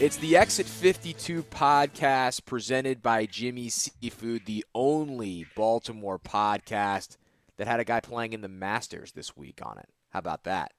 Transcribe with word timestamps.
It's 0.00 0.16
the 0.16 0.38
Exit 0.38 0.64
52 0.64 1.42
podcast 1.42 2.46
presented 2.46 3.02
by 3.02 3.26
Jimmy 3.26 3.68
Seafood, 3.68 4.46
the 4.46 4.64
only 4.74 5.44
Baltimore 5.54 6.18
podcast 6.18 7.18
that 7.58 7.66
had 7.66 7.80
a 7.80 7.84
guy 7.84 8.00
playing 8.00 8.32
in 8.32 8.40
the 8.40 8.48
Masters 8.48 9.12
this 9.12 9.36
week 9.36 9.60
on 9.62 9.76
it. 9.76 9.90
How 10.08 10.20
about 10.20 10.44
that? 10.44 10.72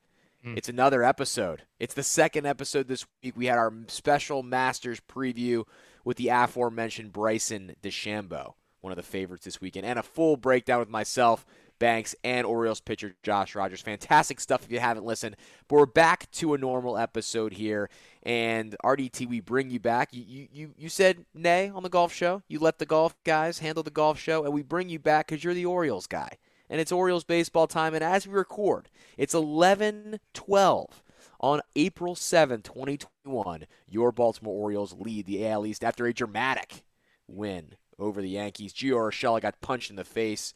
Mm. 0.43 0.57
It's 0.57 0.69
another 0.69 1.03
episode. 1.03 1.61
It's 1.79 1.93
the 1.93 2.01
second 2.01 2.47
episode 2.47 2.87
this 2.87 3.05
week. 3.21 3.37
We 3.37 3.45
had 3.45 3.59
our 3.59 3.71
special 3.89 4.41
Masters 4.41 4.99
preview 4.99 5.65
with 6.03 6.17
the 6.17 6.29
aforementioned 6.29 7.13
Bryson 7.13 7.75
DeChambeau, 7.83 8.53
one 8.79 8.91
of 8.91 8.97
the 8.97 9.03
favorites 9.03 9.45
this 9.45 9.61
weekend, 9.61 9.85
and 9.85 9.99
a 9.99 10.03
full 10.03 10.35
breakdown 10.35 10.79
with 10.79 10.89
myself 10.89 11.45
Banks, 11.81 12.15
and 12.23 12.45
Orioles 12.45 12.79
pitcher 12.79 13.15
Josh 13.23 13.55
Rogers. 13.55 13.81
Fantastic 13.81 14.39
stuff 14.39 14.63
if 14.63 14.71
you 14.71 14.79
haven't 14.79 15.03
listened. 15.03 15.35
But 15.67 15.77
we're 15.77 15.85
back 15.87 16.29
to 16.33 16.53
a 16.53 16.57
normal 16.59 16.95
episode 16.95 17.53
here. 17.53 17.89
And 18.23 18.75
RDT, 18.83 19.27
we 19.27 19.39
bring 19.39 19.71
you 19.71 19.79
back. 19.79 20.09
You, 20.11 20.47
you, 20.51 20.73
you 20.77 20.89
said 20.89 21.25
nay 21.33 21.69
on 21.69 21.83
the 21.83 21.89
golf 21.89 22.13
show. 22.13 22.43
You 22.47 22.59
let 22.59 22.77
the 22.77 22.85
golf 22.85 23.15
guys 23.23 23.59
handle 23.59 23.83
the 23.83 23.89
golf 23.89 24.19
show, 24.19 24.43
and 24.43 24.53
we 24.53 24.61
bring 24.61 24.89
you 24.89 24.99
back 24.99 25.27
because 25.27 25.43
you're 25.43 25.55
the 25.55 25.65
Orioles 25.65 26.07
guy. 26.07 26.37
And 26.69 26.79
it's 26.79 26.91
Orioles 26.91 27.23
baseball 27.23 27.67
time. 27.67 27.93
And 27.93 28.03
as 28.03 28.27
we 28.27 28.33
record, 28.33 28.89
it's 29.17 29.33
11 29.33 30.19
12 30.33 31.03
on 31.39 31.61
April 31.75 32.15
7, 32.15 32.61
2021. 32.61 33.65
Your 33.89 34.11
Baltimore 34.11 34.55
Orioles 34.55 34.95
lead 34.97 35.25
the 35.25 35.47
AL 35.47 35.65
East 35.65 35.83
after 35.83 36.05
a 36.05 36.13
dramatic 36.13 36.83
win 37.27 37.73
over 37.97 38.21
the 38.21 38.29
Yankees. 38.29 38.73
Gio 38.73 38.95
Urshela 38.95 39.41
got 39.41 39.61
punched 39.61 39.89
in 39.89 39.95
the 39.95 40.03
face 40.03 40.53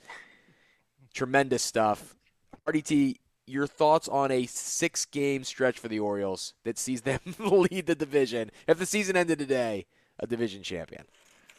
Tremendous 1.16 1.64
stuff. 1.64 2.18
RDT, 2.68 3.16
your 3.48 3.68
thoughts 3.68 4.08
on 4.08 4.32
a 4.32 4.46
six 4.46 5.06
game 5.06 5.44
stretch 5.44 5.80
for 5.80 5.88
the 5.88 6.00
Orioles 6.00 6.54
that 6.64 6.78
sees 6.78 7.02
them 7.02 7.20
lead 7.40 7.86
the 7.86 7.96
division. 7.96 8.52
If 8.68 8.80
the 8.80 8.86
season 8.86 9.16
ended 9.16 9.40
today, 9.40 9.86
a 10.20 10.28
division 10.28 10.64
champion. 10.64 11.06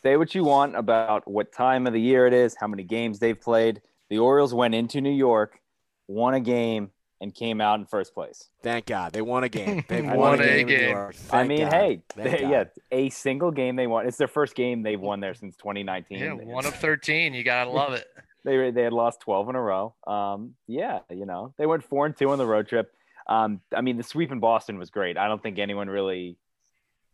Say 0.02 0.16
what 0.16 0.34
you 0.34 0.44
want 0.44 0.76
about 0.76 1.28
what 1.28 1.52
time 1.52 1.86
of 1.86 1.92
the 1.92 2.00
year 2.00 2.26
it 2.26 2.32
is, 2.32 2.56
how 2.58 2.66
many 2.66 2.84
games 2.84 3.18
they've 3.18 3.40
played. 3.40 3.80
The 4.08 4.18
Orioles 4.18 4.54
went 4.54 4.74
into 4.74 5.00
New 5.00 5.10
York, 5.10 5.58
won 6.06 6.34
a 6.34 6.40
game, 6.40 6.90
and 7.20 7.34
came 7.34 7.60
out 7.60 7.80
in 7.80 7.86
first 7.86 8.14
place. 8.14 8.50
Thank 8.62 8.86
God 8.86 9.12
they 9.12 9.22
won 9.22 9.44
a 9.44 9.48
game. 9.48 9.84
They 9.88 10.02
won, 10.02 10.16
won, 10.16 10.40
a 10.40 10.64
game. 10.64 10.66
game. 10.66 11.10
I 11.30 11.44
mean, 11.44 11.60
God. 11.60 11.72
hey, 11.72 12.02
they, 12.14 12.42
yeah, 12.42 12.64
a 12.92 13.08
single 13.10 13.50
game 13.50 13.76
they 13.76 13.86
won. 13.86 14.06
It's 14.06 14.16
their 14.18 14.28
first 14.28 14.54
game 14.54 14.82
they've 14.82 15.00
won 15.00 15.20
there 15.20 15.34
since 15.34 15.56
2019. 15.56 16.18
Yeah, 16.18 16.32
one 16.34 16.66
of 16.66 16.74
13. 16.74 17.32
You 17.34 17.42
gotta 17.42 17.70
love 17.70 17.94
it. 17.94 18.06
They 18.46 18.70
they 18.70 18.82
had 18.82 18.92
lost 18.92 19.20
12 19.20 19.50
in 19.50 19.56
a 19.56 19.60
row. 19.60 19.94
Um, 20.06 20.54
yeah, 20.68 21.00
you 21.10 21.26
know, 21.26 21.52
they 21.58 21.66
went 21.66 21.82
four 21.82 22.06
and 22.06 22.16
two 22.16 22.30
on 22.30 22.38
the 22.38 22.46
road 22.46 22.68
trip. 22.68 22.94
Um, 23.26 23.60
I 23.74 23.80
mean, 23.80 23.96
the 23.96 24.04
sweep 24.04 24.30
in 24.30 24.38
Boston 24.38 24.78
was 24.78 24.88
great. 24.88 25.18
I 25.18 25.26
don't 25.26 25.42
think 25.42 25.58
anyone 25.58 25.90
really 25.90 26.38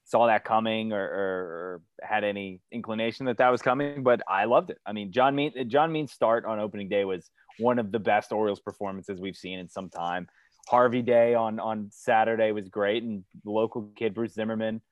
saw 0.05 0.27
that 0.27 0.45
coming 0.45 0.93
or, 0.93 1.03
or, 1.03 1.11
or, 1.11 1.81
had 2.03 2.23
any 2.23 2.61
inclination 2.71 3.27
that 3.27 3.39
that 3.39 3.49
was 3.49 3.63
coming, 3.63 4.03
but 4.03 4.21
I 4.29 4.45
loved 4.45 4.69
it. 4.71 4.79
I 4.85 4.93
mean, 4.93 5.11
John 5.11 5.35
Means 5.35 5.55
John 5.69 5.91
Mean's 5.91 6.13
start 6.13 6.45
on 6.45 6.61
opening 6.61 6.91
day 6.91 7.07
was 7.07 7.31
one 7.59 7.79
of 7.79 7.91
the 7.93 7.99
best 7.99 8.31
Orioles 8.31 8.61
performances 8.61 9.19
we've 9.19 9.37
seen 9.37 9.59
in 9.59 9.71
some 9.71 9.89
time. 9.89 10.29
Harvey 10.69 11.01
Day 11.01 11.35
on 11.35 11.59
on 11.59 11.89
Saturday 11.91 12.53
was 12.53 12.69
great, 12.69 13.03
and 13.03 13.25
local 13.45 13.91
kid 13.97 14.13
Bruce 14.13 14.35
Zimmermann 14.35 14.83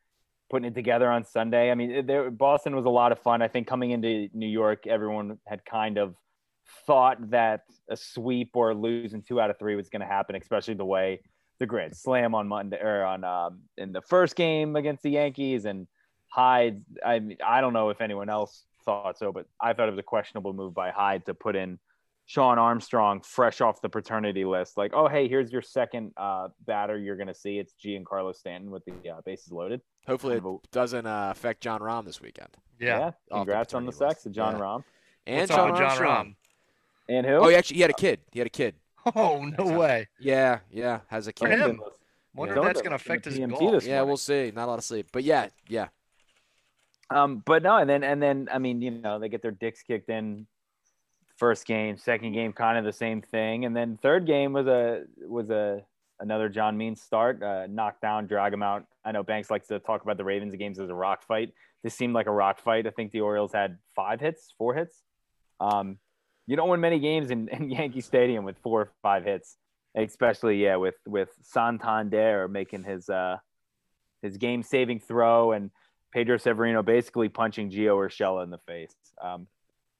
putting 0.49 0.69
it 0.69 0.75
together 0.75 1.09
on 1.09 1.25
Sunday. 1.25 1.71
I 1.71 1.75
mean, 1.75 2.07
there, 2.07 2.31
Boston 2.31 2.75
was 2.75 2.87
a 2.87 2.91
lot 2.91 3.13
of 3.13 3.21
fun. 3.21 3.41
I 3.41 3.49
think 3.49 3.67
coming 3.67 3.93
into 3.93 4.29
New 4.35 4.49
York, 4.49 4.87
everyone 4.87 5.39
had 5.47 5.65
kind 5.65 5.97
of 5.97 6.15
thought 6.87 7.31
that 7.31 7.63
a 7.89 7.97
sweep 7.97 8.51
or 8.55 8.75
losing 8.75 9.23
two 9.23 9.41
out 9.41 9.51
of 9.51 9.59
three 9.59 9.77
was 9.77 9.89
going 9.89 10.01
to 10.01 10.07
happen, 10.07 10.37
especially 10.37 10.75
the 10.75 10.85
way 10.85 11.21
the 11.59 11.67
grid 11.67 11.95
slam 11.95 12.35
on 12.35 12.49
Monday 12.49 12.81
or 12.81 13.05
on 13.05 13.23
um, 13.25 13.61
in 13.77 13.93
the 13.93 14.01
first 14.01 14.35
game 14.35 14.77
against 14.77 15.03
the 15.03 15.11
Yankees 15.11 15.67
and 15.67 15.87
Hyde. 16.29 16.83
I 17.05 17.19
mean, 17.19 17.39
I 17.45 17.61
don't 17.61 17.73
know 17.73 17.91
if 17.91 18.01
anyone 18.01 18.29
else 18.29 18.65
thought 18.85 19.19
so, 19.19 19.33
but 19.33 19.47
I 19.61 19.73
thought 19.73 19.89
it 19.89 19.93
was 19.93 19.99
a 19.99 20.03
questionable 20.03 20.53
move 20.53 20.75
by 20.75 20.91
Hyde 20.91 21.27
to 21.27 21.35
put 21.35 21.57
in 21.57 21.79
Shawn 22.27 22.59
Armstrong 22.59 23.21
fresh 23.21 23.61
off 23.61 23.83
the 23.83 23.89
paternity 23.89 24.45
list. 24.45 24.77
Like, 24.77 24.93
oh 24.95 25.09
hey, 25.09 25.29
here's 25.29 25.53
your 25.53 25.63
second 25.63 26.13
uh, 26.17 26.49
batter 26.67 26.97
you're 26.97 27.17
going 27.17 27.27
to 27.27 27.35
see. 27.35 27.59
It's 27.59 27.75
Giancarlo 27.85 28.35
Stanton 28.35 28.71
with 28.71 28.85
the 28.85 29.11
uh, 29.11 29.21
bases 29.25 29.53
loaded. 29.53 29.81
Hopefully, 30.07 30.37
it 30.37 30.71
doesn't 30.73 31.07
uh, 31.07 31.29
affect 31.31 31.61
Jon 31.63 31.81
Rahm 31.81 32.05
this 32.05 32.21
weekend. 32.21 32.57
Yeah, 32.79 32.99
yeah. 32.99 33.11
congrats 33.37 33.73
the 33.73 33.79
on 33.79 33.85
the 33.85 33.93
sex 33.93 34.25
of 34.27 34.33
Jon 34.33 34.55
yeah. 34.55 34.63
Rahm 34.63 34.85
and 35.27 35.41
What's 35.41 35.55
John, 35.55 35.77
Jon 35.77 35.99
Rahm. 35.99 36.35
And 37.11 37.27
who? 37.27 37.35
Oh, 37.35 37.49
he 37.49 37.57
actually 37.57 37.77
he 37.77 37.83
had 37.83 37.91
a 37.91 37.95
kid. 37.95 38.21
He 38.33 38.39
had 38.39 38.47
a 38.47 38.51
kid. 38.51 38.75
Oh 39.17 39.43
no 39.59 39.79
way. 39.79 40.09
Yeah, 40.21 40.61
yeah, 40.71 41.01
has 41.09 41.27
a 41.27 41.33
kid. 41.33 41.47
For 41.47 41.57
him. 41.57 41.81
Wonder 42.35 42.55
yeah. 42.55 42.61
if 42.61 42.67
that's 42.67 42.81
going 42.81 42.91
to 42.91 42.97
affect 42.97 43.25
his 43.25 43.39
golf. 43.39 43.85
Yeah, 43.85 44.03
we'll 44.03 44.17
see. 44.17 44.53
Not 44.55 44.67
a 44.67 44.71
lot 44.71 44.79
of 44.79 44.85
sleep, 44.85 45.09
but 45.11 45.25
yeah, 45.25 45.49
yeah. 45.69 45.89
Um, 47.09 47.43
but 47.45 47.63
no, 47.63 47.77
and 47.79 47.91
then 47.91 48.05
and 48.05 48.23
then 48.23 48.49
I 48.53 48.59
mean, 48.59 48.81
you 48.81 48.91
know, 48.93 49.19
they 49.19 49.29
get 49.29 49.43
their 49.43 49.51
dicks 49.51 49.83
kicked 49.83 50.09
in. 50.09 50.47
First 51.37 51.67
game, 51.67 51.97
second 51.97 52.33
game, 52.33 52.53
kind 52.53 52.77
of 52.77 52.85
the 52.85 52.93
same 52.93 53.23
thing, 53.23 53.65
and 53.65 53.75
then 53.75 53.99
third 54.03 54.27
game 54.27 54.53
was 54.53 54.67
a 54.67 55.05
was 55.27 55.49
a 55.49 55.83
another 56.21 56.51
John 56.51 56.77
Means 56.77 57.01
start, 57.01 57.43
uh, 57.43 57.67
knock 57.67 58.01
down, 58.03 58.27
drag 58.27 58.53
him 58.53 58.63
out. 58.63 58.85
I 59.05 59.13
know 59.13 59.23
Banks 59.23 59.51
likes 59.51 59.67
to 59.69 59.79
talk 59.79 60.03
about 60.03 60.19
the 60.19 60.25
Ravens 60.25 60.55
games 60.57 60.79
as 60.79 60.91
a 60.91 60.95
rock 60.95 61.23
fight. 61.27 61.55
This 61.83 61.95
seemed 61.95 62.13
like 62.13 62.27
a 62.27 62.31
rock 62.31 62.61
fight. 62.61 62.87
I 62.87 62.91
think 62.91 63.11
the 63.11 63.23
Orioles 63.23 63.53
had 63.53 63.79
five 63.97 64.21
hits, 64.21 64.53
four 64.59 64.75
hits. 64.75 65.03
Um, 65.61 65.97
you 66.51 66.57
don't 66.57 66.69
win 66.69 66.81
many 66.81 66.99
games 66.99 67.31
in, 67.31 67.47
in 67.49 67.71
Yankee 67.71 68.01
Stadium 68.01 68.45
with 68.45 68.59
four 68.59 68.81
or 68.81 68.93
five 69.03 69.25
hits, 69.25 69.57
especially 69.95 70.61
yeah 70.61 70.75
with 70.75 70.97
with 71.07 71.29
Santander 71.43 72.49
making 72.49 72.83
his 72.83 73.09
uh 73.09 73.37
his 74.21 74.37
game 74.37 74.65
saving 74.65 74.99
throw 74.99 75.53
and 75.53 75.71
Pedro 76.13 76.39
Severino 76.39 76.83
basically 76.83 77.29
punching 77.29 77.71
Gio 77.71 77.95
Urshela 77.95 78.43
in 78.43 78.51
the 78.51 78.59
face. 78.67 78.97
Um, 79.23 79.47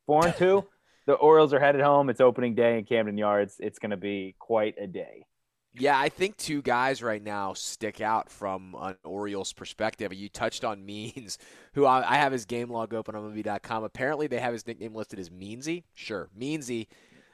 four 0.07 0.27
and 0.27 0.35
two, 0.35 0.67
the 1.07 1.13
Orioles 1.13 1.55
are 1.55 1.61
headed 1.61 1.83
home. 1.83 2.11
It's 2.11 2.21
opening 2.21 2.57
day 2.57 2.79
in 2.81 2.85
Camden 2.85 3.17
Yards. 3.17 3.55
It's 3.61 3.79
going 3.79 3.93
to 3.93 3.97
be 3.97 4.35
quite 4.41 4.75
a 4.77 4.89
day. 4.89 5.27
Yeah, 5.75 5.99
I 5.99 6.09
think 6.09 6.37
two 6.37 6.63
guys 6.63 7.01
right 7.01 7.23
now 7.23 7.53
stick 7.53 8.01
out 8.01 8.29
from 8.29 8.75
an 8.81 8.97
Orioles 9.05 9.53
perspective. 9.53 10.13
You 10.13 10.29
touched 10.29 10.65
on 10.65 10.85
Means, 10.85 11.39
who 11.75 11.87
I, 11.87 12.15
I 12.15 12.17
have 12.17 12.33
his 12.33 12.45
game 12.45 12.71
log 12.71 12.93
open 12.93 13.15
on 13.15 13.23
movie.com. 13.23 13.85
Apparently, 13.85 14.27
they 14.27 14.41
have 14.41 14.53
his 14.53 14.67
nickname 14.67 14.95
listed 14.95 15.21
as 15.21 15.31
Meansy. 15.31 15.85
Sure, 15.95 16.29
Meansy. 16.39 16.89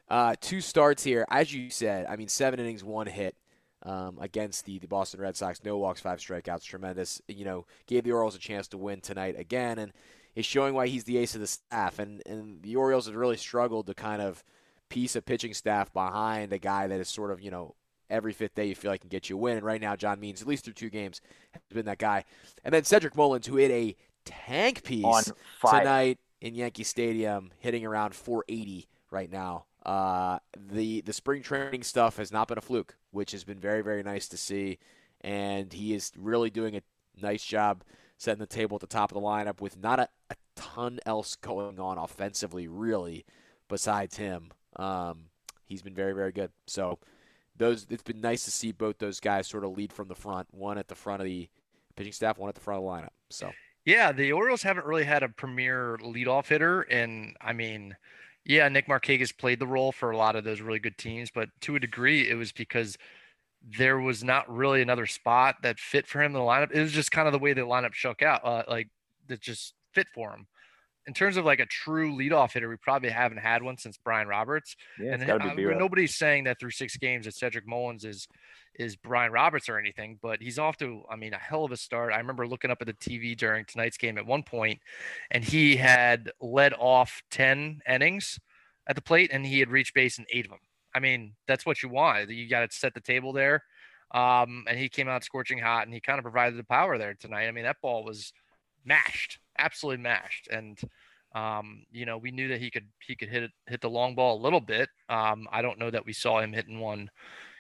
Uh, 0.08 0.34
two 0.40 0.60
starts 0.60 1.02
here. 1.02 1.24
As 1.30 1.52
you 1.52 1.70
said, 1.70 2.06
I 2.06 2.16
mean, 2.16 2.28
seven 2.28 2.60
innings, 2.60 2.84
one 2.84 3.06
hit 3.06 3.36
um, 3.82 4.18
against 4.20 4.66
the, 4.66 4.78
the 4.78 4.86
Boston 4.86 5.20
Red 5.20 5.36
Sox. 5.36 5.64
No 5.64 5.78
walks, 5.78 6.00
five 6.00 6.18
strikeouts. 6.18 6.62
Tremendous. 6.62 7.22
You 7.28 7.46
know, 7.46 7.66
gave 7.86 8.04
the 8.04 8.12
Orioles 8.12 8.36
a 8.36 8.40
chance 8.40 8.68
to 8.68 8.78
win 8.78 9.00
tonight 9.00 9.38
again, 9.38 9.78
and 9.78 9.92
is 10.34 10.44
showing 10.44 10.74
why 10.74 10.88
he's 10.88 11.04
the 11.04 11.16
ace 11.16 11.34
of 11.34 11.40
the 11.40 11.46
staff. 11.46 11.98
And, 11.98 12.22
and 12.26 12.62
the 12.62 12.76
Orioles 12.76 13.06
have 13.06 13.16
really 13.16 13.38
struggled 13.38 13.86
to 13.86 13.94
kind 13.94 14.20
of 14.20 14.44
piece 14.90 15.16
a 15.16 15.22
pitching 15.22 15.54
staff 15.54 15.92
behind 15.92 16.52
a 16.52 16.58
guy 16.58 16.86
that 16.86 17.00
is 17.00 17.08
sort 17.08 17.30
of, 17.30 17.40
you 17.40 17.50
know, 17.50 17.74
every 18.10 18.32
fifth 18.32 18.54
day 18.54 18.66
you 18.66 18.74
feel 18.74 18.90
like 18.90 19.00
can 19.00 19.08
get 19.08 19.28
you 19.28 19.36
a 19.36 19.38
win. 19.38 19.56
And 19.56 19.66
right 19.66 19.80
now, 19.80 19.96
John 19.96 20.20
Means, 20.20 20.42
at 20.42 20.48
least 20.48 20.64
through 20.64 20.74
two 20.74 20.90
games, 20.90 21.20
has 21.52 21.62
been 21.72 21.86
that 21.86 21.98
guy. 21.98 22.24
And 22.64 22.72
then 22.72 22.84
Cedric 22.84 23.16
Mullins, 23.16 23.46
who 23.46 23.56
hit 23.56 23.70
a 23.70 23.96
tank 24.24 24.82
piece 24.82 25.32
tonight 25.68 26.18
in 26.40 26.54
Yankee 26.54 26.84
Stadium, 26.84 27.50
hitting 27.58 27.84
around 27.84 28.14
480 28.14 28.88
right 29.10 29.30
now. 29.30 29.64
Uh, 29.84 30.40
the 30.72 31.00
the 31.02 31.12
spring 31.12 31.42
training 31.42 31.84
stuff 31.84 32.16
has 32.16 32.32
not 32.32 32.48
been 32.48 32.58
a 32.58 32.62
fluke, 32.62 32.96
which 33.12 33.30
has 33.30 33.44
been 33.44 33.58
very 33.58 33.82
very 33.82 34.02
nice 34.02 34.26
to 34.26 34.36
see, 34.36 34.78
and 35.20 35.72
he 35.72 35.94
is 35.94 36.10
really 36.16 36.50
doing 36.50 36.76
a 36.76 36.82
nice 37.22 37.44
job 37.44 37.84
setting 38.18 38.40
the 38.40 38.46
table 38.46 38.74
at 38.74 38.80
the 38.80 38.86
top 38.86 39.12
of 39.12 39.14
the 39.14 39.20
lineup 39.20 39.60
with 39.60 39.78
not 39.78 40.00
a, 40.00 40.08
a 40.30 40.34
ton 40.56 40.98
else 41.06 41.36
going 41.36 41.78
on 41.78 41.98
offensively 41.98 42.66
really 42.66 43.24
besides 43.68 44.16
him. 44.16 44.50
Um, 44.74 45.26
he's 45.66 45.82
been 45.82 45.94
very 45.94 46.14
very 46.14 46.32
good. 46.32 46.50
So 46.66 46.98
those 47.58 47.86
it's 47.90 48.02
been 48.02 48.20
nice 48.20 48.44
to 48.44 48.50
see 48.50 48.72
both 48.72 48.98
those 48.98 49.20
guys 49.20 49.46
sort 49.46 49.64
of 49.64 49.76
lead 49.76 49.92
from 49.92 50.08
the 50.08 50.14
front, 50.14 50.48
one 50.52 50.78
at 50.78 50.88
the 50.88 50.94
front 50.94 51.20
of 51.20 51.26
the 51.26 51.48
pitching 51.96 52.12
staff, 52.12 52.38
one 52.38 52.48
at 52.48 52.54
the 52.54 52.60
front 52.60 52.78
of 52.78 52.84
the 52.84 52.90
lineup. 52.90 53.14
So 53.30 53.50
yeah, 53.84 54.12
the 54.12 54.32
Orioles 54.32 54.62
haven't 54.62 54.86
really 54.86 55.04
had 55.04 55.22
a 55.22 55.28
premier 55.28 55.98
leadoff 56.02 56.48
hitter, 56.48 56.82
and 56.82 57.36
I 57.40 57.52
mean, 57.52 57.96
yeah, 58.44 58.68
Nick 58.68 58.88
Markakis 58.88 59.36
played 59.36 59.60
the 59.60 59.66
role 59.66 59.92
for 59.92 60.10
a 60.10 60.16
lot 60.16 60.36
of 60.36 60.44
those 60.44 60.60
really 60.60 60.78
good 60.78 60.98
teams, 60.98 61.30
but 61.34 61.48
to 61.62 61.76
a 61.76 61.80
degree, 61.80 62.28
it 62.28 62.34
was 62.34 62.52
because 62.52 62.96
there 63.68 63.98
was 63.98 64.22
not 64.22 64.52
really 64.52 64.82
another 64.82 65.06
spot 65.06 65.56
that 65.62 65.78
fit 65.78 66.06
for 66.06 66.20
him 66.22 66.26
in 66.26 66.32
the 66.34 66.38
lineup. 66.40 66.72
It 66.72 66.80
was 66.80 66.92
just 66.92 67.10
kind 67.10 67.26
of 67.26 67.32
the 67.32 67.38
way 67.38 67.52
the 67.52 67.62
lineup 67.62 67.94
shook 67.94 68.22
out, 68.22 68.44
uh, 68.44 68.62
like 68.68 68.88
that 69.28 69.40
just 69.40 69.74
fit 69.92 70.06
for 70.14 70.30
him 70.30 70.46
in 71.06 71.14
terms 71.14 71.36
of 71.36 71.44
like 71.44 71.60
a 71.60 71.66
true 71.66 72.16
leadoff 72.16 72.52
hitter, 72.52 72.68
we 72.68 72.76
probably 72.76 73.10
haven't 73.10 73.38
had 73.38 73.62
one 73.62 73.78
since 73.78 73.98
Brian 74.02 74.28
Roberts. 74.28 74.76
Yeah, 75.00 75.14
and 75.14 75.30
uh, 75.30 75.54
nobody's 75.54 76.16
saying 76.16 76.44
that 76.44 76.58
through 76.58 76.70
six 76.70 76.96
games 76.96 77.26
that 77.26 77.34
Cedric 77.34 77.66
Mullins 77.66 78.04
is 78.04 78.26
is 78.78 78.96
Brian 78.96 79.32
Roberts 79.32 79.68
or 79.68 79.78
anything, 79.78 80.18
but 80.20 80.42
he's 80.42 80.58
off 80.58 80.76
to, 80.78 81.02
I 81.10 81.16
mean, 81.16 81.32
a 81.32 81.38
hell 81.38 81.64
of 81.64 81.72
a 81.72 81.78
start. 81.78 82.12
I 82.12 82.18
remember 82.18 82.46
looking 82.46 82.70
up 82.70 82.82
at 82.82 82.86
the 82.86 82.92
TV 82.92 83.34
during 83.34 83.64
tonight's 83.64 83.96
game 83.96 84.18
at 84.18 84.26
one 84.26 84.42
point, 84.42 84.80
and 85.30 85.42
he 85.42 85.76
had 85.76 86.30
led 86.42 86.74
off 86.74 87.22
10 87.30 87.80
innings 87.88 88.38
at 88.86 88.94
the 88.94 89.00
plate, 89.00 89.30
and 89.32 89.46
he 89.46 89.60
had 89.60 89.70
reached 89.70 89.94
base 89.94 90.18
in 90.18 90.26
eight 90.30 90.44
of 90.44 90.50
them. 90.50 90.60
I 90.94 91.00
mean, 91.00 91.34
that's 91.48 91.64
what 91.64 91.82
you 91.82 91.88
want. 91.88 92.28
You 92.28 92.48
got 92.48 92.70
to 92.70 92.76
set 92.76 92.94
the 92.94 93.00
table 93.00 93.32
there. 93.32 93.62
Um, 94.14 94.64
and 94.68 94.78
he 94.78 94.88
came 94.88 95.08
out 95.08 95.24
scorching 95.24 95.58
hot 95.58 95.84
and 95.84 95.92
he 95.92 96.00
kind 96.00 96.18
of 96.18 96.22
provided 96.22 96.58
the 96.58 96.64
power 96.64 96.96
there 96.96 97.14
tonight. 97.14 97.48
I 97.48 97.50
mean, 97.50 97.64
that 97.64 97.80
ball 97.82 98.04
was 98.04 98.32
mashed, 98.86 99.38
absolutely 99.58 100.02
mashed. 100.02 100.48
And 100.50 100.80
um, 101.34 101.84
you 101.90 102.06
know, 102.06 102.16
we 102.16 102.30
knew 102.30 102.48
that 102.48 102.60
he 102.60 102.70
could 102.70 102.86
he 103.06 103.14
could 103.14 103.28
hit 103.28 103.42
it, 103.42 103.50
hit 103.66 103.80
the 103.80 103.90
long 103.90 104.14
ball 104.14 104.40
a 104.40 104.42
little 104.42 104.60
bit. 104.60 104.88
Um, 105.08 105.46
I 105.52 105.60
don't 105.60 105.78
know 105.78 105.90
that 105.90 106.06
we 106.06 106.12
saw 106.12 106.40
him 106.40 106.52
hitting 106.52 106.80
one, 106.80 107.10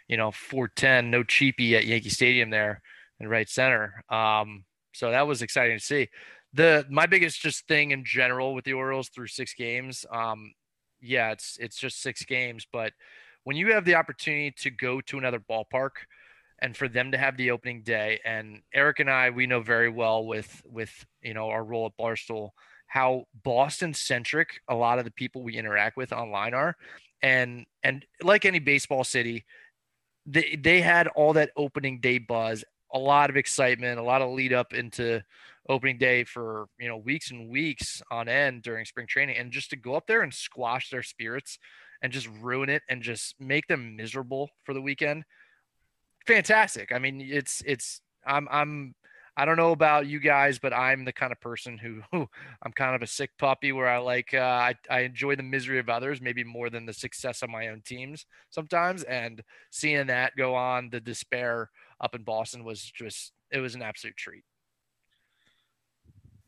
you 0.08 0.16
know, 0.16 0.30
410, 0.30 1.10
no 1.10 1.22
cheapie 1.22 1.72
at 1.72 1.84
Yankee 1.84 2.08
Stadium 2.08 2.50
there 2.50 2.80
in 3.20 3.28
right 3.28 3.48
center. 3.48 4.02
Um, 4.08 4.64
so 4.94 5.10
that 5.10 5.26
was 5.26 5.42
exciting 5.42 5.78
to 5.78 5.84
see. 5.84 6.08
The 6.54 6.86
my 6.88 7.04
biggest 7.06 7.40
just 7.40 7.66
thing 7.68 7.90
in 7.90 8.04
general 8.04 8.54
with 8.54 8.64
the 8.64 8.72
Orioles 8.72 9.10
through 9.10 9.26
six 9.26 9.52
games, 9.52 10.06
um, 10.10 10.54
yeah, 11.02 11.32
it's 11.32 11.58
it's 11.60 11.76
just 11.76 12.00
six 12.00 12.24
games, 12.24 12.66
but 12.72 12.92
when 13.44 13.56
you 13.56 13.72
have 13.72 13.84
the 13.84 13.94
opportunity 13.94 14.52
to 14.58 14.70
go 14.70 15.00
to 15.02 15.18
another 15.18 15.38
ballpark 15.38 15.90
and 16.60 16.76
for 16.76 16.88
them 16.88 17.12
to 17.12 17.18
have 17.18 17.36
the 17.36 17.50
opening 17.50 17.82
day 17.82 18.20
and 18.24 18.62
Eric 18.72 19.00
and 19.00 19.10
I 19.10 19.30
we 19.30 19.46
know 19.46 19.60
very 19.60 19.88
well 19.88 20.26
with 20.26 20.62
with 20.64 21.04
you 21.22 21.34
know 21.34 21.48
our 21.48 21.64
role 21.64 21.86
at 21.86 22.02
Barstool 22.02 22.50
how 22.86 23.24
Boston 23.42 23.92
centric 23.94 24.60
a 24.68 24.74
lot 24.74 24.98
of 24.98 25.04
the 25.04 25.10
people 25.10 25.42
we 25.42 25.56
interact 25.56 25.96
with 25.96 26.12
online 26.12 26.54
are. 26.54 26.76
And 27.22 27.66
and 27.82 28.04
like 28.22 28.44
any 28.44 28.58
baseball 28.58 29.04
city, 29.04 29.44
they 30.24 30.58
they 30.60 30.80
had 30.80 31.08
all 31.08 31.32
that 31.34 31.50
opening 31.56 32.00
day 32.00 32.18
buzz, 32.18 32.64
a 32.92 32.98
lot 32.98 33.30
of 33.30 33.36
excitement, 33.36 33.98
a 33.98 34.02
lot 34.02 34.22
of 34.22 34.30
lead 34.30 34.52
up 34.52 34.72
into 34.72 35.22
opening 35.68 35.98
day 35.98 36.22
for 36.24 36.66
you 36.78 36.88
know 36.88 36.96
weeks 36.96 37.30
and 37.30 37.48
weeks 37.48 38.00
on 38.10 38.28
end 38.28 38.62
during 38.62 38.84
spring 38.84 39.06
training 39.06 39.36
and 39.36 39.50
just 39.50 39.70
to 39.70 39.76
go 39.76 39.94
up 39.94 40.06
there 40.06 40.22
and 40.22 40.32
squash 40.32 40.90
their 40.90 41.02
spirits 41.02 41.58
and 42.02 42.12
just 42.12 42.28
ruin 42.40 42.68
it 42.68 42.82
and 42.88 43.02
just 43.02 43.34
make 43.40 43.66
them 43.66 43.96
miserable 43.96 44.48
for 44.62 44.74
the 44.74 44.80
weekend 44.80 45.24
fantastic 46.26 46.92
i 46.92 46.98
mean 46.98 47.20
it's 47.20 47.62
it's 47.66 48.00
i'm 48.26 48.48
i'm 48.50 48.94
I 49.38 49.44
don't 49.44 49.58
know 49.58 49.72
about 49.72 50.06
you 50.06 50.18
guys, 50.18 50.58
but 50.58 50.72
I'm 50.72 51.04
the 51.04 51.12
kind 51.12 51.30
of 51.30 51.40
person 51.40 51.76
who, 51.76 52.00
who 52.12 52.26
I'm 52.62 52.72
kind 52.72 52.94
of 52.94 53.02
a 53.02 53.06
sick 53.06 53.30
puppy 53.38 53.70
where 53.72 53.88
I 53.88 53.98
like 53.98 54.32
uh, 54.32 54.38
I, 54.38 54.74
I 54.88 55.00
enjoy 55.00 55.36
the 55.36 55.42
misery 55.42 55.78
of 55.78 55.88
others 55.88 56.20
maybe 56.20 56.42
more 56.42 56.70
than 56.70 56.86
the 56.86 56.92
success 56.92 57.42
of 57.42 57.50
my 57.50 57.68
own 57.68 57.82
teams 57.84 58.24
sometimes. 58.50 59.02
And 59.02 59.42
seeing 59.70 60.06
that 60.06 60.36
go 60.36 60.54
on, 60.54 60.88
the 60.90 61.00
despair 61.00 61.70
up 62.00 62.14
in 62.14 62.22
Boston 62.22 62.64
was 62.64 62.80
just 62.82 63.32
it 63.50 63.58
was 63.58 63.74
an 63.74 63.82
absolute 63.82 64.16
treat. 64.16 64.44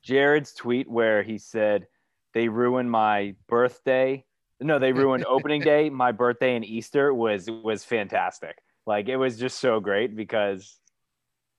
Jared's 0.03 0.55
tweet 0.55 0.89
where 0.89 1.23
he 1.23 1.37
said 1.37 1.87
they 2.33 2.49
ruined 2.49 2.91
my 2.91 3.35
birthday. 3.49 4.25
No, 4.61 4.79
they 4.79 4.93
ruined 4.93 5.25
opening 5.29 5.61
day, 5.61 5.91
my 5.91 6.13
birthday, 6.13 6.57
and 6.57 6.65
Easter 6.65 7.13
was 7.13 7.51
was 7.51 7.85
fantastic. 7.85 8.57
Like 8.88 9.11
it 9.11 9.19
was 9.19 9.38
just 9.38 9.61
so 9.61 9.81
great 9.81 10.17
because 10.17 10.79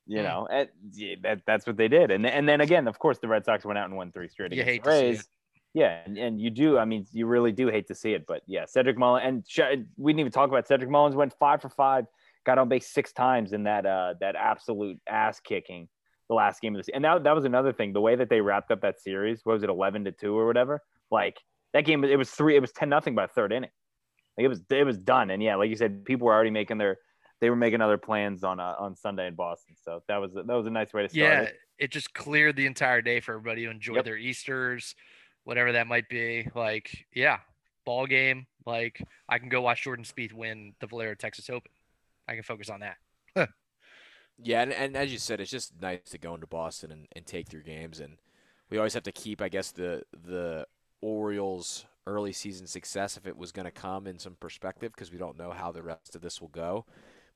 you 0.07 0.23
know, 0.23 0.47
that 1.21 1.41
that's 1.45 1.67
what 1.67 1.77
they 1.77 1.87
did. 1.87 2.09
And 2.09 2.25
and 2.25 2.49
then 2.49 2.59
again, 2.59 2.87
of 2.87 2.97
course, 2.97 3.19
the 3.19 3.27
Red 3.27 3.45
Sox 3.45 3.63
went 3.63 3.77
out 3.77 3.85
and 3.85 3.95
won 3.95 4.11
three 4.11 4.27
straight 4.29 4.51
you 4.51 4.63
against 4.63 4.83
the 4.83 4.89
Rays. 4.89 5.27
Yeah, 5.75 5.99
and, 6.03 6.17
and 6.17 6.41
you 6.41 6.49
do. 6.49 6.79
I 6.79 6.85
mean, 6.85 7.05
you 7.11 7.27
really 7.27 7.51
do 7.51 7.67
hate 7.67 7.87
to 7.89 7.93
see 7.93 8.13
it, 8.13 8.25
but 8.25 8.41
yeah, 8.47 8.65
Cedric 8.65 8.97
Mullins 8.97 9.23
and 9.27 9.43
Sh- 9.47 9.85
we 9.95 10.11
didn't 10.11 10.21
even 10.21 10.31
talk 10.31 10.49
about 10.49 10.67
Cedric 10.67 10.89
Mullins 10.89 11.15
went 11.15 11.31
five 11.39 11.61
for 11.61 11.69
five, 11.69 12.05
got 12.47 12.57
on 12.57 12.67
base 12.67 12.87
six 12.87 13.13
times 13.13 13.53
in 13.53 13.65
that 13.65 13.85
uh 13.85 14.15
that 14.21 14.35
absolute 14.35 14.99
ass 15.07 15.39
kicking 15.39 15.87
the 16.29 16.33
last 16.33 16.61
game 16.61 16.73
of 16.73 16.79
the 16.79 16.85
season. 16.85 16.95
And 16.95 17.05
that 17.05 17.25
that 17.25 17.35
was 17.35 17.45
another 17.45 17.73
thing. 17.73 17.93
The 17.93 18.01
way 18.01 18.15
that 18.15 18.29
they 18.29 18.41
wrapped 18.41 18.71
up 18.71 18.81
that 18.81 18.99
series, 18.99 19.41
what 19.43 19.53
was 19.53 19.61
it, 19.61 19.69
eleven 19.69 20.03
to 20.05 20.11
two 20.11 20.35
or 20.35 20.47
whatever? 20.47 20.81
Like 21.11 21.37
that 21.73 21.85
game, 21.85 22.03
it 22.03 22.17
was 22.17 22.31
three, 22.31 22.55
it 22.55 22.59
was 22.59 22.71
ten 22.71 22.89
nothing 22.89 23.13
by 23.13 23.27
third 23.27 23.53
inning. 23.53 23.69
Like 24.35 24.45
it 24.45 24.47
was 24.47 24.61
it 24.71 24.85
was 24.85 24.97
done. 24.97 25.29
And 25.29 25.43
yeah, 25.43 25.57
like 25.57 25.69
you 25.69 25.75
said, 25.75 26.03
people 26.05 26.25
were 26.25 26.33
already 26.33 26.49
making 26.49 26.79
their 26.79 26.97
they 27.41 27.49
were 27.49 27.55
making 27.55 27.81
other 27.81 27.97
plans 27.97 28.43
on 28.43 28.59
uh, 28.59 28.75
on 28.79 28.95
Sunday 28.95 29.27
in 29.27 29.35
Boston. 29.35 29.75
So 29.83 30.03
that 30.07 30.17
was 30.17 30.33
that 30.33 30.45
was 30.45 30.65
a 30.65 30.69
nice 30.69 30.93
way 30.93 31.03
to 31.03 31.09
start. 31.09 31.19
Yeah, 31.19 31.41
it. 31.41 31.55
it 31.77 31.91
just 31.91 32.13
cleared 32.13 32.55
the 32.55 32.65
entire 32.65 33.01
day 33.01 33.19
for 33.19 33.35
everybody 33.35 33.65
to 33.65 33.71
enjoy 33.71 33.95
yep. 33.95 34.05
their 34.05 34.17
Easter's, 34.17 34.95
whatever 35.43 35.71
that 35.73 35.87
might 35.87 36.09
be. 36.09 36.47
Like, 36.53 37.05
yeah, 37.13 37.37
ball 37.85 38.05
game. 38.05 38.45
Like, 38.65 39.01
I 39.27 39.39
can 39.39 39.49
go 39.49 39.61
watch 39.61 39.83
Jordan 39.83 40.05
Spieth 40.05 40.33
win 40.33 40.73
the 40.79 40.87
Valero 40.87 41.15
Texas 41.15 41.49
Open. 41.49 41.71
I 42.27 42.35
can 42.35 42.43
focus 42.43 42.69
on 42.69 42.81
that. 42.81 43.49
yeah, 44.37 44.61
and, 44.61 44.71
and 44.71 44.95
as 44.95 45.11
you 45.11 45.17
said, 45.17 45.39
it's 45.39 45.49
just 45.49 45.73
nice 45.81 46.01
to 46.11 46.17
go 46.17 46.35
into 46.35 46.45
Boston 46.45 46.91
and, 46.91 47.07
and 47.15 47.25
take 47.25 47.47
through 47.47 47.63
games, 47.63 47.99
and 47.99 48.17
we 48.69 48.77
always 48.77 48.93
have 48.93 49.03
to 49.03 49.11
keep, 49.11 49.41
I 49.41 49.49
guess, 49.49 49.71
the 49.71 50.03
the 50.11 50.67
Orioles 51.01 51.85
early 52.05 52.33
season 52.33 52.67
success 52.67 53.17
if 53.17 53.27
it 53.27 53.37
was 53.37 53.51
going 53.51 53.65
to 53.65 53.71
come 53.71 54.07
in 54.07 54.17
some 54.19 54.35
perspective 54.39 54.91
because 54.93 55.11
we 55.11 55.17
don't 55.17 55.37
know 55.37 55.51
how 55.51 55.71
the 55.71 55.83
rest 55.83 56.15
of 56.15 56.21
this 56.21 56.41
will 56.41 56.49
go. 56.49 56.85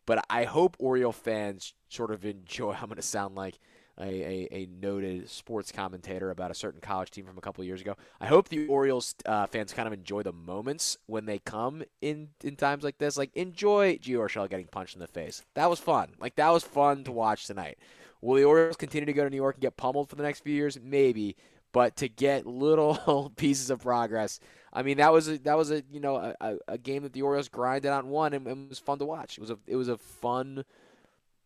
But 0.06 0.26
I 0.30 0.44
hope 0.44 0.76
Oriole 0.80 1.12
fans 1.12 1.74
sort 1.90 2.12
of 2.12 2.26
enjoy. 2.26 2.72
I'm 2.82 2.88
going 2.88 2.96
to 2.96 3.02
sound 3.02 3.36
like 3.36 3.60
a, 4.00 4.04
a, 4.04 4.48
a, 4.52 4.66
noted 4.66 5.30
sports 5.30 5.72
commentator 5.72 6.32
about 6.32 6.50
a 6.50 6.56
certain 6.56 6.82
college 6.82 7.12
team 7.12 7.26
from 7.26 7.38
a 7.38 7.42
couple 7.42 7.64
years 7.64 7.82
ago. 7.82 7.96
I 8.20 8.26
hope 8.26 8.50
the 8.50 8.68
Orioles 8.68 9.14
uh, 9.26 9.46
fans 9.46 9.72
kind 9.72 9.88
of 9.88 9.94
enjoy 9.94 10.24
the 10.24 10.34
moments 10.34 10.98
when 11.06 11.26
they 11.26 11.38
come 11.40 11.84
in 12.02 12.30
in 12.44 12.56
times 12.56 12.84
like 12.84 12.98
this. 12.98 13.18
Like 13.18 13.36
enjoy 13.36 13.98
Gio 13.98 14.20
Urshela 14.20 14.50
getting 14.50 14.68
punched 14.68 14.96
in 14.96 15.00
the 15.00 15.08
face. 15.08 15.44
That 15.54 15.70
was 15.70 15.80
fun. 15.80 16.16
Like 16.20 16.36
that 16.36 16.50
was 16.50 16.64
fun 16.64 17.04
to 17.04 17.12
watch 17.12 17.46
tonight. 17.46 17.78
Will 18.22 18.36
the 18.36 18.46
Orioles 18.46 18.78
continue 18.78 19.06
to 19.06 19.14
go 19.14 19.26
to 19.26 19.30
New 19.30 19.36
York 19.36 19.56
and 19.56 19.62
get 19.62 19.78
pummeled 19.78 20.10
for 20.10 20.16
the 20.16 20.24
next 20.24 20.40
few 20.40 20.56
years? 20.56 20.80
Maybe, 20.82 21.36
but 21.72 21.96
to 21.98 22.10
get 22.10 22.48
little 22.48 23.32
pieces 23.36 23.70
of 23.70 23.82
progress 23.82 24.40
I 24.74 24.82
mean, 24.82 24.98
that 24.98 25.14
was 25.14 25.30
a, 25.30 25.38
that 25.40 25.56
was 25.56 25.72
a 25.72 25.84
you 25.92 26.00
know 26.00 26.34
a, 26.42 26.58
a 26.68 26.78
game 26.80 27.04
that 27.04 27.14
the 27.14 27.22
Orioles 27.22 27.48
grinded 27.48 27.92
out 27.92 28.04
and 28.04 28.12
won, 28.12 28.34
and, 28.34 28.48
and, 28.48 28.66
it 28.66 28.70
was 28.70 28.80
fun 28.80 28.98
to 29.00 29.06
watch. 29.06 29.38
It 29.38 29.42
was 29.42 29.52
a 29.52 29.60
it 29.68 29.76
was 29.76 29.88
a 29.88 29.98
fun 29.98 30.66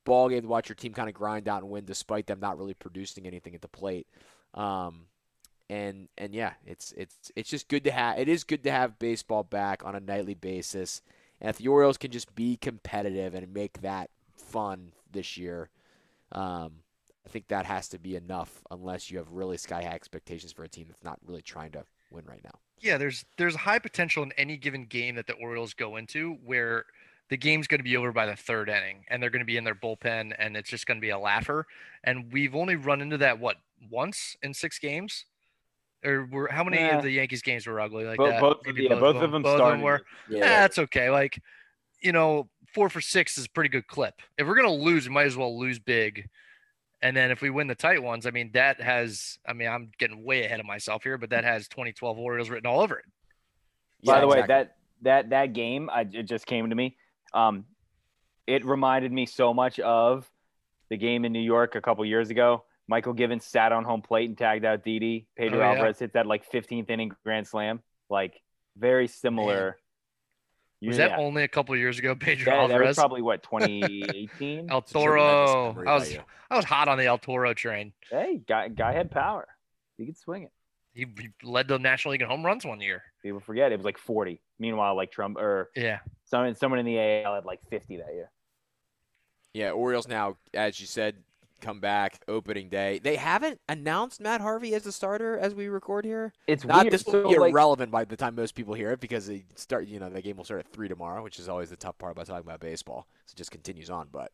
ball 0.06 0.30
game 0.30 0.44
to 0.44 0.48
watch 0.48 0.70
your 0.70 0.78
team 0.78 0.94
kind 0.94 1.10
of 1.10 1.16
grind 1.16 1.50
out 1.50 1.62
and 1.62 1.70
win, 1.70 1.84
despite 1.84 2.28
them 2.28 2.40
not 2.40 2.58
really 2.58 2.74
producing 2.74 3.28
anything 3.28 3.54
at 3.54 3.62
the 3.62 3.68
plate. 3.68 4.08
Um, 4.54 5.08
and 5.70 6.08
and 6.18 6.34
yeah, 6.34 6.54
it's 6.66 6.94
it's 6.96 7.32
it's 7.36 7.50
just 7.50 7.68
good 7.68 7.84
to 7.84 7.92
have. 7.92 8.18
It 8.18 8.30
is 8.30 8.46
good 8.46 8.64
to 8.64 8.72
have 8.72 8.98
baseball 8.98 9.44
back 9.44 9.86
on 9.86 9.94
a 9.94 10.00
nightly 10.00 10.34
basis, 10.34 11.02
and 11.42 11.50
if 11.50 11.58
the 11.58 11.68
Orioles 11.68 11.98
can 11.98 12.12
just 12.12 12.34
be 12.34 12.56
competitive 12.56 13.36
and 13.36 13.54
make 13.54 13.82
that 13.82 14.10
fun 14.38 14.94
this 15.12 15.36
year, 15.36 15.70
um, 16.32 16.76
I 17.26 17.30
think 17.30 17.50
that 17.50 17.66
has 17.66 17.90
to 17.90 18.00
be 18.00 18.16
enough. 18.16 18.64
Unless 18.72 19.12
you 19.12 19.18
have 19.18 19.30
really 19.32 19.58
sky 19.58 19.84
high 19.84 19.90
expectations 19.90 20.54
for 20.54 20.64
a 20.64 20.70
team 20.70 20.86
that's 20.88 21.04
not 21.04 21.20
really 21.26 21.42
trying 21.42 21.74
to 21.74 21.84
win 22.10 22.24
right 22.26 22.44
now 22.46 22.58
yeah, 22.80 22.98
there's 22.98 23.26
there's 23.38 23.56
high 23.56 23.80
potential 23.80 24.24
in 24.24 24.32
any 24.34 24.58
given 24.58 24.86
game 24.86 25.16
that 25.16 25.28
the 25.28 25.34
Orioles 25.34 25.74
go 25.74 25.96
into 25.96 26.38
where 26.46 26.86
the 27.30 27.38
game's 27.38 27.68
going 27.68 27.80
to 27.80 27.84
be 27.84 27.98
over 27.98 28.12
by 28.12 28.26
the 28.26 28.36
third 28.36 28.70
inning 28.70 29.04
and 29.10 29.22
they're 29.22 29.30
going 29.30 29.42
to 29.42 29.46
be 29.46 29.58
in 29.58 29.64
their 29.64 29.76
bullpen 29.76 30.34
and 30.38 30.56
it's 30.56 30.70
just 30.70 30.86
going 30.86 30.98
to 30.98 31.02
be 31.02 31.10
a 31.10 31.20
laugher. 31.20 31.66
And 32.04 32.32
we've 32.32 32.56
only 32.56 32.76
run 32.76 33.02
into 33.02 33.18
that 33.18 33.40
what 33.40 33.58
once 33.92 34.38
in 34.42 34.54
six 34.54 34.80
games. 34.80 35.26
Or 36.06 36.28
were 36.32 36.48
how 36.48 36.64
many 36.64 36.78
yeah. 36.78 36.98
of 36.98 37.04
the 37.04 37.10
Yankees 37.10 37.42
games 37.42 37.66
were 37.66 37.82
ugly 37.82 38.06
like 38.06 38.18
both, 38.18 38.30
that? 38.30 38.40
Both, 38.40 38.58
yeah, 38.78 38.90
both, 38.90 39.00
both 39.00 39.24
of 39.24 39.32
them, 39.32 39.42
both 39.42 39.58
started. 39.58 39.74
Of 39.74 39.80
them 39.80 39.82
were. 39.82 40.02
Yeah, 40.30 40.62
that's 40.62 40.78
okay. 40.78 41.10
Like, 41.10 41.42
you 42.02 42.12
know, 42.12 42.48
four 42.74 42.90
for 42.90 43.02
six 43.02 43.38
is 43.38 43.46
a 43.46 43.50
pretty 43.50 43.70
good 43.70 43.88
clip. 43.88 44.22
If 44.38 44.46
we're 44.46 44.56
gonna 44.56 44.72
lose, 44.72 45.08
we 45.08 45.14
might 45.14 45.26
as 45.26 45.36
well 45.36 45.58
lose 45.60 45.80
big 45.80 46.30
and 47.02 47.16
then 47.16 47.32
if 47.32 47.42
we 47.42 47.50
win 47.50 47.68
the 47.68 47.76
tight 47.76 48.02
ones, 48.02 48.26
I 48.26 48.32
mean, 48.32 48.52
that 48.54 48.82
has, 48.82 49.38
I 49.48 49.54
mean, 49.54 49.68
I'm 49.68 49.92
getting 50.00 50.24
way 50.24 50.46
ahead 50.46 50.60
of 50.60 50.66
myself 50.66 51.04
here, 51.04 51.18
but 51.18 51.30
that 51.30 51.44
has 51.44 51.68
2012 51.68 52.18
Orioles 52.18 52.50
written 52.50 52.68
all 52.68 52.82
over 52.82 52.98
it. 52.98 53.06
By 54.04 54.16
yeah, 54.16 54.22
the 54.22 54.28
exactly. 54.28 54.42
way, 54.42 54.48
that, 54.48 54.76
that, 55.02 55.30
that 55.30 55.54
game, 55.54 55.90
I, 55.92 56.02
it 56.12 56.24
just 56.24 56.46
came 56.46 56.70
to 56.70 56.76
me. 56.76 56.98
Um, 57.34 57.66
it 58.48 58.66
reminded 58.66 59.12
me 59.12 59.26
so 59.26 59.54
much 59.54 59.80
of 59.80 60.28
the 60.90 60.98
game 60.98 61.26
in 61.26 61.34
New 61.34 61.40
York 61.40 61.76
a 61.76 61.82
couple 61.82 62.04
years 62.06 62.30
ago. 62.30 62.64
Mychal 62.90 63.16
Givens 63.16 63.46
sat 63.46 63.72
on 63.72 63.84
home 63.84 64.02
plate 64.02 64.30
and 64.30 64.38
tagged 64.38 64.66
out 64.66 64.84
Didi. 64.84 65.28
Pedro 65.36 65.60
oh, 65.60 65.62
yeah. 65.62 65.72
Alvarez 65.72 66.00
hit 66.00 66.14
that 66.14 66.26
like 66.26 66.50
15th 66.50 66.90
inning 66.90 67.12
grand 67.24 67.46
slam. 67.46 67.82
Like 68.10 68.42
very 68.78 69.08
similar. 69.08 69.78
Was 70.82 70.98
yeah. 70.98 71.10
that 71.10 71.20
only 71.20 71.44
a 71.44 71.48
couple 71.48 71.76
years 71.76 71.98
ago, 71.98 72.16
Pedro 72.20 72.46
that, 72.46 72.60
Alvarez? 72.60 72.80
That 72.80 72.88
was 72.88 72.96
probably 72.98 73.22
what 73.22 73.44
2018. 73.50 74.70
El 74.70 74.82
Toro. 74.82 75.76
I 75.86 75.94
was 75.96 76.18
I 76.50 76.56
was 76.56 76.66
hot 76.66 76.88
on 76.88 76.98
the 76.98 77.06
El 77.06 77.18
Toro 77.18 77.54
train. 77.54 77.94
Hey, 78.10 78.42
guy 78.48 78.68
guy 78.70 78.94
had 78.94 79.12
power. 79.12 79.48
He 79.98 80.06
could 80.06 80.18
swing 80.18 80.44
it. 80.44 80.52
He, 80.94 81.06
he 81.20 81.30
led 81.44 81.68
the 81.68 81.78
National 81.78 82.14
League 82.14 82.22
in 82.22 82.28
home 82.28 82.46
runs 82.46 82.66
one 82.66 82.82
year. 82.82 83.04
People 83.22 83.40
forget 83.40 83.72
it 83.72 83.78
was 83.78 83.86
like 83.86 83.98
40. 83.98 84.42
Meanwhile, 84.60 84.96
like 84.96 85.12
Trumbo 85.12 85.66
yeah, 85.76 86.00
someone 86.26 86.56
someone 86.56 86.80
in 86.80 86.86
the 86.86 87.00
AL 87.00 87.36
had 87.36 87.46
like 87.46 87.60
50 87.70 87.98
that 87.98 88.14
year. 88.14 88.32
Yeah, 89.54 89.72
Orioles 89.72 90.08
now, 90.08 90.38
as 90.54 90.80
you 90.80 90.86
said, 90.86 91.16
come 91.62 91.80
back 91.80 92.22
opening 92.28 92.70
day. 92.70 93.00
They 93.00 93.16
haven't 93.16 93.60
announced 93.68 94.22
Matt 94.22 94.42
Harvey 94.42 94.74
as 94.74 94.84
the 94.84 94.92
starter 94.92 95.38
as 95.38 95.56
we 95.56 95.68
record 95.68 96.06
here. 96.06 96.34
It's 96.48 96.64
not 96.64 96.84
weird. 96.84 96.94
this 96.94 97.06
will 97.06 97.14
so, 97.14 97.30
be 97.30 97.38
like, 97.38 97.52
irrelevant 97.52 97.92
by 97.92 98.06
the 98.06 98.18
time 98.18 98.36
most 98.36 98.56
people 98.56 98.74
hear 98.74 98.92
it 98.92 99.00
because 99.00 99.28
they 99.28 99.46
start. 99.56 99.88
You 99.88 100.00
know, 100.00 100.10
the 100.10 100.22
game 100.22 100.38
will 100.38 100.44
start 100.44 100.60
at 100.60 100.72
three 100.72 100.88
tomorrow, 100.88 101.24
which 101.24 101.40
is 101.40 101.50
always 101.50 101.70
the 101.70 101.76
tough 101.76 101.98
part 101.98 102.14
about 102.14 102.28
talking 102.28 102.48
about 102.48 102.60
baseball. 102.60 103.08
So 103.26 103.34
it 103.34 103.38
just 103.38 103.52
continues 103.52 103.90
on. 103.90 104.08
But 104.12 104.32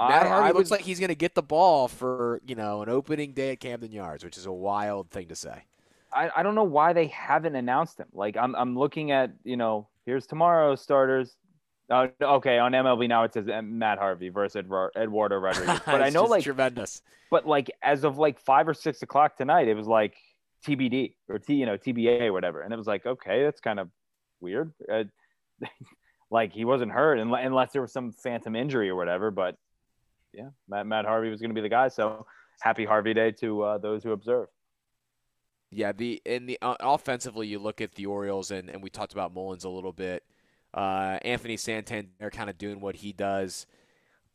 Matt 0.00 0.26
I, 0.26 0.28
Harvey 0.28 0.48
I 0.48 0.52
looks 0.52 0.70
like 0.70 0.82
he's 0.82 0.98
going 0.98 1.08
to 1.08 1.14
get 1.14 1.34
the 1.34 1.42
ball 1.42 1.88
for 1.88 2.40
you 2.46 2.54
know 2.54 2.82
an 2.82 2.88
opening 2.88 3.32
day 3.32 3.52
at 3.52 3.60
Camden 3.60 3.92
Yards, 3.92 4.24
which 4.24 4.36
is 4.36 4.46
a 4.46 4.52
wild 4.52 5.10
thing 5.10 5.28
to 5.28 5.36
say. 5.36 5.64
I, 6.14 6.30
I 6.36 6.42
don't 6.42 6.54
know 6.54 6.64
why 6.64 6.92
they 6.92 7.06
haven't 7.06 7.56
announced 7.56 7.98
him. 7.98 8.08
Like 8.12 8.36
I'm 8.36 8.54
I'm 8.54 8.78
looking 8.78 9.10
at 9.10 9.32
you 9.44 9.56
know 9.56 9.88
here's 10.04 10.26
tomorrow's 10.26 10.80
starters. 10.80 11.36
Oh, 11.92 12.08
okay. 12.20 12.58
On 12.58 12.72
MLB 12.72 13.08
now 13.08 13.24
it 13.24 13.34
says 13.34 13.48
uh, 13.48 13.60
Matt 13.62 13.98
Harvey 13.98 14.30
versus 14.30 14.64
Eduardo 14.96 15.36
Rodriguez. 15.38 15.80
But 15.84 16.02
I 16.02 16.08
know, 16.08 16.24
like, 16.24 16.42
tremendous. 16.42 17.02
But 17.30 17.46
like, 17.46 17.70
as 17.82 18.04
of 18.04 18.18
like 18.18 18.40
five 18.40 18.66
or 18.66 18.74
six 18.74 19.02
o'clock 19.02 19.36
tonight, 19.36 19.68
it 19.68 19.74
was 19.74 19.86
like 19.86 20.16
TBD 20.66 21.14
or 21.28 21.38
T, 21.38 21.54
you 21.54 21.66
know, 21.66 21.76
TBA 21.76 22.22
or 22.22 22.32
whatever, 22.32 22.62
and 22.62 22.72
it 22.72 22.76
was 22.76 22.86
like, 22.86 23.04
okay, 23.04 23.44
that's 23.44 23.60
kind 23.60 23.78
of 23.78 23.88
weird. 24.40 24.72
Uh, 24.90 25.04
like 26.30 26.52
he 26.52 26.64
wasn't 26.64 26.90
hurt 26.90 27.18
unless 27.18 27.72
there 27.72 27.82
was 27.82 27.92
some 27.92 28.10
phantom 28.12 28.56
injury 28.56 28.88
or 28.88 28.96
whatever. 28.96 29.30
But 29.30 29.56
yeah, 30.32 30.48
Matt, 30.68 30.86
Matt 30.86 31.04
Harvey 31.04 31.28
was 31.28 31.40
going 31.40 31.50
to 31.50 31.54
be 31.54 31.60
the 31.60 31.68
guy. 31.68 31.88
So 31.88 32.26
happy 32.60 32.84
Harvey 32.84 33.12
Day 33.12 33.32
to 33.32 33.62
uh, 33.62 33.78
those 33.78 34.02
who 34.02 34.12
observe. 34.12 34.48
Yeah, 35.70 35.92
the 35.92 36.20
in 36.24 36.46
the 36.46 36.58
uh, 36.60 36.76
offensively, 36.80 37.46
you 37.46 37.58
look 37.58 37.80
at 37.80 37.94
the 37.94 38.06
Orioles, 38.06 38.50
and, 38.50 38.68
and 38.68 38.82
we 38.82 38.90
talked 38.90 39.12
about 39.12 39.32
Mullins 39.32 39.64
a 39.64 39.70
little 39.70 39.92
bit. 39.92 40.22
Uh, 40.74 41.18
Anthony 41.22 41.56
Santander 41.56 42.30
kind 42.30 42.50
of 42.50 42.58
doing 42.58 42.80
what 42.80 42.96
he 42.96 43.12
does. 43.12 43.66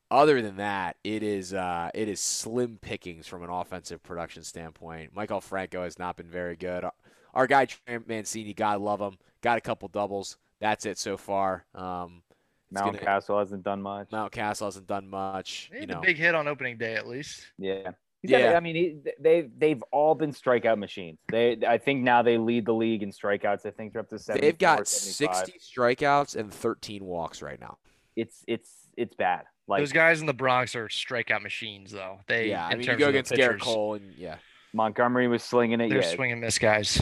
Other 0.09 0.41
than 0.41 0.57
that, 0.57 0.95
it 1.03 1.21
is 1.21 1.53
uh, 1.53 1.89
it 1.93 2.07
is 2.07 2.19
slim 2.21 2.77
pickings 2.81 3.27
from 3.27 3.43
an 3.43 3.49
offensive 3.49 4.01
production 4.03 4.43
standpoint. 4.43 5.13
Maikel 5.13 5.43
Franco 5.43 5.83
has 5.83 5.99
not 5.99 6.15
been 6.15 6.29
very 6.29 6.55
good. 6.55 6.85
Our 7.33 7.47
guy 7.47 7.65
Trey 7.65 7.99
Mancini, 8.07 8.53
God 8.53 8.79
love 8.79 9.01
him, 9.01 9.17
got 9.41 9.57
a 9.57 9.61
couple 9.61 9.89
doubles. 9.89 10.37
That's 10.61 10.85
it 10.85 10.97
so 10.97 11.17
far. 11.17 11.65
Um, 11.75 12.23
Mountcastle 12.73 13.39
hasn't 13.39 13.63
done 13.63 13.81
much. 13.81 14.11
Mount 14.11 14.31
Mountcastle 14.31 14.65
hasn't 14.65 14.87
done 14.87 15.07
much. 15.09 15.69
He 15.73 15.81
you 15.81 15.87
know, 15.87 15.99
a 15.99 16.01
big 16.01 16.17
hit 16.17 16.35
on 16.35 16.47
opening 16.47 16.77
day 16.77 16.95
at 16.95 17.07
least. 17.07 17.45
Yeah. 17.57 17.91
Yeah. 18.23 18.53
I 18.55 18.59
mean, 18.59 18.75
he, 18.75 18.97
they 19.19 19.49
they've 19.57 19.81
all 19.91 20.15
been 20.15 20.31
strikeout 20.31 20.77
machines. 20.77 21.19
They, 21.31 21.57
I 21.67 21.77
think 21.77 22.03
now 22.03 22.21
they 22.21 22.37
lead 22.37 22.65
the 22.65 22.73
league 22.73 23.03
in 23.03 23.11
strikeouts. 23.11 23.65
I 23.65 23.71
think 23.71 23.93
they're 23.93 24.01
up 24.01 24.09
to 24.09 24.19
seven. 24.19 24.41
They've 24.41 24.57
got 24.57 24.87
60 24.87 25.53
strikeouts 25.59 26.35
and 26.35 26.51
13 26.51 27.03
walks 27.03 27.41
right 27.41 27.59
now. 27.59 27.77
It's 28.15 28.43
it's 28.47 28.69
it's 28.95 29.15
bad. 29.15 29.43
Like 29.67 29.81
those 29.81 29.91
guys 29.91 30.21
in 30.21 30.25
the 30.25 30.33
Bronx 30.33 30.75
are 30.75 30.87
strikeout 30.87 31.41
machines, 31.41 31.91
though. 31.91 32.19
They 32.27 32.49
yeah. 32.49 32.65
I 32.65 32.75
mean, 32.75 32.87
you 32.87 32.95
go 32.95 33.09
against 33.09 33.31
Gerrit 33.31 33.59
Cole 33.59 33.95
and 33.95 34.13
yeah. 34.17 34.37
Montgomery 34.73 35.27
was 35.27 35.43
slinging 35.43 35.81
it. 35.81 35.89
They're 35.89 36.01
yeah. 36.01 36.15
swinging 36.15 36.39
miss 36.39 36.57
guys. 36.57 37.01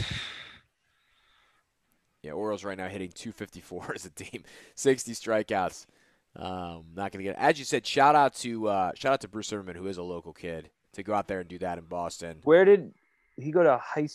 Yeah, 2.22 2.32
Orioles 2.32 2.64
right 2.64 2.76
now 2.76 2.88
hitting 2.88 3.12
254 3.12 3.92
as 3.94 4.04
a 4.04 4.10
team, 4.10 4.42
60 4.74 5.12
strikeouts. 5.12 5.86
Um, 6.34 6.86
not 6.94 7.12
gonna 7.12 7.22
get 7.22 7.30
it. 7.30 7.38
As 7.38 7.58
you 7.58 7.64
said, 7.64 7.86
shout 7.86 8.14
out 8.14 8.34
to 8.36 8.68
uh, 8.68 8.92
shout 8.94 9.12
out 9.12 9.20
to 9.22 9.28
Bruce 9.28 9.48
Zimmermann, 9.48 9.76
who 9.76 9.86
is 9.86 9.96
a 9.96 10.02
local 10.02 10.32
kid, 10.32 10.70
to 10.96 11.02
go 11.02 11.14
out 11.14 11.28
there 11.28 11.40
and 11.40 11.48
do 11.48 11.58
that 11.58 11.78
in 11.78 11.84
Boston. 11.84 12.38
Where 12.44 12.64
did 12.64 12.92
he 13.36 13.50
go 13.50 13.62
to 13.62 13.78
high? 13.78 14.08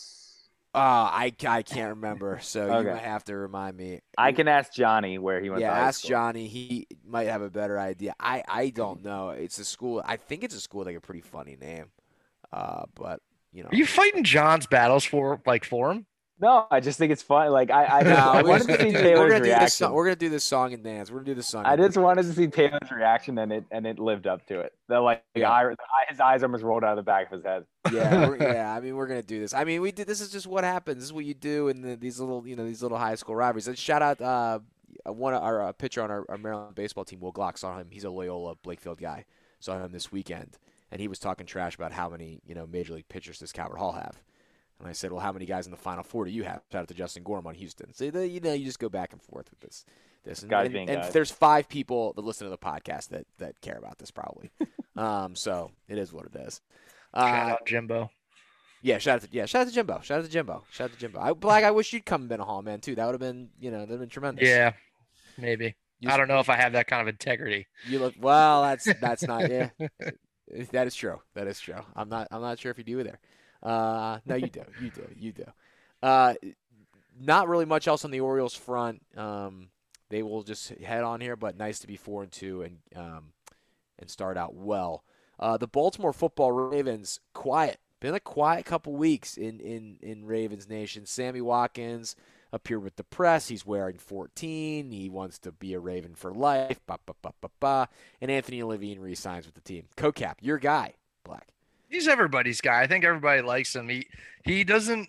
Uh, 0.74 0.78
I, 0.78 1.32
I 1.46 1.62
can't 1.62 1.96
remember, 1.96 2.38
so 2.40 2.62
okay. 2.62 2.88
you 2.88 2.94
might 2.94 3.02
have 3.02 3.24
to 3.24 3.36
remind 3.36 3.76
me. 3.76 4.00
I 4.16 4.32
can 4.32 4.48
ask 4.48 4.72
Johnny 4.72 5.18
where 5.18 5.38
he 5.38 5.50
went. 5.50 5.60
Yeah, 5.60 5.72
ask 5.72 6.00
school. 6.00 6.10
Johnny. 6.10 6.46
He 6.46 6.86
might 7.06 7.28
have 7.28 7.42
a 7.42 7.50
better 7.50 7.78
idea. 7.78 8.14
I, 8.18 8.42
I 8.48 8.70
don't 8.70 9.04
know. 9.04 9.30
It's 9.30 9.58
a 9.58 9.66
school. 9.66 10.02
I 10.04 10.16
think 10.16 10.44
it's 10.44 10.54
a 10.54 10.60
school 10.60 10.78
with 10.78 10.86
like 10.86 10.96
a 10.96 11.00
pretty 11.00 11.20
funny 11.20 11.56
name. 11.60 11.86
Uh, 12.50 12.84
but 12.94 13.20
you 13.52 13.62
know, 13.62 13.68
are 13.70 13.76
you 13.76 13.84
fighting 13.84 14.24
John's 14.24 14.66
battles 14.66 15.04
for 15.04 15.42
like 15.44 15.64
for 15.64 15.90
him? 15.90 16.06
No, 16.42 16.66
I 16.72 16.80
just 16.80 16.98
think 16.98 17.12
it's 17.12 17.22
fun. 17.22 17.52
Like 17.52 17.70
I, 17.70 17.84
I, 17.84 18.02
no, 18.02 18.16
I 18.16 18.42
wanted 18.42 18.66
to 18.66 18.82
see 18.82 18.90
Taylor's 18.92 19.30
we're 19.30 19.42
reaction. 19.42 19.68
Song, 19.68 19.92
we're 19.92 20.06
gonna 20.06 20.16
do 20.16 20.28
this 20.28 20.42
song 20.42 20.74
and 20.74 20.82
dance. 20.82 21.08
We're 21.08 21.18
gonna 21.18 21.26
do 21.26 21.34
this 21.36 21.46
song. 21.46 21.64
I 21.64 21.76
just 21.76 21.96
wanted 21.96 22.24
to 22.24 22.32
see 22.32 22.48
Taylor's 22.48 22.90
reaction, 22.90 23.38
and 23.38 23.52
it 23.52 23.64
and 23.70 23.86
it 23.86 24.00
lived 24.00 24.26
up 24.26 24.44
to 24.48 24.58
it. 24.58 24.72
The 24.88 24.98
like 25.00 25.22
yeah. 25.36 25.48
eye, 25.48 25.72
his 26.08 26.18
eyes 26.18 26.42
almost 26.42 26.64
rolled 26.64 26.82
out 26.82 26.90
of 26.90 26.96
the 26.96 27.04
back 27.04 27.26
of 27.26 27.38
his 27.38 27.44
head. 27.44 27.64
Yeah, 27.92 28.34
yeah. 28.40 28.74
I 28.74 28.80
mean, 28.80 28.96
we're 28.96 29.06
gonna 29.06 29.22
do 29.22 29.38
this. 29.38 29.54
I 29.54 29.62
mean, 29.62 29.80
we 29.82 29.92
did. 29.92 30.08
This 30.08 30.20
is 30.20 30.32
just 30.32 30.48
what 30.48 30.64
happens. 30.64 30.96
This 30.96 31.04
is 31.04 31.12
what 31.12 31.24
you 31.24 31.34
do 31.34 31.68
in 31.68 31.80
the, 31.80 31.94
these 31.94 32.18
little, 32.18 32.44
you 32.44 32.56
know, 32.56 32.64
these 32.64 32.82
little 32.82 32.98
high 32.98 33.14
school 33.14 33.36
rivalries. 33.36 33.68
And 33.68 33.78
shout 33.78 34.02
out 34.02 34.20
uh, 34.20 34.58
one 35.04 35.34
of 35.34 35.44
our 35.44 35.62
uh, 35.62 35.72
pitcher 35.72 36.02
on 36.02 36.10
our, 36.10 36.26
our, 36.28 36.38
Maryland 36.38 36.74
baseball 36.74 37.04
team, 37.04 37.20
Will 37.20 37.32
Glock. 37.32 37.56
Saw 37.56 37.78
him. 37.78 37.86
He's 37.92 38.02
a 38.02 38.10
Loyola 38.10 38.56
Blakefield 38.56 38.98
guy. 38.98 39.26
Saw 39.60 39.78
him 39.78 39.92
this 39.92 40.10
weekend, 40.10 40.58
and 40.90 41.00
he 41.00 41.06
was 41.06 41.20
talking 41.20 41.46
trash 41.46 41.76
about 41.76 41.92
how 41.92 42.08
many 42.08 42.40
you 42.44 42.56
know 42.56 42.66
major 42.66 42.94
league 42.94 43.08
pitchers 43.08 43.38
does 43.38 43.52
Calvert 43.52 43.78
Hall 43.78 43.92
have. 43.92 44.20
And 44.82 44.90
I 44.90 44.94
said, 44.94 45.12
well, 45.12 45.20
how 45.20 45.30
many 45.30 45.46
guys 45.46 45.66
in 45.66 45.70
the 45.70 45.76
Final 45.76 46.02
Four 46.02 46.24
do 46.24 46.32
you 46.32 46.42
have? 46.42 46.60
Shout 46.72 46.82
out 46.82 46.88
to 46.88 46.94
Justin 46.94 47.22
Gorham 47.22 47.46
on 47.46 47.54
Houston. 47.54 47.94
So 47.94 48.04
you 48.04 48.40
know, 48.40 48.52
you 48.52 48.64
just 48.64 48.80
go 48.80 48.88
back 48.88 49.12
and 49.12 49.22
forth 49.22 49.48
with 49.48 49.60
this. 49.60 49.84
This 50.24 50.42
and, 50.42 50.52
and, 50.52 50.90
and 50.90 51.12
there's 51.12 51.30
five 51.30 51.68
people 51.68 52.12
that 52.14 52.24
listen 52.24 52.46
to 52.46 52.50
the 52.50 52.58
podcast 52.58 53.08
that 53.08 53.26
that 53.38 53.60
care 53.60 53.76
about 53.76 53.98
this 53.98 54.10
probably. 54.10 54.50
um, 54.96 55.34
so 55.34 55.70
it 55.88 55.98
is 55.98 56.12
what 56.12 56.26
it 56.26 56.36
is. 56.36 56.60
Uh, 57.14 57.26
shout 57.26 57.50
out 57.50 57.66
Jimbo. 57.66 58.10
Yeah, 58.82 58.98
shout 58.98 59.16
out 59.16 59.22
to 59.22 59.28
yeah, 59.32 59.46
shout 59.46 59.62
out 59.62 59.68
to 59.68 59.74
Jimbo. 59.74 60.00
Shout 60.02 60.18
out 60.18 60.24
to 60.24 60.30
Jimbo. 60.30 60.64
Shout 60.70 60.86
out 60.86 60.92
to 60.94 60.98
Jimbo. 60.98 61.20
I, 61.20 61.32
Black, 61.32 61.64
I 61.64 61.70
wish 61.70 61.92
you'd 61.92 62.04
come 62.04 62.22
and 62.22 62.28
been 62.28 62.40
a 62.40 62.44
Hall 62.44 62.62
man 62.62 62.80
too. 62.80 62.96
That 62.96 63.06
would 63.06 63.14
have 63.14 63.20
been 63.20 63.50
you 63.60 63.70
know 63.70 63.80
that'd 63.80 64.00
been 64.00 64.08
tremendous. 64.08 64.48
Yeah, 64.48 64.72
maybe. 65.38 65.76
You 66.00 66.10
I 66.10 66.16
don't 66.16 66.26
know 66.26 66.40
if 66.40 66.48
I 66.48 66.56
have 66.56 66.72
that 66.72 66.88
kind 66.88 67.02
of 67.02 67.06
integrity. 67.06 67.68
You 67.88 68.00
look 68.00 68.14
well. 68.20 68.62
That's 68.62 68.92
that's 69.00 69.22
not 69.22 69.48
yeah. 69.48 69.70
that 70.72 70.86
is 70.86 70.94
true. 70.96 71.20
That 71.34 71.46
is 71.46 71.60
true. 71.60 71.80
I'm 71.94 72.08
not 72.08 72.28
I'm 72.30 72.42
not 72.42 72.58
sure 72.58 72.70
if 72.72 72.78
you 72.78 72.84
do 72.84 72.98
either. 72.98 73.20
Uh, 73.62 74.18
no, 74.26 74.34
you 74.34 74.48
do. 74.48 74.62
You 74.80 74.90
do. 74.90 75.08
You 75.16 75.32
do. 75.32 75.44
Uh, 76.02 76.34
not 77.20 77.48
really 77.48 77.64
much 77.64 77.86
else 77.86 78.04
on 78.04 78.10
the 78.10 78.20
Orioles 78.20 78.54
front. 78.54 79.02
Um, 79.16 79.68
they 80.08 80.22
will 80.22 80.42
just 80.42 80.70
head 80.70 81.04
on 81.04 81.20
here, 81.20 81.36
but 81.36 81.56
nice 81.56 81.78
to 81.80 81.86
be 81.86 81.96
four 81.96 82.22
and 82.22 82.32
two 82.32 82.62
and 82.62 82.78
um, 82.96 83.32
and 83.98 84.10
start 84.10 84.36
out 84.36 84.54
well. 84.54 85.04
Uh, 85.38 85.56
the 85.56 85.66
Baltimore 85.66 86.12
Football 86.12 86.52
Ravens 86.52 87.20
quiet. 87.32 87.78
Been 88.00 88.14
a 88.14 88.20
quiet 88.20 88.66
couple 88.66 88.94
weeks 88.94 89.36
in 89.36 89.60
in 89.60 89.98
in 90.02 90.24
Ravens 90.24 90.68
Nation. 90.68 91.06
Sammy 91.06 91.40
Watkins 91.40 92.16
appeared 92.52 92.82
with 92.82 92.96
the 92.96 93.04
press. 93.04 93.48
He's 93.48 93.64
wearing 93.64 93.96
14. 93.96 94.90
He 94.90 95.08
wants 95.08 95.38
to 95.38 95.52
be 95.52 95.72
a 95.72 95.80
Raven 95.80 96.14
for 96.14 96.34
life. 96.34 96.80
Ba, 96.86 96.98
ba, 97.06 97.14
ba, 97.22 97.32
ba, 97.40 97.48
ba. 97.60 97.88
And 98.20 98.30
Anthony 98.30 98.62
Levine 98.62 99.00
resigns 99.00 99.46
with 99.46 99.54
the 99.54 99.62
team. 99.62 99.86
CoCap, 99.96 100.34
your 100.42 100.58
guy, 100.58 100.94
Black 101.24 101.48
he's 101.92 102.08
everybody's 102.08 102.60
guy. 102.60 102.80
I 102.80 102.86
think 102.86 103.04
everybody 103.04 103.42
likes 103.42 103.76
him. 103.76 103.88
He 103.88 104.06
he 104.44 104.64
doesn't 104.64 105.08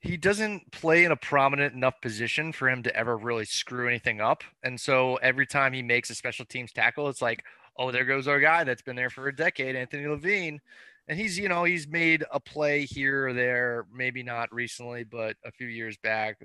he 0.00 0.16
doesn't 0.16 0.70
play 0.70 1.04
in 1.04 1.10
a 1.12 1.16
prominent 1.16 1.74
enough 1.74 2.00
position 2.00 2.52
for 2.52 2.70
him 2.70 2.82
to 2.84 2.94
ever 2.96 3.16
really 3.16 3.44
screw 3.44 3.88
anything 3.88 4.20
up. 4.20 4.44
And 4.62 4.80
so 4.80 5.16
every 5.16 5.46
time 5.46 5.72
he 5.72 5.82
makes 5.82 6.10
a 6.10 6.14
special 6.14 6.44
teams 6.44 6.72
tackle, 6.72 7.08
it's 7.08 7.22
like, 7.22 7.42
oh, 7.76 7.90
there 7.90 8.04
goes 8.04 8.28
our 8.28 8.38
guy 8.38 8.62
that's 8.62 8.82
been 8.82 8.94
there 8.94 9.10
for 9.10 9.26
a 9.26 9.34
decade, 9.34 9.74
Anthony 9.74 10.06
Levine. 10.06 10.60
And 11.08 11.18
he's, 11.18 11.38
you 11.38 11.48
know, 11.48 11.64
he's 11.64 11.88
made 11.88 12.24
a 12.32 12.38
play 12.38 12.84
here 12.84 13.28
or 13.28 13.32
there, 13.32 13.86
maybe 13.92 14.22
not 14.22 14.54
recently, 14.54 15.02
but 15.02 15.36
a 15.44 15.50
few 15.50 15.66
years 15.66 15.96
back. 15.96 16.36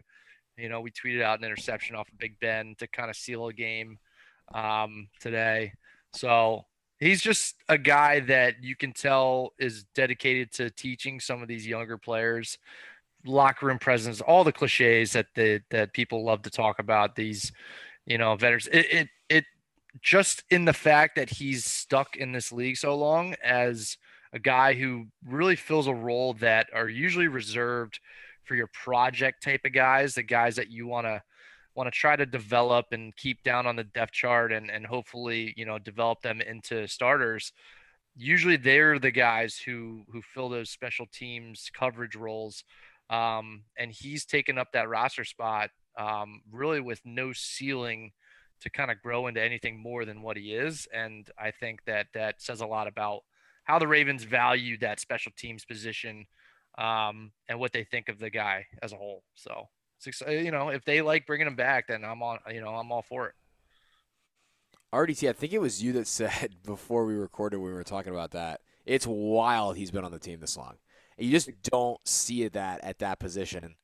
You 0.57 0.69
know, 0.69 0.81
we 0.81 0.91
tweeted 0.91 1.21
out 1.21 1.39
an 1.39 1.45
interception 1.45 1.95
off 1.95 2.09
of 2.11 2.17
Big 2.17 2.39
Ben 2.39 2.75
to 2.79 2.87
kind 2.87 3.09
of 3.09 3.15
seal 3.15 3.47
a 3.47 3.53
game 3.53 3.99
um, 4.53 5.07
today. 5.19 5.73
So 6.13 6.65
he's 7.01 7.21
just 7.21 7.55
a 7.67 7.77
guy 7.77 8.21
that 8.21 8.63
you 8.63 8.77
can 8.77 8.93
tell 8.93 9.51
is 9.59 9.83
dedicated 9.95 10.53
to 10.53 10.69
teaching 10.69 11.19
some 11.19 11.41
of 11.41 11.49
these 11.49 11.67
younger 11.67 11.97
players 11.97 12.57
locker 13.25 13.67
room 13.67 13.77
presence 13.77 14.21
all 14.21 14.43
the 14.43 14.51
cliches 14.51 15.11
that 15.11 15.27
the 15.35 15.61
that 15.69 15.93
people 15.93 16.23
love 16.23 16.41
to 16.41 16.49
talk 16.49 16.79
about 16.79 17.15
these 17.15 17.51
you 18.05 18.17
know 18.17 18.35
veterans. 18.35 18.67
It, 18.67 18.85
it 18.91 19.07
it 19.29 19.45
just 20.01 20.43
in 20.49 20.65
the 20.65 20.73
fact 20.73 21.15
that 21.17 21.29
he's 21.29 21.65
stuck 21.65 22.15
in 22.15 22.31
this 22.31 22.51
league 22.51 22.77
so 22.77 22.95
long 22.95 23.35
as 23.43 23.97
a 24.33 24.39
guy 24.39 24.73
who 24.73 25.07
really 25.25 25.55
fills 25.55 25.87
a 25.87 25.93
role 25.93 26.33
that 26.35 26.67
are 26.73 26.87
usually 26.87 27.27
reserved 27.27 27.99
for 28.43 28.55
your 28.55 28.67
project 28.67 29.43
type 29.43 29.61
of 29.65 29.73
guys 29.73 30.15
the 30.15 30.23
guys 30.23 30.55
that 30.55 30.71
you 30.71 30.87
want 30.87 31.05
to 31.05 31.21
want 31.75 31.87
to 31.87 31.97
try 31.97 32.15
to 32.15 32.25
develop 32.25 32.87
and 32.91 33.15
keep 33.15 33.43
down 33.43 33.65
on 33.65 33.75
the 33.75 33.83
depth 33.83 34.13
chart 34.13 34.51
and 34.51 34.69
and 34.69 34.85
hopefully 34.85 35.53
you 35.57 35.65
know 35.65 35.79
develop 35.79 36.21
them 36.21 36.41
into 36.41 36.87
starters. 36.87 37.53
Usually 38.15 38.57
they're 38.57 38.99
the 38.99 39.11
guys 39.11 39.57
who 39.57 40.03
who 40.11 40.21
fill 40.21 40.49
those 40.49 40.69
special 40.69 41.07
teams 41.11 41.69
coverage 41.73 42.15
roles 42.15 42.63
um, 43.09 43.63
and 43.77 43.91
he's 43.91 44.25
taken 44.25 44.57
up 44.57 44.71
that 44.73 44.89
roster 44.89 45.25
spot 45.25 45.69
um, 45.97 46.41
really 46.51 46.79
with 46.79 47.01
no 47.05 47.33
ceiling 47.33 48.11
to 48.61 48.69
kind 48.69 48.91
of 48.91 49.01
grow 49.01 49.27
into 49.27 49.41
anything 49.41 49.81
more 49.81 50.05
than 50.05 50.21
what 50.21 50.37
he 50.37 50.53
is. 50.53 50.87
And 50.93 51.29
i 51.37 51.51
think 51.51 51.83
that 51.85 52.07
that 52.13 52.41
says 52.41 52.61
a 52.61 52.65
lot 52.65 52.87
about 52.87 53.21
how 53.63 53.79
the 53.79 53.87
ravens 53.87 54.23
value 54.23 54.77
that 54.79 54.99
special 54.99 55.31
teams 55.37 55.65
position 55.65 56.25
um, 56.77 57.31
and 57.47 57.59
what 57.59 57.73
they 57.73 57.83
think 57.83 58.09
of 58.09 58.19
the 58.19 58.29
guy 58.29 58.65
as 58.81 58.93
a 58.93 58.97
whole 58.97 59.23
so 59.35 59.67
uh, 60.27 60.31
you 60.31 60.51
know, 60.51 60.69
if 60.69 60.83
they 60.85 61.01
like 61.01 61.25
bringing 61.25 61.47
him 61.47 61.55
back, 61.55 61.87
then 61.87 62.03
I'm 62.03 62.21
on. 62.23 62.39
You 62.51 62.61
know, 62.61 62.69
I'm 62.69 62.91
all 62.91 63.01
for 63.01 63.27
it. 63.27 63.35
RDT, 64.93 65.29
I 65.29 65.33
think 65.33 65.53
it 65.53 65.61
was 65.61 65.81
you 65.81 65.93
that 65.93 66.07
said 66.19 66.55
before 66.63 67.05
we 67.05 67.15
recorded 67.15 67.59
we 67.59 67.71
were 67.71 67.83
talking 67.83 68.13
about 68.13 68.31
that. 68.31 68.61
It's 68.85 69.05
wild 69.07 69.77
he's 69.77 69.91
been 69.91 70.03
on 70.03 70.11
the 70.11 70.19
team 70.19 70.39
this 70.39 70.57
long. 70.57 70.75
You 71.17 71.29
just 71.31 71.49
don't 71.63 71.99
see 72.07 72.47
that 72.47 72.83
at 72.83 72.99
that 72.99 73.19
position. 73.19 73.75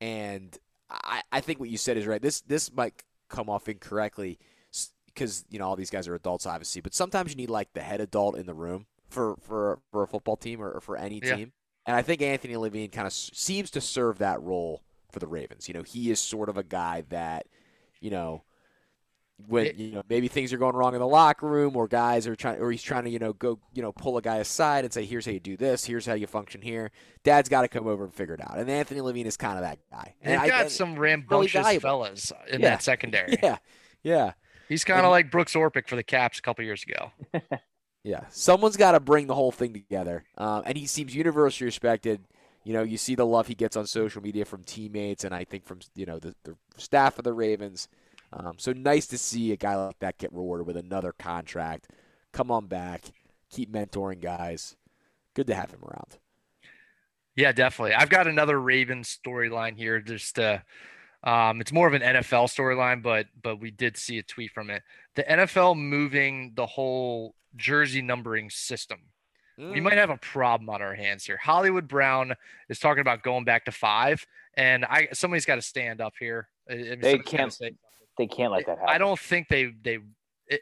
And 0.00 0.56
I, 0.90 1.22
I 1.32 1.40
think 1.40 1.58
what 1.58 1.70
you 1.70 1.78
said 1.78 1.96
is 1.96 2.06
right. 2.06 2.20
This 2.20 2.42
this 2.42 2.72
might 2.72 3.02
come 3.28 3.48
off 3.48 3.68
incorrectly 3.68 4.38
because 5.06 5.44
you 5.48 5.58
know 5.58 5.66
all 5.66 5.76
these 5.76 5.90
guys 5.90 6.06
are 6.06 6.14
adults, 6.14 6.46
obviously. 6.46 6.82
But 6.82 6.94
sometimes 6.94 7.30
you 7.30 7.36
need 7.36 7.50
like 7.50 7.72
the 7.72 7.80
head 7.80 8.00
adult 8.00 8.36
in 8.36 8.46
the 8.46 8.54
room 8.54 8.86
for 9.08 9.36
for 9.40 9.80
for 9.90 10.02
a 10.02 10.06
football 10.06 10.36
team 10.36 10.60
or, 10.60 10.70
or 10.70 10.80
for 10.80 10.96
any 10.96 11.20
yeah. 11.24 11.36
team. 11.36 11.52
And 11.86 11.96
I 11.96 12.02
think 12.02 12.20
Anthony 12.20 12.56
Levine 12.56 12.90
kind 12.90 13.06
of 13.06 13.12
seems 13.12 13.70
to 13.70 13.80
serve 13.80 14.18
that 14.18 14.42
role 14.42 14.82
for 15.12 15.18
the 15.20 15.26
Ravens. 15.26 15.68
You 15.68 15.74
know, 15.74 15.82
he 15.82 16.10
is 16.10 16.18
sort 16.20 16.48
of 16.48 16.56
a 16.56 16.62
guy 16.62 17.04
that, 17.10 17.46
you 18.00 18.10
know, 18.10 18.42
when 19.48 19.70
you 19.76 19.92
know 19.92 20.02
maybe 20.08 20.28
things 20.28 20.50
are 20.54 20.56
going 20.56 20.74
wrong 20.74 20.94
in 20.94 21.00
the 21.00 21.06
locker 21.06 21.46
room, 21.46 21.76
or 21.76 21.86
guys 21.86 22.26
are 22.26 22.34
trying, 22.34 22.58
or 22.58 22.70
he's 22.72 22.82
trying 22.82 23.04
to 23.04 23.10
you 23.10 23.18
know 23.18 23.34
go 23.34 23.58
you 23.74 23.82
know 23.82 23.92
pull 23.92 24.16
a 24.16 24.22
guy 24.22 24.36
aside 24.36 24.84
and 24.84 24.94
say, 24.94 25.04
"Here's 25.04 25.26
how 25.26 25.32
you 25.32 25.40
do 25.40 25.58
this. 25.58 25.84
Here's 25.84 26.06
how 26.06 26.14
you 26.14 26.26
function 26.26 26.62
here." 26.62 26.90
Dad's 27.22 27.50
got 27.50 27.60
to 27.62 27.68
come 27.68 27.86
over 27.86 28.04
and 28.04 28.14
figure 28.14 28.32
it 28.34 28.40
out. 28.40 28.58
And 28.58 28.70
Anthony 28.70 29.02
Levine 29.02 29.26
is 29.26 29.36
kind 29.36 29.58
of 29.58 29.62
that 29.62 29.78
guy. 29.90 30.14
And 30.22 30.32
They've 30.32 30.40
I- 30.40 30.48
got 30.48 30.62
and- 30.62 30.70
some 30.72 30.98
rambunctious 30.98 31.62
valuable. 31.62 31.82
fellas 31.82 32.32
in 32.48 32.62
Yeah. 32.62 32.70
that 32.70 32.82
secondary. 32.82 33.36
yeah, 33.42 33.58
yeah. 34.02 34.32
He's 34.70 34.84
kind 34.84 35.04
of 35.04 35.10
like 35.10 35.30
Brooks 35.30 35.52
Orpik 35.54 35.86
for 35.86 35.96
the 35.96 36.02
Caps 36.02 36.38
a 36.38 36.42
couple 36.42 36.64
years 36.64 36.82
ago. 36.84 37.12
Yeah, 38.02 38.20
someone's 38.30 38.76
got 38.76 38.92
to 38.92 39.00
bring 39.00 39.26
the 39.26 39.34
whole 39.34 39.50
thing 39.50 39.72
together, 39.72 40.22
um, 40.38 40.62
and 40.64 40.78
he 40.78 40.86
seems 40.86 41.12
universally 41.12 41.64
respected. 41.66 42.20
You 42.66 42.72
know, 42.72 42.82
you 42.82 42.98
see 42.98 43.14
the 43.14 43.24
love 43.24 43.46
he 43.46 43.54
gets 43.54 43.76
on 43.76 43.86
social 43.86 44.20
media 44.20 44.44
from 44.44 44.64
teammates, 44.64 45.22
and 45.22 45.32
I 45.32 45.44
think 45.44 45.64
from 45.64 45.78
you 45.94 46.04
know 46.04 46.18
the, 46.18 46.34
the 46.42 46.56
staff 46.76 47.16
of 47.16 47.24
the 47.24 47.32
Ravens. 47.32 47.86
Um, 48.32 48.54
so 48.58 48.72
nice 48.72 49.06
to 49.06 49.18
see 49.18 49.52
a 49.52 49.56
guy 49.56 49.76
like 49.76 50.00
that 50.00 50.18
get 50.18 50.32
rewarded 50.32 50.66
with 50.66 50.76
another 50.76 51.12
contract. 51.16 51.86
Come 52.32 52.50
on 52.50 52.66
back, 52.66 53.04
keep 53.50 53.72
mentoring 53.72 54.20
guys. 54.20 54.74
Good 55.34 55.46
to 55.46 55.54
have 55.54 55.70
him 55.70 55.84
around. 55.84 56.18
Yeah, 57.36 57.52
definitely. 57.52 57.94
I've 57.94 58.08
got 58.08 58.26
another 58.26 58.60
Ravens 58.60 59.16
storyline 59.24 59.76
here. 59.76 60.00
Just 60.00 60.36
uh, 60.40 60.58
um, 61.22 61.60
it's 61.60 61.72
more 61.72 61.86
of 61.86 61.94
an 61.94 62.02
NFL 62.02 62.48
storyline, 62.48 63.00
but 63.00 63.26
but 63.40 63.60
we 63.60 63.70
did 63.70 63.96
see 63.96 64.18
a 64.18 64.24
tweet 64.24 64.50
from 64.50 64.70
it. 64.70 64.82
The 65.14 65.22
NFL 65.22 65.76
moving 65.76 66.52
the 66.56 66.66
whole 66.66 67.36
jersey 67.54 68.02
numbering 68.02 68.50
system. 68.50 68.98
Mm. 69.58 69.72
We 69.72 69.80
might 69.80 69.96
have 69.96 70.10
a 70.10 70.18
problem 70.18 70.68
on 70.68 70.82
our 70.82 70.94
hands 70.94 71.24
here. 71.24 71.38
Hollywood 71.38 71.88
Brown 71.88 72.34
is 72.68 72.78
talking 72.78 73.00
about 73.00 73.22
going 73.22 73.44
back 73.44 73.64
to 73.64 73.72
five, 73.72 74.24
and 74.54 74.84
I 74.84 75.08
somebody's 75.12 75.46
got 75.46 75.54
to 75.56 75.62
stand 75.62 76.00
up 76.00 76.14
here. 76.18 76.48
I- 76.68 76.74
I 76.74 76.76
mean, 76.76 77.00
They 77.00 77.18
can't 77.18 77.58
They 78.18 78.26
can't 78.26 78.52
let 78.52 78.66
that 78.66 78.78
happen. 78.78 78.94
I 78.94 78.98
don't 78.98 79.18
think 79.18 79.48
they 79.48 79.72
they. 79.82 79.98
It, 80.46 80.60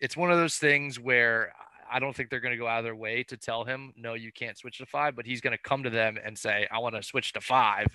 it's 0.00 0.16
one 0.16 0.30
of 0.30 0.38
those 0.38 0.56
things 0.56 0.98
where 1.00 1.52
I 1.90 1.98
don't 1.98 2.14
think 2.16 2.30
they're 2.30 2.40
going 2.40 2.52
to 2.52 2.58
go 2.58 2.66
out 2.66 2.78
of 2.78 2.84
their 2.84 2.96
way 2.96 3.22
to 3.24 3.36
tell 3.36 3.64
him 3.64 3.92
no, 3.96 4.14
you 4.14 4.32
can't 4.32 4.56
switch 4.56 4.78
to 4.78 4.86
five, 4.86 5.14
but 5.14 5.26
he's 5.26 5.40
going 5.40 5.56
to 5.56 5.62
come 5.62 5.82
to 5.82 5.90
them 5.90 6.18
and 6.22 6.36
say, 6.36 6.66
I 6.70 6.78
want 6.78 6.94
to 6.94 7.02
switch 7.02 7.32
to 7.34 7.40
five, 7.40 7.86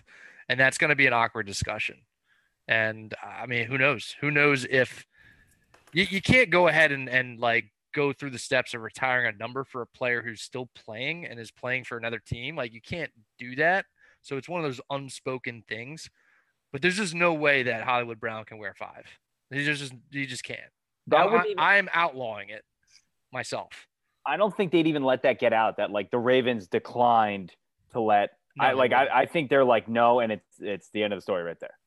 and 0.50 0.60
that's 0.60 0.78
going 0.78 0.90
to 0.90 0.96
be 0.96 1.08
an 1.08 1.14
awkward 1.14 1.48
discussion. 1.48 1.98
And 2.68 3.14
I 3.24 3.46
mean, 3.46 3.66
who 3.66 3.78
knows? 3.78 4.16
Who 4.22 4.30
knows 4.30 4.66
if 4.70 5.06
you, 5.94 6.06
you 6.10 6.22
can't 6.22 6.50
go 6.50 6.68
ahead 6.68 6.92
and 6.92 7.08
and 7.10 7.40
like 7.40 7.72
go 7.98 8.14
through 8.14 8.30
the 8.30 8.38
steps 8.38 8.76
of 8.76 8.82
retiring 8.82 9.26
a 9.26 9.38
number 9.40 9.64
for 9.64 9.82
a 9.82 9.88
player 9.88 10.22
who's 10.22 10.42
still 10.42 10.70
playing 10.76 11.26
and 11.26 11.40
is 11.40 11.50
playing 11.50 11.84
for 11.84 11.98
another 11.98 12.20
team. 12.20 12.56
Like 12.56 12.72
you 12.72 12.80
can't 12.80 13.12
do 13.40 13.56
that. 13.56 13.86
So 14.22 14.38
it's 14.38 14.48
one 14.48 14.64
of 14.64 14.70
those 14.70 14.80
unspoken 14.92 15.64
things. 15.68 16.08
But 16.72 16.84
there's 16.84 16.98
just 16.98 17.16
no 17.16 17.34
way 17.34 17.64
that 17.64 17.84
Hollywood 17.84 18.20
Brown 18.20 18.46
can 18.46 18.60
wear 18.60 18.76
five. 18.78 19.06
He 19.50 19.66
just 19.66 19.94
you 20.12 20.28
just 20.28 20.44
can't. 20.44 20.60
That 21.08 21.32
would 21.32 21.42
I, 21.58 21.74
I 21.74 21.78
am 21.78 21.90
outlawing 21.92 22.50
it 22.50 22.64
myself. 23.34 23.88
I 24.26 24.38
don't 24.38 24.56
think 24.56 24.72
they'd 24.72 24.88
even 24.88 25.04
let 25.04 25.24
that 25.24 25.40
get 25.40 25.54
out. 25.54 25.78
That 25.78 25.90
like 25.90 26.12
the 26.12 26.20
Ravens 26.20 26.68
declined 26.68 27.54
to 27.94 28.02
let. 28.02 28.32
No, 28.58 28.66
I 28.66 28.74
like. 28.74 28.94
I, 28.94 29.08
I 29.08 29.26
think 29.26 29.50
they're 29.50 29.66
like 29.66 29.88
no, 29.88 30.20
and 30.20 30.34
it's 30.34 30.60
it's 30.60 30.90
the 30.92 31.04
end 31.04 31.14
of 31.14 31.18
the 31.18 31.22
story 31.22 31.44
right 31.44 31.60
there. 31.60 31.78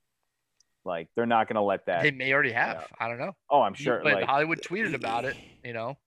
Like 0.85 1.09
they're 1.15 1.27
not 1.27 1.47
going 1.49 1.57
to 1.57 1.63
let 1.63 1.87
that. 1.87 2.03
They 2.03 2.11
may 2.11 2.33
already 2.33 2.53
have. 2.53 2.87
I 2.99 3.09
don't 3.09 3.19
know. 3.19 3.33
oh, 3.51 3.63
I'm 3.63 3.75
sure. 3.75 4.01
But 4.03 4.15
Like 4.15 4.25
Hollywood 4.25 4.61
tweeted 4.63 4.95
about 4.95 5.25
it. 5.25 5.37
You 5.63 5.75
know. 5.75 5.99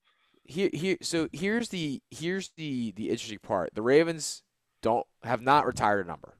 here 0.45 0.71
here 0.73 0.97
so 1.03 1.29
here's 1.31 1.69
the 1.69 2.01
here's 2.09 2.49
the 2.57 2.91
the 2.93 3.11
interesting 3.11 3.37
part. 3.37 3.75
The 3.75 3.83
Ravens 3.83 4.41
don't 4.81 5.05
have 5.23 5.43
not 5.43 5.67
retired 5.67 6.03
a 6.03 6.07
number, 6.07 6.37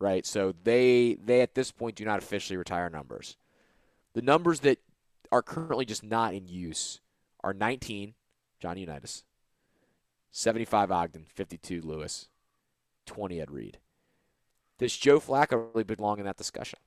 right? 0.00 0.26
So 0.26 0.52
they 0.64 1.16
they 1.24 1.42
at 1.42 1.54
this 1.54 1.70
point 1.70 1.94
do 1.94 2.04
not 2.04 2.18
officially 2.18 2.56
retire 2.56 2.90
numbers. 2.90 3.36
The 4.14 4.22
numbers 4.22 4.60
that 4.60 4.78
are 5.30 5.42
currently 5.42 5.84
just 5.84 6.02
not 6.02 6.34
in 6.34 6.48
use 6.48 7.00
are 7.44 7.54
19 7.54 8.14
Johnny 8.58 8.80
Unitas, 8.80 9.22
75 10.32 10.90
Ogden, 10.90 11.26
52 11.32 11.82
Lewis, 11.82 12.28
20 13.06 13.40
Ed 13.40 13.50
Reed. 13.52 13.78
Does 14.78 14.96
Joe 14.96 15.20
Flacco 15.20 15.68
really 15.72 15.84
belong 15.84 16.18
in 16.18 16.24
that 16.24 16.36
discussion? 16.36 16.78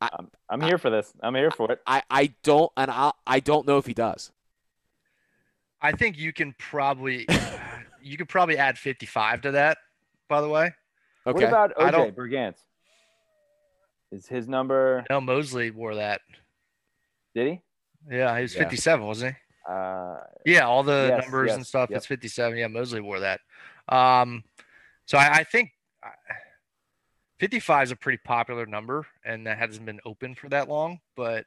I'm, 0.00 0.30
I'm 0.48 0.60
here 0.60 0.78
for 0.78 0.90
this. 0.90 1.12
I'm 1.22 1.34
here 1.34 1.50
for 1.50 1.70
it. 1.72 1.80
I, 1.86 2.02
I 2.10 2.32
don't 2.42 2.72
and 2.76 2.90
I 2.90 3.12
I 3.26 3.40
don't 3.40 3.66
know 3.66 3.78
if 3.78 3.86
he 3.86 3.94
does. 3.94 4.32
I 5.80 5.92
think 5.92 6.18
you 6.18 6.32
can 6.32 6.54
probably 6.58 7.26
you 8.02 8.16
could 8.16 8.28
probably 8.28 8.58
add 8.58 8.78
55 8.78 9.42
to 9.42 9.50
that. 9.52 9.78
By 10.28 10.40
the 10.40 10.48
way, 10.48 10.72
Okay. 11.26 11.44
What 11.44 11.44
about 11.44 11.72
I 11.78 11.88
OJ 11.88 11.92
don't- 11.92 12.16
Brigance? 12.16 12.56
Is 14.10 14.26
his 14.26 14.46
number? 14.48 15.04
no 15.08 15.20
Mosley 15.20 15.70
wore 15.70 15.94
that. 15.94 16.20
Did 17.34 17.46
he? 17.48 17.60
Yeah, 18.14 18.36
he 18.36 18.42
was 18.42 18.54
Yeah. 18.54 18.62
57, 18.64 19.06
wasn't 19.06 19.36
Uh, 19.68 20.16
he? 20.44 20.52
Yeah, 20.54 20.66
all 20.66 20.82
the 20.82 21.06
Yes, 21.10 21.22
numbers 21.22 21.52
and 21.52 21.66
stuff. 21.66 21.88
yep. 21.88 21.96
It's 21.98 22.06
57. 22.06 22.58
Yeah, 22.58 22.66
Mosley 22.66 23.00
wore 23.00 23.20
that. 23.20 23.40
Um, 23.88 24.44
so 25.06 25.16
I, 25.16 25.28
I 25.36 25.44
think 25.44 25.70
uh, 26.04 26.08
55 27.42 27.82
is 27.82 27.90
a 27.90 27.96
pretty 27.96 28.20
popular 28.24 28.66
number, 28.66 29.04
and 29.24 29.48
that 29.48 29.58
hasn't 29.58 29.84
been 29.84 29.98
open 30.06 30.36
for 30.36 30.48
that 30.50 30.68
long. 30.68 31.00
But 31.16 31.44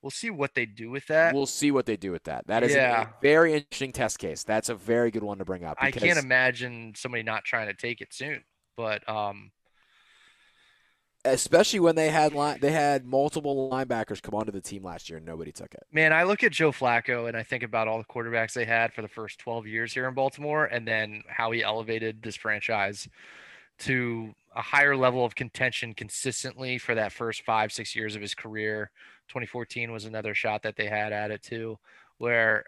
we'll 0.00 0.08
see 0.08 0.30
what 0.30 0.54
they 0.54 0.64
do 0.64 0.88
with 0.88 1.06
that. 1.08 1.34
We'll 1.34 1.44
see 1.44 1.70
what 1.70 1.84
they 1.84 1.98
do 1.98 2.12
with 2.12 2.24
that. 2.24 2.46
That 2.46 2.62
is 2.62 2.74
a 2.74 3.12
very 3.20 3.52
interesting 3.52 3.92
test 3.92 4.18
case. 4.18 4.42
That's 4.42 4.70
a 4.70 4.74
very 4.74 5.10
good 5.10 5.22
one 5.22 5.36
to 5.36 5.44
bring 5.44 5.64
up. 5.64 5.76
I 5.78 5.90
can't 5.90 6.18
imagine 6.18 6.94
somebody 6.96 7.24
not 7.24 7.44
trying 7.44 7.66
to 7.66 7.74
take 7.74 8.00
it 8.00 8.14
soon. 8.14 8.42
But 8.74 9.06
um, 9.06 9.50
especially 11.26 11.80
when 11.80 11.94
they 11.94 12.08
had 12.08 12.32
line, 12.32 12.60
they 12.62 12.72
had 12.72 13.04
multiple 13.04 13.70
linebackers 13.70 14.22
come 14.22 14.34
onto 14.34 14.50
the 14.50 14.62
team 14.62 14.82
last 14.82 15.10
year 15.10 15.18
and 15.18 15.26
nobody 15.26 15.52
took 15.52 15.74
it. 15.74 15.82
man, 15.92 16.14
I 16.14 16.22
look 16.22 16.42
at 16.42 16.52
Joe 16.52 16.72
Flacco 16.72 17.28
and 17.28 17.36
I 17.36 17.42
think 17.42 17.62
about 17.62 17.86
all 17.86 17.98
the 17.98 18.04
quarterbacks 18.04 18.54
they 18.54 18.64
had 18.64 18.94
for 18.94 19.02
the 19.02 19.08
first 19.08 19.40
12 19.40 19.66
years 19.66 19.92
here 19.92 20.08
in 20.08 20.14
Baltimore 20.14 20.64
and 20.64 20.88
then 20.88 21.22
how 21.28 21.50
he 21.50 21.62
elevated 21.62 22.22
this 22.22 22.36
franchise 22.36 23.06
to 23.80 24.34
a 24.58 24.62
higher 24.62 24.96
level 24.96 25.24
of 25.24 25.36
contention 25.36 25.94
consistently 25.94 26.78
for 26.78 26.96
that 26.96 27.12
first 27.12 27.44
five, 27.44 27.72
six 27.72 27.94
years 27.94 28.16
of 28.16 28.20
his 28.20 28.34
career. 28.34 28.90
2014 29.28 29.92
was 29.92 30.04
another 30.04 30.34
shot 30.34 30.64
that 30.64 30.74
they 30.74 30.86
had 30.86 31.12
at 31.12 31.30
it 31.30 31.42
too, 31.42 31.78
where 32.18 32.64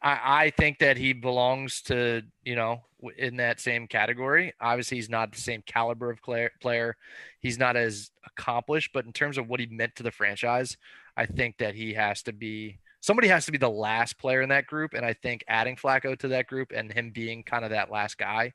I, 0.00 0.20
I 0.22 0.50
think 0.50 0.78
that 0.78 0.96
he 0.96 1.12
belongs 1.12 1.82
to, 1.82 2.22
you 2.44 2.54
know, 2.54 2.84
in 3.18 3.36
that 3.38 3.58
same 3.58 3.88
category. 3.88 4.52
Obviously, 4.60 4.98
he's 4.98 5.10
not 5.10 5.32
the 5.32 5.40
same 5.40 5.64
caliber 5.66 6.10
of 6.10 6.22
player. 6.22 6.52
player. 6.60 6.96
He's 7.40 7.58
not 7.58 7.76
as 7.76 8.12
accomplished, 8.24 8.90
but 8.94 9.04
in 9.04 9.12
terms 9.12 9.36
of 9.36 9.48
what 9.48 9.58
he 9.58 9.66
meant 9.66 9.96
to 9.96 10.04
the 10.04 10.12
franchise, 10.12 10.76
I 11.16 11.26
think 11.26 11.58
that 11.58 11.74
he 11.74 11.92
has 11.94 12.22
to 12.22 12.32
be 12.32 12.78
somebody 13.00 13.26
has 13.26 13.46
to 13.46 13.52
be 13.52 13.58
the 13.58 13.68
last 13.68 14.16
player 14.16 14.42
in 14.42 14.50
that 14.50 14.66
group. 14.66 14.94
And 14.94 15.04
I 15.04 15.14
think 15.14 15.42
adding 15.48 15.74
Flacco 15.74 16.16
to 16.20 16.28
that 16.28 16.46
group 16.46 16.70
and 16.72 16.92
him 16.92 17.10
being 17.10 17.42
kind 17.42 17.64
of 17.64 17.70
that 17.70 17.90
last 17.90 18.16
guy, 18.16 18.52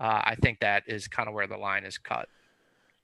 uh, 0.00 0.22
I 0.24 0.34
think 0.40 0.60
that 0.60 0.84
is 0.86 1.08
kind 1.08 1.28
of 1.28 1.34
where 1.34 1.46
the 1.46 1.56
line 1.56 1.84
is 1.84 1.98
cut. 1.98 2.28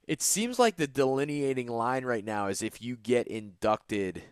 It 0.07 0.23
seems 0.23 0.59
like 0.59 0.77
the 0.77 0.87
delineating 0.87 1.69
line 1.69 2.05
right 2.05 2.25
now 2.25 2.49
is 2.49 2.63
if 2.63 2.83
you 2.83 2.97
get 2.97 3.29
inducted 3.29 4.23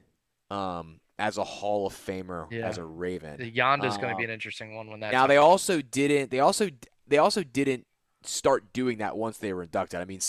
um, 0.51 1.01
as 1.19 1.39
a 1.39 1.45
Hall 1.45 1.87
of 1.87 1.93
Famer 1.95 2.51
Yeah. 2.51 2.67
as 2.67 2.79
a 2.79 2.85
Raven. 2.85 3.39
The 3.39 3.51
Yanda 3.53 3.85
is 3.87 3.97
going 3.97 4.09
to 4.09 4.15
Um, 4.15 4.19
be 4.19 4.25
an 4.25 4.31
interesting 4.31 4.75
one 4.75 4.91
when 4.91 5.01
that. 5.01 5.13
now 5.13 5.27
they 5.27 5.37
also 5.37 5.81
didn't. 5.81 6.31
They 6.31 6.41
also 6.41 6.69
they 7.07 7.19
also 7.19 7.43
didn't 7.45 7.87
start 8.25 8.73
doing 8.73 8.99
that 8.99 9.17
once 9.17 9.39
they 9.39 9.53
were 9.53 9.63
inducted. 9.63 10.01
I 10.01 10.05
mean, 10.05 10.21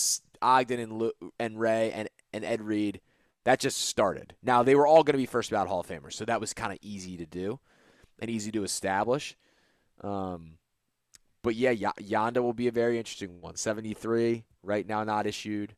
Ogden 0.42 0.80
and 0.80 0.94
Lu- 0.94 1.14
and 1.40 1.60
Ray 1.60 1.92
and 1.92 2.10
and 2.32 2.46
Ed 2.46 2.62
Reed, 2.62 3.02
that 3.46 3.60
just 3.60 3.82
started. 3.82 4.36
Now 4.44 4.62
they 4.62 4.76
were 4.76 4.86
all 4.86 5.04
going 5.04 5.14
to 5.14 5.18
be 5.18 5.26
first 5.26 5.50
ballot 5.50 5.68
Hall 5.70 5.80
of 5.80 5.88
Famers, 5.88 6.14
so 6.14 6.26
that 6.26 6.40
was 6.40 6.54
kind 6.54 6.72
of 6.72 6.78
easy 6.84 7.18
to 7.18 7.26
do 7.26 7.60
and 8.20 8.30
easy 8.30 8.52
to 8.52 8.64
establish. 8.64 9.36
Um, 10.02 10.59
but 11.42 11.56
yeah, 11.56 11.72
y- 11.72 12.02
Yanda 12.02 12.42
will 12.42 12.54
be 12.54 12.68
a 12.68 12.72
very 12.72 12.98
interesting 12.98 13.42
one. 13.42 13.56
Seventy 13.56 13.94
three 13.94 14.46
right 14.64 14.88
now, 14.88 15.04
not 15.04 15.28
issued. 15.28 15.76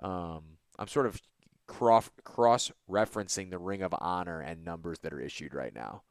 Um, 0.00 0.42
I'm 0.78 0.88
sort 0.88 1.06
of 1.06 1.20
cross 1.66 2.10
cross 2.24 2.70
referencing 2.90 3.50
the 3.50 3.58
Ring 3.58 3.82
of 3.82 3.94
Honor 3.98 4.40
and 4.40 4.64
numbers 4.64 4.98
that 5.00 5.12
are 5.12 5.20
issued 5.20 5.54
right 5.54 5.74
now. 5.74 6.02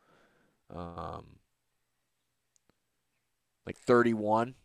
Um, 0.73 1.25
like 3.65 3.77
31, 3.77 4.55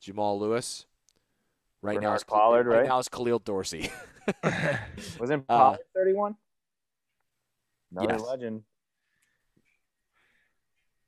Jamal 0.00 0.38
Lewis. 0.38 0.86
Right 1.82 1.96
now, 1.96 2.08
Bernard 2.08 2.14
it's 2.14 2.24
Pollard, 2.24 2.66
right? 2.66 2.86
now 2.86 2.98
it's 2.98 3.08
Khalil 3.08 3.38
Dorsey. 3.38 3.90
wasn't 5.20 5.44
Uh, 5.48 5.58
Pollard 5.58 5.78
31? 5.94 6.36
Another 7.92 8.14
yes. 8.14 8.22
legend. 8.22 8.62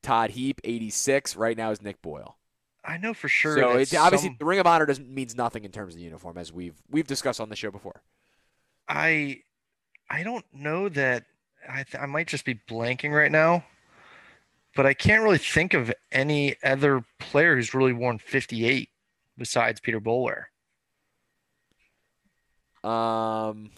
Todd 0.09 0.31
Heap, 0.31 0.61
86. 0.64 1.37
Right 1.37 1.55
now 1.55 1.71
is 1.71 1.83
Nick 1.83 2.01
Boyle. 2.01 2.38
I 2.83 2.97
know 2.97 3.12
for 3.12 3.29
sure. 3.29 3.59
so 3.59 3.73
it's 3.73 3.94
obviously 3.94 4.31
some- 4.31 4.37
the 4.38 4.47
Ring 4.47 4.59
of 4.59 4.66
Honor 4.66 4.87
doesn't 4.87 5.07
means 5.07 5.35
nothing 5.37 5.64
in 5.64 5.71
terms 5.71 5.92
of 5.92 5.99
the 5.99 6.05
uniform, 6.05 6.38
as 6.38 6.51
we've 6.51 6.81
we've 6.88 7.07
discussed 7.07 7.40
on 7.42 7.51
the 7.51 7.57
show 7.57 7.71
before. 7.71 8.03
I 8.88 9.42
I 10.09 10.23
don't 10.23 10.47
know 10.55 10.88
that 10.88 11.27
I 11.68 11.83
th- 11.83 12.03
I 12.03 12.07
might 12.07 12.27
just 12.27 12.47
be 12.47 12.55
blanking 12.55 13.12
right 13.12 13.31
now, 13.31 13.64
but 14.75 14.87
I 14.87 14.94
can't 14.94 15.23
really 15.23 15.37
think 15.37 15.75
of 15.75 15.92
any 16.11 16.57
other 16.62 17.05
player 17.18 17.57
who's 17.57 17.75
really 17.75 17.92
worn 17.92 18.18
58 18.18 18.88
besides 19.37 19.79
Peter 19.81 20.01
Boulware. 20.01 20.44
Um, 22.83 23.73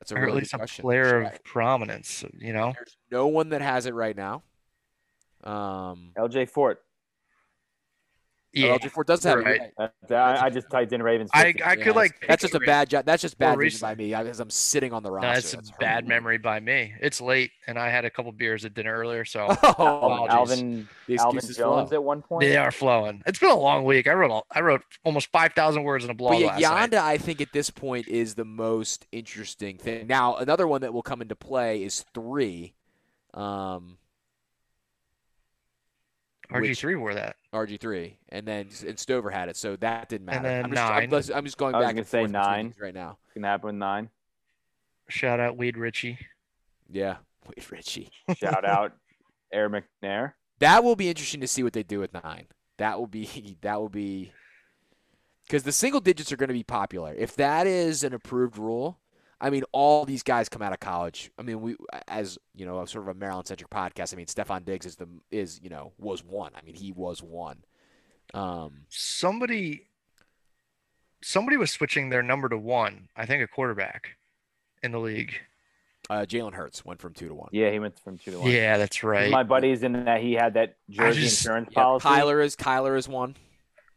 That's 0.00 0.12
a 0.12 0.16
or 0.16 0.20
really 0.20 0.32
at 0.32 0.36
least 0.38 0.54
a 0.54 0.58
question. 0.58 0.82
player 0.82 1.20
of 1.22 1.44
prominence. 1.44 2.24
You 2.38 2.54
know, 2.54 2.72
There's 2.74 2.96
no 3.10 3.26
one 3.26 3.50
that 3.50 3.60
has 3.60 3.84
it 3.84 3.92
right 3.92 4.16
now. 4.16 4.42
Um, 5.48 6.10
LJ 6.16 6.48
Fort. 6.50 6.82
yeah. 8.52 8.76
LJ 8.76 8.90
Fort 8.90 9.06
does 9.06 9.22
have 9.24 9.38
it. 9.38 9.42
right. 9.44 9.60
right. 9.78 9.90
I, 10.10 10.46
I 10.46 10.50
just 10.50 10.68
typed 10.70 10.92
in 10.92 11.02
Ravens. 11.02 11.30
I 11.32 11.44
50. 11.52 11.62
I 11.62 11.72
Yeah, 11.74 11.84
could 11.84 11.96
like. 11.96 12.26
That's 12.26 12.42
just 12.42 12.54
a 12.54 12.60
bad 12.60 12.88
job. 12.90 13.04
That's 13.04 13.22
just 13.22 13.38
bad 13.38 13.52
More 13.52 13.62
vision 13.62 13.80
by 13.80 13.94
me 13.94 14.08
because 14.14 14.40
I'm 14.40 14.50
sitting 14.50 14.92
on 14.92 15.02
the 15.02 15.10
roster. 15.10 15.28
No, 15.28 15.34
that's 15.34 15.52
a 15.52 15.56
That's 15.56 15.70
bad 15.72 15.90
horrible. 16.04 16.08
memory 16.08 16.38
by 16.38 16.58
me. 16.60 16.92
It's 17.00 17.20
late, 17.20 17.50
and 17.66 17.78
I 17.78 17.88
had 17.90 18.04
a 18.04 18.10
couple 18.10 18.32
beers 18.32 18.64
at 18.64 18.74
dinner 18.74 18.94
earlier, 18.94 19.24
so 19.24 19.46
Oh, 19.62 20.26
Alvin 20.28 20.88
the 21.06 21.16
Alvin 21.18 21.38
excuses 21.38 21.56
Jones 21.58 21.88
flow. 21.90 21.96
at 21.96 22.02
one 22.02 22.22
point. 22.22 22.40
they 22.42 22.56
are 22.56 22.70
flowing. 22.70 23.22
It's 23.26 23.38
been 23.38 23.50
a 23.50 23.58
long 23.58 23.84
week. 23.84 24.06
I 24.08 24.12
wrote 24.12 24.30
a- 24.30 24.56
I 24.58 24.60
wrote 24.60 24.82
almost 25.04 25.30
five 25.30 25.52
thousand 25.52 25.84
words 25.84 26.04
in 26.04 26.10
a 26.10 26.14
blog 26.14 26.32
But 26.32 26.40
yeah, 26.60 26.70
last 26.70 26.90
night. 26.92 26.94
I 27.02 27.16
think 27.18 27.40
at 27.40 27.52
this 27.52 27.70
point 27.70 28.08
is 28.08 28.34
the 28.34 28.44
most 28.46 29.06
interesting 29.12 29.76
thing. 29.78 30.06
Now, 30.06 30.36
another 30.36 30.66
one 30.66 30.80
that 30.82 30.92
will 30.92 31.02
come 31.02 31.22
into 31.22 31.36
play 31.36 31.82
is 31.84 32.04
three. 32.14 32.74
Um, 33.34 33.98
RG 36.52 36.78
three 36.78 36.94
wore 36.94 37.14
that. 37.14 37.36
RG3, 37.52 38.14
and 38.30 38.46
then 38.46 38.68
and 38.86 38.98
Stover 38.98 39.30
had 39.30 39.48
it, 39.48 39.56
so 39.56 39.76
that 39.76 40.08
didn't 40.08 40.24
matter. 40.26 40.38
And 40.38 40.46
then 40.46 40.64
I'm, 40.64 40.70
just, 40.70 40.82
I'm, 40.82 40.94
nine. 41.00 41.10
just- 41.10 41.30
I'm 41.34 41.44
just 41.44 41.58
going 41.58 41.74
I 41.74 41.78
was 41.78 41.84
back 41.86 41.92
gonna 41.92 42.00
and 42.00 42.06
say 42.08 42.18
forth 42.20 42.30
nine. 42.30 42.74
right 42.80 42.94
now. 42.94 43.18
Can 43.34 43.42
happen 43.42 43.66
with 43.66 43.74
nine. 43.76 44.10
Shout 45.08 45.40
out 45.40 45.56
Wade 45.56 45.76
Richey. 45.76 46.18
Yeah, 46.90 47.16
wait, 47.46 47.70
Richie. 47.70 48.10
Shout 48.36 48.64
out 48.66 48.92
Air 49.52 49.68
McNair. 49.70 50.32
That 50.60 50.82
will 50.84 50.96
be 50.96 51.08
interesting 51.08 51.40
to 51.42 51.46
see 51.48 51.62
what 51.62 51.72
they 51.72 51.82
do 51.82 51.98
with 52.00 52.12
nine. 52.14 52.46
That 52.78 52.98
will 52.98 53.06
be 53.06 53.56
that 53.62 53.80
will 53.80 53.88
be 53.90 54.32
because 55.46 55.62
the 55.62 55.72
single 55.72 56.00
digits 56.00 56.30
are 56.32 56.36
going 56.36 56.48
to 56.48 56.54
be 56.54 56.62
popular. 56.62 57.14
If 57.14 57.36
that 57.36 57.66
is 57.66 58.04
an 58.04 58.12
approved 58.14 58.58
rule, 58.58 58.98
I 59.40 59.50
mean, 59.50 59.62
all 59.72 60.04
these 60.04 60.22
guys 60.24 60.48
come 60.48 60.62
out 60.62 60.72
of 60.72 60.80
college. 60.80 61.30
I 61.38 61.42
mean, 61.42 61.60
we 61.60 61.76
as 62.08 62.38
you 62.54 62.66
know, 62.66 62.84
sort 62.86 63.04
of 63.04 63.16
a 63.16 63.18
Maryland 63.18 63.46
centric 63.46 63.70
podcast. 63.70 64.12
I 64.12 64.16
mean, 64.16 64.26
Stefon 64.26 64.64
Diggs 64.64 64.84
is 64.86 64.96
the 64.96 65.08
is 65.30 65.60
you 65.62 65.70
know 65.70 65.92
was 65.98 66.24
one. 66.24 66.52
I 66.56 66.64
mean, 66.64 66.74
he 66.74 66.92
was 66.92 67.22
one. 67.22 67.58
Um, 68.34 68.82
Somebody 68.88 69.86
somebody 71.22 71.56
was 71.56 71.70
switching 71.70 72.10
their 72.10 72.22
number 72.22 72.48
to 72.48 72.58
one. 72.58 73.08
I 73.16 73.26
think 73.26 73.42
a 73.42 73.46
quarterback 73.48 74.16
in 74.82 74.92
the 74.92 74.98
league. 75.00 75.34
uh, 76.10 76.24
Jalen 76.28 76.54
Hurts 76.54 76.84
went 76.84 77.00
from 77.00 77.12
two 77.14 77.28
to 77.28 77.34
one. 77.34 77.48
Yeah, 77.52 77.70
he 77.70 77.78
went 77.78 77.98
from 77.98 78.18
two 78.18 78.30
to 78.32 78.38
one. 78.40 78.50
Yeah, 78.50 78.78
that's 78.78 79.02
right. 79.02 79.30
My 79.30 79.42
buddy's 79.42 79.82
in 79.82 80.04
that 80.04 80.20
he 80.20 80.34
had 80.34 80.54
that 80.54 80.76
jersey 80.90 81.22
just- 81.22 81.44
insurance 81.44 81.68
Yeah, 81.72 81.82
policy. 81.82 82.08
Kyler 82.08 82.44
is 82.44 82.56
Kyler 82.56 82.96
is 82.96 83.08
one. 83.08 83.36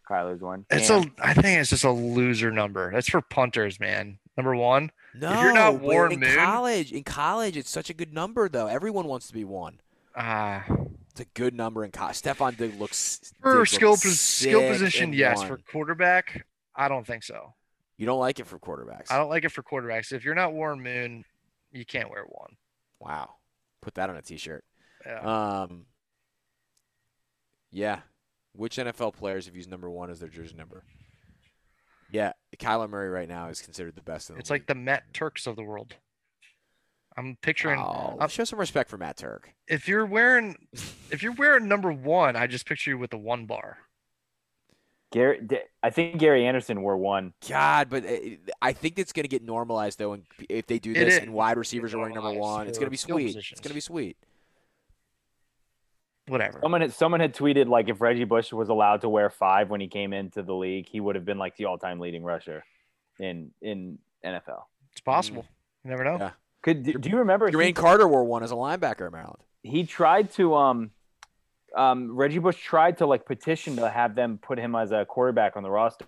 Kyler's 0.10 0.42
one. 0.42 0.66
It's 0.70 0.90
Cam. 0.90 1.14
a 1.20 1.26
I 1.28 1.34
think 1.34 1.60
it's 1.60 1.70
just 1.70 1.84
a 1.86 1.92
loser 1.92 2.52
number. 2.52 2.92
That's 2.92 3.10
for 3.10 3.22
punters, 3.22 3.80
man. 3.80 4.18
Number 4.38 4.56
one. 4.56 4.92
No, 5.14 5.42
you're 5.42 5.54
not 5.54 5.82
Warren 5.82 6.14
in 6.14 6.20
Moon- 6.22 6.36
college, 6.38 6.92
in 6.92 7.04
college, 7.04 7.58
it's 7.58 7.70
such 7.70 7.90
a 7.90 7.94
good 7.94 8.14
number 8.14 8.48
though. 8.48 8.68
Everyone 8.68 9.08
wants 9.08 9.28
to 9.28 9.34
be 9.34 9.44
one. 9.44 9.82
Ah, 10.16 10.66
It's 11.12 11.20
a 11.20 11.26
good 11.34 11.54
number 11.54 11.84
in 11.84 11.92
college. 11.92 12.22
Stefon 12.22 12.56
Diggs 12.58 12.78
looks 12.78 13.34
for 13.42 13.66
skill 13.66 13.92
looks 13.92 14.04
pos- 14.04 14.20
skill 14.20 14.62
position, 14.70 15.12
yes. 15.14 15.40
one. 15.40 15.48
For 15.48 15.58
quarterback, 15.58 16.46
I 16.76 16.88
don't 16.88 17.06
think 17.06 17.24
so. 17.24 17.54
You 17.98 18.06
don't 18.06 18.20
like 18.20 18.40
it 18.40 18.48
for 18.48 18.58
quarterbacks. 18.58 19.12
I 19.12 19.18
don't 19.18 19.30
like 19.30 19.44
it 19.44 19.52
for 19.52 19.62
quarterbacks. 19.64 20.12
If 20.14 20.24
you're 20.24 20.34
not 20.36 20.54
Warren 20.54 20.82
Moon, 20.82 21.24
you 21.72 21.86
can't 21.86 22.10
wear 22.10 22.24
one. 22.24 22.56
Wow. 23.00 23.36
Put 23.82 23.94
that 23.96 24.10
on 24.10 24.16
a 24.16 24.22
t-shirt. 24.22 24.64
Yeah. 25.06 25.20
Um 25.64 25.86
Yeah. 27.72 28.00
Which 28.54 28.78
NFL 28.78 29.14
players 29.14 29.46
have 29.46 29.56
used 29.56 29.70
number 29.70 29.90
1 29.90 30.10
as 30.10 30.20
their 30.20 30.30
jersey 30.30 30.56
number? 30.56 30.84
Yeah, 32.12 32.34
Kyler 32.58 32.90
Murray 32.90 33.10
right 33.10 33.28
now 33.28 33.48
is 33.48 33.62
considered 33.62 33.96
the 33.96 34.02
best 34.02 34.30
in 34.30 34.36
the 34.36 34.40
it's 34.40 34.50
like 34.50 34.68
the 34.68 34.76
Matt 34.76 35.14
Turks 35.14 35.48
of 35.48 35.56
the 35.56 35.64
world. 35.64 35.96
I'm 37.18 37.38
picturing 37.42 37.80
oh, 37.80 38.18
I'm- 38.20 38.30
show 38.30 38.44
some 38.44 38.60
respect 38.60 38.90
for 38.90 38.98
Matt 38.98 39.18
Turk. 39.18 39.50
if 39.68 39.88
you're 39.88 40.06
wearing 40.06 40.56
if 41.12 41.24
you're 41.24 41.34
wearing 41.34 41.68
number 41.68 41.92
one, 41.92 42.36
I 42.36 42.48
just 42.48 42.66
picture 42.66 42.92
you 42.92 42.98
with 42.98 43.12
the 43.12 43.18
one 43.18 43.46
bar. 43.46 43.78
Gary. 45.12 45.46
I 45.84 45.90
think 45.90 46.20
Gary 46.20 46.46
Anderson 46.46 46.82
wore 46.82 46.96
one. 46.96 47.34
God, 47.48 47.90
but 47.90 48.06
uh, 48.06 48.18
I 48.62 48.72
think 48.72 48.98
it's 48.98 49.12
going 49.12 49.26
to 49.26 49.30
get 49.30 49.44
normalized 49.44 50.00
though 50.00 50.14
and 50.14 50.24
if 50.50 50.68
they 50.68 50.80
do 50.80 50.94
this 50.94 51.18
and 51.18 51.34
wide 51.34 51.58
receivers 51.58 51.94
are 51.94 51.98
wearing 51.98 52.16
number 52.16 52.34
1, 52.34 52.68
it's 52.68 52.78
going 52.78 52.88
to 52.88 52.92
be 52.92 52.98
sweet. 52.98 53.36
It's 53.36 53.60
going 53.60 53.72
to 53.72 53.74
be 53.74 53.82
sweet. 53.82 54.18
Whatever. 56.28 56.60
Someone 56.62 56.82
had 56.82 56.94
someone 56.94 57.20
had 57.20 57.34
tweeted 57.34 57.68
like 57.68 57.90
if 57.90 58.00
Reggie 58.02 58.24
Bush 58.26 58.52
was 58.54 58.70
allowed 58.70 59.02
to 59.02 59.10
wear 59.10 59.30
five 59.30 59.70
when 59.70 59.82
he 59.82 59.88
came 59.88 60.14
into 60.14 60.42
the 60.44 60.54
league, 60.54 60.88
he 60.88 61.00
would 61.00 61.16
have 61.16 61.26
been 61.26 61.38
like 61.38 61.56
the 61.58 61.66
all-time 61.66 62.00
leading 62.00 62.24
rusher 62.24 62.64
in 63.20 63.52
in 63.62 63.98
NFL. 64.24 64.64
It's 64.92 65.02
possible. 65.02 65.46
You 65.84 65.90
never 65.90 66.04
know. 66.04 66.18
Yeah. 66.20 66.32
Could 66.62 66.84
do, 66.84 66.94
do 66.94 67.10
you 67.10 67.18
remember 67.18 67.48
he, 67.48 67.54
Dwayne 67.54 67.76
Carter 67.76 68.08
wore 68.08 68.24
one 68.24 68.44
as 68.44 68.52
a 68.52 68.56
linebacker 68.56 69.08
in 69.08 69.12
Maryland. 69.14 69.40
he 69.64 69.84
tried 69.86 70.32
to 70.34 70.54
um 70.56 70.92
um 71.76 72.16
Reggie 72.16 72.40
Bush 72.40 72.62
tried 72.64 72.98
to 73.00 73.08
like 73.08 73.26
petition 73.26 73.76
to 73.78 73.90
have 73.90 74.14
them 74.16 74.38
put 74.42 74.60
him 74.60 74.76
as 74.76 74.92
a 74.92 75.06
quarterback 75.06 75.58
on 75.58 75.64
the 75.64 75.72
roster 75.72 76.06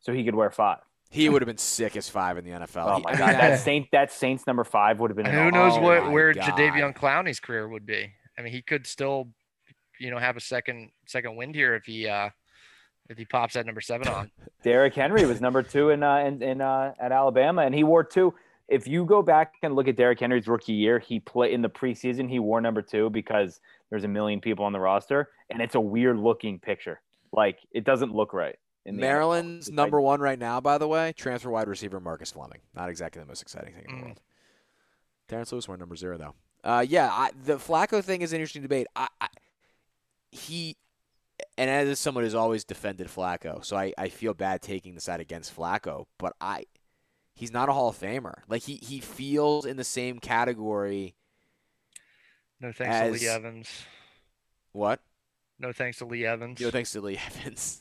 so 0.00 0.12
he 0.12 0.24
could 0.24 0.34
wear 0.36 0.50
five. 0.50 0.78
He 1.10 1.28
would 1.28 1.40
have 1.40 1.46
been 1.46 1.56
sick 1.56 1.96
as 1.96 2.08
5 2.08 2.38
in 2.38 2.44
the 2.44 2.50
NFL. 2.50 2.96
Oh 2.96 2.98
my 3.00 3.12
god, 3.16 3.34
that 3.34 3.60
Saint 3.64 3.88
that 3.92 4.12
Saints 4.12 4.46
number 4.46 4.64
five 4.64 4.98
would 5.00 5.10
have 5.10 5.16
been. 5.16 5.26
Who 5.26 5.50
knows 5.50 5.74
Oh 5.76 5.80
what 5.80 6.04
my 6.04 6.08
where 6.10 6.32
God. 6.34 6.44
Jadeveon 6.44 6.96
Clowney's 6.96 7.40
career 7.40 7.68
would 7.68 7.86
be. 7.86 8.12
I 8.38 8.42
mean, 8.42 8.52
he 8.52 8.60
could 8.60 8.86
still, 8.86 9.28
you 9.98 10.10
know, 10.10 10.18
have 10.18 10.36
a 10.36 10.40
second 10.40 10.90
second 11.06 11.36
wind 11.36 11.54
here 11.54 11.74
if 11.74 11.84
he 11.84 12.08
uh 12.08 12.30
if 13.08 13.16
he 13.18 13.24
pops 13.24 13.54
that 13.54 13.66
number 13.66 13.80
seven 13.80 14.08
on. 14.08 14.30
Derrick 14.62 14.94
Henry 14.94 15.24
was 15.26 15.40
number 15.40 15.62
two 15.62 15.90
in 15.90 16.02
uh, 16.02 16.16
in, 16.18 16.42
in 16.42 16.60
uh, 16.60 16.92
at 16.98 17.12
Alabama, 17.12 17.62
and 17.62 17.74
he 17.74 17.84
wore 17.84 18.02
two. 18.04 18.34
If 18.68 18.88
you 18.88 19.04
go 19.04 19.22
back 19.22 19.54
and 19.62 19.76
look 19.76 19.86
at 19.86 19.94
Derrick 19.94 20.18
Henry's 20.18 20.48
rookie 20.48 20.72
year, 20.72 20.98
he 20.98 21.20
played 21.20 21.52
in 21.52 21.62
the 21.62 21.68
preseason. 21.68 22.28
He 22.28 22.40
wore 22.40 22.60
number 22.60 22.82
two 22.82 23.10
because 23.10 23.60
there's 23.90 24.02
a 24.02 24.08
million 24.08 24.40
people 24.40 24.64
on 24.64 24.72
the 24.72 24.80
roster, 24.80 25.28
and 25.50 25.62
it's 25.62 25.76
a 25.76 25.80
weird 25.80 26.18
looking 26.18 26.58
picture. 26.58 27.00
Like 27.32 27.60
it 27.70 27.84
doesn't 27.84 28.12
look 28.12 28.32
right. 28.32 28.56
In 28.84 28.96
Maryland's 28.96 29.68
NFL. 29.70 29.74
Number 29.74 30.00
one 30.00 30.20
right 30.20 30.38
now, 30.38 30.60
by 30.60 30.78
the 30.78 30.88
way, 30.88 31.12
transfer 31.16 31.50
wide 31.50 31.68
receiver 31.68 32.00
Marcus 32.00 32.32
Fleming. 32.32 32.58
Not 32.74 32.88
exactly 32.88 33.20
the 33.20 33.26
most 33.26 33.42
exciting 33.42 33.74
thing 33.74 33.84
in 33.88 33.94
the 33.94 34.00
Mm. 34.00 34.04
world. 34.06 34.20
Terrence 35.28 35.52
Lewis 35.52 35.66
wore 35.68 35.76
number 35.76 35.96
zero 35.96 36.18
though. 36.18 36.34
Uh, 36.64 36.84
yeah, 36.88 37.08
I, 37.12 37.30
the 37.44 37.54
Flacco 37.56 38.02
thing 38.02 38.22
is 38.22 38.32
an 38.32 38.38
interesting 38.40 38.62
debate. 38.62 38.86
I, 38.96 39.06
I 39.20 39.28
he 40.30 40.76
and 41.58 41.70
as 41.70 41.98
someone 41.98 42.24
who's 42.24 42.34
always 42.34 42.64
defended 42.64 43.08
Flacco, 43.08 43.64
so 43.64 43.76
I, 43.76 43.92
I 43.98 44.08
feel 44.08 44.34
bad 44.34 44.62
taking 44.62 44.94
the 44.94 45.00
side 45.00 45.20
against 45.20 45.54
Flacco, 45.56 46.06
but 46.18 46.34
I 46.40 46.64
he's 47.34 47.52
not 47.52 47.68
a 47.68 47.72
Hall 47.72 47.88
of 47.90 47.98
Famer. 47.98 48.40
Like 48.48 48.62
he 48.62 48.76
he 48.76 49.00
feels 49.00 49.64
in 49.64 49.76
the 49.76 49.84
same 49.84 50.18
category. 50.18 51.14
No 52.60 52.72
thanks 52.72 53.20
to 53.20 53.24
Lee 53.24 53.28
Evans. 53.28 53.68
What? 54.72 55.00
No 55.58 55.72
thanks 55.72 55.98
to 55.98 56.04
Lee 56.06 56.26
Evans. 56.26 56.60
No 56.60 56.70
thanks 56.70 56.92
to 56.92 57.00
Lee 57.00 57.18
Evans. 57.26 57.80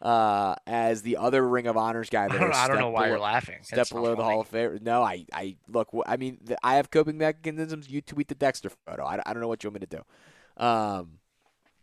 uh, 0.00 0.54
as 0.66 1.02
the 1.02 1.16
other 1.18 1.46
Ring 1.46 1.66
of 1.66 1.76
Honors 1.76 2.08
guy, 2.10 2.24
I 2.24 2.28
that 2.28 2.40
don't, 2.40 2.54
I 2.54 2.68
don't 2.68 2.78
know 2.78 2.90
why 2.90 3.08
you're 3.08 3.18
laughing. 3.18 3.58
Step 3.62 3.88
below 3.90 4.14
the. 4.14 4.22
Hall 4.22 4.40
of 4.40 4.48
Fame. 4.48 4.78
No, 4.82 5.02
I, 5.02 5.26
I 5.32 5.56
look. 5.68 5.88
I 6.06 6.16
mean, 6.16 6.38
the, 6.42 6.56
I 6.62 6.76
have 6.76 6.90
coping 6.90 7.18
mechanisms. 7.18 7.88
You 7.88 8.00
tweet 8.00 8.28
the 8.28 8.34
Dexter 8.34 8.70
photo. 8.86 9.04
I, 9.04 9.20
I 9.26 9.32
don't 9.32 9.40
know 9.42 9.48
what 9.48 9.62
you 9.62 9.70
want 9.70 9.80
me 9.82 9.86
to 9.86 9.96
do. 9.98 10.64
Um, 10.64 11.18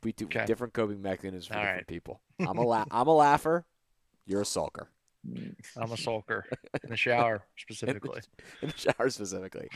we 0.04 0.12
do 0.14 0.26
Okay. 0.26 0.46
different 0.46 0.74
coping 0.74 1.02
mechanisms 1.02 1.48
for 1.48 1.56
All 1.56 1.62
different 1.62 1.78
right. 1.80 1.88
people. 1.88 2.22
I'm 2.40 2.58
a 2.58 2.64
la- 2.66 2.86
I'm 2.92 3.08
a 3.08 3.14
laugher. 3.16 3.66
You're 4.26 4.42
a 4.42 4.46
sulker 4.46 4.88
I'm 5.76 5.92
a 5.92 5.96
sulker 5.96 6.44
in 6.84 6.90
the 6.90 6.96
shower 6.98 7.44
specifically. 7.58 8.22
in 8.62 8.70
the 8.70 8.78
shower 8.78 9.10
specifically. 9.10 9.68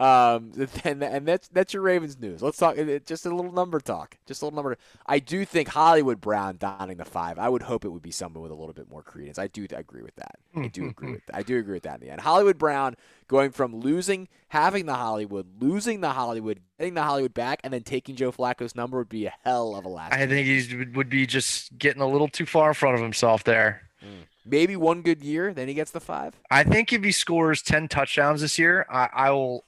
Um, 0.00 0.52
and, 0.84 1.02
and 1.02 1.26
that's 1.28 1.48
that's 1.48 1.72
your 1.72 1.82
Ravens 1.82 2.18
news. 2.18 2.42
Let's 2.42 2.56
talk. 2.56 2.78
Uh, 2.78 2.98
just 3.06 3.26
a 3.26 3.34
little 3.34 3.52
number 3.52 3.78
talk. 3.78 4.16
Just 4.26 4.42
a 4.42 4.46
little 4.46 4.56
number. 4.56 4.76
I 5.06 5.18
do 5.18 5.44
think 5.44 5.68
Hollywood 5.68 6.20
Brown 6.20 6.56
donning 6.56 6.96
the 6.96 7.04
five. 7.04 7.38
I 7.38 7.48
would 7.48 7.62
hope 7.62 7.84
it 7.84 7.90
would 7.90 8.02
be 8.02 8.10
someone 8.10 8.42
with 8.42 8.52
a 8.52 8.56
little 8.56 8.74
bit 8.74 8.90
more 8.90 9.02
credence. 9.02 9.38
I 9.38 9.46
do 9.46 9.66
agree 9.70 10.02
with 10.02 10.16
that. 10.16 10.36
I 10.56 10.68
do 10.68 10.88
agree 10.88 11.06
mm-hmm. 11.06 11.12
with 11.12 11.26
that. 11.26 11.36
I 11.36 11.42
do 11.42 11.58
agree 11.58 11.74
with 11.74 11.84
that 11.84 12.00
in 12.00 12.06
the 12.06 12.12
end. 12.12 12.20
Hollywood 12.20 12.58
Brown 12.58 12.96
going 13.28 13.50
from 13.50 13.76
losing, 13.76 14.28
having 14.48 14.86
the 14.86 14.94
Hollywood, 14.94 15.46
losing 15.60 16.00
the 16.00 16.10
Hollywood, 16.10 16.60
getting 16.78 16.94
the 16.94 17.02
Hollywood 17.02 17.32
back, 17.32 17.60
and 17.64 17.72
then 17.72 17.82
taking 17.82 18.16
Joe 18.16 18.32
Flacco's 18.32 18.74
number 18.74 18.98
would 18.98 19.08
be 19.08 19.26
a 19.26 19.32
hell 19.44 19.76
of 19.76 19.84
a 19.84 19.88
last. 19.88 20.12
I 20.12 20.26
think 20.26 20.46
he 20.46 20.84
would- 20.94 21.12
be 21.12 21.26
just 21.26 21.76
getting 21.78 22.00
a 22.00 22.06
little 22.06 22.28
too 22.28 22.46
far 22.46 22.68
in 22.68 22.74
front 22.74 22.94
of 22.94 23.02
himself 23.02 23.44
there. 23.44 23.82
Mm. 24.02 24.26
Maybe 24.44 24.76
one 24.76 25.02
good 25.02 25.22
year, 25.22 25.52
then 25.52 25.68
he 25.68 25.74
gets 25.74 25.90
the 25.90 26.00
five. 26.00 26.34
I 26.50 26.64
think 26.64 26.92
if 26.92 27.04
he 27.04 27.12
scores 27.12 27.62
ten 27.62 27.86
touchdowns 27.86 28.40
this 28.40 28.58
year, 28.58 28.86
I, 28.90 29.08
I 29.12 29.30
will, 29.30 29.64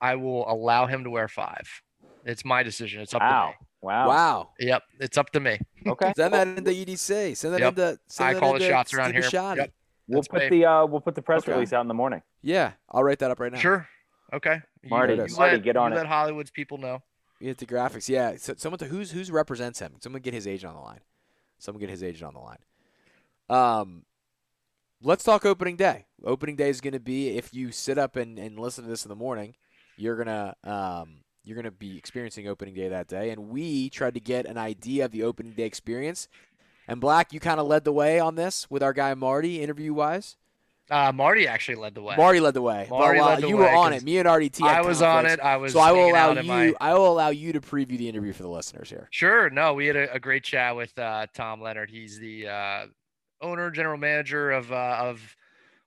I 0.00 0.16
will 0.16 0.50
allow 0.50 0.86
him 0.86 1.04
to 1.04 1.10
wear 1.10 1.28
five. 1.28 1.68
It's 2.24 2.44
my 2.44 2.62
decision. 2.62 3.00
It's 3.02 3.14
up 3.14 3.20
Wow. 3.22 3.46
to 3.46 3.48
me. 3.50 3.66
Wow. 3.82 4.08
Wow. 4.08 4.50
Yep, 4.58 4.82
it's 5.00 5.16
up 5.18 5.30
to 5.30 5.40
me. 5.40 5.58
Okay. 5.86 6.12
Send 6.16 6.34
that 6.34 6.46
into 6.48 6.70
EDC. 6.70 7.34
Send 7.36 7.54
that 7.54 7.60
Yep. 7.60 7.68
into. 7.78 7.98
Send 8.08 8.28
I 8.28 8.32
that 8.34 8.40
call 8.40 8.52
the 8.54 8.60
shots 8.68 8.92
around 8.92 9.12
here. 9.12 9.22
Bisciotti. 9.22 9.56
Yep. 9.56 9.72
We'll 10.08 10.22
put 10.24 10.42
me. 10.42 10.48
the 10.50 10.64
uh 10.66 10.86
we'll 10.86 11.00
put 11.00 11.14
the 11.14 11.22
press 11.22 11.42
Okay. 11.42 11.52
release 11.52 11.72
out 11.72 11.80
in 11.82 11.88
the 11.88 11.94
morning. 11.94 12.22
Yeah, 12.42 12.72
I'll 12.90 13.04
write 13.04 13.20
that 13.20 13.30
up 13.30 13.40
right 13.40 13.52
now. 13.52 13.58
Sure. 13.58 13.88
Okay. 14.32 14.60
Marty, 14.84 15.14
you, 15.14 15.26
Marty, 15.36 15.56
let, 15.56 15.62
get 15.62 15.76
on 15.76 15.92
you 15.92 15.96
it. 15.96 16.00
let 16.00 16.06
Hollywood's 16.06 16.50
people 16.50 16.78
know. 16.78 17.02
You 17.38 17.48
hit 17.48 17.58
the 17.58 17.66
graphics. 17.66 18.08
Yeah. 18.08 18.34
So, 18.36 18.54
someone 18.56 18.78
to 18.80 18.86
who's 18.86 19.12
who's 19.12 19.30
represents 19.30 19.78
him. 19.78 19.94
Someone 20.00 20.20
get 20.22 20.34
his 20.34 20.46
agent 20.46 20.70
on 20.70 20.76
the 20.76 20.82
line. 20.84 21.00
Someone 21.58 21.80
get 21.80 21.90
his 21.90 22.02
agent 22.02 22.24
on 22.24 22.34
the 22.34 22.40
line. 22.40 22.58
Um. 23.48 24.04
let's 25.02 25.24
talk 25.24 25.46
opening 25.46 25.76
day. 25.76 26.06
Opening 26.24 26.56
day 26.56 26.68
is 26.68 26.80
going 26.80 26.92
to 26.92 27.00
be 27.00 27.36
if 27.36 27.54
you 27.54 27.72
sit 27.72 27.96
up 27.98 28.16
and, 28.16 28.38
and 28.38 28.58
listen 28.58 28.84
to 28.84 28.90
this 28.90 29.04
in 29.04 29.08
the 29.08 29.16
morning, 29.16 29.54
you're 30.00 30.16
gonna 30.16 30.54
um, 30.64 31.18
you're 31.44 31.56
gonna 31.56 31.70
be 31.70 31.96
experiencing 31.96 32.48
opening 32.48 32.74
day 32.74 32.88
that 32.88 33.08
day. 33.08 33.30
And 33.30 33.50
we 33.50 33.90
tried 33.90 34.14
to 34.14 34.20
get 34.20 34.46
an 34.46 34.58
idea 34.58 35.04
of 35.04 35.12
the 35.12 35.22
opening 35.22 35.52
day 35.52 35.64
experience. 35.64 36.28
And 36.88 37.00
Black, 37.00 37.32
you 37.32 37.40
kind 37.40 37.60
of 37.60 37.66
led 37.66 37.84
the 37.84 37.92
way 37.92 38.18
on 38.18 38.34
this 38.34 38.68
with 38.70 38.82
our 38.82 38.92
guy 38.92 39.14
Marty, 39.14 39.62
interview 39.62 39.92
wise. 39.94 40.36
Uh, 40.90 41.12
Marty 41.12 41.46
actually 41.46 41.76
led 41.76 41.94
the 41.94 42.02
way. 42.02 42.16
Marty 42.16 42.40
led 42.40 42.52
the 42.52 42.62
way. 42.62 42.88
Marty 42.90 43.20
well, 43.20 43.28
led 43.28 43.42
the 43.42 43.48
you 43.48 43.56
way, 43.56 43.62
were 43.62 43.70
on 43.70 43.92
it. 43.92 44.02
Me 44.02 44.18
and 44.18 44.28
RDT. 44.28 44.62
I 44.62 44.80
was 44.82 45.00
on 45.02 45.24
it. 45.24 45.38
I 45.38 45.56
was. 45.56 45.72
So 45.72 45.78
I 45.78 45.92
will 45.92 46.10
allow 46.10 46.32
you. 46.32 46.42
my- 46.42 46.74
I 46.80 46.94
will 46.94 47.12
allow 47.12 47.28
you 47.28 47.52
to 47.52 47.60
preview 47.60 47.96
the 47.96 48.08
interview 48.08 48.32
for 48.32 48.42
the 48.42 48.48
listeners 48.48 48.90
here. 48.90 49.06
Sure. 49.10 49.48
No, 49.50 49.74
we 49.74 49.86
had 49.86 49.94
a, 49.94 50.14
a 50.14 50.18
great 50.18 50.42
chat 50.42 50.74
with 50.74 50.98
uh, 50.98 51.28
Tom 51.32 51.60
Leonard. 51.60 51.90
He's 51.90 52.18
the 52.18 52.48
uh, 52.48 52.86
owner, 53.40 53.70
general 53.70 53.98
manager 53.98 54.50
of 54.50 54.72
uh, 54.72 54.96
of 54.98 55.36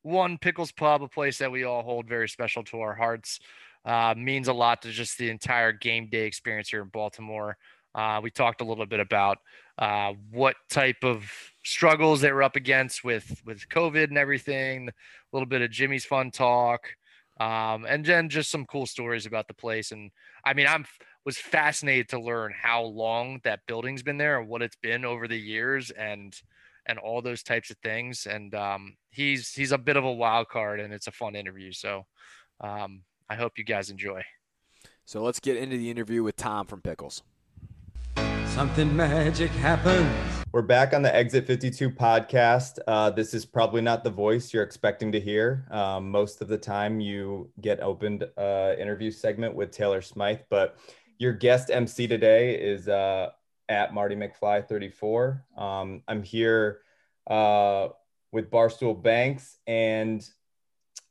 One 0.03 0.37
Pickles 0.37 0.71
Pub, 0.71 1.03
a 1.03 1.09
place 1.09 1.37
that 1.39 1.51
we 1.51 1.65
all 1.65 1.83
hold 1.83 2.07
very 2.07 2.29
special 2.29 2.63
to 2.65 2.79
our 2.79 2.93
hearts. 2.93 3.41
Uh, 3.85 4.13
means 4.17 4.47
a 4.47 4.53
lot 4.53 4.81
to 4.81 4.91
just 4.91 5.17
the 5.17 5.29
entire 5.29 5.73
game 5.73 6.07
day 6.09 6.25
experience 6.25 6.69
here 6.69 6.81
in 6.81 6.87
Baltimore. 6.87 7.57
Uh, 7.95 8.19
we 8.23 8.31
talked 8.31 8.61
a 8.61 8.63
little 8.63 8.85
bit 8.85 8.99
about 8.99 9.37
uh, 9.77 10.13
what 10.31 10.55
type 10.69 11.03
of 11.03 11.29
struggles 11.63 12.21
they 12.21 12.31
were 12.31 12.43
up 12.43 12.55
against 12.55 13.03
with 13.03 13.41
with 13.45 13.67
COVID 13.69 14.05
and 14.05 14.17
everything. 14.17 14.89
A 14.89 14.91
little 15.35 15.47
bit 15.47 15.61
of 15.61 15.69
Jimmy's 15.69 16.05
fun 16.05 16.31
talk, 16.31 16.87
um, 17.39 17.85
and 17.87 18.05
then 18.05 18.29
just 18.29 18.49
some 18.49 18.65
cool 18.65 18.85
stories 18.85 19.25
about 19.25 19.47
the 19.47 19.53
place. 19.53 19.91
And 19.91 20.11
I 20.45 20.53
mean, 20.53 20.67
I'm 20.67 20.85
was 21.25 21.37
fascinated 21.37 22.09
to 22.09 22.19
learn 22.19 22.53
how 22.59 22.83
long 22.83 23.39
that 23.43 23.61
building's 23.67 24.03
been 24.03 24.17
there 24.17 24.39
and 24.39 24.49
what 24.49 24.61
it's 24.61 24.75
been 24.75 25.05
over 25.05 25.27
the 25.27 25.39
years 25.39 25.91
and 25.91 26.35
and 26.85 26.99
all 26.99 27.21
those 27.21 27.43
types 27.43 27.69
of 27.69 27.77
things 27.77 28.27
and 28.29 28.53
um, 28.55 28.95
he's 29.09 29.53
he's 29.53 29.71
a 29.71 29.77
bit 29.77 29.95
of 29.95 30.03
a 30.03 30.11
wild 30.11 30.49
card 30.49 30.79
and 30.79 30.93
it's 30.93 31.07
a 31.07 31.11
fun 31.11 31.35
interview 31.35 31.71
so 31.71 32.05
um, 32.59 33.01
i 33.29 33.35
hope 33.35 33.57
you 33.57 33.63
guys 33.63 33.89
enjoy 33.89 34.21
So 35.05 35.21
let's 35.21 35.39
get 35.39 35.57
into 35.57 35.77
the 35.77 35.89
interview 35.91 36.23
with 36.23 36.37
Tom 36.37 36.65
from 36.65 36.81
Pickles. 36.81 37.23
Something 38.47 38.95
magic 38.95 39.51
happens. 39.51 40.09
We're 40.53 40.61
back 40.61 40.93
on 40.93 41.01
the 41.01 41.13
Exit 41.13 41.45
52 41.45 41.89
podcast. 41.89 42.79
Uh, 42.87 43.09
this 43.09 43.33
is 43.33 43.45
probably 43.45 43.81
not 43.81 44.03
the 44.03 44.09
voice 44.11 44.53
you're 44.53 44.63
expecting 44.63 45.11
to 45.11 45.19
hear. 45.19 45.67
Um, 45.71 46.09
most 46.09 46.41
of 46.41 46.47
the 46.47 46.57
time, 46.57 46.99
you 46.99 47.49
get 47.59 47.81
opened 47.81 48.23
uh, 48.37 48.73
interview 48.79 49.11
segment 49.11 49.55
with 49.55 49.71
Taylor 49.71 50.01
Smythe, 50.01 50.41
but 50.49 50.77
your 51.17 51.33
guest 51.33 51.69
MC 51.69 52.07
today 52.07 52.55
is 52.55 52.87
uh, 52.87 53.31
at 53.67 53.93
Marty 53.93 54.15
McFly 54.15 54.67
34. 54.67 55.43
Um, 55.57 56.03
I'm 56.07 56.23
here 56.23 56.79
uh, 57.27 57.89
with 58.31 58.49
Barstool 58.49 59.01
Banks 59.01 59.57
and 59.67 60.25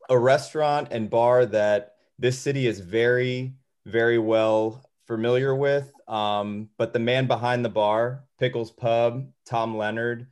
a 0.09 0.19
restaurant 0.19 0.89
and 0.93 1.11
bar 1.11 1.45
that 1.47 1.97
this 2.19 2.39
city 2.39 2.67
is 2.67 2.81
very, 2.81 3.55
very 3.87 4.19
well 4.19 4.85
familiar 5.07 5.55
with. 5.55 5.93
Um, 6.09 6.69
but 6.79 6.93
the 6.93 6.99
man 6.99 7.27
behind 7.27 7.65
the 7.65 7.71
bar, 7.71 8.25
Pickles 8.39 8.71
Pub, 8.71 9.27
Tom 9.47 9.77
Leonard. 9.77 10.27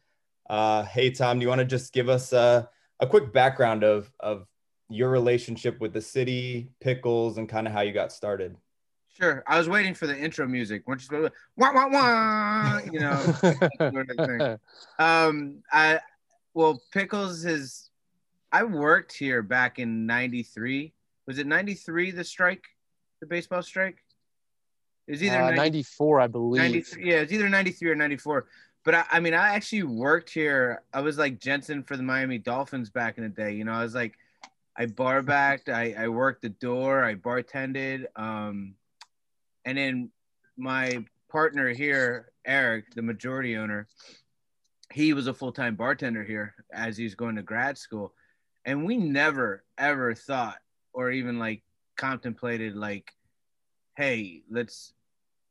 Uh, 0.48 0.84
hey, 0.84 1.10
Tom, 1.10 1.38
do 1.38 1.42
you 1.42 1.48
want 1.48 1.60
to 1.60 1.64
just 1.64 1.92
give 1.92 2.08
us 2.08 2.32
a, 2.32 2.68
a 2.98 3.06
quick 3.06 3.32
background 3.32 3.84
of, 3.84 4.10
of 4.20 4.46
your 4.88 5.10
relationship 5.10 5.80
with 5.80 5.92
the 5.92 6.00
city, 6.00 6.70
Pickles, 6.80 7.38
and 7.38 7.48
kind 7.48 7.66
of 7.66 7.72
how 7.72 7.80
you 7.80 7.92
got 7.92 8.12
started? 8.12 8.56
Sure. 9.20 9.42
I 9.46 9.58
was 9.58 9.68
waiting 9.68 9.94
for 9.94 10.06
the 10.06 10.16
intro 10.16 10.46
music. 10.46 10.82
Weren't 10.86 11.00
you 11.02 11.06
supposed 11.06 11.32
to 11.32 11.38
wah 11.56 11.72
wah 11.72 11.88
wah? 11.88 12.80
You 12.90 13.00
know, 13.00 13.20
sort 13.78 14.10
of 14.10 14.26
thing. 14.26 14.58
Um, 14.98 15.62
I 15.72 16.00
well, 16.54 16.82
Pickles 16.92 17.44
is. 17.44 17.90
I 18.52 18.64
worked 18.64 19.12
here 19.12 19.42
back 19.42 19.78
in 19.78 20.06
'93. 20.06 20.92
Was 21.30 21.38
it 21.38 21.46
'93 21.46 22.10
the 22.10 22.24
strike, 22.24 22.64
the 23.20 23.26
baseball 23.26 23.62
strike? 23.62 24.02
It 25.06 25.12
was 25.12 25.22
either 25.22 25.36
Uh, 25.36 25.50
90 25.50 25.56
94, 25.58 26.20
I 26.20 26.26
believe. 26.26 26.60
93 26.60 27.08
yeah, 27.08 27.20
it's 27.20 27.32
either 27.32 27.48
93 27.48 27.90
or 27.90 27.94
94. 27.94 28.48
But 28.84 28.96
I, 28.96 29.04
I 29.12 29.20
mean, 29.20 29.32
I 29.32 29.54
actually 29.54 29.84
worked 29.84 30.28
here. 30.28 30.82
I 30.92 31.02
was 31.02 31.18
like 31.18 31.38
Jensen 31.38 31.84
for 31.84 31.96
the 31.96 32.02
Miami 32.02 32.38
Dolphins 32.38 32.90
back 32.90 33.16
in 33.16 33.22
the 33.22 33.30
day. 33.30 33.52
You 33.52 33.62
know, 33.62 33.70
I 33.70 33.84
was 33.84 33.94
like, 33.94 34.18
I 34.76 34.86
bar 34.86 35.22
backed, 35.22 35.68
I, 35.68 35.94
I 35.96 36.08
worked 36.08 36.42
the 36.42 36.48
door, 36.48 37.04
I 37.04 37.14
bartended. 37.14 38.06
Um, 38.16 38.74
and 39.64 39.78
then 39.78 40.10
my 40.56 41.04
partner 41.30 41.68
here, 41.68 42.32
Eric, 42.44 42.92
the 42.96 43.02
majority 43.02 43.56
owner, 43.56 43.86
he 44.92 45.12
was 45.12 45.28
a 45.28 45.34
full 45.34 45.52
time 45.52 45.76
bartender 45.76 46.24
here 46.24 46.56
as 46.72 46.96
he 46.96 47.04
was 47.04 47.14
going 47.14 47.36
to 47.36 47.42
grad 47.42 47.78
school. 47.78 48.14
And 48.64 48.84
we 48.84 48.96
never, 48.96 49.62
ever 49.78 50.12
thought 50.12 50.58
or 50.92 51.10
even 51.10 51.38
like 51.38 51.62
contemplated, 51.96 52.76
like, 52.76 53.12
hey, 53.96 54.42
let's 54.50 54.94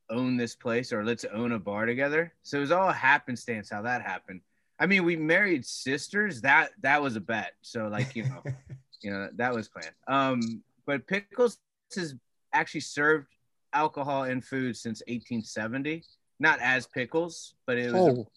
own 0.09 0.37
this 0.37 0.55
place 0.55 0.91
or 0.91 1.03
let's 1.03 1.25
own 1.25 1.51
a 1.51 1.59
bar 1.59 1.85
together. 1.85 2.33
So 2.43 2.57
it 2.57 2.61
was 2.61 2.71
all 2.71 2.91
happenstance 2.91 3.69
how 3.69 3.81
that 3.83 4.01
happened. 4.01 4.41
I 4.79 4.85
mean, 4.85 5.03
we 5.03 5.15
married 5.15 5.65
sisters. 5.65 6.41
That 6.41 6.71
that 6.81 7.01
was 7.01 7.15
a 7.15 7.21
bet. 7.21 7.53
So 7.61 7.87
like 7.87 8.15
you 8.15 8.23
know, 8.23 8.43
you 9.01 9.11
know 9.11 9.29
that 9.35 9.53
was 9.53 9.67
planned. 9.67 9.95
Um, 10.07 10.63
but 10.85 11.05
Pickles 11.05 11.59
has 11.95 12.15
actually 12.53 12.81
served 12.81 13.27
alcohol 13.73 14.23
and 14.23 14.43
food 14.43 14.75
since 14.75 15.01
1870. 15.07 16.03
Not 16.39 16.59
as 16.61 16.87
Pickles, 16.87 17.55
but 17.65 17.77
it 17.77 17.91
was 17.91 17.95
Oh, 17.95 18.27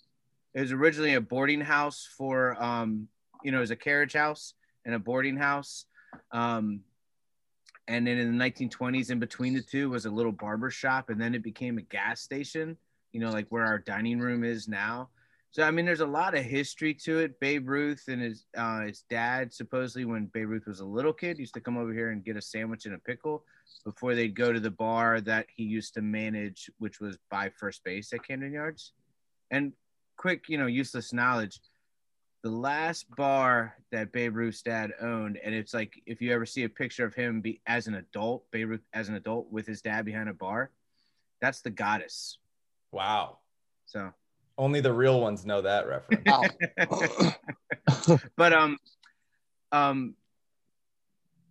it 0.54 0.60
was 0.60 0.72
originally 0.72 1.14
a 1.14 1.20
boarding 1.20 1.60
house 1.60 2.06
for 2.16 2.60
um, 2.62 3.08
you 3.42 3.52
know, 3.52 3.58
it 3.58 3.62
was 3.62 3.70
a 3.70 3.76
carriage 3.76 4.12
house 4.12 4.54
and 4.84 4.94
a 4.94 4.98
boarding 4.98 5.36
house. 5.36 5.86
Um, 6.30 6.80
and 7.88 8.06
then 8.06 8.18
in 8.18 8.36
the 8.36 8.44
1920s, 8.44 9.10
in 9.10 9.18
between 9.18 9.54
the 9.54 9.62
two 9.62 9.90
was 9.90 10.06
a 10.06 10.10
little 10.10 10.32
barber 10.32 10.70
shop, 10.70 11.10
and 11.10 11.20
then 11.20 11.34
it 11.34 11.42
became 11.42 11.78
a 11.78 11.82
gas 11.82 12.20
station. 12.20 12.76
You 13.12 13.20
know, 13.20 13.30
like 13.30 13.46
where 13.50 13.66
our 13.66 13.78
dining 13.78 14.20
room 14.20 14.42
is 14.44 14.68
now. 14.68 15.10
So 15.50 15.62
I 15.62 15.70
mean, 15.70 15.84
there's 15.84 16.00
a 16.00 16.06
lot 16.06 16.34
of 16.34 16.44
history 16.44 16.94
to 17.04 17.18
it. 17.18 17.38
Babe 17.38 17.68
Ruth 17.68 18.04
and 18.08 18.22
his 18.22 18.46
uh, 18.56 18.82
his 18.82 19.04
dad 19.10 19.52
supposedly, 19.52 20.06
when 20.06 20.26
Babe 20.26 20.48
Ruth 20.48 20.66
was 20.66 20.80
a 20.80 20.84
little 20.84 21.12
kid, 21.12 21.38
used 21.38 21.54
to 21.54 21.60
come 21.60 21.76
over 21.76 21.92
here 21.92 22.10
and 22.10 22.24
get 22.24 22.38
a 22.38 22.42
sandwich 22.42 22.86
and 22.86 22.94
a 22.94 22.98
pickle 22.98 23.44
before 23.84 24.14
they'd 24.14 24.34
go 24.34 24.52
to 24.52 24.60
the 24.60 24.70
bar 24.70 25.20
that 25.20 25.46
he 25.54 25.64
used 25.64 25.94
to 25.94 26.02
manage, 26.02 26.70
which 26.78 27.00
was 27.00 27.18
by 27.30 27.50
first 27.50 27.84
base 27.84 28.12
at 28.14 28.26
Camden 28.26 28.52
Yards. 28.52 28.92
And 29.50 29.72
quick, 30.16 30.48
you 30.48 30.56
know, 30.56 30.66
useless 30.66 31.12
knowledge. 31.12 31.60
The 32.42 32.50
last 32.50 33.06
bar 33.14 33.76
that 33.92 34.12
Babe 34.12 34.34
Ruth's 34.34 34.62
dad 34.62 34.92
owned, 35.00 35.38
and 35.44 35.54
it's 35.54 35.72
like 35.72 36.02
if 36.06 36.20
you 36.20 36.32
ever 36.32 36.44
see 36.44 36.64
a 36.64 36.68
picture 36.68 37.04
of 37.04 37.14
him 37.14 37.40
be 37.40 37.60
as 37.66 37.86
an 37.86 37.94
adult, 37.94 38.50
Babe 38.50 38.70
Ruth 38.70 38.82
as 38.92 39.08
an 39.08 39.14
adult 39.14 39.50
with 39.52 39.66
his 39.66 39.80
dad 39.80 40.04
behind 40.04 40.28
a 40.28 40.34
bar, 40.34 40.70
that's 41.40 41.60
the 41.60 41.70
goddess. 41.70 42.38
Wow. 42.90 43.38
So, 43.86 44.12
Only 44.58 44.80
the 44.80 44.92
real 44.92 45.20
ones 45.20 45.46
know 45.46 45.60
that 45.62 45.86
reference. 45.86 46.24
wow. 46.26 48.16
but 48.36 48.52
um, 48.52 48.78
um, 49.70 50.14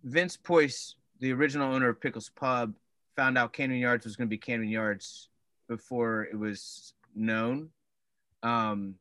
Vince 0.04 0.36
Poyce, 0.36 0.94
the 1.20 1.32
original 1.32 1.72
owner 1.72 1.88
of 1.88 2.00
Pickles 2.00 2.30
Pub, 2.30 2.74
found 3.16 3.38
out 3.38 3.52
Camden 3.52 3.78
Yards 3.78 4.04
was 4.04 4.16
going 4.16 4.28
to 4.28 4.30
be 4.30 4.38
Camden 4.38 4.68
Yards 4.68 5.28
before 5.68 6.24
it 6.24 6.38
was 6.38 6.94
known. 7.14 7.70
Um, 8.42 8.96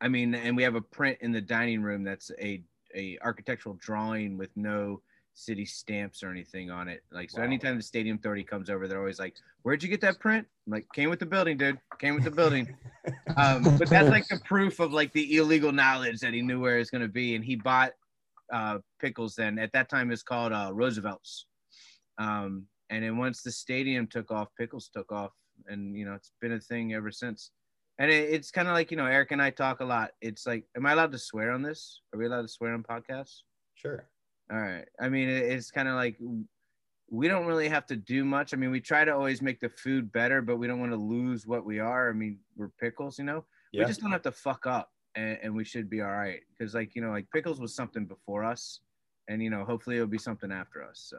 I 0.00 0.08
mean, 0.08 0.34
and 0.34 0.56
we 0.56 0.62
have 0.62 0.74
a 0.74 0.80
print 0.80 1.18
in 1.20 1.32
the 1.32 1.40
dining 1.40 1.82
room 1.82 2.04
that's 2.04 2.30
a 2.40 2.62
a 2.94 3.18
architectural 3.22 3.76
drawing 3.80 4.38
with 4.38 4.50
no 4.56 5.02
city 5.34 5.66
stamps 5.66 6.22
or 6.22 6.30
anything 6.30 6.70
on 6.70 6.88
it. 6.88 7.02
Like, 7.10 7.30
so 7.30 7.40
Wow. 7.40 7.44
anytime 7.44 7.76
the 7.76 7.82
stadium 7.82 8.16
authority 8.16 8.42
comes 8.42 8.70
over, 8.70 8.88
they're 8.88 8.98
always 8.98 9.18
like, 9.18 9.34
"Where'd 9.62 9.82
you 9.82 9.88
get 9.88 10.00
that 10.00 10.18
print?" 10.18 10.46
I'm 10.66 10.72
like, 10.72 10.86
"Came 10.94 11.10
with 11.10 11.18
the 11.18 11.26
building, 11.26 11.56
dude. 11.56 11.78
Came 11.98 12.14
with 12.14 12.24
the 12.24 12.30
building." 12.30 12.74
um, 13.36 13.62
but 13.78 13.88
that's 13.90 14.08
like 14.08 14.26
the 14.28 14.40
proof 14.44 14.80
of 14.80 14.92
like 14.92 15.12
the 15.12 15.36
illegal 15.36 15.72
knowledge 15.72 16.20
that 16.20 16.32
he 16.32 16.42
knew 16.42 16.60
where 16.60 16.78
it's 16.78 16.90
going 16.90 17.02
to 17.02 17.08
be, 17.08 17.34
and 17.34 17.44
he 17.44 17.56
bought 17.56 17.92
uh, 18.52 18.78
pickles. 18.98 19.34
Then 19.34 19.58
at 19.58 19.72
that 19.72 19.88
time, 19.88 20.10
it's 20.10 20.22
called 20.22 20.52
uh, 20.52 20.70
Roosevelt's. 20.72 21.46
Um, 22.18 22.66
and 22.88 23.04
then 23.04 23.18
once 23.18 23.42
the 23.42 23.50
stadium 23.50 24.06
took 24.06 24.30
off, 24.30 24.48
pickles 24.56 24.88
took 24.88 25.10
off, 25.12 25.32
and 25.66 25.96
you 25.96 26.04
know 26.04 26.14
it's 26.14 26.32
been 26.40 26.52
a 26.52 26.60
thing 26.60 26.94
ever 26.94 27.10
since. 27.10 27.50
And 27.98 28.10
it, 28.10 28.30
it's 28.34 28.50
kind 28.50 28.68
of 28.68 28.74
like 28.74 28.90
you 28.90 28.96
know 28.96 29.06
Eric 29.06 29.30
and 29.32 29.40
I 29.42 29.50
talk 29.50 29.80
a 29.80 29.84
lot. 29.84 30.10
It's 30.20 30.46
like, 30.46 30.64
am 30.76 30.86
I 30.86 30.92
allowed 30.92 31.12
to 31.12 31.18
swear 31.18 31.52
on 31.52 31.62
this? 31.62 32.00
Are 32.12 32.18
we 32.18 32.26
allowed 32.26 32.42
to 32.42 32.48
swear 32.48 32.72
on 32.74 32.82
podcasts? 32.82 33.42
sure. 33.74 34.08
All 34.50 34.58
right. 34.58 34.86
I 35.00 35.08
mean, 35.08 35.28
it- 35.28 35.44
it's 35.52 35.70
kind 35.70 35.86
of 35.88 35.94
like 35.96 36.16
we 37.10 37.28
don't 37.28 37.46
really 37.46 37.68
have 37.68 37.86
to 37.86 37.96
do 37.96 38.24
much. 38.24 38.52
I 38.54 38.56
mean, 38.56 38.70
we 38.70 38.80
try 38.80 39.04
to 39.04 39.12
always 39.14 39.40
make 39.42 39.60
the 39.60 39.68
food 39.68 40.10
better, 40.12 40.40
but 40.42 40.56
we 40.56 40.66
don't 40.66 40.80
want 40.80 40.92
to 40.92 40.96
lose 40.96 41.46
what 41.46 41.64
we 41.64 41.78
are. 41.78 42.10
I 42.10 42.12
mean, 42.12 42.38
we're 42.56 42.70
pickles, 42.80 43.18
you 43.18 43.24
know. 43.24 43.44
Yeah. 43.72 43.82
We 43.82 43.86
just 43.88 44.00
don't 44.00 44.10
have 44.12 44.22
to 44.22 44.32
fuck 44.32 44.66
up, 44.66 44.90
and, 45.14 45.38
and 45.42 45.54
we 45.54 45.64
should 45.64 45.88
be 45.90 46.00
all 46.00 46.10
right. 46.12 46.40
Because, 46.50 46.74
like, 46.74 46.94
you 46.96 47.02
know, 47.02 47.10
like 47.10 47.26
pickles 47.32 47.60
was 47.60 47.74
something 47.74 48.06
before 48.06 48.44
us, 48.44 48.80
and 49.28 49.42
you 49.42 49.50
know, 49.50 49.64
hopefully 49.64 49.96
it'll 49.96 50.08
be 50.08 50.18
something 50.18 50.50
after 50.50 50.82
us. 50.82 51.04
So 51.10 51.18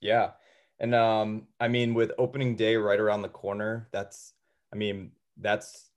Yeah. 0.00 0.30
And 0.78 0.94
um, 0.94 1.48
I 1.60 1.68
mean, 1.68 1.92
with 1.94 2.12
opening 2.18 2.54
day 2.56 2.76
right 2.76 3.00
around 3.00 3.22
the 3.22 3.28
corner, 3.28 3.88
that's, 3.92 4.34
I 4.72 4.76
mean, 4.76 5.12
that's 5.38 5.90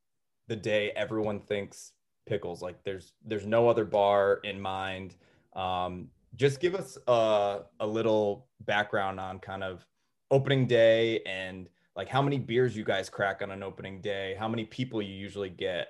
the 0.50 0.58
day 0.58 0.92
everyone 0.98 1.42
thinks 1.42 1.94
pickles? 2.28 2.62
Like 2.62 2.84
there's 2.84 3.14
there's 3.26 3.48
no 3.48 3.70
other 3.70 3.86
bar 3.86 4.42
in 4.46 4.62
mind. 4.62 5.16
Um, 5.56 6.10
just 6.36 6.60
give 6.62 6.76
us 6.76 6.98
a, 7.08 7.62
a 7.80 7.88
little 7.88 8.48
background 8.62 9.20
on 9.20 9.40
kind 9.40 9.64
of 9.64 9.86
opening 10.32 10.68
day 10.68 11.22
and 11.26 11.70
like 11.96 12.10
how 12.10 12.22
many 12.22 12.40
beers 12.40 12.78
you 12.78 12.84
guys 12.86 13.10
crack 13.10 13.42
on 13.42 13.52
an 13.52 13.64
opening 13.64 14.02
day, 14.02 14.36
how 14.40 14.48
many 14.50 14.66
people 14.66 15.02
you 15.02 15.14
usually 15.16 15.50
get. 15.50 15.90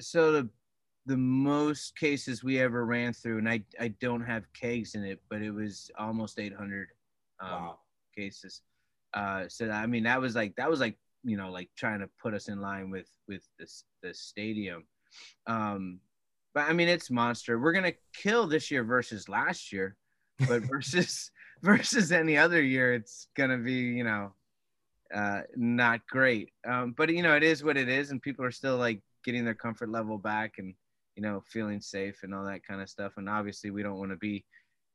So 0.00 0.32
the 0.32 0.48
the 1.06 1.16
most 1.16 1.96
cases 1.98 2.44
we 2.44 2.60
ever 2.60 2.86
ran 2.86 3.12
through, 3.12 3.38
and 3.38 3.48
I 3.48 3.62
I 3.80 3.88
don't 3.88 4.22
have 4.22 4.52
kegs 4.52 4.94
in 4.94 5.04
it, 5.04 5.20
but 5.28 5.42
it 5.42 5.50
was 5.50 5.90
almost 5.98 6.38
800 6.38 6.88
um, 7.40 7.50
Wow. 7.50 7.78
cases. 8.16 8.62
Uh, 9.14 9.48
so 9.48 9.70
I 9.70 9.86
mean 9.86 10.04
that 10.04 10.20
was 10.20 10.34
like 10.34 10.56
that 10.56 10.70
was 10.70 10.80
like 10.80 10.96
you 11.24 11.36
know 11.36 11.50
like 11.50 11.70
trying 11.76 12.00
to 12.00 12.08
put 12.20 12.34
us 12.34 12.48
in 12.48 12.60
line 12.60 12.90
with 12.90 13.08
with 13.28 13.46
this 13.58 13.84
the 14.02 14.12
stadium. 14.14 14.84
Um, 15.46 16.00
but 16.54 16.68
I 16.68 16.72
mean 16.72 16.88
it's 16.88 17.10
monster. 17.10 17.58
We're 17.58 17.72
gonna 17.72 17.94
kill 18.14 18.46
this 18.46 18.70
year 18.70 18.84
versus 18.84 19.28
last 19.28 19.72
year, 19.72 19.96
but 20.48 20.62
versus 20.70 21.30
versus 21.62 22.12
any 22.12 22.36
other 22.36 22.62
year, 22.62 22.94
it's 22.94 23.28
gonna 23.36 23.58
be 23.58 23.72
you 23.72 24.04
know 24.04 24.32
uh, 25.14 25.42
not 25.56 26.06
great. 26.08 26.50
Um, 26.66 26.94
but 26.96 27.10
you 27.10 27.22
know 27.22 27.36
it 27.36 27.42
is 27.42 27.64
what 27.64 27.76
it 27.76 27.88
is, 27.88 28.10
and 28.10 28.22
people 28.22 28.44
are 28.44 28.52
still 28.52 28.76
like 28.76 29.00
getting 29.24 29.44
their 29.44 29.54
comfort 29.54 29.90
level 29.90 30.18
back 30.18 30.54
and 30.58 30.74
you 31.16 31.22
know 31.22 31.42
feeling 31.46 31.80
safe 31.80 32.20
and 32.22 32.34
all 32.34 32.44
that 32.44 32.64
kind 32.66 32.80
of 32.80 32.88
stuff. 32.88 33.12
And 33.16 33.28
obviously 33.28 33.70
we 33.70 33.82
don't 33.82 33.98
want 33.98 34.10
to 34.10 34.16
be 34.16 34.44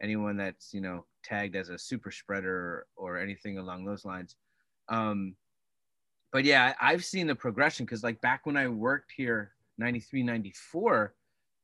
anyone 0.01 0.37
that's 0.37 0.73
you 0.73 0.81
know 0.81 1.05
tagged 1.23 1.55
as 1.55 1.69
a 1.69 1.77
super 1.77 2.11
spreader 2.11 2.85
or, 2.97 3.15
or 3.15 3.19
anything 3.19 3.57
along 3.57 3.85
those 3.85 4.05
lines. 4.05 4.35
Um, 4.89 5.35
but 6.37 6.45
yeah, 6.45 6.75
I've 6.79 7.03
seen 7.03 7.25
the 7.25 7.33
progression 7.33 7.83
because 7.83 8.03
like 8.03 8.21
back 8.21 8.45
when 8.45 8.57
I 8.57 8.67
worked 8.67 9.11
here, 9.11 9.53
93, 9.79 10.21
94, 10.21 11.15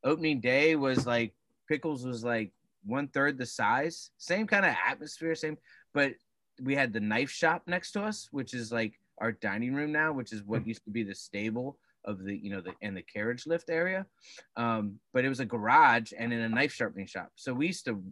opening 0.04 0.42
day 0.42 0.76
was 0.76 1.06
like 1.06 1.36
Pickles 1.70 2.04
was 2.04 2.24
like 2.24 2.52
one 2.84 3.08
third 3.10 3.38
the 3.38 3.46
size, 3.46 4.10
same 4.18 4.48
kind 4.48 4.66
of 4.66 4.74
atmosphere, 4.90 5.36
same, 5.36 5.60
but 5.94 6.14
we 6.60 6.74
had 6.74 6.92
the 6.92 7.00
knife 7.00 7.30
shop 7.30 7.62
next 7.68 7.92
to 7.92 8.02
us, 8.02 8.30
which 8.32 8.56
is 8.56 8.72
like 8.72 9.00
our 9.20 9.32
dining 9.32 9.76
room 9.76 9.92
now, 9.92 10.12
which 10.12 10.34
is 10.34 10.42
what 10.42 10.66
used 10.66 10.84
to 10.86 10.90
be 10.90 11.04
the 11.04 11.14
stable 11.14 11.78
of 12.04 12.24
the, 12.24 12.36
you 12.36 12.50
know, 12.50 12.60
the 12.60 12.74
and 12.82 12.98
the 12.98 13.04
carriage 13.04 13.46
lift 13.46 13.70
area. 13.70 14.08
Um, 14.58 14.98
but 15.14 15.24
it 15.24 15.30
was 15.30 15.40
a 15.40 15.46
garage 15.46 16.14
and 16.18 16.34
in 16.34 16.40
a 16.40 16.50
knife 16.50 16.74
sharpening 16.74 17.06
shop. 17.06 17.30
So 17.36 17.54
we 17.54 17.68
used 17.68 17.86
to 17.86 18.04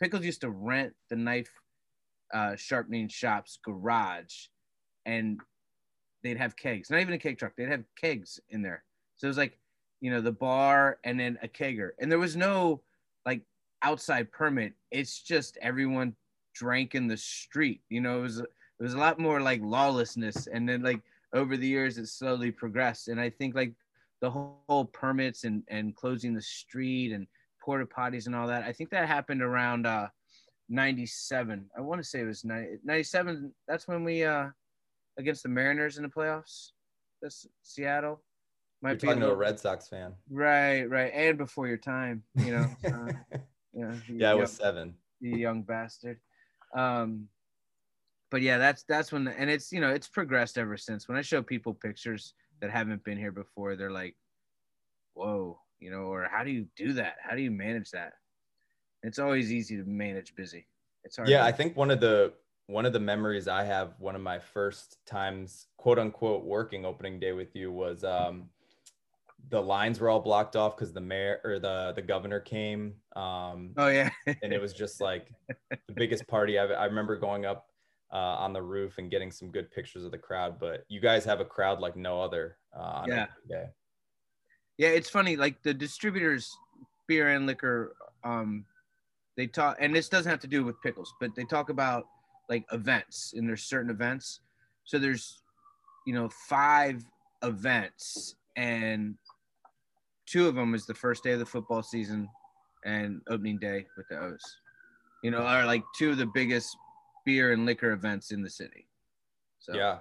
Pickles 0.00 0.24
used 0.24 0.40
to 0.40 0.50
rent 0.50 0.92
the 1.08 1.14
knife 1.14 1.52
uh, 2.34 2.56
sharpening 2.56 3.06
shop's 3.06 3.60
garage, 3.64 4.46
and 5.06 5.38
they'd 6.22 6.36
have 6.36 6.56
kegs. 6.56 6.90
Not 6.90 7.00
even 7.00 7.14
a 7.14 7.18
keg 7.18 7.38
truck. 7.38 7.52
They'd 7.56 7.68
have 7.68 7.84
kegs 7.96 8.40
in 8.50 8.62
there. 8.62 8.84
So 9.16 9.26
it 9.26 9.28
was 9.28 9.36
like, 9.36 9.58
you 10.00 10.10
know, 10.10 10.20
the 10.20 10.32
bar 10.32 10.98
and 11.04 11.18
then 11.18 11.38
a 11.42 11.48
kegger, 11.48 11.90
and 11.98 12.10
there 12.10 12.18
was 12.18 12.36
no 12.36 12.80
like 13.26 13.42
outside 13.82 14.32
permit. 14.32 14.72
It's 14.90 15.20
just 15.20 15.58
everyone 15.60 16.14
drank 16.54 16.94
in 16.94 17.06
the 17.06 17.16
street. 17.16 17.82
You 17.90 18.00
know, 18.00 18.18
it 18.18 18.22
was 18.22 18.38
it 18.38 18.48
was 18.78 18.94
a 18.94 18.98
lot 18.98 19.18
more 19.18 19.40
like 19.40 19.60
lawlessness, 19.62 20.46
and 20.46 20.68
then 20.68 20.82
like 20.82 21.00
over 21.34 21.56
the 21.56 21.66
years 21.66 21.98
it 21.98 22.08
slowly 22.08 22.50
progressed. 22.50 23.08
And 23.08 23.20
I 23.20 23.30
think 23.30 23.54
like 23.54 23.72
the 24.20 24.30
whole, 24.30 24.62
whole 24.68 24.84
permits 24.86 25.44
and 25.44 25.62
and 25.68 25.94
closing 25.94 26.34
the 26.34 26.42
street 26.42 27.12
and 27.12 27.26
porta 27.60 27.84
potties 27.84 28.26
and 28.26 28.34
all 28.34 28.46
that. 28.46 28.64
I 28.64 28.72
think 28.72 28.90
that 28.90 29.06
happened 29.06 29.42
around 29.42 29.86
uh 29.86 30.08
97. 30.68 31.68
I 31.76 31.80
want 31.80 32.00
to 32.00 32.08
say 32.08 32.20
it 32.20 32.26
was 32.26 32.44
90, 32.44 32.78
97. 32.84 33.52
That's 33.68 33.88
when 33.88 34.04
we 34.04 34.24
uh 34.24 34.48
against 35.20 35.42
the 35.44 35.48
Mariners 35.48 35.96
in 35.96 36.02
the 36.02 36.08
playoffs. 36.08 36.70
That's 37.22 37.46
Seattle. 37.62 38.20
You're 38.82 38.90
Might 38.92 39.00
be 39.00 39.06
a 39.06 39.10
talking 39.10 39.20
to 39.22 39.30
a 39.30 39.34
Red 39.36 39.60
Sox 39.60 39.86
fan. 39.88 40.14
right, 40.30 40.84
right, 40.88 41.12
and 41.14 41.36
before 41.38 41.68
your 41.68 41.76
time, 41.76 42.22
you 42.36 42.52
know. 42.52 42.66
Uh, 42.84 43.12
yeah, 43.74 43.92
you 43.92 43.92
yeah, 44.08 44.14
it 44.14 44.20
young- 44.20 44.38
was 44.40 44.52
seven. 44.52 44.94
you 45.20 45.36
young 45.36 45.62
bastard. 45.62 46.18
Um, 46.74 47.28
but 48.30 48.40
yeah, 48.42 48.58
that's 48.58 48.84
that's 48.84 49.12
when, 49.12 49.28
and 49.28 49.50
it's 49.50 49.70
you 49.72 49.80
know 49.80 49.90
it's 49.90 50.08
progressed 50.08 50.56
ever 50.56 50.76
since. 50.76 51.08
When 51.08 51.18
I 51.18 51.22
show 51.22 51.42
people 51.42 51.74
pictures 51.74 52.34
that 52.60 52.70
haven't 52.70 53.04
been 53.04 53.18
here 53.18 53.32
before, 53.32 53.76
they're 53.76 53.90
like, 53.90 54.16
"Whoa," 55.14 55.60
you 55.78 55.90
know, 55.90 56.04
or 56.04 56.28
"How 56.30 56.42
do 56.44 56.50
you 56.50 56.66
do 56.76 56.92
that? 56.94 57.16
How 57.22 57.36
do 57.36 57.42
you 57.42 57.50
manage 57.50 57.90
that?" 57.90 58.14
It's 59.02 59.18
always 59.18 59.52
easy 59.52 59.76
to 59.76 59.84
manage 59.84 60.34
busy. 60.36 60.66
It's 61.04 61.16
hard. 61.16 61.28
Yeah, 61.28 61.38
to- 61.40 61.44
I 61.46 61.52
think 61.52 61.76
one 61.76 61.90
of 61.90 62.00
the 62.00 62.32
one 62.70 62.86
of 62.86 62.92
the 62.92 63.00
memories 63.00 63.48
I 63.48 63.64
have, 63.64 63.94
one 63.98 64.14
of 64.14 64.22
my 64.22 64.38
first 64.38 65.04
times, 65.04 65.66
quote 65.76 65.98
unquote, 65.98 66.44
working 66.44 66.84
opening 66.84 67.18
day 67.18 67.32
with 67.32 67.54
you 67.56 67.72
was 67.72 68.04
um, 68.04 68.48
the 69.48 69.60
lines 69.60 69.98
were 70.00 70.08
all 70.08 70.20
blocked 70.20 70.54
off 70.56 70.76
because 70.76 70.92
the 70.92 71.00
mayor 71.00 71.40
or 71.44 71.58
the 71.58 71.92
the 71.96 72.02
governor 72.02 72.40
came, 72.40 72.94
um, 73.16 73.72
Oh 73.76 73.88
yeah. 73.88 74.10
and 74.42 74.52
it 74.52 74.60
was 74.60 74.72
just 74.72 75.00
like 75.00 75.32
the 75.70 75.94
biggest 75.94 76.26
party 76.28 76.58
I've, 76.58 76.70
I 76.70 76.84
remember 76.84 77.16
going 77.16 77.44
up 77.44 77.66
uh, 78.12 78.16
on 78.16 78.52
the 78.52 78.62
roof 78.62 78.98
and 78.98 79.10
getting 79.10 79.30
some 79.30 79.50
good 79.50 79.70
pictures 79.70 80.04
of 80.04 80.12
the 80.12 80.18
crowd. 80.18 80.58
But 80.58 80.84
you 80.88 81.00
guys 81.00 81.24
have 81.24 81.40
a 81.40 81.44
crowd 81.44 81.80
like 81.80 81.96
no 81.96 82.22
other. 82.22 82.58
Uh, 82.74 83.02
on 83.02 83.08
Yeah. 83.08 83.26
day. 83.48 83.66
Yeah, 84.78 84.88
it's 84.88 85.10
funny. 85.10 85.36
Like 85.36 85.62
the 85.62 85.74
distributors, 85.74 86.56
beer 87.08 87.30
and 87.30 87.46
liquor, 87.46 87.96
um, 88.24 88.64
they 89.36 89.46
talk, 89.46 89.76
and 89.80 89.94
this 89.94 90.08
doesn't 90.08 90.30
have 90.30 90.40
to 90.40 90.46
do 90.46 90.64
with 90.64 90.80
pickles, 90.82 91.12
but 91.20 91.34
they 91.34 91.44
talk 91.44 91.68
about 91.68 92.06
like 92.50 92.66
events, 92.72 93.32
and 93.34 93.48
there's 93.48 93.62
certain 93.62 93.90
events. 93.90 94.40
So 94.84 94.98
there's, 94.98 95.42
you 96.06 96.12
know, 96.12 96.28
five 96.28 97.02
events, 97.42 98.34
and 98.56 99.14
two 100.26 100.48
of 100.48 100.56
them 100.56 100.74
is 100.74 100.84
the 100.84 100.94
first 100.94 101.22
day 101.22 101.32
of 101.32 101.38
the 101.38 101.46
football 101.46 101.82
season, 101.82 102.28
and 102.84 103.22
opening 103.28 103.58
day 103.58 103.86
with 103.96 104.06
the 104.08 104.20
O's. 104.20 104.42
You 105.22 105.30
know, 105.30 105.38
are 105.38 105.64
like 105.64 105.84
two 105.96 106.10
of 106.10 106.18
the 106.18 106.26
biggest 106.26 106.76
beer 107.24 107.52
and 107.52 107.64
liquor 107.64 107.92
events 107.92 108.32
in 108.32 108.42
the 108.42 108.50
city. 108.50 108.88
So 109.60 109.74
Yeah, 109.74 109.98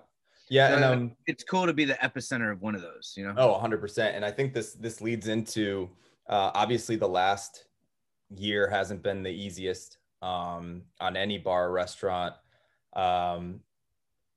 yeah, 0.50 0.76
and 0.76 0.84
um, 0.84 1.12
it's 1.28 1.44
cool 1.44 1.68
to 1.68 1.74
be 1.74 1.86
the 1.86 1.94
epicenter 1.96 2.52
of 2.52 2.62
one 2.62 2.74
of 2.74 2.82
those. 2.82 3.14
You 3.16 3.28
know. 3.28 3.36
Oh, 3.38 3.62
100%. 3.62 4.16
And 4.16 4.26
I 4.26 4.32
think 4.32 4.54
this 4.54 4.74
this 4.74 5.02
leads 5.02 5.28
into 5.28 5.90
uh, 6.28 6.52
obviously 6.56 6.96
the 6.96 7.08
last 7.08 7.66
year 8.36 8.68
hasn't 8.70 9.04
been 9.04 9.22
the 9.22 9.32
easiest 9.32 9.99
um, 10.22 10.84
on 11.00 11.16
any 11.16 11.38
bar 11.38 11.68
or 11.68 11.72
restaurant. 11.72 12.34
Um, 12.94 13.62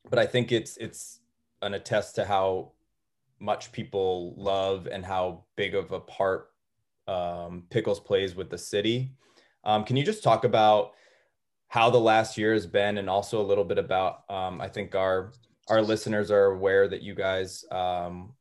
but 0.08 0.18
I 0.18 0.26
think 0.26 0.52
it's 0.52 0.76
it's 0.76 1.20
an 1.62 1.74
attest 1.74 2.16
to 2.16 2.24
how 2.24 2.72
much 3.38 3.72
people 3.72 4.34
love 4.36 4.86
and 4.86 5.04
how 5.04 5.44
big 5.56 5.74
of 5.74 5.92
a 5.92 6.00
part 6.00 6.50
um, 7.08 7.64
Pickles 7.70 8.00
plays 8.00 8.34
with 8.34 8.50
the 8.50 8.58
city. 8.58 9.12
Um, 9.64 9.84
can 9.84 9.96
you 9.96 10.04
just 10.04 10.22
talk 10.22 10.44
about 10.44 10.92
how 11.68 11.88
the 11.90 11.98
last 11.98 12.36
year 12.36 12.52
has 12.52 12.66
been 12.66 12.98
and 12.98 13.08
also 13.08 13.40
a 13.40 13.46
little 13.46 13.64
bit 13.64 13.78
about 13.78 14.28
um, 14.28 14.60
I 14.60 14.68
think 14.68 14.94
our 14.94 15.32
our 15.68 15.80
listeners 15.80 16.30
are 16.30 16.46
aware 16.46 16.88
that 16.88 17.02
you 17.02 17.14
guys 17.14 17.64
um, 17.70 18.34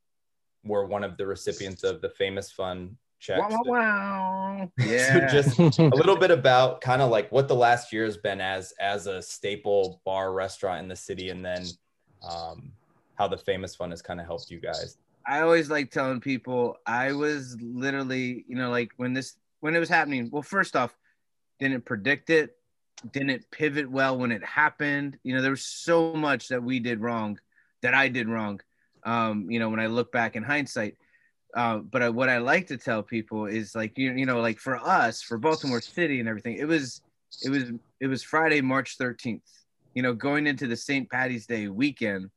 were 0.63 0.85
one 0.85 1.03
of 1.03 1.17
the 1.17 1.25
recipients 1.25 1.83
of 1.83 2.01
the 2.01 2.09
famous 2.09 2.51
fund 2.51 2.95
check. 3.21 3.39
Wow, 3.39 3.49
wow, 3.49 3.61
wow. 3.65 4.71
So 4.79 4.87
Yeah. 4.89 5.27
just 5.27 5.59
a 5.79 5.95
little 5.95 6.17
bit 6.17 6.31
about 6.31 6.81
kind 6.81 7.01
of 7.01 7.09
like 7.09 7.31
what 7.31 7.47
the 7.47 7.55
last 7.55 7.93
year 7.93 8.03
has 8.03 8.17
been 8.17 8.41
as 8.41 8.73
as 8.79 9.07
a 9.07 9.21
staple 9.21 10.01
bar 10.05 10.33
restaurant 10.33 10.81
in 10.81 10.87
the 10.87 10.95
city, 10.95 11.29
and 11.29 11.45
then 11.45 11.65
um, 12.27 12.73
how 13.15 13.27
the 13.27 13.37
famous 13.37 13.75
fund 13.75 13.91
has 13.91 14.01
kind 14.01 14.19
of 14.19 14.25
helped 14.25 14.49
you 14.49 14.59
guys. 14.59 14.97
I 15.27 15.41
always 15.41 15.69
like 15.69 15.91
telling 15.91 16.19
people 16.19 16.77
I 16.85 17.13
was 17.13 17.55
literally, 17.61 18.43
you 18.47 18.55
know, 18.55 18.69
like 18.71 18.91
when 18.97 19.13
this 19.13 19.35
when 19.59 19.75
it 19.75 19.79
was 19.79 19.89
happening. 19.89 20.29
Well, 20.31 20.41
first 20.41 20.75
off, 20.75 20.95
didn't 21.59 21.85
predict 21.85 22.29
it, 22.29 22.57
didn't 23.11 23.49
pivot 23.51 23.89
well 23.89 24.17
when 24.17 24.31
it 24.31 24.43
happened. 24.43 25.17
You 25.23 25.35
know, 25.35 25.41
there 25.41 25.51
was 25.51 25.65
so 25.65 26.13
much 26.13 26.47
that 26.49 26.63
we 26.63 26.79
did 26.79 26.99
wrong, 26.99 27.39
that 27.81 27.93
I 27.93 28.07
did 28.07 28.27
wrong. 28.27 28.59
Um, 29.03 29.49
you 29.49 29.59
know, 29.59 29.69
when 29.69 29.79
I 29.79 29.87
look 29.87 30.11
back 30.11 30.35
in 30.35 30.43
hindsight. 30.43 30.97
Uh, 31.55 31.77
but 31.77 32.01
I, 32.01 32.09
what 32.09 32.29
I 32.29 32.37
like 32.37 32.67
to 32.67 32.77
tell 32.77 33.03
people 33.03 33.45
is 33.45 33.75
like 33.75 33.97
you 33.97 34.13
you 34.13 34.25
know 34.25 34.39
like 34.39 34.59
for 34.59 34.77
us 34.77 35.21
for 35.21 35.37
Baltimore 35.37 35.81
City 35.81 36.19
and 36.19 36.29
everything 36.29 36.55
it 36.57 36.65
was 36.65 37.01
it 37.43 37.49
was 37.49 37.71
it 37.99 38.07
was 38.07 38.23
Friday 38.23 38.61
March 38.61 38.97
13th 38.97 39.41
you 39.93 40.01
know 40.01 40.13
going 40.13 40.47
into 40.47 40.67
the 40.67 40.77
St. 40.77 41.09
Patty's 41.09 41.45
Day 41.45 41.67
weekend 41.67 42.29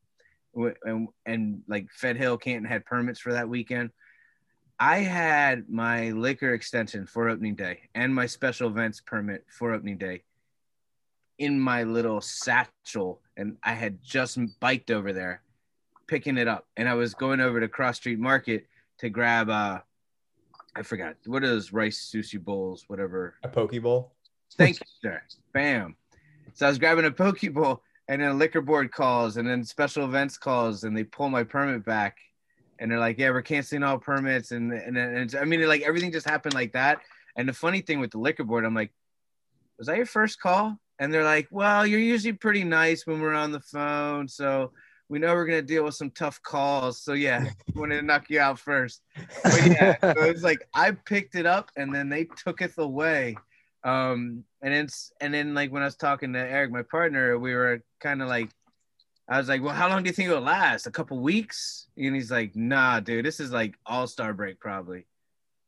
and, 0.83 1.07
and 1.25 1.61
like 1.67 1.87
Fed 1.91 2.17
Hill 2.17 2.37
Canton 2.37 2.65
had 2.69 2.85
permits 2.85 3.19
for 3.19 3.33
that 3.33 3.49
weekend. 3.49 3.91
I 4.79 4.97
had 4.97 5.69
my 5.69 6.11
liquor 6.11 6.53
extension 6.53 7.05
for 7.05 7.29
opening 7.29 7.55
day 7.55 7.81
and 7.93 8.13
my 8.13 8.25
special 8.25 8.69
events 8.69 9.01
permit 9.01 9.45
for 9.49 9.73
opening 9.73 9.97
day 9.97 10.23
in 11.37 11.59
my 11.59 11.83
little 11.83 12.21
satchel, 12.21 13.21
and 13.37 13.57
I 13.63 13.73
had 13.73 14.01
just 14.01 14.37
biked 14.59 14.91
over 14.91 15.11
there, 15.11 15.41
picking 16.07 16.37
it 16.37 16.47
up, 16.47 16.65
and 16.77 16.87
I 16.87 16.93
was 16.93 17.13
going 17.13 17.41
over 17.41 17.59
to 17.59 17.67
Cross 17.67 17.97
Street 17.97 18.19
Market 18.19 18.67
to 18.99 19.09
grab 19.09 19.49
uh, 19.49 19.79
I 20.75 20.81
forgot 20.81 21.15
what 21.25 21.43
are 21.43 21.47
those 21.47 21.71
rice 21.71 22.11
sushi 22.13 22.39
bowls, 22.39 22.85
whatever 22.87 23.35
A 23.43 23.47
poke 23.47 23.81
bowl. 23.81 24.13
Thank 24.57 24.79
you, 24.79 24.85
sir. 25.01 25.21
Bam. 25.53 25.95
So 26.53 26.65
I 26.65 26.69
was 26.69 26.79
grabbing 26.79 27.05
a 27.05 27.11
poke 27.11 27.41
bowl, 27.53 27.81
and 28.07 28.21
then 28.21 28.29
a 28.29 28.33
liquor 28.33 28.61
board 28.61 28.91
calls, 28.91 29.37
and 29.37 29.47
then 29.47 29.63
special 29.63 30.05
events 30.05 30.37
calls, 30.37 30.83
and 30.83 30.95
they 30.95 31.03
pull 31.03 31.29
my 31.29 31.43
permit 31.43 31.83
back. 31.85 32.17
and 32.79 32.91
they're 32.91 32.99
like, 32.99 33.17
yeah, 33.17 33.29
we're 33.29 33.41
canceling 33.41 33.83
all 33.83 33.97
permits, 33.97 34.51
and 34.51 34.71
and, 34.73 34.97
and 34.97 35.35
I 35.35 35.45
mean, 35.45 35.65
like 35.67 35.81
everything 35.81 36.11
just 36.11 36.27
happened 36.27 36.53
like 36.53 36.73
that. 36.73 36.99
And 37.37 37.47
the 37.47 37.53
funny 37.53 37.81
thing 37.81 37.99
with 37.99 38.11
the 38.11 38.17
liquor 38.19 38.43
board, 38.43 38.65
I'm 38.65 38.73
like, 38.73 38.91
was 39.77 39.87
that 39.87 39.97
your 39.97 40.05
first 40.05 40.39
call? 40.39 40.77
And 40.99 41.13
they're 41.13 41.23
like, 41.25 41.47
well, 41.51 41.85
you're 41.85 41.99
usually 41.99 42.33
pretty 42.33 42.63
nice 42.63 43.05
when 43.05 43.19
we're 43.19 43.33
on 43.33 43.51
the 43.51 43.59
phone, 43.59 44.27
so 44.27 44.71
we 45.09 45.19
know 45.19 45.33
we're 45.33 45.45
gonna 45.45 45.61
deal 45.61 45.83
with 45.83 45.95
some 45.95 46.11
tough 46.11 46.41
calls. 46.41 47.01
So 47.01 47.13
yeah, 47.13 47.45
we 47.73 47.79
wanted 47.79 47.99
to 47.99 48.05
knock 48.05 48.29
you 48.29 48.39
out 48.39 48.59
first. 48.59 49.01
But 49.43 49.67
yeah, 49.67 49.97
so 50.01 50.23
it's 50.23 50.43
like 50.43 50.67
I 50.73 50.91
picked 50.91 51.35
it 51.35 51.45
up 51.45 51.71
and 51.75 51.93
then 51.93 52.09
they 52.09 52.27
took 52.43 52.61
it 52.61 52.73
away. 52.77 53.35
Um, 53.83 54.43
and 54.63 54.73
it's 54.73 55.11
and 55.21 55.33
then 55.33 55.53
like 55.53 55.71
when 55.71 55.83
I 55.83 55.85
was 55.85 55.95
talking 55.95 56.33
to 56.33 56.39
Eric, 56.39 56.71
my 56.71 56.81
partner, 56.81 57.37
we 57.37 57.53
were 57.53 57.83
kind 57.99 58.21
of 58.21 58.27
like, 58.27 58.49
I 59.29 59.37
was 59.37 59.47
like, 59.47 59.61
well, 59.61 59.75
how 59.75 59.89
long 59.89 60.03
do 60.03 60.09
you 60.09 60.13
think 60.13 60.29
it'll 60.29 60.41
last? 60.41 60.87
A 60.87 60.91
couple 60.91 61.19
weeks? 61.19 61.87
And 61.95 62.15
he's 62.15 62.31
like, 62.31 62.55
nah, 62.55 62.99
dude, 62.99 63.25
this 63.25 63.39
is 63.39 63.51
like 63.51 63.75
all 63.85 64.07
star 64.07 64.33
break 64.33 64.59
probably. 64.59 65.05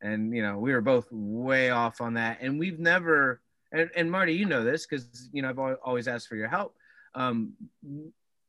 And 0.01 0.35
you 0.35 0.41
know, 0.41 0.57
we 0.57 0.73
were 0.73 0.81
both 0.81 1.07
way 1.11 1.69
off 1.69 2.01
on 2.01 2.15
that, 2.15 2.39
and 2.41 2.59
we've 2.59 2.79
never. 2.79 3.41
And, 3.71 3.89
and 3.95 4.09
Marty, 4.09 4.33
you 4.33 4.45
know 4.45 4.63
this 4.63 4.88
because 4.88 5.29
you 5.31 5.41
know 5.41 5.49
I've 5.49 5.77
always 5.83 6.07
asked 6.07 6.27
for 6.27 6.35
your 6.35 6.47
help. 6.47 6.75
Um, 7.13 7.53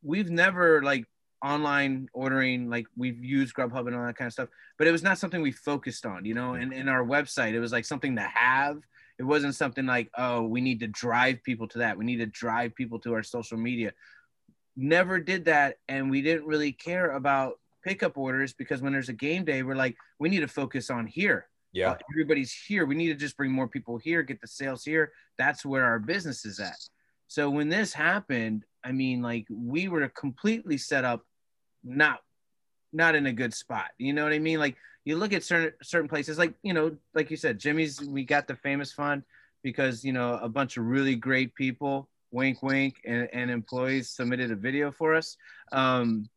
we've 0.02 0.30
never 0.30 0.82
like 0.82 1.04
online 1.44 2.08
ordering 2.12 2.68
like 2.68 2.86
we've 2.96 3.22
used 3.22 3.54
grubhub 3.54 3.86
and 3.86 3.94
all 3.94 4.04
that 4.04 4.16
kind 4.16 4.26
of 4.26 4.32
stuff 4.32 4.48
but 4.76 4.86
it 4.86 4.92
was 4.92 5.02
not 5.02 5.18
something 5.18 5.40
we 5.40 5.52
focused 5.52 6.04
on 6.04 6.24
you 6.24 6.34
know? 6.34 6.54
And 6.54 6.72
in 6.72 6.88
our 6.88 7.04
website 7.04 7.52
it 7.52 7.60
was 7.60 7.72
like 7.72 7.84
something 7.84 8.16
to 8.16 8.22
have. 8.22 8.78
It 9.18 9.24
wasn't 9.24 9.54
something 9.54 9.86
like 9.86 10.10
oh 10.16 10.42
we 10.42 10.60
need 10.60 10.80
to 10.80 10.88
drive 10.88 11.42
people 11.42 11.68
to 11.68 11.78
that. 11.78 11.96
We 11.96 12.04
need 12.04 12.18
to 12.18 12.26
drive 12.26 12.74
people 12.74 12.98
to 13.00 13.14
our 13.14 13.22
social 13.22 13.58
media. 13.58 13.92
Never 14.76 15.20
did 15.20 15.44
that 15.46 15.76
and 15.88 16.10
we 16.10 16.22
didn't 16.22 16.46
really 16.46 16.72
care 16.72 17.12
about 17.12 17.54
pickup 17.84 18.18
orders 18.18 18.52
because 18.52 18.82
when 18.82 18.92
there's 18.92 19.08
a 19.08 19.14
game 19.14 19.44
day 19.44 19.62
we're 19.62 19.76
like 19.76 19.96
we 20.18 20.28
need 20.28 20.40
to 20.40 20.48
focus 20.48 20.90
on 20.90 21.06
here. 21.06 21.48
Yeah. 21.72 21.92
Uh, 21.92 21.96
everybody's 22.12 22.52
here. 22.52 22.86
We 22.86 22.94
need 22.94 23.08
to 23.08 23.14
just 23.14 23.36
bring 23.36 23.52
more 23.52 23.68
people 23.68 23.98
here 23.98 24.22
get 24.22 24.40
the 24.40 24.48
sales 24.48 24.84
here. 24.84 25.12
That's 25.36 25.64
where 25.64 25.84
our 25.84 26.00
business 26.00 26.44
is 26.44 26.58
at. 26.58 26.78
So 27.28 27.50
when 27.50 27.68
this 27.68 27.92
happened 27.92 28.64
i 28.88 28.92
mean 28.92 29.22
like 29.22 29.46
we 29.50 29.88
were 29.88 30.08
completely 30.08 30.78
set 30.78 31.04
up 31.04 31.24
not 31.84 32.20
not 32.92 33.14
in 33.14 33.26
a 33.26 33.32
good 33.32 33.54
spot. 33.54 33.90
You 33.98 34.12
know 34.12 34.24
what 34.24 34.32
i 34.32 34.38
mean? 34.38 34.58
Like 34.58 34.76
you 35.04 35.16
look 35.16 35.32
at 35.32 35.42
certain 35.42 35.72
certain 35.82 36.08
places 36.08 36.38
like 36.38 36.54
you 36.62 36.72
know 36.72 36.96
like 37.14 37.30
you 37.30 37.36
said 37.36 37.58
jimmy's 37.58 38.00
we 38.00 38.24
got 38.24 38.46
the 38.46 38.56
famous 38.56 38.92
fund 38.92 39.22
because 39.62 40.04
you 40.04 40.12
know 40.12 40.38
a 40.42 40.48
bunch 40.48 40.76
of 40.76 40.84
really 40.84 41.14
great 41.14 41.54
people 41.54 42.08
wink 42.30 42.62
wink 42.62 43.00
and, 43.06 43.28
and 43.32 43.50
employees 43.50 44.10
submitted 44.10 44.50
a 44.50 44.56
video 44.56 44.90
for 44.90 45.14
us. 45.14 45.36
Um 45.72 46.28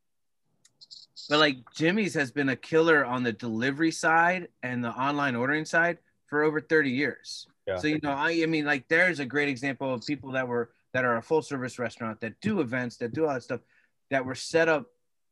but 1.30 1.39
like 1.39 1.58
jimmy's 1.74 2.14
has 2.14 2.32
been 2.32 2.49
a 2.49 2.56
killer 2.56 3.06
on 3.06 3.24
the 3.24 3.34
delivery 3.34 3.91
side 3.91 4.47
and 4.64 4.84
the 4.84 4.89
online 4.89 5.36
ordering 5.36 5.66
side 5.66 5.97
for 6.28 6.43
over 6.43 6.62
30 6.62 6.89
years. 6.89 7.47
Yeah. 7.68 7.78
so 7.78 7.88
you 7.88 7.99
know 8.02 8.12
I, 8.12 8.41
I 8.41 8.45
mean 8.45 8.66
like 8.66 8.88
there's 8.88 9.20
a 9.20 9.26
great 9.26 9.49
example 9.49 9.93
of 9.93 10.06
people 10.06 10.32
that 10.32 10.47
were 10.47 10.72
that 10.94 11.06
are 11.06 11.18
a 11.18 11.22
full 11.22 11.42
service 11.42 11.80
restaurant 11.80 12.20
that 12.22 12.39
do 12.42 12.60
events 12.62 12.98
that 12.98 13.14
do 13.14 13.26
all 13.26 13.34
that 13.34 13.44
stuff 13.44 13.62
that 14.10 14.26
were 14.26 14.36
set 14.36 14.68
up 14.68 14.88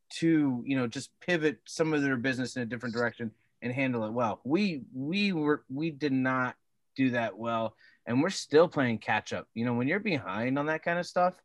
to 0.09 0.63
you 0.65 0.75
know 0.75 0.87
just 0.87 1.11
pivot 1.19 1.59
some 1.65 1.93
of 1.93 2.01
their 2.01 2.17
business 2.17 2.55
in 2.55 2.61
a 2.61 2.65
different 2.65 2.95
direction 2.95 3.31
and 3.61 3.73
handle 3.73 4.05
it 4.05 4.11
well 4.11 4.39
we 4.43 4.81
we 4.93 5.31
were 5.33 5.63
we 5.69 5.91
did 5.91 6.13
not 6.13 6.55
do 6.95 7.11
that 7.11 7.37
well 7.37 7.75
and 8.05 8.21
we're 8.21 8.29
still 8.29 8.67
playing 8.67 8.97
catch 8.97 9.33
up 9.33 9.47
you 9.53 9.65
know 9.65 9.73
when 9.73 9.87
you're 9.87 9.99
behind 9.99 10.57
on 10.57 10.65
that 10.65 10.83
kind 10.83 10.97
of 10.97 11.05
stuff 11.05 11.35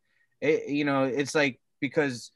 it, 0.41 0.67
you 0.69 0.83
know 0.85 1.03
it's 1.03 1.35
like 1.35 1.59
because 1.79 2.31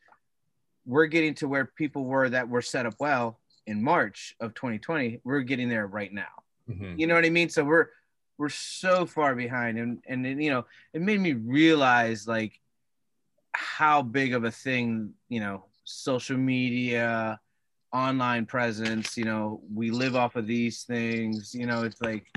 we're 0.86 1.08
getting 1.08 1.34
to 1.34 1.48
where 1.48 1.66
people 1.66 2.06
were 2.06 2.30
that 2.30 2.48
were 2.48 2.62
set 2.62 2.86
up 2.86 2.94
well 3.00 3.40
in 3.66 3.82
march 3.82 4.36
of 4.40 4.54
2020 4.54 5.22
we're 5.24 5.42
getting 5.42 5.70
there 5.70 5.88
right 5.88 6.14
now 6.14 6.28
Mhm. 6.70 7.00
you 7.00 7.08
know 7.08 7.16
what 7.16 7.26
I 7.26 7.32
mean? 7.32 7.50
So 7.50 7.64
we're 7.64 7.88
we're 8.40 8.50
so 8.50 9.06
far 9.06 9.36
behind, 9.36 9.78
and 9.78 10.00
and 10.08 10.42
you 10.42 10.50
know 10.50 10.66
it 10.94 11.02
made 11.02 11.20
me 11.20 11.34
realize 11.34 12.28
like 12.28 12.60
how 13.52 14.02
big 14.02 14.34
of 14.34 14.46
a 14.46 14.52
thing 14.52 15.14
you 15.28 15.42
know 15.42 15.66
social 15.84 16.38
media, 16.38 17.40
online 17.94 18.46
presence. 18.46 19.18
You 19.18 19.26
know 19.26 19.62
we 19.72 19.92
live 19.92 20.16
off 20.16 20.38
of 20.38 20.48
these 20.48 20.84
things. 20.84 21.54
You 21.54 21.68
know 21.68 21.84
it's 21.84 22.02
like 22.02 22.28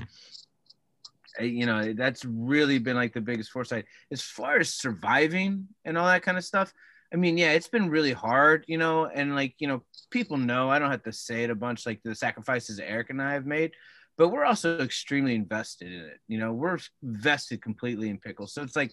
eh, 1.38 1.44
you 1.44 1.66
know 1.66 1.92
that's 1.92 2.24
really 2.24 2.80
been 2.80 2.96
like 2.96 3.14
the 3.14 3.20
biggest 3.20 3.52
foresight 3.52 3.84
as 4.10 4.20
far 4.20 4.58
as 4.58 4.74
surviving 4.74 5.68
and 5.84 5.96
all 5.96 6.06
that 6.06 6.22
kind 6.22 6.36
of 6.36 6.44
stuff. 6.44 6.74
I 7.12 7.16
mean, 7.16 7.36
yeah, 7.36 7.52
it's 7.52 7.68
been 7.68 7.90
really 7.90 8.12
hard, 8.12 8.64
you 8.66 8.78
know, 8.78 9.04
and 9.04 9.34
like, 9.34 9.54
you 9.58 9.68
know, 9.68 9.82
people 10.10 10.38
know 10.38 10.70
I 10.70 10.78
don't 10.78 10.90
have 10.90 11.02
to 11.02 11.12
say 11.12 11.44
it 11.44 11.50
a 11.50 11.54
bunch, 11.54 11.84
like 11.84 12.02
the 12.02 12.14
sacrifices 12.14 12.80
Eric 12.80 13.10
and 13.10 13.20
I 13.20 13.34
have 13.34 13.44
made, 13.44 13.72
but 14.16 14.28
we're 14.28 14.44
also 14.44 14.78
extremely 14.78 15.34
invested 15.34 15.92
in 15.92 16.00
it. 16.00 16.20
You 16.28 16.38
know, 16.38 16.52
we're 16.52 16.78
vested 17.02 17.62
completely 17.62 18.08
in 18.08 18.18
pickles. 18.18 18.52
So 18.52 18.62
it's 18.62 18.76
like, 18.76 18.92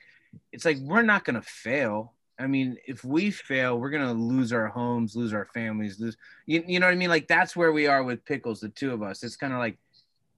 it's 0.51 0.65
like 0.65 0.77
we're 0.79 1.01
not 1.01 1.25
gonna 1.25 1.41
fail. 1.41 2.13
I 2.39 2.47
mean, 2.47 2.77
if 2.87 3.03
we 3.03 3.31
fail, 3.31 3.79
we're 3.79 3.89
gonna 3.89 4.13
lose 4.13 4.53
our 4.53 4.67
homes, 4.67 5.15
lose 5.15 5.33
our 5.33 5.47
families, 5.53 5.99
lose. 5.99 6.15
You, 6.45 6.63
you 6.65 6.79
know 6.79 6.85
what 6.85 6.93
I 6.93 6.95
mean? 6.95 7.09
Like 7.09 7.27
that's 7.27 7.55
where 7.55 7.71
we 7.71 7.87
are 7.87 8.03
with 8.03 8.23
pickles, 8.25 8.61
the 8.61 8.69
two 8.69 8.93
of 8.93 9.03
us. 9.03 9.23
It's 9.23 9.35
kind 9.35 9.53
of 9.53 9.59
like, 9.59 9.77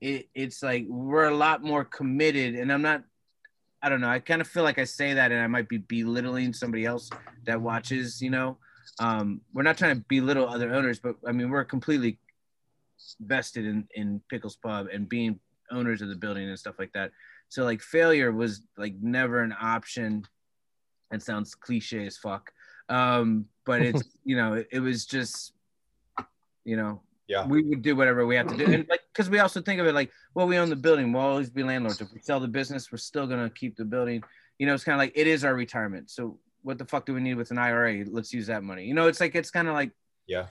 it, 0.01 0.27
it's 0.33 0.63
like 0.63 0.85
we're 0.87 1.29
a 1.29 1.35
lot 1.35 1.63
more 1.63 1.85
committed, 1.85 2.55
and 2.55 2.73
I'm 2.73 2.81
not. 2.81 3.03
I 3.83 3.89
don't 3.89 4.01
know. 4.01 4.09
I 4.09 4.19
kind 4.19 4.41
of 4.41 4.47
feel 4.47 4.63
like 4.63 4.77
I 4.77 4.83
say 4.83 5.13
that, 5.13 5.31
and 5.31 5.41
I 5.41 5.47
might 5.47 5.67
be 5.67 5.77
belittling 5.77 6.53
somebody 6.53 6.85
else 6.85 7.09
that 7.45 7.61
watches. 7.61 8.21
You 8.21 8.31
know, 8.31 8.57
um, 8.99 9.41
we're 9.53 9.63
not 9.63 9.77
trying 9.77 9.95
to 9.95 10.05
belittle 10.07 10.49
other 10.49 10.73
owners, 10.73 10.99
but 10.99 11.15
I 11.27 11.31
mean, 11.31 11.49
we're 11.49 11.63
completely 11.63 12.17
vested 13.21 13.65
in 13.65 13.87
in 13.95 14.21
Pickles 14.29 14.55
Pub 14.57 14.87
and 14.91 15.07
being 15.09 15.39
owners 15.71 16.01
of 16.01 16.09
the 16.09 16.15
building 16.15 16.47
and 16.49 16.59
stuff 16.59 16.75
like 16.79 16.91
that. 16.93 17.11
So 17.49 17.63
like 17.63 17.81
failure 17.81 18.31
was 18.31 18.61
like 18.77 18.95
never 19.01 19.41
an 19.41 19.53
option. 19.61 20.23
It 21.11 21.21
sounds 21.21 21.55
cliche 21.55 22.05
as 22.05 22.17
fuck, 22.17 22.51
um, 22.89 23.45
but 23.65 23.81
it's 23.87 24.03
you 24.23 24.35
know 24.35 24.53
it, 24.53 24.67
it 24.71 24.79
was 24.79 25.05
just 25.05 25.53
you 26.63 26.77
know 26.77 27.01
Yeah. 27.27 27.45
we 27.47 27.63
would 27.63 27.81
do 27.81 27.95
whatever 27.95 28.25
we 28.25 28.35
have 28.35 28.47
to 28.47 28.57
do, 28.57 28.65
and 28.65 28.85
like 28.89 29.01
because 29.13 29.29
we 29.29 29.39
also 29.39 29.61
think 29.61 29.79
of 29.81 29.87
it 29.87 29.93
like 29.93 30.11
well 30.33 30.47
we 30.47 30.57
own 30.57 30.69
the 30.69 30.75
building, 30.75 31.11
we'll 31.11 31.23
always 31.23 31.49
be 31.49 31.63
landlords. 31.63 31.99
If 32.01 32.11
we 32.13 32.19
sell 32.21 32.39
the 32.39 32.47
business, 32.47 32.91
we're 32.91 32.97
still 32.97 33.27
gonna 33.27 33.49
keep 33.49 33.75
the 33.75 33.85
building. 33.85 34.23
You 34.59 34.67
know, 34.67 34.73
it's 34.73 34.83
kind 34.83 34.93
of 34.95 34.99
like 34.99 35.13
it 35.15 35.27
is 35.27 35.43
our 35.43 35.55
retirement. 35.55 36.09
So 36.11 36.37
what 36.61 36.77
the 36.77 36.85
fuck 36.85 37.05
do 37.07 37.13
we 37.13 37.21
need 37.21 37.35
with 37.35 37.49
an 37.51 37.57
IRA? 37.57 38.05
Let's 38.07 38.31
use 38.31 38.47
that 38.47 38.63
money. 38.63 38.85
You 38.85 38.93
know, 38.93 39.07
it's 39.07 39.19
like 39.19 39.33
it's 39.35 39.49
kind 39.51 39.67
of 39.67 39.73
like 39.73 39.91
Yeah. 40.27 40.45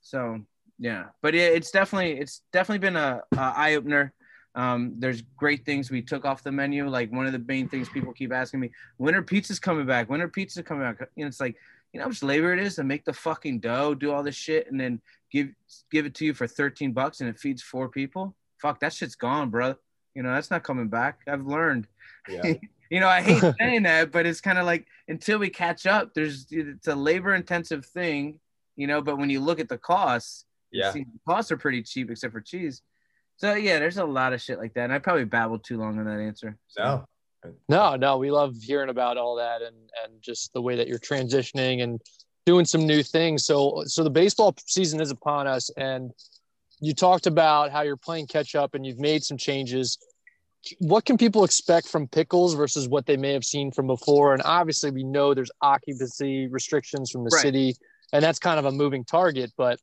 so 0.00 0.40
yeah, 0.78 1.06
but 1.22 1.34
it, 1.34 1.54
it's 1.54 1.70
definitely 1.70 2.18
it's 2.18 2.42
definitely 2.52 2.78
been 2.78 2.96
a, 2.96 3.22
a 3.36 3.40
eye 3.40 3.74
opener. 3.74 4.12
Um, 4.54 4.94
there's 4.98 5.22
great 5.36 5.64
things 5.64 5.90
we 5.90 6.02
took 6.02 6.24
off 6.24 6.42
the 6.42 6.52
menu. 6.52 6.88
Like 6.88 7.12
one 7.12 7.26
of 7.26 7.32
the 7.32 7.38
main 7.38 7.68
things 7.68 7.88
people 7.88 8.12
keep 8.12 8.32
asking 8.32 8.60
me, 8.60 8.70
when 8.96 9.14
are 9.14 9.22
pizzas 9.22 9.60
coming 9.60 9.86
back? 9.86 10.08
When 10.08 10.20
are 10.20 10.28
pizzas 10.28 10.64
coming 10.64 10.82
back? 10.82 11.08
You 11.16 11.24
know, 11.24 11.28
it's 11.28 11.40
like 11.40 11.56
you 11.92 11.98
know 11.98 12.04
how 12.04 12.08
much 12.08 12.22
labor 12.22 12.52
it 12.52 12.60
is 12.60 12.76
to 12.76 12.84
make 12.84 13.04
the 13.04 13.12
fucking 13.12 13.60
dough, 13.60 13.94
do 13.94 14.12
all 14.12 14.22
this 14.22 14.34
shit, 14.34 14.70
and 14.70 14.80
then 14.80 15.00
give 15.30 15.48
give 15.90 16.06
it 16.06 16.14
to 16.16 16.24
you 16.24 16.34
for 16.34 16.46
13 16.46 16.92
bucks 16.92 17.20
and 17.20 17.28
it 17.28 17.38
feeds 17.38 17.62
four 17.62 17.88
people. 17.88 18.34
Fuck, 18.60 18.80
that 18.80 18.92
shit's 18.92 19.14
gone, 19.14 19.50
bro. 19.50 19.74
You 20.14 20.22
know, 20.22 20.32
that's 20.32 20.50
not 20.50 20.64
coming 20.64 20.88
back. 20.88 21.20
I've 21.26 21.46
learned. 21.46 21.86
Yeah. 22.28 22.54
You 22.90 23.00
know, 23.00 23.08
I 23.08 23.20
hate 23.20 23.42
saying 23.60 23.82
that, 23.82 24.12
but 24.12 24.24
it's 24.24 24.40
kind 24.40 24.56
of 24.56 24.64
like 24.64 24.86
until 25.08 25.38
we 25.38 25.50
catch 25.50 25.84
up, 25.86 26.14
there's 26.14 26.46
it's 26.50 26.88
a 26.88 26.94
labor 26.94 27.34
intensive 27.34 27.84
thing, 27.84 28.40
you 28.76 28.86
know. 28.86 29.02
But 29.02 29.18
when 29.18 29.28
you 29.28 29.40
look 29.40 29.60
at 29.60 29.68
the 29.68 29.76
costs, 29.76 30.46
Yeah. 30.72 30.92
costs 31.26 31.50
are 31.52 31.56
pretty 31.56 31.82
cheap 31.82 32.10
except 32.10 32.32
for 32.32 32.40
cheese. 32.40 32.82
So 33.36 33.54
yeah, 33.54 33.78
there's 33.78 33.98
a 33.98 34.04
lot 34.04 34.32
of 34.32 34.42
shit 34.42 34.58
like 34.58 34.74
that. 34.74 34.84
And 34.84 34.92
I 34.92 34.98
probably 34.98 35.24
babbled 35.24 35.64
too 35.64 35.78
long 35.78 35.98
on 35.98 36.04
that 36.06 36.20
answer. 36.20 36.56
No. 36.78 37.04
No, 37.68 37.94
no, 37.94 38.18
we 38.18 38.32
love 38.32 38.56
hearing 38.60 38.90
about 38.90 39.16
all 39.16 39.36
that 39.36 39.62
and 39.62 39.76
and 40.04 40.20
just 40.20 40.52
the 40.52 40.60
way 40.60 40.74
that 40.76 40.88
you're 40.88 40.98
transitioning 40.98 41.82
and 41.82 42.00
doing 42.46 42.64
some 42.64 42.84
new 42.86 43.02
things. 43.02 43.46
So 43.46 43.84
so 43.86 44.02
the 44.02 44.10
baseball 44.10 44.54
season 44.66 45.00
is 45.00 45.10
upon 45.12 45.46
us 45.46 45.70
and 45.76 46.10
you 46.80 46.94
talked 46.94 47.26
about 47.26 47.70
how 47.70 47.82
you're 47.82 47.96
playing 47.96 48.26
catch 48.26 48.54
up 48.54 48.74
and 48.74 48.84
you've 48.84 48.98
made 48.98 49.22
some 49.22 49.36
changes. 49.36 49.98
What 50.80 51.04
can 51.04 51.16
people 51.16 51.44
expect 51.44 51.86
from 51.88 52.08
Pickles 52.08 52.54
versus 52.54 52.88
what 52.88 53.06
they 53.06 53.16
may 53.16 53.32
have 53.32 53.44
seen 53.44 53.70
from 53.70 53.86
before? 53.86 54.32
And 54.34 54.42
obviously 54.44 54.90
we 54.90 55.04
know 55.04 55.32
there's 55.32 55.50
occupancy 55.62 56.48
restrictions 56.48 57.10
from 57.10 57.22
the 57.24 57.30
Right. 57.32 57.42
city 57.42 57.76
and 58.12 58.22
that's 58.24 58.38
kind 58.40 58.58
of 58.58 58.64
a 58.64 58.72
moving 58.72 59.04
target, 59.04 59.52
but 59.56 59.78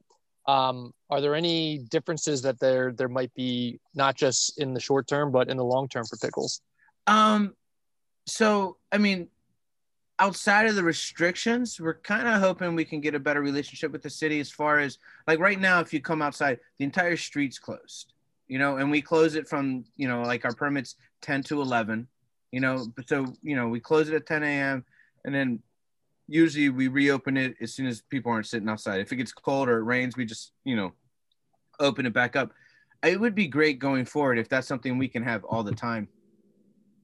um, 0.47 0.93
are 1.09 1.21
there 1.21 1.35
any 1.35 1.79
differences 1.79 2.41
that 2.43 2.59
there 2.59 2.91
there 2.91 3.09
might 3.09 3.33
be 3.33 3.79
not 3.93 4.15
just 4.15 4.59
in 4.59 4.73
the 4.73 4.79
short 4.79 5.07
term 5.07 5.31
but 5.31 5.49
in 5.49 5.57
the 5.57 5.63
long 5.63 5.87
term 5.87 6.05
for 6.05 6.17
Pickles? 6.17 6.61
Um, 7.07 7.55
so 8.25 8.77
I 8.91 8.97
mean, 8.97 9.27
outside 10.19 10.67
of 10.67 10.75
the 10.75 10.83
restrictions, 10.83 11.79
we're 11.79 11.95
kind 11.95 12.27
of 12.27 12.39
hoping 12.39 12.75
we 12.75 12.85
can 12.85 13.01
get 13.01 13.15
a 13.15 13.19
better 13.19 13.41
relationship 13.41 13.91
with 13.91 14.01
the 14.01 14.09
city 14.09 14.39
as 14.39 14.51
far 14.51 14.79
as 14.79 14.97
like 15.27 15.39
right 15.39 15.59
now, 15.59 15.79
if 15.79 15.93
you 15.93 16.01
come 16.01 16.21
outside, 16.21 16.59
the 16.77 16.85
entire 16.85 17.17
street's 17.17 17.59
closed, 17.59 18.13
you 18.47 18.59
know, 18.59 18.77
and 18.77 18.89
we 18.89 19.01
close 19.01 19.35
it 19.35 19.47
from 19.47 19.85
you 19.97 20.07
know 20.07 20.21
like 20.21 20.45
our 20.45 20.53
permits 20.53 20.95
10 21.21 21.43
to 21.43 21.61
11, 21.61 22.07
you 22.51 22.59
know, 22.59 22.85
so 23.07 23.25
you 23.41 23.55
know 23.55 23.67
we 23.67 23.79
close 23.79 24.09
it 24.09 24.15
at 24.15 24.25
10 24.25 24.43
a.m. 24.43 24.85
and 25.23 25.33
then 25.33 25.59
usually 26.27 26.69
we 26.69 26.87
reopen 26.87 27.37
it 27.37 27.55
as 27.61 27.73
soon 27.73 27.85
as 27.85 28.01
people 28.01 28.31
aren't 28.31 28.47
sitting 28.47 28.69
outside. 28.69 28.99
If 29.01 29.11
it 29.11 29.17
gets 29.17 29.31
cold 29.31 29.69
or 29.69 29.79
it 29.79 29.83
rains, 29.83 30.17
we 30.17 30.25
just 30.25 30.51
you 30.63 30.75
know 30.75 30.93
open 31.79 32.05
it 32.05 32.13
back 32.13 32.35
up. 32.35 32.51
It 33.03 33.19
would 33.19 33.35
be 33.35 33.47
great 33.47 33.79
going 33.79 34.05
forward 34.05 34.39
if 34.39 34.49
that's 34.49 34.67
something 34.67 34.97
we 34.97 35.07
can 35.07 35.23
have 35.23 35.43
all 35.43 35.63
the 35.63 35.75
time 35.75 36.07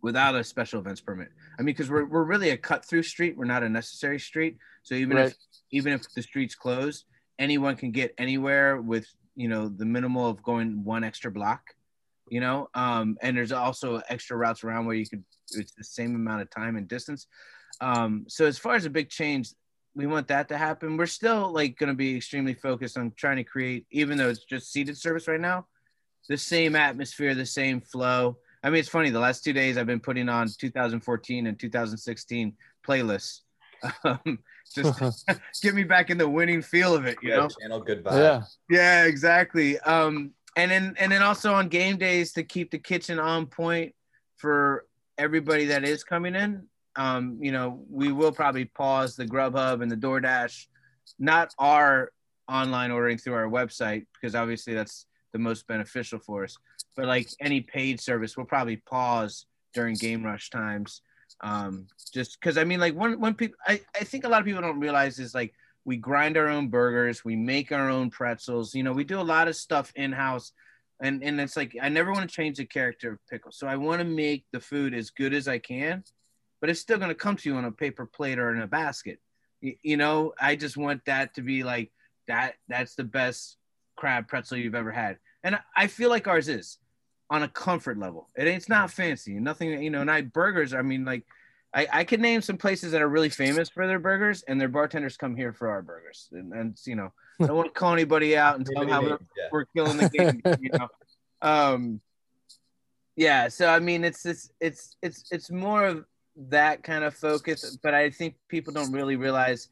without 0.02 0.36
a 0.36 0.44
special 0.44 0.80
events 0.80 1.02
permit. 1.02 1.30
I 1.60 1.62
mean, 1.62 1.68
because 1.76 1.90
we're, 1.90 2.06
we're 2.06 2.24
really 2.24 2.50
a 2.50 2.58
cut 2.58 2.84
through 2.86 3.04
street. 3.04 3.38
We're 3.38 3.46
not 3.46 3.62
a 3.62 3.70
necessary 3.70 4.20
street. 4.20 4.58
So 4.84 4.96
even 4.96 5.18
Right. 5.18 5.28
if 5.28 5.36
even 5.72 5.94
if 5.94 6.12
the 6.14 6.22
street's 6.22 6.56
closed, 6.56 7.06
anyone 7.40 7.76
can 7.76 7.92
get 7.92 8.14
anywhere 8.18 8.82
with 8.82 9.08
you 9.36 9.48
know 9.48 9.70
the 9.70 9.86
minimal 9.86 10.28
of 10.28 10.42
going 10.44 10.84
one 10.84 11.04
extra 11.04 11.32
block. 11.32 11.62
You 12.30 12.40
know, 12.40 12.70
um, 12.74 13.18
and 13.22 13.36
there's 13.36 13.52
also 13.52 14.02
extra 14.08 14.38
routes 14.38 14.64
around 14.64 14.86
where 14.86 14.96
you 14.96 15.06
could 15.06 15.24
it's 15.52 15.74
the 15.74 15.84
same 15.84 16.16
amount 16.16 16.42
of 16.42 16.50
time 16.50 16.78
and 16.78 16.88
distance. 16.88 17.28
Um, 17.80 18.26
so 18.28 18.46
as 18.46 18.58
far 18.58 18.76
as 18.76 18.86
a 18.86 18.90
big 18.90 19.10
change, 19.10 19.50
we 19.96 20.08
want 20.08 20.28
that 20.28 20.48
to 20.50 20.58
happen. 20.58 20.98
We're 20.98 21.06
still 21.06 21.52
like 21.52 21.78
going 21.78 21.90
to 21.90 21.96
be 21.96 22.16
extremely 22.16 22.54
focused 22.54 22.98
on 22.98 23.14
trying 23.16 23.38
to 23.38 23.44
create, 23.44 23.86
even 23.92 24.18
though 24.18 24.30
it's 24.30 24.44
just 24.44 24.72
seated 24.72 24.98
service 24.98 25.28
right 25.28 25.40
now, 25.40 25.68
the 26.30 26.38
same 26.38 26.76
atmosphere, 26.76 27.36
the 27.36 27.46
same 27.46 27.82
flow. 27.82 28.38
I 28.64 28.70
mean, 28.70 28.80
it's 28.80 28.90
funny. 28.90 29.10
The 29.10 29.20
last 29.20 29.44
two 29.44 29.54
days 29.54 29.78
I've 29.78 29.88
been 29.88 30.00
putting 30.00 30.30
on 30.30 30.48
2014 30.48 31.48
and 31.48 31.60
2016 31.60 32.54
playlists, 32.88 33.42
um, 34.04 34.40
just 34.74 35.26
get 35.62 35.74
me 35.76 35.84
back 35.84 36.10
in 36.10 36.18
the 36.18 36.30
winning 36.30 36.62
feel 36.62 36.96
of 36.96 37.06
it. 37.06 37.18
You 37.22 37.32
know? 37.32 37.50
Channel, 37.60 37.82
good 37.82 38.04
vibe. 38.04 38.18
yeah. 38.18 38.44
Yeah, 38.70 39.06
exactly. 39.06 39.80
Um, 39.80 40.32
and 40.56 40.70
then 40.70 40.96
and 41.00 41.12
then 41.12 41.22
also 41.22 41.54
on 41.54 41.70
game 41.70 41.98
days 41.98 42.34
to 42.34 42.44
keep 42.44 42.72
the 42.72 42.78
kitchen 42.78 43.20
on 43.20 43.46
point 43.46 43.96
for 44.38 44.86
everybody 45.18 45.66
that 45.66 45.84
is 45.84 46.04
coming 46.04 46.36
in. 46.36 46.68
Um, 46.96 47.38
you 47.42 47.52
know, 47.52 47.84
we 47.90 48.12
will 48.12 48.32
probably 48.32 48.66
pause 48.66 49.16
the 49.16 49.26
Grubhub 49.26 49.82
and 49.82 49.92
the 49.92 49.96
DoorDash, 49.96 50.68
not 51.20 51.54
our 51.58 52.12
online 52.50 52.92
ordering 52.92 53.18
through 53.18 53.34
our 53.34 53.48
website 53.48 54.06
because 54.14 54.36
obviously 54.36 54.74
that's 54.74 55.06
the 55.32 55.40
most 55.40 55.68
beneficial 55.68 56.20
for 56.20 56.44
us. 56.44 56.58
But 56.96 57.06
like 57.06 57.30
any 57.40 57.62
paid 57.62 58.00
service, 58.00 58.36
we'll 58.36 58.46
probably 58.46 58.78
pause 58.78 59.46
during 59.74 59.96
game 59.96 60.24
rush 60.24 60.50
times. 60.50 61.02
Um, 61.42 61.88
just 62.14 62.40
because 62.40 62.58
I 62.58 62.64
mean, 62.64 62.80
like 62.80 62.96
one 62.96 63.20
one 63.20 63.34
people, 63.34 63.58
I, 63.66 63.82
I 63.96 64.04
think 64.04 64.26
a 64.26 64.30
lot 64.30 64.42
of 64.42 64.46
people 64.46 64.62
don't 64.62 64.80
realize 64.80 65.18
is 65.20 65.34
like 65.34 65.54
we 65.86 65.98
grind 65.98 66.38
our 66.38 66.48
own 66.48 66.68
burgers, 66.68 67.26
we 67.26 67.36
make 67.36 67.72
our 67.72 67.90
own 67.90 68.10
pretzels. 68.10 68.76
You 68.76 68.84
know, 68.84 68.94
we 68.94 69.04
do 69.04 69.20
a 69.20 69.24
lot 69.24 69.48
of 69.48 69.56
stuff 69.56 69.92
in 69.96 70.12
house, 70.12 70.52
and 71.02 71.24
and 71.24 71.40
it's 71.40 71.58
like 71.58 71.76
I 71.82 71.90
never 71.90 72.12
want 72.12 72.30
to 72.30 72.36
change 72.36 72.58
the 72.58 72.66
character 72.66 73.14
of 73.14 73.20
pickle. 73.30 73.52
So 73.52 73.68
I 73.68 73.78
want 73.78 74.00
to 74.00 74.06
make 74.06 74.46
the 74.52 74.60
food 74.60 74.94
as 74.94 75.10
good 75.10 75.34
as 75.34 75.48
I 75.48 75.58
can, 75.58 76.04
but 76.62 76.70
it's 76.70 76.80
still 76.80 76.98
going 76.98 77.10
to 77.10 77.16
come 77.16 77.36
to 77.36 77.50
you 77.50 77.56
on 77.58 77.66
a 77.66 77.72
paper 77.72 78.06
plate 78.06 78.40
or 78.40 78.56
in 78.56 78.62
a 78.62 78.68
basket. 78.68 79.20
You, 79.60 79.76
you 79.82 79.98
know, 79.98 80.34
I 80.40 80.56
just 80.56 80.78
want 80.78 81.04
that 81.06 81.34
to 81.36 81.42
be 81.42 81.64
like 81.64 81.92
that. 82.28 82.56
That's 82.70 82.96
the 82.96 83.04
best 83.04 83.58
crab 83.98 84.28
pretzel 84.30 84.58
you've 84.58 84.76
ever 84.76 84.92
had, 84.92 85.18
and 85.44 85.56
I- 85.56 85.62
I 85.76 85.88
feel 85.88 86.10
like 86.10 86.28
ours 86.28 86.48
is 86.48 86.78
on 87.30 87.44
a 87.44 87.48
comfort 87.48 87.98
level. 87.98 88.30
It 88.38 88.48
it's 88.48 88.70
not 88.70 88.92
fancy, 88.92 89.34
nothing. 89.34 89.84
You 89.84 89.90
know, 89.90 90.02
and 90.02 90.10
I 90.12 90.22
burgers. 90.22 90.74
I 90.74 90.82
mean, 90.82 91.04
like. 91.04 91.24
I, 91.74 91.88
I 91.94 92.04
can 92.04 92.20
name 92.20 92.42
some 92.42 92.58
places 92.58 92.92
that 92.92 93.02
are 93.02 93.08
really 93.08 93.30
famous 93.30 93.70
for 93.70 93.88
their 93.88 93.98
burgers, 93.98 94.44
and 94.44 94.60
their 94.60 94.68
bartenders 94.68 95.16
come 95.16 95.38
here 95.38 95.54
for 95.54 95.70
our 95.70 95.82
burgers. 95.82 96.28
And, 96.34 96.52
and 96.52 96.78
you 96.86 96.98
know, 96.98 97.14
I 97.42 97.46
don't 97.48 97.56
want 97.56 97.74
to 97.74 97.80
call 97.80 97.94
anybody 97.94 98.36
out 98.36 98.58
and 98.58 98.66
tell 98.76 98.82
them 98.82 98.90
how 98.90 99.02
we're, 99.02 99.20
Yeah. 99.38 99.48
we're 99.54 99.64
killing 99.74 99.96
the 99.96 100.10
game. 100.10 100.42
You 100.60 100.70
know, 100.78 100.88
um, 101.42 102.02
yeah. 103.16 103.48
So 103.48 103.68
I 103.70 103.80
mean, 103.80 104.04
it's 104.04 104.26
it's 104.26 104.52
it's 104.60 104.98
it's 105.02 105.24
it's 105.32 105.50
more 105.50 105.86
of 105.86 106.06
that 106.36 106.84
kind 106.84 107.04
of 107.04 107.14
focus, 107.14 107.78
but 107.82 107.94
I 107.94 108.10
think 108.10 108.36
people 108.48 108.74
don't 108.74 108.92
really 108.92 109.16
realize 109.16 109.70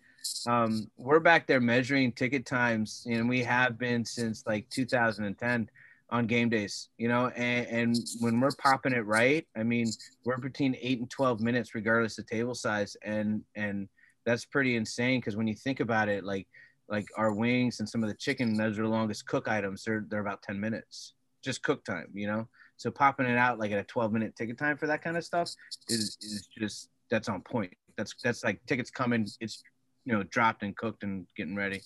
um, 0.47 0.89
we're 0.97 1.20
back 1.20 1.47
there 1.47 1.60
measuring 1.62 2.12
ticket 2.12 2.45
times, 2.45 3.05
and 3.10 3.28
we 3.28 3.43
have 3.43 3.78
been 3.78 4.03
since 4.05 4.43
like 4.45 4.70
2010 4.70 5.70
on 6.12 6.28
game 6.28 6.49
days, 6.49 6.89
you 6.97 7.07
know, 7.07 7.28
and, 7.36 7.68
and 7.68 7.97
when 8.20 8.39
we're 8.39 8.55
popping 8.57 8.93
it 8.93 9.05
right, 9.05 9.45
I 9.55 9.64
mean, 9.64 9.88
we're 10.26 10.38
between 10.38 10.76
eight 10.82 10.99
and 10.99 11.10
12 11.10 11.39
minutes, 11.39 11.76
regardless 11.76 12.18
of 12.18 12.26
table 12.26 12.55
size. 12.55 12.97
And, 13.03 13.43
and 13.55 13.88
that's 14.26 14.45
pretty 14.45 14.76
insane. 14.76 15.22
Cause 15.22 15.36
when 15.36 15.47
you 15.47 15.55
think 15.55 15.80
about 15.80 16.10
it, 16.10 16.24
like, 16.24 16.47
like 16.89 17.05
our 17.16 17.32
wings 17.32 17.80
and 17.80 17.88
some 17.88 18.03
of 18.03 18.10
the 18.10 18.16
chicken, 18.16 18.57
those 18.57 18.80
are 18.80 18.84
the 18.84 18.89
longest 18.89 19.28
cook 19.28 19.47
items. 19.47 19.84
They're, 19.84 20.05
they're 20.10 20.22
about 20.22 20.41
10 20.41 20.60
minutes, 20.60 21.14
just 21.43 21.62
cook 21.62 21.84
time, 21.86 22.07
you 22.14 22.28
know? 22.28 22.47
So 22.80 22.90
popping 22.90 23.26
it 23.26 23.38
out 23.38 23.60
like 23.60 23.72
at 23.72 23.78
a 23.78 23.84
12 23.84 24.14
minute 24.14 24.36
ticket 24.38 24.58
time 24.58 24.78
for 24.78 24.88
that 24.88 25.04
kind 25.04 25.18
of 25.18 25.26
stuff 25.26 25.50
is, 25.90 26.18
is 26.22 26.48
just, 26.58 26.90
that's 27.12 27.28
on 27.28 27.42
point. 27.42 27.74
That's, 27.98 28.16
that's 28.24 28.42
like 28.42 28.66
tickets 28.68 28.90
coming. 28.90 29.28
It's, 29.42 29.64
you 30.06 30.14
know, 30.14 30.24
dropped 30.24 30.64
and 30.64 30.76
cooked 30.78 31.04
and 31.04 31.28
getting 31.36 31.58
ready. 31.58 31.82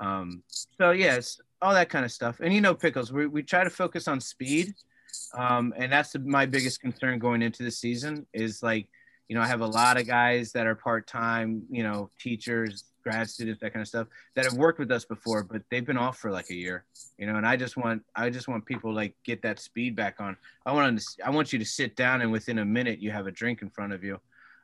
Um, 0.00 0.42
so 0.48 0.92
yes, 0.92 1.38
all 1.60 1.74
that 1.74 1.90
kind 1.90 2.06
of 2.06 2.10
stuff. 2.10 2.40
And 2.40 2.54
you 2.54 2.62
know, 2.62 2.74
pickles, 2.74 3.12
we, 3.12 3.26
we 3.26 3.42
try 3.42 3.64
to 3.64 3.70
focus 3.70 4.08
on 4.08 4.18
speed. 4.18 4.74
Um, 5.34 5.74
and 5.76 5.92
that's 5.92 6.12
the, 6.12 6.20
my 6.20 6.46
biggest 6.46 6.80
concern 6.80 7.18
going 7.18 7.42
into 7.42 7.62
the 7.62 7.70
season 7.70 8.26
is 8.32 8.62
like, 8.62 8.88
you 9.28 9.36
know, 9.36 9.42
I 9.42 9.46
have 9.46 9.60
a 9.60 9.66
lot 9.66 10.00
of 10.00 10.06
guys 10.06 10.52
that 10.52 10.66
are 10.66 10.74
part-time, 10.74 11.64
you 11.70 11.82
know, 11.82 12.08
teachers, 12.18 12.84
grad 13.04 13.28
students, 13.28 13.60
that 13.60 13.72
kind 13.72 13.82
of 13.82 13.88
stuff 13.88 14.08
that 14.34 14.44
have 14.44 14.54
worked 14.54 14.78
with 14.78 14.90
us 14.90 15.04
before, 15.04 15.44
but 15.44 15.62
they've 15.70 15.86
been 15.86 15.98
off 15.98 16.18
for 16.18 16.30
like 16.30 16.50
a 16.50 16.54
year, 16.54 16.84
you 17.18 17.26
know, 17.26 17.36
and 17.36 17.46
I 17.46 17.56
just 17.56 17.76
want, 17.76 18.02
I 18.16 18.30
just 18.30 18.48
want 18.48 18.64
people 18.64 18.92
like 18.92 19.14
get 19.22 19.42
that 19.42 19.60
speed 19.60 19.94
back 19.94 20.20
on. 20.20 20.36
I 20.66 20.72
want 20.72 20.98
to, 20.98 21.26
I 21.26 21.30
want 21.30 21.52
you 21.52 21.58
to 21.58 21.64
sit 21.64 21.94
down 21.94 22.22
and 22.22 22.32
within 22.32 22.58
a 22.58 22.64
minute 22.64 22.98
you 22.98 23.10
have 23.12 23.26
a 23.26 23.30
drink 23.30 23.62
in 23.62 23.70
front 23.70 23.92
of 23.92 24.02
you. 24.02 24.18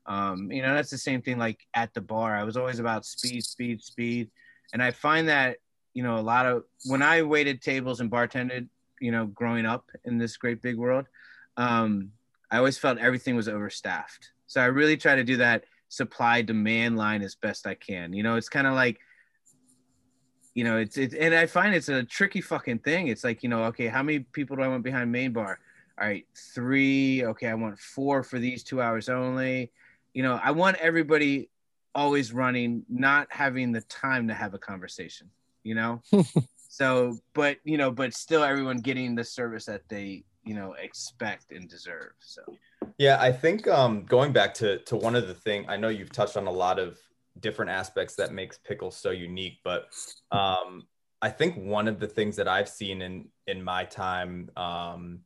Um, 0.07 0.51
you 0.51 0.63
know, 0.63 0.75
that's 0.75 0.91
the 0.91 0.99
same 0.99 1.23
thing 1.23 1.39
like 1.39 1.67
at 1.75 1.95
the 1.95 2.01
bar. 2.01 2.35
I 2.35 2.43
was 2.43 2.57
always 2.57 2.81
about 2.81 3.05
speed, 3.05 3.45
speed, 3.45 3.83
speed. 3.83 4.31
And 4.73 4.83
I 4.83 4.91
find 4.91 5.29
that, 5.29 5.59
you 5.95 6.03
know, 6.03 6.19
a 6.19 6.21
lot 6.21 6.47
of 6.47 6.65
when 6.87 7.03
I 7.03 7.23
waited 7.23 7.61
tables 7.61 8.01
and 8.01 8.11
bartended, 8.11 8.69
you 9.01 9.13
know, 9.13 9.27
growing 9.27 9.67
up 9.67 9.91
in 10.05 10.19
this 10.19 10.37
great 10.37 10.63
big 10.63 10.77
world, 10.77 11.07
um, 11.57 12.13
I 12.51 12.59
always 12.59 12.79
felt 12.79 12.99
everything 12.99 13.37
was 13.37 13.49
overstaffed. 13.49 14.31
So 14.47 14.61
I 14.61 14.67
really 14.67 14.97
try 14.97 15.15
to 15.15 15.25
do 15.25 15.37
that 15.37 15.65
supply 15.91 16.41
demand 16.41 16.97
line 16.97 17.21
as 17.21 17.35
best 17.35 17.67
I 17.67 17.75
can. 17.75 18.15
You 18.15 18.23
know, 18.23 18.37
it's 18.37 18.49
kind 18.49 18.67
of 18.67 18.75
like, 18.75 18.99
you 20.55 20.65
know, 20.65 20.79
it's 20.79 20.97
it, 20.97 21.15
and 21.15 21.35
I 21.35 21.47
find 21.47 21.75
it's 21.75 21.89
a 21.89 22.05
tricky 22.05 22.41
fucking 22.41 22.79
thing. 22.79 23.09
It's 23.09 23.25
like, 23.25 23.43
you 23.43 23.49
know, 23.49 23.65
okay, 23.65 23.89
how 23.89 24.03
many 24.03 24.21
people 24.21 24.57
do 24.57 24.63
I 24.63 24.69
want 24.69 24.83
behind 24.83 25.13
main 25.13 25.33
bar? 25.33 25.59
All 26.01 26.07
right, 26.07 26.27
three. 26.55 27.25
Okay, 27.25 27.49
I 27.49 27.55
want 27.55 27.79
four 27.79 28.23
for 28.23 28.39
these 28.39 28.63
two 28.63 28.81
hours 28.81 29.09
only. 29.09 29.71
You 30.15 30.23
know, 30.23 30.41
I 30.43 30.53
want 30.53 30.77
everybody 30.79 31.51
always 31.95 32.33
running, 32.33 32.85
not 32.89 33.27
having 33.31 33.73
the 33.73 33.83
time 33.83 34.29
to 34.29 34.35
have 34.35 34.55
a 34.55 34.59
conversation. 34.59 35.29
You 35.63 35.75
know, 35.75 36.03
so 36.69 37.19
but 37.35 37.59
you 37.65 37.77
know, 37.77 37.91
but 37.91 38.15
still 38.15 38.45
everyone 38.45 38.79
getting 38.79 39.15
the 39.15 39.25
service 39.25 39.67
that 39.67 39.89
they 39.89 40.25
you 40.45 40.55
know 40.55 40.75
expect 40.75 41.53
and 41.53 41.69
deserve. 41.69 42.13
So 42.21 42.43
Yeah, 42.99 43.19
I 43.21 43.33
think 43.33 43.69
um, 43.69 44.05
going 44.05 44.33
back 44.33 44.55
to 44.55 44.79
to 44.85 44.97
one 44.97 45.17
of 45.17 45.29
the 45.29 45.35
thing 45.35 45.67
I 45.69 45.77
know 45.77 45.89
you've 45.89 46.13
touched 46.13 46.37
on 46.37 46.47
a 46.47 46.53
lot 46.53 46.79
of 46.79 46.99
different 47.39 47.71
aspects 47.71 48.17
that 48.17 48.33
makes 48.33 48.59
pickle 48.59 48.91
so 48.91 49.11
unique, 49.11 49.59
but 49.65 49.89
um, 50.33 50.85
I 51.23 51.31
think 51.31 51.57
one 51.57 51.89
of 51.89 52.01
the 52.01 52.07
things 52.07 52.37
that 52.37 52.49
I've 52.49 52.69
seen 52.69 53.03
in 53.03 53.29
in 53.47 53.63
my 53.63 53.85
time 53.85 54.51
um, 54.57 55.21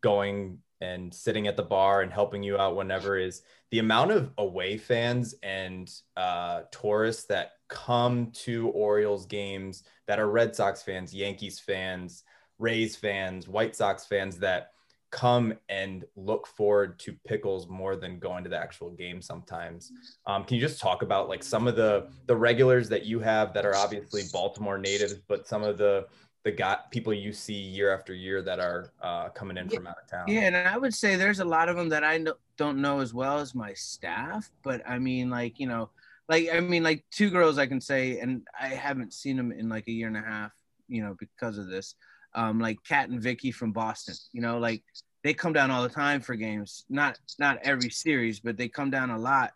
going 0.00 0.58
and 0.80 1.14
sitting 1.14 1.46
at 1.46 1.56
the 1.56 1.62
bar 1.62 2.02
and 2.02 2.12
helping 2.12 2.42
you 2.42 2.58
out 2.58 2.74
whenever 2.74 3.16
is 3.16 3.42
the 3.70 3.78
amount 3.78 4.10
of 4.10 4.32
away 4.36 4.76
fans 4.76 5.34
and 5.42 5.88
uh, 6.16 6.62
tourists 6.72 7.24
that 7.26 7.52
come 7.68 8.32
to 8.32 8.68
Orioles 8.70 9.24
games 9.24 9.84
that 10.08 10.18
are 10.18 10.28
Red 10.28 10.56
Sox 10.56 10.82
fans, 10.82 11.14
Yankees 11.14 11.60
fans, 11.60 12.24
Rays 12.62 12.94
fans, 12.96 13.48
White 13.48 13.74
Sox 13.74 14.06
fans 14.06 14.38
that 14.38 14.70
come 15.10 15.52
and 15.68 16.04
look 16.16 16.46
forward 16.46 16.98
to 17.00 17.12
pickles 17.26 17.68
more 17.68 17.96
than 17.96 18.18
going 18.18 18.44
to 18.44 18.48
the 18.48 18.56
actual 18.56 18.90
game 18.90 19.20
sometimes. 19.20 19.92
Um, 20.26 20.44
can 20.44 20.54
you 20.54 20.60
just 20.62 20.80
talk 20.80 21.02
about 21.02 21.28
like 21.28 21.42
some 21.42 21.66
of 21.68 21.76
the 21.76 22.08
the 22.26 22.36
regulars 22.36 22.88
that 22.88 23.04
you 23.04 23.18
have 23.20 23.52
that 23.52 23.66
are 23.66 23.74
obviously 23.74 24.22
Baltimore 24.32 24.78
natives, 24.78 25.14
but 25.28 25.46
some 25.46 25.62
of 25.62 25.76
the 25.76 26.06
the 26.44 26.50
got 26.52 26.90
people 26.90 27.12
you 27.12 27.32
see 27.32 27.54
year 27.54 27.94
after 27.94 28.14
year 28.14 28.42
that 28.42 28.58
are 28.58 28.92
uh, 29.00 29.28
coming 29.28 29.56
in 29.56 29.68
Yeah. 29.68 29.76
from 29.76 29.86
out 29.88 29.96
of 30.02 30.08
town? 30.10 30.28
Yeah, 30.28 30.40
and 30.42 30.56
I 30.56 30.76
would 30.78 30.94
say 30.94 31.14
there's 31.16 31.40
a 31.40 31.44
lot 31.44 31.68
of 31.68 31.76
them 31.76 31.88
that 31.90 32.02
I 32.04 32.16
kn- 32.18 32.34
don't 32.56 32.80
know 32.80 33.00
as 33.00 33.12
well 33.12 33.38
as 33.38 33.54
my 33.54 33.74
staff, 33.74 34.50
but 34.64 34.82
I 34.88 34.98
mean, 34.98 35.30
like 35.30 35.60
you 35.60 35.66
know, 35.66 35.90
like 36.28 36.48
I 36.52 36.60
mean, 36.60 36.82
like 36.84 37.04
two 37.10 37.28
girls 37.30 37.58
I 37.58 37.66
can 37.66 37.80
say, 37.80 38.18
and 38.20 38.46
I 38.58 38.68
haven't 38.68 39.12
seen 39.12 39.36
them 39.36 39.52
in 39.52 39.68
like 39.68 39.86
a 39.88 39.92
year 39.92 40.06
and 40.08 40.16
a 40.16 40.22
half, 40.22 40.52
you 40.88 41.02
know, 41.02 41.14
because 41.18 41.58
of 41.58 41.66
this. 41.68 41.96
Um, 42.34 42.58
like 42.58 42.78
Kat 42.88 43.08
and 43.10 43.20
Vicky 43.20 43.52
from 43.52 43.72
Boston, 43.72 44.14
you 44.32 44.40
know, 44.40 44.58
like 44.58 44.82
they 45.22 45.34
come 45.34 45.52
down 45.52 45.70
all 45.70 45.82
the 45.82 45.88
time 45.88 46.20
for 46.20 46.34
games, 46.34 46.84
not 46.88 47.18
not 47.38 47.58
every 47.62 47.90
series, 47.90 48.40
but 48.40 48.56
they 48.56 48.68
come 48.68 48.90
down 48.90 49.10
a 49.10 49.18
lot, 49.18 49.52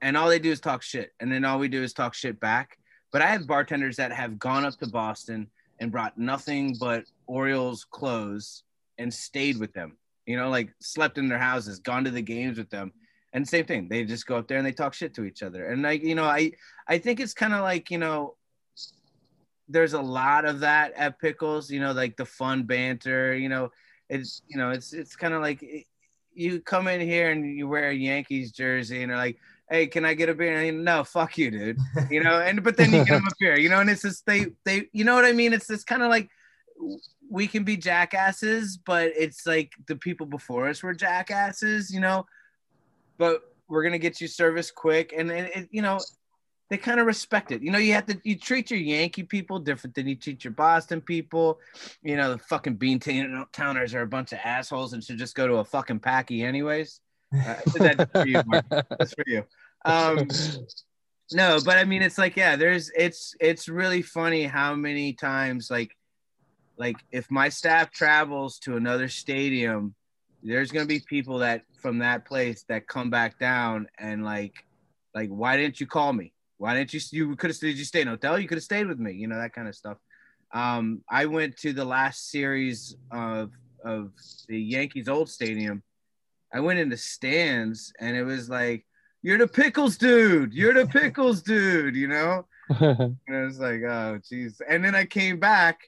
and 0.00 0.16
all 0.16 0.28
they 0.28 0.38
do 0.38 0.50
is 0.50 0.60
talk 0.60 0.82
shit, 0.82 1.12
and 1.20 1.30
then 1.30 1.44
all 1.44 1.58
we 1.58 1.68
do 1.68 1.82
is 1.82 1.92
talk 1.92 2.14
shit 2.14 2.38
back. 2.40 2.78
But 3.12 3.22
I 3.22 3.26
have 3.26 3.46
bartenders 3.46 3.96
that 3.96 4.12
have 4.12 4.38
gone 4.38 4.64
up 4.64 4.76
to 4.78 4.86
Boston 4.88 5.48
and 5.80 5.92
brought 5.92 6.16
nothing 6.18 6.76
but 6.78 7.04
Orioles 7.26 7.84
clothes 7.84 8.62
and 8.98 9.12
stayed 9.12 9.58
with 9.58 9.72
them. 9.72 9.96
You 10.26 10.36
know, 10.36 10.48
like 10.50 10.72
slept 10.80 11.18
in 11.18 11.28
their 11.28 11.38
houses, 11.38 11.78
gone 11.78 12.04
to 12.04 12.10
the 12.10 12.22
games 12.22 12.58
with 12.58 12.70
them, 12.70 12.92
And 13.32 13.46
same 13.46 13.66
thing, 13.66 13.88
they 13.88 14.02
just 14.04 14.26
go 14.26 14.38
up 14.38 14.48
there 14.48 14.56
and 14.56 14.66
they 14.66 14.72
talk 14.72 14.94
shit 14.94 15.12
to 15.14 15.24
each 15.24 15.42
other. 15.42 15.66
And 15.66 15.82
like, 15.82 16.02
you 16.02 16.14
know, 16.14 16.24
I 16.24 16.52
I 16.88 16.96
think 16.98 17.20
it's 17.20 17.34
kind 17.34 17.52
of 17.52 17.60
like, 17.60 17.90
you 17.90 17.98
know, 17.98 18.36
there's 19.68 19.94
a 19.94 20.00
lot 20.00 20.44
of 20.44 20.60
that 20.60 20.92
at 20.94 21.18
Pickles, 21.18 21.70
you 21.70 21.80
know, 21.80 21.92
like 21.92 22.16
the 22.16 22.24
fun 22.24 22.64
banter, 22.64 23.36
you 23.36 23.48
know, 23.48 23.70
it's 24.08 24.42
you 24.48 24.56
know, 24.56 24.70
it's 24.70 24.92
it's 24.92 25.16
kind 25.16 25.34
of 25.34 25.42
like 25.42 25.62
eh, 25.62 25.82
you 26.34 26.60
come 26.60 26.86
in 26.88 27.00
here 27.00 27.30
and 27.30 27.56
you 27.56 27.66
wear 27.66 27.88
a 27.88 27.94
Yankees 27.94 28.52
jersey 28.52 29.02
and 29.02 29.10
they're 29.10 29.18
like, 29.18 29.38
"Hey, 29.70 29.86
can 29.86 30.04
I 30.04 30.14
get 30.14 30.28
a 30.28 30.34
beer?" 30.34 30.60
And 30.60 30.84
no, 30.84 31.02
fuck 31.02 31.38
you, 31.38 31.50
dude. 31.50 31.78
You 32.10 32.22
know, 32.22 32.40
and 32.40 32.62
but 32.62 32.76
then 32.76 32.92
you 32.92 33.04
get 33.04 33.14
them 33.14 33.26
a 33.26 33.34
beer, 33.40 33.58
you 33.58 33.68
know, 33.68 33.80
and 33.80 33.90
it's 33.90 34.02
just 34.02 34.26
they 34.26 34.46
they 34.64 34.88
you 34.92 35.04
know 35.04 35.14
what 35.14 35.24
I 35.24 35.32
mean? 35.32 35.52
It's 35.52 35.66
this 35.66 35.82
kind 35.82 36.02
of 36.02 36.10
like 36.10 36.28
we 37.28 37.46
can 37.46 37.64
be 37.64 37.76
jackasses, 37.76 38.76
but 38.76 39.12
it's 39.16 39.46
like 39.46 39.72
the 39.88 39.96
people 39.96 40.26
before 40.26 40.68
us 40.68 40.82
were 40.82 40.94
jackasses, 40.94 41.90
you 41.92 42.00
know. 42.00 42.26
But 43.18 43.42
we're 43.68 43.82
gonna 43.82 43.98
get 43.98 44.20
you 44.20 44.28
service 44.28 44.70
quick, 44.70 45.14
and 45.16 45.30
it, 45.30 45.56
it 45.56 45.68
you 45.72 45.82
know, 45.82 45.98
they 46.68 46.76
kind 46.76 46.98
of 46.98 47.06
respect 47.06 47.52
it. 47.52 47.62
You 47.62 47.70
know, 47.70 47.78
you 47.78 47.92
have 47.92 48.06
to 48.06 48.20
you 48.24 48.36
treat 48.36 48.70
your 48.70 48.80
Yankee 48.80 49.22
people 49.22 49.58
different 49.58 49.94
than 49.94 50.08
you 50.08 50.16
treat 50.16 50.44
your 50.44 50.52
Boston 50.52 51.00
people. 51.00 51.60
You 52.02 52.16
know, 52.16 52.32
the 52.32 52.38
fucking 52.38 52.74
bean 52.74 52.98
towners 53.52 53.94
are 53.94 54.02
a 54.02 54.06
bunch 54.06 54.32
of 54.32 54.40
assholes 54.44 54.92
and 54.92 55.02
should 55.02 55.18
just 55.18 55.34
go 55.34 55.46
to 55.46 55.54
a 55.56 55.64
fucking 55.64 56.00
packy 56.00 56.42
anyways. 56.42 57.00
Uh, 57.32 57.56
that's 57.74 58.10
for 58.12 58.26
you. 58.26 58.42
That's 58.70 59.14
for 59.14 59.24
you. 59.26 59.44
Um, 59.84 60.28
no, 61.32 61.58
but 61.64 61.78
I 61.78 61.84
mean, 61.84 62.02
it's 62.02 62.18
like, 62.18 62.36
yeah, 62.36 62.56
there's, 62.56 62.90
it's, 62.96 63.34
it's 63.40 63.68
really 63.68 64.02
funny 64.02 64.44
how 64.44 64.74
many 64.74 65.12
times, 65.12 65.70
like, 65.70 65.96
like 66.76 66.96
if 67.10 67.30
my 67.30 67.48
staff 67.48 67.90
travels 67.90 68.58
to 68.60 68.76
another 68.76 69.08
stadium, 69.08 69.94
there's 70.42 70.70
gonna 70.70 70.86
be 70.86 71.00
people 71.00 71.38
that 71.38 71.62
from 71.80 71.98
that 71.98 72.24
place 72.26 72.64
that 72.68 72.86
come 72.86 73.10
back 73.10 73.38
down 73.38 73.86
and 73.98 74.24
like, 74.24 74.54
like, 75.14 75.28
why 75.28 75.56
didn't 75.56 75.80
you 75.80 75.86
call 75.86 76.12
me? 76.12 76.32
Why 76.58 76.74
didn't 76.74 76.94
you? 76.94 77.00
You 77.10 77.36
could 77.36 77.50
have. 77.50 77.58
Did 77.58 77.78
you 77.78 77.84
stay 77.84 78.02
in 78.02 78.08
a 78.08 78.12
hotel? 78.12 78.38
You 78.38 78.48
could 78.48 78.56
have 78.56 78.64
stayed 78.64 78.86
with 78.86 78.98
me. 78.98 79.12
You 79.12 79.26
know 79.26 79.38
that 79.38 79.52
kind 79.52 79.68
of 79.68 79.74
stuff. 79.74 79.98
Um, 80.52 81.02
I 81.10 81.26
went 81.26 81.56
to 81.58 81.72
the 81.72 81.84
last 81.84 82.30
series 82.30 82.96
of 83.10 83.50
of 83.84 84.12
the 84.48 84.60
Yankees 84.60 85.08
old 85.08 85.28
stadium. 85.28 85.82
I 86.52 86.60
went 86.60 86.78
in 86.78 86.88
the 86.88 86.96
stands 86.96 87.92
and 88.00 88.16
it 88.16 88.24
was 88.24 88.48
like, 88.48 88.86
"You're 89.22 89.38
the 89.38 89.48
pickles 89.48 89.96
dude. 89.96 90.54
You're 90.54 90.74
the 90.74 90.86
pickles 90.86 91.42
dude." 91.42 91.96
You 91.96 92.08
know. 92.08 92.46
and 92.80 93.16
I 93.28 93.42
was 93.42 93.60
like, 93.60 93.82
"Oh, 93.82 94.18
jeez." 94.30 94.60
And 94.66 94.84
then 94.84 94.94
I 94.94 95.04
came 95.04 95.38
back 95.38 95.80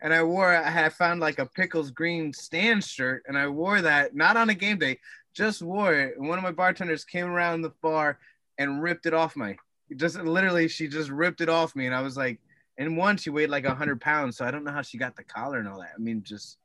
and 0.00 0.14
I 0.14 0.22
wore. 0.22 0.54
I 0.54 0.70
had 0.70 0.92
found 0.92 1.20
like 1.20 1.38
a 1.38 1.46
pickles 1.46 1.90
green 1.90 2.32
stand 2.32 2.84
shirt, 2.84 3.24
and 3.26 3.36
I 3.36 3.48
wore 3.48 3.80
that 3.80 4.14
not 4.14 4.36
on 4.36 4.50
a 4.50 4.54
game 4.54 4.78
day, 4.78 5.00
just 5.34 5.60
wore 5.62 5.94
it. 5.94 6.16
And 6.16 6.28
one 6.28 6.38
of 6.38 6.44
my 6.44 6.52
bartenders 6.52 7.04
came 7.04 7.26
around 7.26 7.62
the 7.62 7.72
bar 7.82 8.18
and 8.58 8.82
ripped 8.82 9.06
it 9.06 9.14
off 9.14 9.34
my 9.34 9.56
just 9.96 10.16
literally 10.16 10.68
she 10.68 10.88
just 10.88 11.10
ripped 11.10 11.40
it 11.40 11.48
off 11.48 11.76
me 11.76 11.86
and 11.86 11.94
i 11.94 12.00
was 12.00 12.16
like 12.16 12.40
and 12.78 12.96
one 12.96 13.16
she 13.16 13.30
weighed 13.30 13.50
like 13.50 13.64
100 13.64 14.00
pounds 14.00 14.36
so 14.36 14.44
i 14.44 14.50
don't 14.50 14.64
know 14.64 14.72
how 14.72 14.82
she 14.82 14.98
got 14.98 15.14
the 15.16 15.24
collar 15.24 15.58
and 15.58 15.68
all 15.68 15.78
that. 15.78 15.92
I 15.94 15.98
mean 15.98 16.22
just 16.22 16.58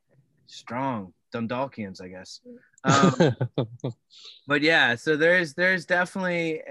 strong 0.47 1.13
dundalkians 1.33 2.01
i 2.01 2.07
guess. 2.07 2.41
Um, 2.83 3.35
but 4.47 4.61
yeah 4.61 4.95
so 4.95 5.15
there's 5.15 5.53
there's 5.53 5.85
definitely 5.85 6.61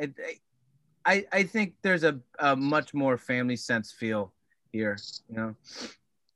i 1.04 1.24
i 1.32 1.42
think 1.42 1.74
there's 1.82 2.02
a, 2.04 2.18
a 2.38 2.56
much 2.56 2.94
more 2.94 3.16
family 3.18 3.56
sense 3.56 3.92
feel 3.92 4.32
here 4.72 4.96
you 5.28 5.36
know? 5.36 5.54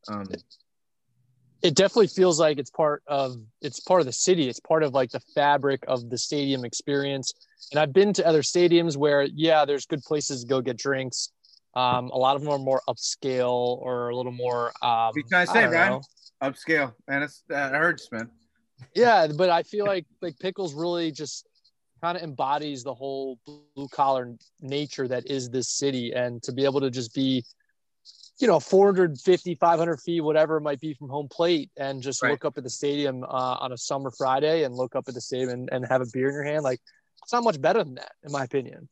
Um 0.09 0.27
it 1.63 1.75
definitely 1.75 2.09
feels 2.09 2.41
like 2.41 2.59
it's 2.59 2.71
part 2.71 3.03
of 3.07 3.37
it's 3.61 3.81
part 3.81 4.01
of 4.01 4.07
the 4.07 4.13
city 4.13 4.49
it's 4.49 4.61
part 4.61 4.83
of 4.83 4.93
like 4.93 5.11
the 5.11 5.21
fabric 5.35 5.83
of 5.89 6.11
the 6.11 6.19
stadium 6.19 6.65
experience 6.65 7.33
and 7.73 7.81
I've 7.81 7.93
been 7.93 8.13
to 8.15 8.27
other 8.27 8.43
stadiums 8.43 8.97
where, 8.97 9.23
yeah, 9.23 9.65
there's 9.65 9.87
good 9.87 10.03
places 10.03 10.43
to 10.43 10.47
go 10.47 10.61
get 10.61 10.77
drinks. 10.77 11.31
Um, 11.75 12.11
a 12.11 12.19
lot 12.19 12.37
of 12.37 12.43
them 12.43 12.51
are 12.51 12.59
more 12.59 12.83
upscale 12.87 13.79
or 13.79 14.11
a 14.11 14.17
little 14.17 14.33
more. 14.33 14.73
Um, 14.83 15.07
what 15.07 15.17
you 15.17 15.23
trying 15.23 15.47
to 15.47 15.53
say, 15.53 15.67
Brian? 15.67 16.01
Upscale, 16.43 16.93
man. 17.09 17.23
It's 17.23 17.43
that 17.49 17.73
hurts, 17.73 18.13
man. 18.13 18.31
Yeah, 18.95 19.27
but 19.29 19.49
I 19.49 19.63
feel 19.63 19.87
like 19.87 20.05
like 20.21 20.39
pickles 20.39 20.75
really 20.75 21.13
just 21.13 21.47
kind 22.03 22.17
of 22.17 22.23
embodies 22.23 22.83
the 22.83 22.93
whole 22.93 23.39
blue 23.47 23.89
collar 23.89 24.35
nature 24.61 25.09
that 25.09 25.31
is 25.31 25.49
this 25.49 25.69
city, 25.69 26.13
and 26.13 26.43
to 26.43 26.53
be 26.53 26.65
able 26.65 26.81
to 26.81 26.91
just 26.91 27.15
be 27.15 27.43
you 28.43 28.49
know 28.49 28.61
450 28.61 29.55
500 29.55 30.01
feet 30.01 30.21
whatever 30.21 30.57
it 30.57 30.63
might 30.63 30.81
be 30.81 30.95
from 30.95 31.09
home 31.09 31.29
plate 31.29 31.71
and 31.77 32.03
just 32.03 32.23
right. 32.23 32.33
look 32.33 32.45
up 32.45 32.59
at 32.59 32.65
the 32.65 32.71
stadium 32.71 33.23
uh, 33.23 33.27
on 33.61 33.73
a 33.73 33.79
summer 33.79 34.11
friday 34.11 34.65
and 34.65 34.75
look 34.75 34.97
up 34.97 35.05
at 35.09 35.15
the 35.15 35.21
stadium 35.21 35.51
and, 35.51 35.69
and 35.73 35.87
have 35.89 36.03
a 36.03 36.07
beer 36.13 36.29
in 36.29 36.35
your 36.35 36.45
hand 36.45 36.65
like 36.65 36.81
it's 37.23 37.33
not 37.33 37.45
much 37.45 37.61
better 37.61 37.83
than 37.85 37.95
that, 37.95 38.13
in 38.25 38.33
my 38.33 38.45
opinion. 38.45 38.89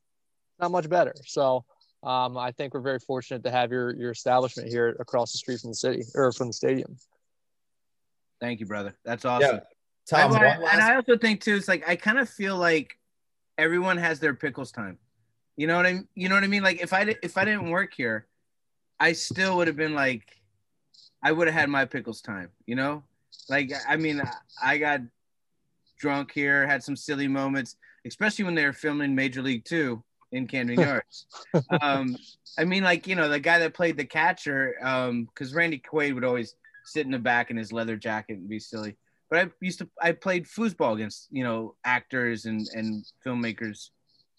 Not 0.58 0.70
much 0.70 0.88
better. 0.88 1.14
So 1.24 1.64
um, 2.02 2.36
I 2.36 2.52
think 2.52 2.74
we're 2.74 2.80
very 2.80 3.00
fortunate 3.00 3.44
to 3.44 3.50
have 3.50 3.70
your 3.70 3.94
your 3.94 4.10
establishment 4.10 4.68
here 4.68 4.96
across 5.00 5.32
the 5.32 5.38
street 5.38 5.60
from 5.60 5.70
the 5.70 5.76
city 5.76 6.04
or 6.14 6.32
from 6.32 6.48
the 6.48 6.52
stadium. 6.52 6.96
Thank 8.40 8.60
you, 8.60 8.66
brother. 8.66 8.96
That's 9.04 9.24
awesome. 9.24 9.56
Yeah. 9.56 9.60
Tom, 10.08 10.32
I, 10.32 10.46
and 10.46 10.80
I 10.80 10.96
also 10.96 11.16
think 11.18 11.42
too, 11.42 11.54
it's 11.54 11.68
like 11.68 11.88
I 11.88 11.94
kind 11.94 12.18
of 12.18 12.28
feel 12.28 12.56
like 12.56 12.98
everyone 13.58 13.96
has 13.98 14.18
their 14.18 14.34
pickles 14.34 14.72
time. 14.72 14.98
You 15.56 15.66
know 15.66 15.76
what 15.76 15.86
I 15.86 15.92
mean 15.92 16.08
you 16.14 16.28
know 16.28 16.34
what 16.34 16.44
I 16.44 16.48
mean? 16.48 16.62
Like 16.62 16.80
if 16.80 16.92
I 16.92 17.14
if 17.22 17.36
I 17.36 17.44
didn't 17.44 17.70
work 17.70 17.92
here, 17.94 18.26
I 19.00 19.12
still 19.12 19.56
would 19.56 19.66
have 19.66 19.76
been 19.76 19.94
like 19.94 20.22
I 21.22 21.32
would 21.32 21.48
have 21.48 21.54
had 21.54 21.68
my 21.68 21.84
pickles 21.84 22.20
time, 22.20 22.50
you 22.66 22.76
know? 22.76 23.02
Like 23.48 23.72
I 23.88 23.96
mean, 23.96 24.22
I 24.62 24.78
got 24.78 25.00
drunk 25.98 26.32
here, 26.32 26.66
had 26.66 26.82
some 26.82 26.96
silly 26.96 27.28
moments 27.28 27.76
especially 28.06 28.44
when 28.44 28.54
they 28.54 28.64
were 28.64 28.72
filming 28.72 29.14
Major 29.14 29.42
League 29.42 29.64
Two 29.64 30.02
in 30.32 30.46
Camden 30.46 30.80
Yards. 30.80 31.26
um, 31.80 32.16
I 32.58 32.64
mean, 32.64 32.82
like 32.82 33.06
you 33.06 33.14
know, 33.16 33.28
the 33.28 33.40
guy 33.40 33.58
that 33.58 33.74
played 33.74 33.96
the 33.96 34.04
catcher, 34.04 34.74
because 34.78 35.52
um, 35.52 35.56
Randy 35.56 35.80
Quaid 35.80 36.14
would 36.14 36.24
always 36.24 36.54
sit 36.84 37.06
in 37.06 37.12
the 37.12 37.18
back 37.18 37.50
in 37.50 37.56
his 37.56 37.72
leather 37.72 37.96
jacket 37.96 38.38
and 38.38 38.48
be 38.48 38.58
silly. 38.58 38.96
But 39.28 39.38
I 39.38 39.50
used 39.60 39.78
to, 39.78 39.88
I 40.00 40.12
played 40.12 40.46
foosball 40.46 40.94
against 40.94 41.28
you 41.30 41.44
know 41.44 41.74
actors 41.84 42.46
and 42.46 42.66
and 42.74 43.04
filmmakers 43.24 43.90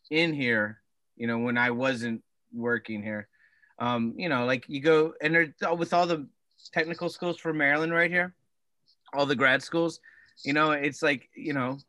in 0.09 0.33
here. 0.33 0.81
You 1.15 1.27
know, 1.27 1.39
when 1.39 1.57
I 1.57 1.71
wasn't 1.71 2.23
working 2.53 3.03
here. 3.03 3.27
Um, 3.81 4.13
you 4.15 4.29
know, 4.29 4.45
like 4.45 4.65
you 4.67 4.79
go 4.79 5.15
and 5.21 5.53
with 5.75 5.91
all 5.91 6.05
the 6.05 6.27
technical 6.71 7.09
schools 7.09 7.39
for 7.39 7.51
Maryland 7.51 7.91
right 7.91 8.11
here, 8.11 8.35
all 9.11 9.25
the 9.25 9.35
grad 9.35 9.63
schools. 9.63 9.99
You 10.43 10.53
know, 10.53 10.71
it's 10.71 11.01
like 11.01 11.29
you 11.35 11.53
know 11.53 11.79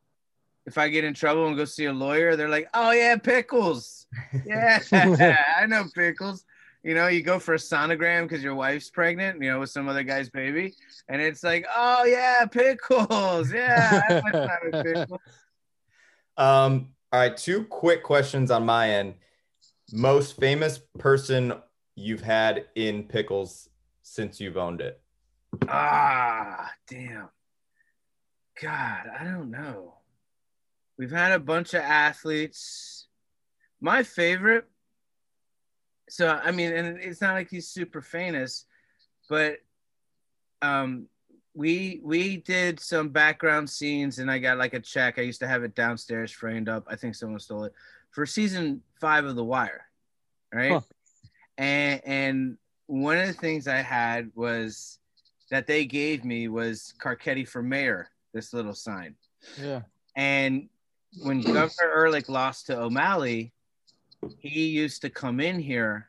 if 0.65 0.79
I 0.79 0.89
get 0.89 1.05
in 1.05 1.13
trouble 1.13 1.47
and 1.47 1.57
go 1.57 1.67
see 1.67 1.85
a 1.85 1.93
lawyer, 1.93 2.35
they're 2.35 2.49
like, 2.49 2.69
"Oh 2.73 2.91
yeah, 2.93 3.17
pickles. 3.17 4.07
Yeah, 4.47 4.81
I 5.61 5.67
know 5.67 5.85
pickles." 5.95 6.45
You 6.83 6.95
know, 6.95 7.09
you 7.09 7.23
go 7.23 7.39
for 7.39 7.55
a 7.55 7.59
sonogram 7.59 8.23
because 8.23 8.43
your 8.43 8.55
wife's 8.55 8.91
pregnant, 8.91 9.41
you 9.41 9.51
know, 9.51 9.61
with 9.61 9.71
some 9.71 9.87
other 9.87 10.03
guy's 10.03 10.31
baby, 10.31 10.75
and 11.09 11.21
it's 11.21 11.45
like, 11.45 11.67
"Oh 11.77 12.05
yeah, 12.05 12.47
pickles. 12.47 13.53
Yeah, 13.53 14.21
pickles." 14.33 15.19
Um. 16.39 16.95
All 17.13 17.21
right, 17.21 17.37
two 17.37 17.65
quick 17.65 18.03
questions 18.03 18.51
on 18.51 18.65
my 18.65 18.89
end. 18.89 19.17
Most 19.93 20.41
famous 20.41 20.81
person 20.99 21.53
you've 21.95 22.23
had 22.23 22.67
in 22.75 23.05
pickles 23.05 23.69
since 24.03 24.41
you've 24.41 24.57
owned 24.57 24.81
it? 24.81 25.01
Ah, 25.69 26.73
damn. 26.89 27.29
God, 28.61 29.11
I 29.19 29.25
don't 29.25 29.51
know. 29.51 29.95
We've 30.99 31.11
had 31.11 31.33
a 31.33 31.39
bunch 31.39 31.75
of 31.75 31.83
athletes. 31.83 33.07
My 33.81 34.03
favorite, 34.03 34.67
so 36.09 36.29
I 36.29 36.53
mean, 36.53 36.73
and 36.73 36.99
it's 36.99 37.21
not 37.21 37.35
like 37.35 37.51
he's 37.51 37.69
super 37.69 38.01
famous, 38.01 38.67
but 39.29 39.57
um, 40.61 41.07
we 41.55 42.01
we 42.05 42.37
did 42.37 42.79
some 42.79 43.09
background 43.09 43.69
scenes, 43.69 44.19
and 44.19 44.31
I 44.31 44.39
got 44.39 44.59
like 44.59 44.75
a 44.75 44.81
check. 44.81 45.19
I 45.19 45.23
used 45.23 45.41
to 45.41 45.49
have 45.49 45.65
it 45.65 45.75
downstairs 45.75 46.31
framed 46.31 46.69
up. 46.69 46.85
I 46.89 46.97
think 46.97 47.15
someone 47.15 47.41
stole 47.41 47.65
it 47.65 47.73
for 48.11 48.25
season 48.27 48.83
five 49.01 49.25
of 49.25 49.37
The 49.37 49.45
Wire, 49.45 49.87
right? 50.53 50.73
Huh. 50.73 50.81
And 51.63 52.01
and 52.05 52.57
one 52.87 53.19
of 53.19 53.29
the 53.29 53.33
things 53.33 53.69
I 53.69 53.77
had 53.77 54.33
was 54.35 54.99
that 55.53 55.69
they 55.69 55.85
gave 55.85 56.25
me 56.25 56.49
was 56.49 56.93
Carcetti 57.01 57.47
for 57.47 57.63
mayor. 57.63 58.09
This 58.35 58.53
little 58.53 58.75
sign. 58.75 59.15
Yeah. 59.61 59.83
And 60.17 60.69
when 61.23 61.41
Governor 61.41 61.93
Ehrlich 61.95 62.29
lost 62.29 62.67
to 62.67 62.81
O'Malley, 62.81 63.53
he 64.39 64.69
used 64.69 65.03
to 65.03 65.11
come 65.11 65.39
in 65.39 65.61
here, 65.61 66.09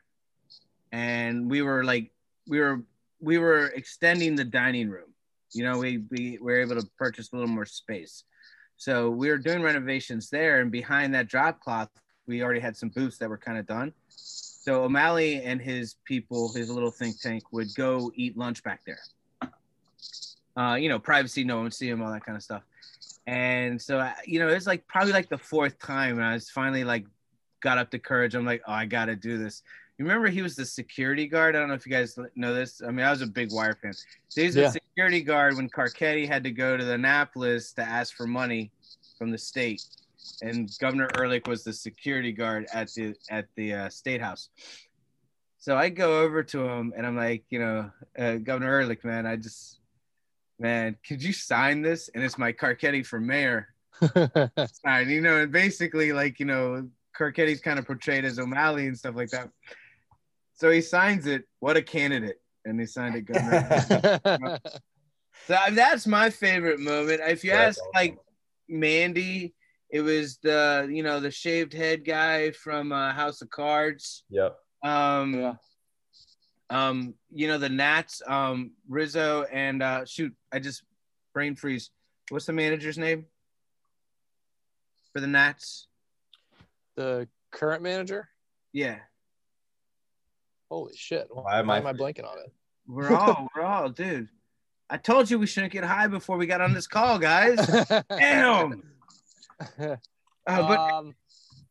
and 0.90 1.48
we 1.48 1.62
were 1.62 1.84
like, 1.84 2.10
we 2.48 2.58
were 2.58 2.82
we 3.20 3.38
were 3.38 3.66
extending 3.76 4.34
the 4.34 4.44
dining 4.44 4.88
room. 4.88 5.14
You 5.52 5.62
know, 5.62 5.78
we 5.78 6.02
we 6.10 6.38
were 6.40 6.60
able 6.60 6.80
to 6.80 6.86
purchase 6.98 7.32
a 7.32 7.36
little 7.36 7.54
more 7.54 7.66
space. 7.66 8.24
So 8.76 9.08
we 9.08 9.28
were 9.28 9.38
doing 9.38 9.62
renovations 9.62 10.30
there, 10.30 10.60
and 10.60 10.72
behind 10.72 11.14
that 11.14 11.28
drop 11.28 11.60
cloth, 11.60 11.90
we 12.26 12.42
already 12.42 12.60
had 12.60 12.76
some 12.76 12.88
booths 12.88 13.18
that 13.18 13.28
were 13.28 13.38
kind 13.38 13.58
of 13.58 13.66
done. 13.68 13.92
So 14.64 14.82
O'Malley 14.84 15.42
and 15.42 15.60
his 15.60 15.96
people, 16.06 16.50
his 16.54 16.70
little 16.70 16.90
think 16.90 17.20
tank, 17.20 17.42
would 17.52 17.68
go 17.74 18.10
eat 18.14 18.34
lunch 18.34 18.62
back 18.62 18.80
there. 18.86 18.98
Uh, 20.56 20.76
you 20.76 20.88
know, 20.88 20.98
privacy, 20.98 21.44
no 21.44 21.56
one 21.56 21.64
would 21.64 21.74
see 21.74 21.86
him, 21.90 22.00
all 22.00 22.10
that 22.10 22.24
kind 22.24 22.34
of 22.34 22.42
stuff. 22.42 22.62
And 23.26 23.80
so, 23.80 23.98
I- 23.98 24.14
you 24.24 24.38
know, 24.38 24.48
it's 24.48 24.66
like 24.66 24.86
probably 24.86 25.12
like 25.12 25.28
the 25.28 25.36
fourth 25.36 25.78
time, 25.78 26.16
and 26.16 26.24
I 26.24 26.32
was 26.32 26.48
finally 26.48 26.82
like 26.82 27.04
got 27.60 27.76
up 27.76 27.90
the 27.90 27.98
courage. 27.98 28.34
I'm 28.34 28.46
like, 28.46 28.62
oh, 28.66 28.72
I 28.72 28.86
got 28.86 29.06
to 29.06 29.16
do 29.16 29.36
this. 29.36 29.62
You 29.98 30.06
remember 30.06 30.28
he 30.28 30.40
was 30.40 30.56
the 30.56 30.64
security 30.64 31.26
guard? 31.26 31.54
I 31.54 31.58
don't 31.58 31.68
know 31.68 31.74
if 31.74 31.84
you 31.84 31.92
guys 31.92 32.18
know 32.34 32.54
this. 32.54 32.80
I 32.80 32.90
mean, 32.90 33.04
I 33.04 33.10
was 33.10 33.20
a 33.20 33.26
big 33.26 33.52
Wire 33.52 33.76
fan. 33.82 33.92
So 34.28 34.40
he 34.40 34.46
was 34.46 34.56
Yeah. 34.56 34.62
the 34.68 34.70
security 34.72 35.20
guard 35.20 35.56
when 35.56 35.68
Carcetti 35.68 36.26
had 36.26 36.42
to 36.44 36.50
go 36.50 36.78
to 36.78 36.84
the 36.84 36.94
Annapolis 36.94 37.74
to 37.74 37.82
ask 37.82 38.16
for 38.16 38.26
money 38.26 38.70
from 39.18 39.30
the 39.30 39.38
state, 39.38 39.84
and 40.42 40.70
Governor 40.80 41.08
Ehrlich 41.16 41.46
was 41.46 41.64
the 41.64 41.72
security 41.72 42.32
guard 42.32 42.66
at 42.72 42.92
the 42.94 43.14
at 43.30 43.46
the 43.56 43.74
uh, 43.74 43.88
state 43.88 44.20
house. 44.20 44.48
So 45.58 45.76
I 45.76 45.88
go 45.88 46.20
over 46.20 46.42
to 46.42 46.68
him 46.68 46.92
and 46.94 47.06
I'm 47.06 47.16
like, 47.16 47.44
you 47.48 47.58
know, 47.58 47.90
uh, 48.18 48.34
Governor 48.36 48.80
Ehrlich, 48.80 49.02
man, 49.02 49.24
I 49.24 49.36
just, 49.36 49.80
man, 50.58 50.94
could 51.08 51.22
you 51.22 51.32
sign 51.32 51.80
this? 51.80 52.10
And 52.14 52.22
it's 52.22 52.36
my 52.36 52.52
Carcetti 52.52 53.06
for 53.06 53.18
mayor 53.18 53.68
sign, 54.84 55.08
you 55.08 55.22
know, 55.22 55.38
and 55.38 55.50
basically 55.50 56.12
like, 56.12 56.38
you 56.38 56.44
know, 56.44 56.86
Carcetti's 57.18 57.62
kind 57.62 57.78
of 57.78 57.86
portrayed 57.86 58.26
as 58.26 58.38
O'Malley 58.38 58.88
and 58.88 58.98
stuff 58.98 59.14
like 59.16 59.30
that. 59.30 59.48
So 60.52 60.70
he 60.70 60.82
signs 60.82 61.26
it. 61.26 61.48
What 61.60 61.78
a 61.78 61.82
candidate. 61.82 62.42
And 62.66 62.78
he 62.78 62.84
signed 62.84 63.14
it, 63.16 63.22
Governor. 63.22 64.58
So 65.46 65.58
that's 65.72 66.06
my 66.06 66.30
favorite 66.30 66.80
moment. 66.80 67.20
If 67.22 67.44
you 67.44 67.50
ask 67.50 67.78
like 67.94 68.16
Mandy, 68.68 69.52
it 69.94 70.00
was 70.02 70.38
the 70.42 70.88
you 70.90 71.04
know 71.04 71.20
the 71.20 71.30
shaved 71.30 71.72
head 71.72 72.04
guy 72.04 72.50
from 72.50 72.90
uh, 72.90 73.12
House 73.12 73.40
of 73.42 73.48
Cards. 73.50 74.24
Yep. 74.28 74.58
Um, 74.82 75.34
Yeah. 75.34 75.54
um, 76.68 77.14
you 77.32 77.46
know 77.46 77.58
the 77.58 77.68
Nats, 77.68 78.20
um, 78.26 78.72
Rizzo 78.88 79.44
and 79.52 79.82
uh, 79.84 80.04
shoot, 80.04 80.34
I 80.52 80.58
just 80.58 80.82
brain 81.32 81.54
freeze. 81.54 81.90
What's 82.30 82.46
the 82.46 82.52
manager's 82.52 82.98
name 82.98 83.26
for 85.12 85.20
the 85.20 85.28
Nats? 85.28 85.86
the 86.96 87.26
current 87.52 87.82
manager. 87.82 88.28
Yeah, 88.72 88.98
Holy 90.70 90.96
shit! 90.96 91.28
Why 91.30 91.60
am 91.60 91.70
I 91.70 91.78
am 91.78 91.86
I 91.86 91.92
blanking 91.92 92.24
on 92.28 92.38
it? 92.38 92.52
we're 92.88 93.12
all 93.16 93.48
we're 93.54 93.62
all 93.62 93.88
dude. 93.88 94.28
I 94.90 94.96
told 94.96 95.30
you 95.30 95.38
we 95.38 95.46
shouldn't 95.46 95.72
get 95.72 95.84
high 95.84 96.08
before 96.08 96.36
we 96.36 96.46
got 96.46 96.60
on 96.60 96.72
this 96.74 96.86
call, 96.88 97.18
guys. 97.18 97.56
Damn. 98.10 98.82
Uh, 99.78 99.96
but 100.46 100.78
um, 100.78 101.14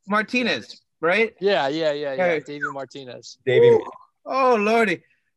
Martinez, 0.07 0.81
right? 0.99 1.35
yeah, 1.39 1.67
yeah, 1.67 1.91
yeah, 1.91 2.13
yeah. 2.13 2.15
Hey. 2.15 2.39
Davey 2.39 2.65
Martinez. 2.71 3.37
Davey, 3.45 3.77
Oh 4.25 4.55
lordy. 4.55 4.95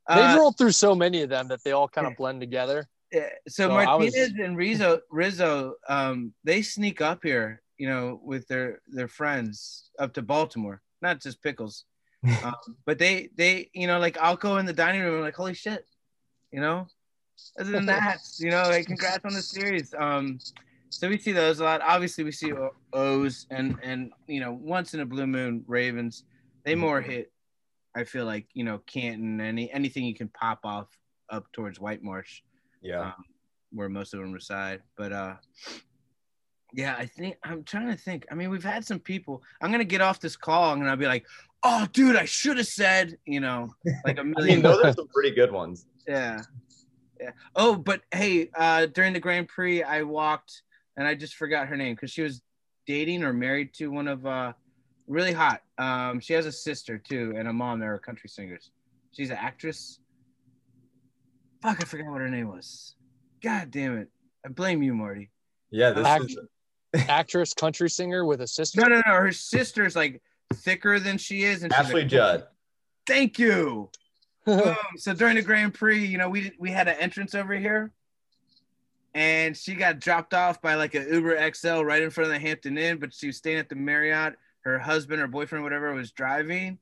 They've 0.09 0.19
Uh, 0.19 0.37
rolled 0.39 0.57
through 0.57 0.71
so 0.73 0.95
many 0.95 1.23
of 1.23 1.29
them 1.29 1.49
that 1.49 1.63
they 1.65 1.73
all 1.73 1.89
kind 1.89 2.07
of 2.07 2.17
blend 2.17 2.41
together. 2.41 2.89
Yeah, 3.13 3.29
so 3.49 3.69
So 3.69 3.77
I 3.77 3.95
was- 3.97 4.15
Martinez 4.15 4.33
and 4.43 4.57
Rizzo, 4.57 5.01
Rizzo, 5.11 5.75
um, 5.89 6.33
they 6.45 6.63
sneak 6.63 7.01
up 7.01 7.23
here, 7.25 7.61
you 7.77 7.89
know, 7.89 8.21
with 8.23 8.47
their 8.49 8.81
their 8.87 9.09
friends 9.09 9.91
up 9.99 10.15
to 10.15 10.23
Baltimore, 10.23 10.81
not 11.03 11.21
just 11.21 11.43
pickles, 11.43 11.85
um, 12.45 12.55
but 12.87 12.99
they 12.99 13.29
they 13.37 13.69
you 13.75 13.87
know 13.87 13.99
like 13.99 14.17
I'll 14.19 14.37
go 14.37 14.57
in 14.59 14.65
the 14.67 14.73
dining 14.73 15.03
room 15.03 15.15
and 15.17 15.23
like 15.23 15.35
holy 15.37 15.55
shit, 15.55 15.85
you 16.53 16.61
know. 16.61 16.87
Other 17.61 17.71
than 17.73 17.87
that, 17.87 18.21
you 18.39 18.51
know, 18.51 18.63
like 18.63 18.87
congrats 18.87 19.25
on 19.27 19.35
the 19.35 19.43
series. 19.43 19.93
Um, 19.93 20.39
so 20.91 21.09
we 21.09 21.19
see 21.19 21.33
those 21.33 21.61
a 21.61 21.65
lot. 21.65 21.81
Obviously, 21.83 22.25
we 22.25 22.33
see 22.33 22.53
O's 22.93 23.47
and 23.51 23.79
and 23.83 24.13
you 24.27 24.41
know 24.41 24.53
once 24.53 24.95
in 24.95 25.01
a 25.01 25.07
blue 25.07 25.27
moon 25.27 25.65
Ravens. 25.67 26.25
They 26.65 26.75
more 26.75 27.01
hit. 27.01 27.33
I 27.95 28.05
feel 28.05 28.25
like 28.25 28.47
you 28.55 28.65
know 28.65 28.79
Canton 28.87 29.41
any 29.41 29.71
anything 29.73 30.05
you 30.05 30.15
can 30.15 30.29
pop 30.29 30.61
off 30.65 30.89
up 31.31 31.51
towards 31.53 31.81
White 31.81 32.03
Marsh 32.03 32.43
yeah. 32.83 33.01
um, 33.01 33.25
where 33.73 33.89
most 33.89 34.15
of 34.15 34.21
them 34.21 34.33
reside. 34.33 34.83
But 34.97 35.13
uh, 35.13 35.35
yeah, 36.73 36.95
I 36.99 37.07
think 37.07 37.37
I'm 37.43 37.65
trying 37.65 37.89
to 37.89 37.97
think. 37.97 38.27
I 38.31 38.35
mean, 38.35 38.51
we've 38.51 38.65
had 38.65 38.85
some 38.85 39.01
people. 39.01 39.43
I'm 39.61 39.71
gonna 39.71 39.85
get 39.85 40.01
off 40.01 40.21
this 40.21 40.37
call 40.37 40.73
and 40.73 40.89
I'll 40.89 40.97
be 40.97 41.07
like, 41.07 41.27
"Oh, 41.63 41.87
dude, 41.93 42.17
I 42.17 42.25
should 42.25 42.59
have 42.59 42.67
said," 42.67 43.19
you 43.27 43.41
know, 43.41 43.75
like 44.05 44.19
a 44.19 44.25
million. 44.25 44.57
mean, 44.57 44.63
those 44.63 44.83
are 44.83 44.93
some 44.93 45.09
pretty 45.09 45.33
good 45.33 45.53
ones. 45.53 45.87
yeah, 46.07 46.43
yeah. 47.21 47.31
Oh, 47.55 47.77
but 47.77 48.03
hey, 48.13 48.51
uh, 48.55 48.87
during 48.87 49.13
the 49.13 49.21
Grand 49.21 49.49
Prix, 49.49 49.83
I 49.83 50.03
walked 50.03 50.63
and 50.97 51.07
I 51.07 51.15
just 51.15 51.35
forgot 51.35 51.69
her 51.69 51.77
name 51.77 51.95
because 51.95 52.11
she 52.11 52.23
was 52.23 52.43
dating 52.87 53.23
or 53.23 53.33
married 53.33 53.75
to 53.75 53.89
one 53.89 54.09
of 54.09 54.27
uh, 54.27 54.53
really 55.07 55.33
hot. 55.33 55.63
Um, 55.79 56.21
she 56.21 56.33
has 56.33 56.47
a 56.47 56.53
sister 56.53 56.99
too 56.99 57.35
and 57.37 57.49
a 57.49 57.53
mom. 57.53 57.81
They're 57.81 57.99
country 57.99 58.29
singers. 58.29 58.71
She's 59.13 59.31
an 59.31 59.37
actress. 59.37 59.99
Fuck, 61.63 61.81
I 61.81 61.85
forgot 61.85 62.11
what 62.11 62.21
her 62.21 62.29
name 62.29 62.49
was. 62.49 62.95
God 63.43 63.71
damn 63.71 63.97
it! 63.99 64.09
I 64.45 64.49
blame 64.49 64.83
you, 64.83 64.95
Marty. 64.95 65.31
Yeah, 65.71 65.91
this 65.91 66.07
Act- 66.07 66.25
is 66.25 66.39
Actress, 67.09 67.55
country 67.55 67.91
singer 67.91 68.25
with 68.25 68.41
a 68.41 68.47
sister. 68.47 68.81
No, 68.81 68.89
no, 68.89 69.03
no. 69.07 69.13
Her 69.13 69.33
sister's 69.33 69.97
like 69.97 70.23
thicker 70.55 70.99
than 70.99 71.19
she 71.19 71.45
is, 71.45 71.63
and 71.63 71.73
Ashley 71.73 72.03
like, 72.03 72.11
Judd. 72.11 72.47
Thank 73.07 73.39
you. 73.39 73.91
Boom. 74.47 74.77
So 74.97 75.13
during 75.13 75.37
the 75.37 75.43
Grand 75.43 75.75
Prix, 75.75 76.05
you 76.05 76.19
know, 76.19 76.29
we 76.29 76.53
we 76.59 76.71
had 76.71 76.89
an 76.89 76.97
entrance 76.99 77.35
over 77.35 77.55
here, 77.55 77.93
and 79.17 79.57
she 79.57 79.75
got 79.75 79.99
dropped 79.99 80.35
off 80.35 80.61
by 80.61 80.75
like 80.75 80.95
an 80.95 81.09
Uber 81.11 81.51
XL 81.55 81.81
right 81.81 82.03
in 82.03 82.11
front 82.11 82.27
of 82.31 82.35
the 82.35 82.47
Hampton 82.47 82.77
Inn, 82.77 82.99
but 82.99 83.15
she 83.15 83.29
was 83.29 83.39
staying 83.39 83.57
at 83.57 83.71
the 83.71 83.75
Marriott. 83.75 84.35
Her 84.61 84.79
husband 84.79 85.23
or 85.23 85.27
boyfriend, 85.27 85.65
whatever, 85.65 85.95
was 85.95 86.13
driving, 86.13 86.79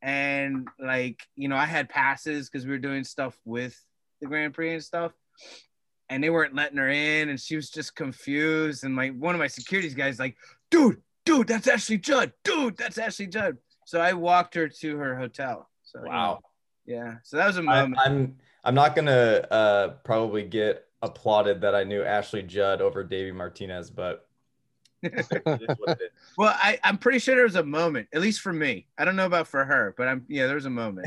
and 0.00 0.66
like 0.78 1.20
you 1.36 1.48
know, 1.48 1.56
I 1.56 1.66
had 1.66 1.90
passes 1.90 2.48
because 2.48 2.64
we 2.64 2.72
were 2.72 2.78
doing 2.78 3.04
stuff 3.04 3.38
with 3.44 3.78
the 4.22 4.26
Grand 4.26 4.54
Prix 4.54 4.72
and 4.72 4.82
stuff. 4.82 5.12
And 6.08 6.22
they 6.24 6.30
weren't 6.30 6.54
letting 6.54 6.78
her 6.78 6.88
in, 6.88 7.28
and 7.28 7.38
she 7.38 7.54
was 7.56 7.68
just 7.68 7.94
confused. 7.94 8.84
And 8.84 8.94
my 8.94 9.08
one 9.08 9.34
of 9.34 9.38
my 9.38 9.46
securities 9.46 9.94
guys 9.94 10.18
like, 10.18 10.36
dude, 10.70 11.02
dude, 11.26 11.48
that's 11.48 11.68
Ashley 11.68 11.98
Judd, 11.98 12.32
dude, 12.44 12.78
that's 12.78 12.96
Ashley 12.96 13.26
Judd. 13.26 13.58
So 13.84 14.00
I 14.00 14.14
walked 14.14 14.54
her 14.54 14.68
to 14.68 14.96
her 14.96 15.16
hotel. 15.18 15.68
So 15.82 15.98
you 15.98 16.04
know, 16.06 16.10
Wow. 16.10 16.40
yeah. 16.86 17.16
So 17.24 17.36
that 17.36 17.46
was 17.46 17.58
a 17.58 17.62
moment. 17.62 18.00
I'm 18.02 18.36
I'm 18.64 18.74
not 18.74 18.96
gonna 18.96 19.46
uh, 19.50 19.88
probably 20.04 20.44
get 20.44 20.86
applauded 21.04 21.60
that 21.60 21.74
I 21.74 21.84
knew 21.84 22.02
Ashley 22.02 22.42
Judd 22.42 22.80
over 22.80 23.04
Davey 23.04 23.32
Martinez, 23.32 23.90
but 23.90 24.26
it 25.02 25.12
is 25.14 25.28
what 25.78 26.00
it 26.00 26.12
well, 26.38 26.54
I, 26.56 26.78
I'm 26.82 26.96
pretty 26.98 27.18
sure 27.18 27.34
there 27.34 27.44
was 27.44 27.56
a 27.56 27.62
moment, 27.62 28.08
at 28.14 28.20
least 28.22 28.40
for 28.40 28.52
me. 28.52 28.86
I 28.96 29.04
don't 29.04 29.16
know 29.16 29.26
about 29.26 29.46
for 29.46 29.64
her, 29.64 29.94
but 29.98 30.08
I'm 30.08 30.24
yeah, 30.28 30.46
there 30.46 30.54
was 30.54 30.64
a 30.66 30.70
moment. 30.70 31.06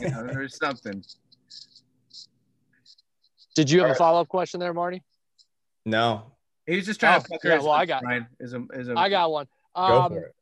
You 0.00 0.10
know, 0.10 0.26
there 0.26 0.40
was 0.40 0.56
something. 0.56 1.02
Did 3.54 3.70
you 3.70 3.80
have 3.82 3.90
a 3.90 3.94
follow 3.94 4.20
up 4.20 4.28
question 4.28 4.60
there, 4.60 4.72
Marty? 4.72 5.02
no, 5.84 6.32
He 6.66 6.76
was 6.76 6.86
just 6.86 7.00
trying 7.00 7.18
Oh, 7.18 7.22
to 7.22 7.28
pucker 7.28 7.48
yeah, 7.48 7.58
well, 7.58 7.72
I 7.72 7.84
got- 7.86 8.04
Ryan, 8.04 8.26
Is 8.38 8.54
a, 8.54 8.64
is 8.72 8.88
a, 8.88 8.94
I 8.96 9.08
got 9.10 9.30
one. 9.32 9.46
go 9.76 9.82
Um, 10.02 10.12
for 10.12 10.18
it. 10.26 10.34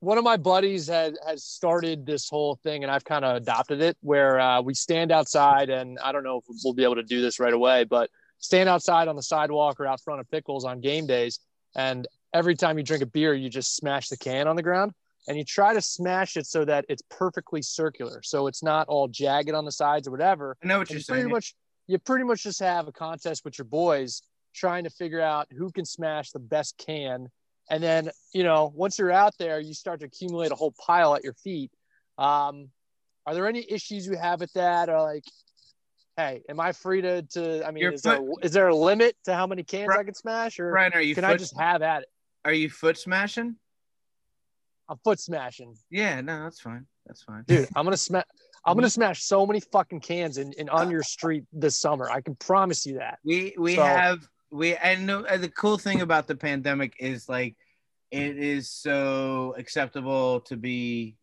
One 0.00 0.18
of 0.18 0.24
my 0.24 0.36
buddies 0.36 0.88
had 0.88 1.16
has 1.26 1.44
started 1.44 2.04
this 2.06 2.28
whole 2.28 2.56
thing 2.62 2.82
and 2.82 2.90
I've 2.90 3.04
kind 3.04 3.24
of 3.24 3.36
adopted 3.36 3.80
it 3.80 3.96
where 4.00 4.38
uh, 4.38 4.60
we 4.60 4.74
stand 4.74 5.10
outside 5.10 5.70
and 5.70 5.98
I 6.00 6.12
don't 6.12 6.24
know 6.24 6.38
if 6.38 6.44
we'll 6.64 6.74
be 6.74 6.84
able 6.84 6.96
to 6.96 7.02
do 7.02 7.22
this 7.22 7.40
right 7.40 7.52
away, 7.52 7.84
but 7.84 8.10
stand 8.38 8.68
outside 8.68 9.08
on 9.08 9.16
the 9.16 9.22
sidewalk 9.22 9.80
or 9.80 9.86
out 9.86 10.00
front 10.02 10.20
of 10.20 10.30
pickles 10.30 10.64
on 10.64 10.80
game 10.80 11.06
days. 11.06 11.40
And 11.74 12.06
every 12.34 12.54
time 12.54 12.76
you 12.78 12.84
drink 12.84 13.02
a 13.02 13.06
beer, 13.06 13.34
you 13.34 13.48
just 13.48 13.76
smash 13.76 14.08
the 14.08 14.16
can 14.16 14.46
on 14.46 14.56
the 14.56 14.62
ground 14.62 14.92
and 15.28 15.36
you 15.36 15.44
try 15.44 15.72
to 15.72 15.80
smash 15.80 16.36
it 16.36 16.46
so 16.46 16.64
that 16.64 16.84
it's 16.88 17.02
perfectly 17.10 17.62
circular. 17.62 18.22
So 18.22 18.46
it's 18.46 18.62
not 18.62 18.86
all 18.88 19.08
jagged 19.08 19.50
on 19.54 19.64
the 19.64 19.72
sides 19.72 20.06
or 20.06 20.10
whatever. 20.10 20.56
I 20.62 20.66
know 20.66 20.78
what 20.78 20.90
And 20.90 20.98
you're 20.98 21.04
pretty 21.04 21.22
saying. 21.22 21.32
much 21.32 21.54
you 21.88 21.98
pretty 21.98 22.24
much 22.24 22.42
just 22.42 22.60
have 22.60 22.88
a 22.88 22.92
contest 22.92 23.44
with 23.44 23.58
your 23.58 23.64
boys 23.64 24.22
trying 24.54 24.84
to 24.84 24.90
figure 24.90 25.20
out 25.20 25.46
who 25.56 25.70
can 25.70 25.84
smash 25.84 26.32
the 26.32 26.38
best 26.38 26.76
can 26.78 27.28
and 27.70 27.82
then 27.82 28.10
you 28.32 28.42
know 28.44 28.72
once 28.74 28.98
you're 28.98 29.12
out 29.12 29.34
there 29.38 29.60
you 29.60 29.74
start 29.74 30.00
to 30.00 30.06
accumulate 30.06 30.52
a 30.52 30.54
whole 30.54 30.72
pile 30.72 31.14
at 31.14 31.24
your 31.24 31.34
feet. 31.34 31.70
Um, 32.18 32.68
are 33.26 33.34
there 33.34 33.46
any 33.48 33.64
issues 33.68 34.06
you 34.06 34.16
have 34.16 34.40
with 34.40 34.52
that? 34.52 34.88
Or 34.88 35.02
like 35.02 35.24
hey 36.16 36.42
am 36.48 36.58
i 36.60 36.72
free 36.72 37.02
to 37.02 37.20
to 37.22 37.66
i 37.66 37.70
mean 37.70 37.82
Your 37.82 37.92
is 37.92 38.00
there, 38.02 38.20
is 38.42 38.52
there 38.52 38.68
a 38.68 38.74
limit 38.74 39.14
to 39.24 39.34
how 39.34 39.46
many 39.46 39.62
cans 39.62 39.86
Bri- 39.86 39.98
i 39.98 40.04
can 40.04 40.14
smash? 40.14 40.58
Or 40.58 40.70
Brian, 40.70 40.94
are 40.94 41.00
you 41.00 41.14
can 41.14 41.24
foot, 41.24 41.30
i 41.30 41.36
just 41.36 41.58
have 41.58 41.82
at 41.82 42.02
it? 42.02 42.08
are 42.44 42.52
you 42.54 42.70
foot 42.70 42.96
smashing? 42.96 43.56
i'm 44.88 44.96
foot 45.04 45.20
smashing. 45.20 45.74
Yeah, 45.90 46.20
no, 46.20 46.44
that's 46.44 46.60
fine. 46.60 46.86
That's 47.06 47.22
fine. 47.22 47.44
dude 47.46 47.68
i'm 47.76 47.84
gonna 47.84 47.96
smash 47.98 48.24
i'm 48.64 48.76
gonna 48.76 48.88
smash 49.00 49.22
so 49.24 49.44
many 49.46 49.60
fucking 49.60 50.00
cans 50.00 50.38
in, 50.38 50.52
in 50.54 50.68
on 50.70 50.90
your 50.90 51.02
street 51.02 51.44
this 51.52 51.76
summer. 51.78 52.08
I 52.10 52.20
can 52.22 52.34
promise 52.36 52.86
you 52.86 52.94
that. 52.98 53.18
We 53.24 53.54
we 53.58 53.74
So- 53.76 53.82
have 53.84 54.26
we 54.50 54.74
and 54.76 55.08
the 55.08 55.52
cool 55.54 55.78
thing 55.78 56.00
about 56.00 56.26
the 56.26 56.36
pandemic 56.36 56.94
is 56.98 57.28
like 57.28 57.56
it 58.10 58.38
is 58.38 58.70
so 58.70 59.54
acceptable 59.58 60.40
to 60.40 60.56
be 60.56 61.16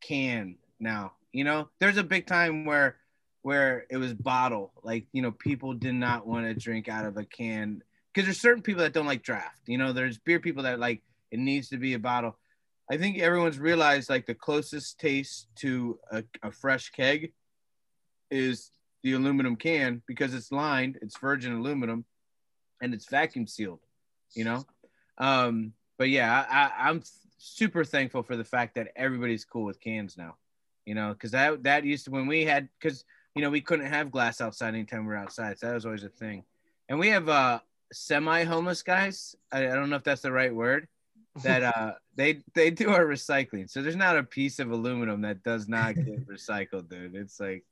canned 0.00 0.56
now. 0.80 1.12
You 1.32 1.44
know, 1.44 1.68
there's 1.80 1.96
a 1.96 2.04
big 2.04 2.26
time 2.26 2.64
where 2.64 2.96
where 3.42 3.86
it 3.90 3.96
was 3.98 4.14
bottle, 4.14 4.72
like 4.82 5.06
you 5.12 5.22
know, 5.22 5.30
people 5.30 5.74
did 5.74 5.94
not 5.94 6.26
want 6.26 6.46
to 6.46 6.54
drink 6.54 6.88
out 6.88 7.06
of 7.06 7.16
a 7.16 7.24
can 7.24 7.82
because 8.12 8.26
there's 8.26 8.40
certain 8.40 8.62
people 8.62 8.82
that 8.82 8.92
don't 8.92 9.06
like 9.06 9.22
draft. 9.22 9.60
You 9.66 9.78
know, 9.78 9.92
there's 9.92 10.18
beer 10.18 10.40
people 10.40 10.64
that 10.64 10.78
like 10.78 11.02
it 11.30 11.38
needs 11.38 11.68
to 11.70 11.76
be 11.76 11.94
a 11.94 11.98
bottle. 11.98 12.36
I 12.90 12.96
think 12.96 13.18
everyone's 13.18 13.58
realized 13.58 14.10
like 14.10 14.26
the 14.26 14.34
closest 14.34 15.00
taste 15.00 15.46
to 15.56 15.98
a, 16.10 16.24
a 16.42 16.50
fresh 16.50 16.90
keg 16.90 17.32
is 18.30 18.70
the 19.02 19.12
aluminum 19.12 19.56
can 19.56 20.02
because 20.06 20.34
it's 20.34 20.52
lined, 20.52 20.98
it's 21.00 21.18
virgin 21.18 21.54
aluminum, 21.54 22.04
and 22.84 22.94
it's 22.94 23.06
vacuum 23.08 23.46
sealed. 23.46 23.80
you 24.34 24.44
know. 24.44 24.64
Um, 25.18 25.72
but 25.98 26.08
yeah, 26.10 26.44
I, 26.50 26.64
I, 26.86 26.88
I'm 26.90 27.02
super 27.38 27.84
thankful 27.84 28.22
for 28.22 28.36
the 28.36 28.44
fact 28.44 28.74
that 28.74 28.88
everybody's 28.96 29.44
cool 29.44 29.64
with 29.64 29.80
cans 29.80 30.16
now, 30.18 30.36
you 30.86 30.94
know, 30.94 31.12
because 31.12 31.30
that 31.32 31.62
that 31.62 31.84
used 31.84 32.04
to 32.06 32.10
when 32.10 32.26
we 32.26 32.44
had 32.44 32.68
because 32.80 33.04
you 33.34 33.42
know 33.42 33.50
we 33.50 33.60
couldn't 33.60 33.86
have 33.86 34.10
glass 34.10 34.40
outside 34.40 34.74
anytime 34.74 35.06
we 35.06 35.14
are 35.14 35.18
outside, 35.18 35.58
so 35.58 35.66
that 35.68 35.74
was 35.74 35.86
always 35.86 36.04
a 36.04 36.08
thing. 36.08 36.44
And 36.88 36.98
we 36.98 37.08
have 37.08 37.28
uh 37.28 37.60
semi 37.92 38.44
homeless 38.44 38.82
guys. 38.82 39.36
I, 39.52 39.58
I 39.68 39.74
don't 39.74 39.88
know 39.90 39.96
if 39.96 40.04
that's 40.04 40.22
the 40.22 40.32
right 40.32 40.54
word. 40.54 40.88
That 41.42 41.62
uh 41.76 41.92
they 42.16 42.42
they 42.54 42.70
do 42.70 42.90
our 42.90 43.04
recycling, 43.06 43.70
so 43.70 43.82
there's 43.82 43.96
not 43.96 44.18
a 44.18 44.22
piece 44.24 44.58
of 44.58 44.70
aluminum 44.72 45.20
that 45.22 45.42
does 45.42 45.68
not 45.68 45.94
get 45.94 46.26
recycled, 46.34 46.88
dude. 46.90 47.14
It's 47.14 47.38
like 47.40 47.64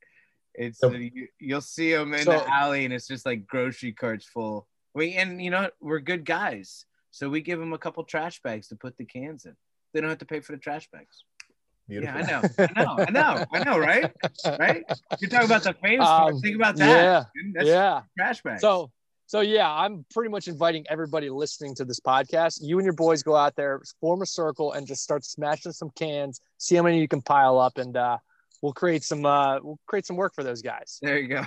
it's 0.55 0.79
So- 0.79 0.91
you, 0.91 1.27
you'll 1.39 1.61
see 1.61 1.91
them 1.93 2.13
in 2.13 2.23
So- 2.23 2.31
the 2.31 2.49
alley, 2.49 2.85
and 2.85 2.93
it's 2.93 3.07
just 3.07 3.25
like 3.25 3.45
grocery 3.47 3.91
carts 3.91 4.25
full. 4.25 4.67
We 4.93 5.13
and 5.15 5.41
you 5.41 5.49
know 5.49 5.69
we're 5.81 5.99
good 5.99 6.25
guys, 6.25 6.85
so 7.11 7.29
we 7.29 7.41
give 7.41 7.59
them 7.59 7.73
a 7.73 7.77
couple 7.77 8.03
trash 8.03 8.41
bags 8.41 8.67
to 8.69 8.75
put 8.75 8.97
the 8.97 9.05
cans 9.05 9.45
in. 9.45 9.55
They 9.93 10.01
don't 10.01 10.09
have 10.09 10.19
to 10.19 10.25
pay 10.25 10.39
for 10.39 10.51
the 10.53 10.57
trash 10.59 10.89
bags. 10.91 11.23
Beautiful. 11.87 12.19
Yeah, 12.21 12.41
I 12.41 12.41
know, 12.41 12.67
I 12.77 12.83
know, 12.83 13.05
I 13.07 13.11
know, 13.11 13.45
I 13.53 13.63
know, 13.63 13.77
right? 13.77 14.11
Right? 14.59 14.83
You're 15.19 15.29
talking 15.29 15.45
about 15.47 15.63
the 15.63 15.73
famous 15.73 16.07
Um, 16.07 16.21
part. 16.21 16.35
Think 16.41 16.55
about 16.55 16.75
that. 16.77 16.87
Yeah. 16.87 17.23
That's 17.53 17.67
yeah. 17.67 18.01
trash 18.17 18.41
bags. 18.41 18.61
So, 18.61 18.89
so 19.25 19.41
yeah, 19.41 19.69
I'm 19.69 20.05
pretty 20.13 20.29
much 20.29 20.47
inviting 20.47 20.85
everybody 20.89 21.29
listening 21.29 21.75
to 21.75 21.85
this 21.85 21.99
podcast. 21.99 22.59
You 22.61 22.77
and 22.77 22.85
your 22.85 22.93
boys 22.93 23.21
go 23.21 23.35
out 23.35 23.55
there, 23.57 23.81
form 23.99 24.21
a 24.21 24.25
circle, 24.25 24.71
and 24.73 24.87
just 24.87 25.03
start 25.03 25.25
smashing 25.25 25.73
some 25.73 25.89
cans. 25.95 26.39
See 26.57 26.75
how 26.75 26.83
many 26.83 26.99
you 27.01 27.07
can 27.07 27.21
pile 27.21 27.59
up, 27.59 27.77
and 27.77 27.97
uh, 27.97 28.17
we'll 28.61 28.73
create 28.73 29.03
some 29.03 29.25
uh, 29.25 29.59
we'll 29.61 29.79
create 29.85 30.05
some 30.05 30.15
work 30.15 30.33
for 30.35 30.43
those 30.43 30.61
guys. 30.61 30.99
there 31.01 31.17
you 31.19 31.27
go. 31.27 31.43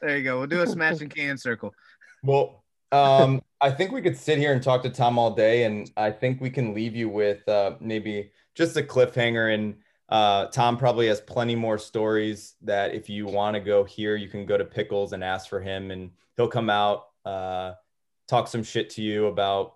There 0.00 0.16
you 0.16 0.22
go. 0.24 0.38
We'll 0.38 0.46
do 0.46 0.62
a 0.62 0.66
smashing 0.66 1.08
can 1.10 1.36
circle. 1.36 1.74
Well, 2.22 2.64
um, 2.92 3.42
I 3.60 3.70
think 3.70 3.92
we 3.92 4.00
could 4.00 4.16
sit 4.16 4.38
here 4.38 4.52
and 4.52 4.62
talk 4.62 4.82
to 4.82 4.90
Tom 4.90 5.18
all 5.18 5.34
day, 5.34 5.64
and 5.64 5.90
I 5.96 6.10
think 6.10 6.40
we 6.40 6.50
can 6.50 6.74
leave 6.74 6.96
you 6.96 7.08
with 7.08 7.46
uh, 7.48 7.76
maybe 7.80 8.30
just 8.54 8.76
a 8.76 8.82
cliffhanger. 8.82 9.52
And 9.52 9.76
uh, 10.08 10.46
Tom 10.46 10.76
probably 10.78 11.08
has 11.08 11.20
plenty 11.20 11.54
more 11.54 11.76
stories 11.76 12.54
that 12.62 12.94
if 12.94 13.10
you 13.10 13.26
want 13.26 13.54
to 13.54 13.60
go 13.60 13.84
here, 13.84 14.16
you 14.16 14.28
can 14.28 14.46
go 14.46 14.56
to 14.56 14.64
Pickles 14.64 15.12
and 15.12 15.22
ask 15.22 15.48
for 15.48 15.60
him, 15.60 15.90
and 15.90 16.10
he'll 16.36 16.48
come 16.48 16.70
out, 16.70 17.08
uh, 17.24 17.72
talk 18.28 18.48
some 18.48 18.62
shit 18.62 18.90
to 18.90 19.02
you 19.02 19.26
about 19.26 19.74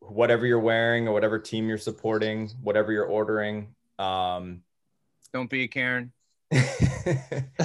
whatever 0.00 0.46
you're 0.46 0.58
wearing 0.58 1.06
or 1.06 1.12
whatever 1.12 1.38
team 1.38 1.68
you're 1.68 1.78
supporting, 1.78 2.50
whatever 2.62 2.92
you're 2.92 3.06
ordering. 3.06 3.68
Um, 3.98 4.62
Don't 5.32 5.50
be 5.50 5.62
a 5.62 5.68
Karen. 5.68 6.12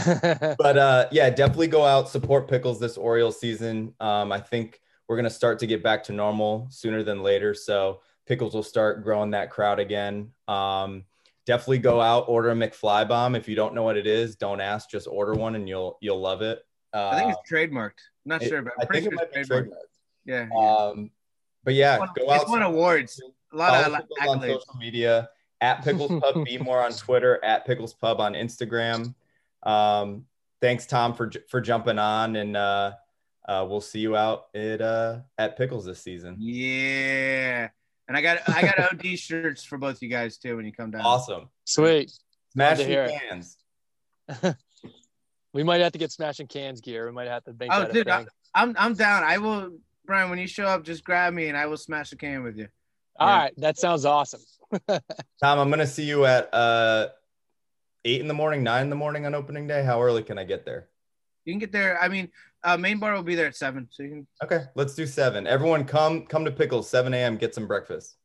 but 0.58 0.78
uh, 0.78 1.08
yeah, 1.12 1.30
definitely 1.30 1.68
go 1.68 1.84
out 1.84 2.10
support 2.10 2.48
Pickles 2.48 2.80
this 2.80 2.98
Orioles 2.98 3.40
season. 3.40 3.94
Um, 4.00 4.32
I 4.32 4.40
think 4.40 4.80
we're 5.08 5.16
gonna 5.18 5.30
start 5.30 5.60
to 5.60 5.68
get 5.68 5.84
back 5.84 6.04
to 6.06 6.14
normal 6.14 6.68
sooner 6.70 7.04
than 7.04 7.24
later, 7.24 7.54
so 7.54 8.02
Pickles 8.28 8.54
will 8.54 8.64
start 8.64 9.04
growing 9.04 9.32
that 9.32 9.50
crowd 9.50 9.80
again. 9.80 10.32
Um, 10.48 11.06
definitely 11.46 11.80
go 11.80 12.00
out 12.00 12.26
order 12.28 12.52
a 12.52 12.56
McFly 12.56 13.08
bomb. 13.08 13.36
If 13.36 13.48
you 13.50 13.56
don't 13.56 13.74
know 13.74 13.84
what 13.84 13.98
it 13.98 14.08
is, 14.08 14.36
don't 14.36 14.62
ask, 14.62 14.90
just 14.90 15.08
order 15.08 15.34
one 15.34 15.56
and 15.56 15.68
you'll 15.68 15.98
you'll 16.02 16.22
love 16.22 16.42
it. 16.42 16.60
Uh, 16.94 17.10
I 17.14 17.20
think 17.20 17.32
it's 17.34 17.52
trademarked. 17.52 18.00
I'm 18.26 18.30
not 18.30 18.44
it- 18.44 18.50
sure, 18.50 18.62
but 18.62 18.74
I 18.80 18.82
I'm 18.84 18.88
pretty 18.88 19.02
think 19.10 19.14
it 19.14 19.18
sure 19.18 19.26
might 19.26 19.34
be 19.34 19.40
it's 19.40 19.50
trademarked. 19.50 19.68
trademarked. 19.68 19.76
Yeah. 20.26 20.48
yeah. 20.54 20.68
Um, 20.68 21.12
but 21.64 21.74
yeah, 21.74 22.04
It's 22.04 22.12
go 22.18 22.26
won- 22.26 22.36
out. 22.36 22.42
It's 22.42 22.52
won 22.52 22.62
awards. 22.64 23.22
A 23.54 23.58
lot 23.58 23.86
of 23.86 23.94
Pickles 23.94 24.30
on 24.30 24.42
social 24.42 24.76
media 24.80 25.30
at 25.60 25.84
Pickles 25.84 26.22
Pub. 26.22 26.46
Be 26.46 26.58
more 26.58 26.82
on 26.84 26.92
Twitter 26.98 27.44
at 27.44 27.66
Pickles 27.66 27.94
Pub 27.94 28.22
on 28.22 28.34
Instagram. 28.34 29.14
Um, 29.64 30.26
thanks, 30.62 30.86
Tom, 30.86 31.14
for 31.14 31.32
for 31.50 31.62
jumping 31.62 32.00
on, 32.00 32.36
and 32.36 32.58
uh, 32.58 32.94
uh, 33.48 33.66
we'll 33.70 33.82
see 33.82 34.00
you 34.00 34.16
out 34.16 34.46
at 34.56 34.82
uh, 34.82 35.20
at 35.38 35.58
Pickles 35.58 35.86
this 35.86 36.02
season. 36.02 36.38
Yeah. 36.40 37.70
And 38.08 38.18
I 38.18 38.22
got 38.22 38.40
I 38.50 38.62
got 38.62 38.80
OD 38.94 39.06
shirts 39.18 39.64
for 39.64 39.78
both 39.78 40.02
you 40.02 40.10
guys 40.10 40.38
too 40.38 40.58
when 40.58 40.66
you 40.66 40.74
come 40.74 40.92
down. 40.92 41.02
Awesome. 41.02 41.50
Sweet. 41.66 42.12
Smash 42.54 42.80
to 42.80 42.86
hear 42.86 43.10
cans. 43.30 43.58
We 45.54 45.64
might 45.64 45.82
have 45.82 45.92
to 45.92 45.98
get 45.98 46.12
smashing 46.12 46.48
cans 46.48 46.82
gear. 46.82 47.06
We 47.06 47.12
might 47.12 47.28
have 47.28 47.44
to 47.44 47.54
make 47.54 47.70
Oh, 47.74 47.82
that 47.82 47.90
a 47.90 47.94
dude, 47.94 48.10
I, 48.10 48.26
I'm 48.56 48.76
I'm 48.78 48.94
down. 48.94 49.24
I 49.24 49.38
will 49.38 49.72
Brian, 50.06 50.30
when 50.30 50.40
you 50.40 50.48
show 50.48 50.66
up, 50.66 50.84
just 50.84 51.04
grab 51.04 51.34
me 51.34 51.48
and 51.48 51.58
I 51.58 51.66
will 51.66 51.78
smash 51.78 52.12
a 52.12 52.16
can 52.16 52.44
with 52.44 52.58
you. 52.58 52.68
All 53.20 53.28
yeah. 53.28 53.38
right, 53.38 53.54
that 53.58 53.78
sounds 53.78 54.06
awesome. 54.06 54.42
Tom, 54.88 55.60
I'm 55.60 55.70
gonna 55.70 55.88
see 55.88 56.04
you 56.04 56.26
at 56.26 56.54
uh, 56.54 57.10
eight 58.06 58.22
in 58.22 58.28
the 58.28 58.34
morning, 58.34 58.64
nine 58.64 58.84
in 58.84 58.90
the 58.90 58.96
morning 58.96 59.26
on 59.26 59.36
opening 59.36 59.68
day. 59.68 59.84
How 59.84 60.02
early 60.02 60.24
can 60.24 60.38
I 60.38 60.44
get 60.44 60.66
there? 60.66 60.88
You 61.46 61.54
can 61.54 61.60
get 61.60 61.72
there. 61.72 62.00
I 62.02 62.08
mean, 62.08 62.30
uh, 62.64 62.78
main 62.78 63.00
bar 63.00 63.14
will 63.14 63.24
be 63.24 63.36
there 63.36 63.48
at 63.48 63.56
seven. 63.56 63.88
So 63.92 64.04
you 64.04 64.10
can 64.10 64.28
Okay, 64.44 64.66
let's 64.76 64.94
do 64.96 65.06
seven. 65.08 65.48
Everyone, 65.48 65.86
come 65.86 66.26
come 66.26 66.46
to 66.46 66.52
Pickles, 66.52 66.90
seven 66.90 67.14
a.m. 67.14 67.38
Get 67.38 67.56
some 67.56 67.68
breakfast. 67.68 68.18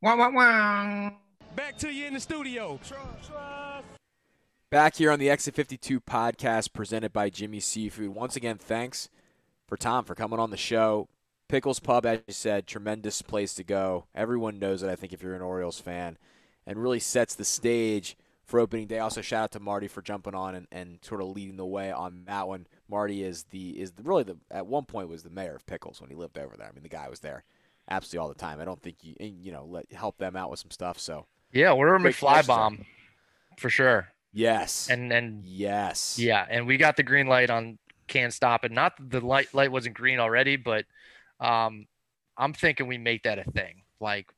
wow 0.00 0.16
wow 0.16 0.30
wow. 0.32 1.12
Back 1.54 1.76
to 1.78 1.90
you 1.92 2.06
in 2.06 2.14
the 2.14 2.20
studio. 2.20 2.80
Back 4.70 4.96
here 4.96 5.10
on 5.10 5.18
the 5.18 5.28
Exit 5.28 5.54
52 5.54 6.00
podcast 6.00 6.72
presented 6.72 7.12
by 7.12 7.28
Jimmy 7.28 7.60
Seafood. 7.60 8.08
Once 8.08 8.36
again, 8.36 8.56
thanks 8.56 9.10
for 9.68 9.76
Tom 9.76 10.06
for 10.06 10.14
coming 10.14 10.38
on 10.38 10.50
the 10.50 10.56
show. 10.56 11.08
Pickles 11.48 11.78
Pub, 11.78 12.06
as 12.06 12.20
you 12.26 12.32
said, 12.32 12.66
tremendous 12.66 13.20
place 13.20 13.52
to 13.52 13.64
go. 13.64 14.06
Everyone 14.14 14.58
knows 14.58 14.82
it, 14.82 14.88
I 14.88 14.96
think, 14.96 15.12
if 15.12 15.22
you're 15.22 15.34
an 15.34 15.42
Orioles 15.42 15.78
fan, 15.78 16.16
and 16.66 16.78
really 16.78 17.00
sets 17.00 17.34
the 17.34 17.44
stage 17.44 18.16
for 18.44 18.60
opening 18.60 18.86
day. 18.86 18.98
Also, 18.98 19.20
shout 19.22 19.44
out 19.44 19.52
to 19.52 19.60
Marty 19.60 19.88
for 19.88 20.02
jumping 20.02 20.34
on 20.34 20.54
and, 20.54 20.66
and 20.72 20.98
sort 21.02 21.20
of 21.22 21.28
leading 21.28 21.56
the 21.56 21.66
way 21.66 21.90
on 21.92 22.24
that 22.26 22.48
one. 22.48 22.66
Marty 22.88 23.22
is 23.22 23.44
the 23.50 23.80
is 23.80 23.92
the, 23.92 24.02
really 24.02 24.24
the 24.24 24.36
at 24.50 24.66
one 24.66 24.84
point 24.84 25.08
was 25.08 25.22
the 25.22 25.30
mayor 25.30 25.54
of 25.56 25.66
Pickles 25.66 26.00
when 26.00 26.10
he 26.10 26.16
lived 26.16 26.38
over 26.38 26.56
there. 26.56 26.68
I 26.68 26.72
mean, 26.72 26.82
the 26.82 26.88
guy 26.88 27.08
was 27.08 27.20
there 27.20 27.44
absolutely 27.90 28.22
all 28.22 28.28
the 28.28 28.34
time. 28.34 28.60
I 28.60 28.64
don't 28.64 28.80
think 28.82 28.96
you 29.02 29.14
you 29.20 29.52
know 29.52 29.64
let 29.64 29.90
help 29.92 30.18
them 30.18 30.36
out 30.36 30.50
with 30.50 30.60
some 30.60 30.70
stuff. 30.70 30.98
So 30.98 31.26
Yeah, 31.52 31.72
order 31.72 31.94
a 31.94 31.98
McFly 32.00 32.18
connection. 32.20 32.46
bomb 32.46 32.86
for 33.58 33.70
sure. 33.70 34.08
yes, 34.32 34.90
And 34.90 35.12
and 35.12 35.44
yes, 35.44 36.18
yeah, 36.18 36.46
and 36.48 36.66
we 36.66 36.76
got 36.76 36.96
the 36.96 37.02
green 37.02 37.26
light 37.26 37.50
on 37.50 37.78
can't 38.08 38.32
stop 38.32 38.64
it. 38.64 38.72
Not 38.72 38.94
the 38.98 39.20
light 39.20 39.48
light 39.54 39.72
wasn't 39.72 39.94
green 39.96 40.18
already, 40.18 40.56
but 40.56 40.84
um, 41.40 41.86
I'm 42.36 42.52
thinking 42.52 42.86
we 42.86 42.98
make 42.98 43.24
that 43.24 43.38
a 43.38 43.44
thing. 43.44 43.82
Like 44.00 44.28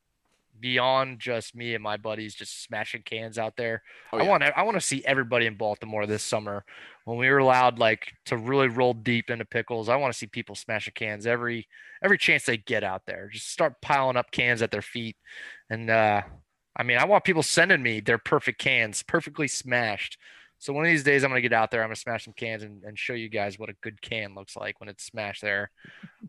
beyond 0.61 1.19
just 1.19 1.55
me 1.55 1.75
and 1.75 1.83
my 1.83 1.97
buddies 1.97 2.35
just 2.35 2.63
smashing 2.63 3.03
cans 3.03 3.39
out 3.39 3.57
there. 3.57 3.83
Oh, 4.13 4.19
I 4.19 4.23
want 4.23 4.43
to 4.43 4.59
I 4.59 4.63
want 4.63 4.77
to 4.77 4.81
see 4.81 5.05
everybody 5.05 5.47
in 5.47 5.57
Baltimore 5.57 6.07
this 6.07 6.23
summer 6.23 6.65
when 7.05 7.19
we 7.19 7.29
were 7.29 7.39
allowed 7.39 7.79
like 7.79 8.13
to 8.27 8.37
really 8.37 8.69
roll 8.69 8.95
deep 8.95 9.31
into 9.31 9.45
pickles. 9.45 9.89
I 9.89 9.97
want 9.97 10.13
to 10.13 10.19
see 10.19 10.27
people 10.27 10.55
smashing 10.55 10.95
cans 10.95 11.27
every 11.27 11.69
every 12.03 12.19
chance 12.19 12.45
they 12.45 12.57
get 12.57 12.85
out 12.85 13.03
there. 13.07 13.29
Just 13.33 13.51
start 13.51 13.81
piling 13.81 14.17
up 14.17 14.31
cans 14.31 14.63
at 14.63 14.71
their 14.71 14.83
feet, 14.83 15.17
and 15.71 15.91
uh, 15.91 16.23
I 16.77 16.83
mean 16.83 16.99
I 16.99 17.05
want 17.05 17.25
people 17.25 17.43
sending 17.43 17.83
me 17.83 18.01
their 18.01 18.19
perfect 18.19 18.59
cans, 18.59 19.03
perfectly 19.03 19.49
smashed. 19.49 20.19
So 20.59 20.73
one 20.73 20.85
of 20.85 20.91
these 20.91 21.05
days 21.05 21.25
I'm 21.25 21.31
gonna 21.31 21.41
get 21.41 21.53
out 21.53 21.71
there. 21.71 21.83
I'm 21.83 21.89
gonna 21.89 21.97
smash 21.97 22.25
some 22.25 22.35
cans 22.35 22.63
and, 22.63 22.83
and 22.85 22.99
show 22.99 23.13
you 23.13 23.29
guys 23.29 23.59
what 23.59 23.71
a 23.71 23.77
good 23.83 24.01
can 24.01 24.35
looks 24.35 24.57
like 24.57 24.81
when 24.81 24.89
it's 24.89 25.05
smashed 25.05 25.43
there 25.43 25.71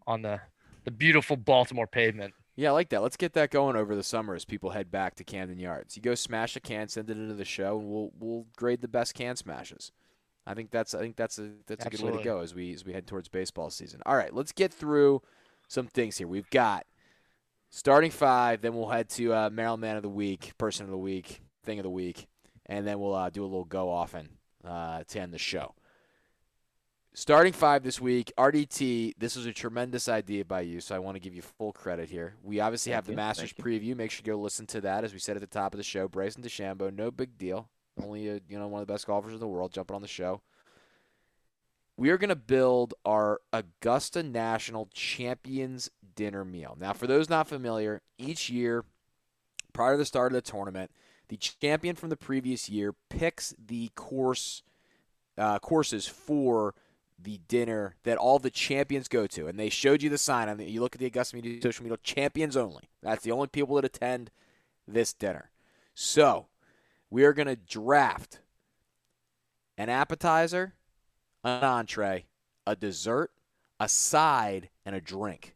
on 0.07 0.21
the 0.21 0.41
the 0.83 0.91
beautiful 0.91 1.35
Baltimore 1.35 1.87
pavement. 1.87 2.33
Yeah, 2.55 2.69
I 2.69 2.73
like 2.73 2.89
that. 2.89 3.01
Let's 3.01 3.17
get 3.17 3.33
that 3.33 3.51
going 3.51 3.75
over 3.75 3.95
the 3.95 4.03
summer 4.03 4.33
as 4.33 4.45
people 4.45 4.69
head 4.69 4.89
back 4.89 5.15
to 5.15 5.23
Camden 5.25 5.59
Yards. 5.59 5.97
You 5.97 6.01
go 6.01 6.15
smash 6.15 6.55
a 6.55 6.61
can, 6.61 6.87
send 6.87 7.09
it 7.09 7.17
into 7.17 7.33
the 7.33 7.45
show, 7.45 7.77
and 7.77 7.89
we'll 7.89 8.11
we'll 8.17 8.45
grade 8.55 8.81
the 8.81 8.87
best 8.87 9.13
can 9.13 9.35
smashes. 9.35 9.91
I 10.47 10.53
think 10.53 10.71
that's 10.71 10.93
I 10.93 10.99
think 10.99 11.17
that's 11.17 11.37
a 11.37 11.51
that's 11.67 11.85
a 11.85 11.89
good 11.89 12.01
way 12.01 12.17
to 12.17 12.23
go 12.23 12.39
as 12.39 12.55
we 12.55 12.73
as 12.73 12.85
we 12.85 12.93
head 12.93 13.07
towards 13.07 13.27
baseball 13.27 13.69
season. 13.69 14.01
All 14.05 14.15
right, 14.15 14.33
let's 14.33 14.51
get 14.51 14.73
through 14.73 15.21
some 15.67 15.87
things 15.87 16.17
here. 16.17 16.27
We've 16.27 16.49
got 16.49 16.85
starting 17.71 18.11
five, 18.11 18.61
then 18.61 18.73
we'll 18.73 18.89
head 18.89 19.09
to 19.09 19.33
uh, 19.33 19.49
Maryland 19.51 19.81
Man 19.81 19.97
of 19.97 20.03
the 20.03 20.09
Week, 20.09 20.53
Person 20.57 20.85
of 20.85 20.91
the 20.91 20.97
Week, 20.97 21.41
Thing 21.63 21.79
of 21.79 21.83
the 21.83 21.89
Week, 21.89 22.27
and 22.67 22.87
then 22.87 22.99
we'll 22.99 23.15
uh, 23.15 23.29
do 23.29 23.43
a 23.43 23.47
little 23.47 23.65
go 23.65 23.89
off 23.89 24.13
and 24.13 24.29
uh, 24.63 25.03
to 25.07 25.19
end 25.19 25.33
the 25.33 25.37
show. 25.37 25.73
Starting 27.17 27.53
five 27.53 27.81
this 27.81 28.01
week, 28.01 28.33
RDT. 28.37 29.13
This 29.17 29.37
was 29.37 29.45
a 29.45 29.53
tremendous 29.53 30.09
idea 30.09 30.43
by 30.43 30.59
you, 30.59 30.81
so 30.81 30.93
I 30.93 30.99
want 30.99 31.15
to 31.15 31.21
give 31.21 31.33
you 31.33 31.41
full 31.41 31.71
credit 31.71 32.09
here. 32.09 32.35
We 32.43 32.59
obviously 32.59 32.89
Thank 32.89 32.97
have 32.97 33.05
the 33.05 33.13
you, 33.13 33.15
Masters 33.15 33.53
thank 33.53 33.65
preview. 33.65 33.95
Make 33.95 34.11
sure 34.11 34.21
you 34.25 34.33
go 34.33 34.37
listen 34.37 34.65
to 34.67 34.81
that, 34.81 35.05
as 35.05 35.13
we 35.13 35.19
said 35.19 35.37
at 35.37 35.39
the 35.39 35.47
top 35.47 35.73
of 35.73 35.77
the 35.77 35.83
show. 35.83 36.09
Bryson 36.09 36.43
DeChambeau, 36.43 36.93
no 36.93 37.11
big 37.11 37.37
deal. 37.37 37.69
Only 38.03 38.27
a, 38.27 38.41
you 38.49 38.59
know 38.59 38.67
one 38.67 38.81
of 38.81 38.87
the 38.87 38.93
best 38.93 39.07
golfers 39.07 39.33
in 39.33 39.39
the 39.39 39.47
world 39.47 39.71
jumping 39.71 39.95
on 39.95 40.01
the 40.01 40.09
show. 40.09 40.41
We 41.95 42.09
are 42.09 42.17
going 42.17 42.27
to 42.27 42.35
build 42.35 42.95
our 43.05 43.39
Augusta 43.53 44.21
National 44.21 44.89
Champions 44.93 45.89
Dinner 46.17 46.43
Meal. 46.43 46.75
Now, 46.77 46.91
for 46.91 47.07
those 47.07 47.29
not 47.29 47.47
familiar, 47.47 48.01
each 48.17 48.49
year 48.49 48.83
prior 49.71 49.93
to 49.93 49.97
the 49.99 50.05
start 50.05 50.33
of 50.33 50.35
the 50.35 50.51
tournament, 50.51 50.91
the 51.29 51.37
champion 51.37 51.95
from 51.95 52.09
the 52.09 52.17
previous 52.17 52.67
year 52.67 52.93
picks 53.09 53.55
the 53.57 53.89
course 53.95 54.63
uh, 55.37 55.59
courses 55.59 56.07
for 56.07 56.75
the 57.17 57.39
dinner 57.47 57.95
that 58.03 58.17
all 58.17 58.39
the 58.39 58.49
champions 58.49 59.07
go 59.07 59.27
to. 59.27 59.47
And 59.47 59.59
they 59.59 59.69
showed 59.69 60.03
you 60.03 60.09
the 60.09 60.17
sign 60.17 60.49
on 60.49 60.57
the, 60.57 60.69
you 60.69 60.81
look 60.81 60.95
at 60.95 60.99
the 60.99 61.05
Augusta 61.05 61.35
Media 61.35 61.61
social 61.61 61.83
media, 61.83 61.97
champions 62.03 62.57
only. 62.57 62.89
That's 63.01 63.23
the 63.23 63.31
only 63.31 63.47
people 63.47 63.75
that 63.75 63.85
attend 63.85 64.31
this 64.87 65.13
dinner. 65.13 65.51
So 65.93 66.47
we 67.09 67.23
are 67.23 67.33
going 67.33 67.47
to 67.47 67.55
draft 67.55 68.39
an 69.77 69.89
appetizer, 69.89 70.73
an 71.43 71.63
entree, 71.63 72.25
a 72.67 72.75
dessert, 72.75 73.31
a 73.79 73.87
side, 73.89 74.69
and 74.85 74.95
a 74.95 75.01
drink. 75.01 75.55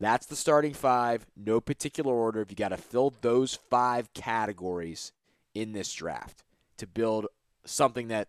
That's 0.00 0.26
the 0.26 0.36
starting 0.36 0.74
five, 0.74 1.26
no 1.36 1.60
particular 1.60 2.14
order. 2.14 2.40
If 2.40 2.50
you 2.50 2.56
got 2.56 2.68
to 2.68 2.76
fill 2.76 3.12
those 3.20 3.58
five 3.68 4.12
categories 4.14 5.12
in 5.54 5.72
this 5.72 5.92
draft 5.92 6.44
to 6.76 6.86
build 6.86 7.26
something 7.64 8.08
that 8.08 8.28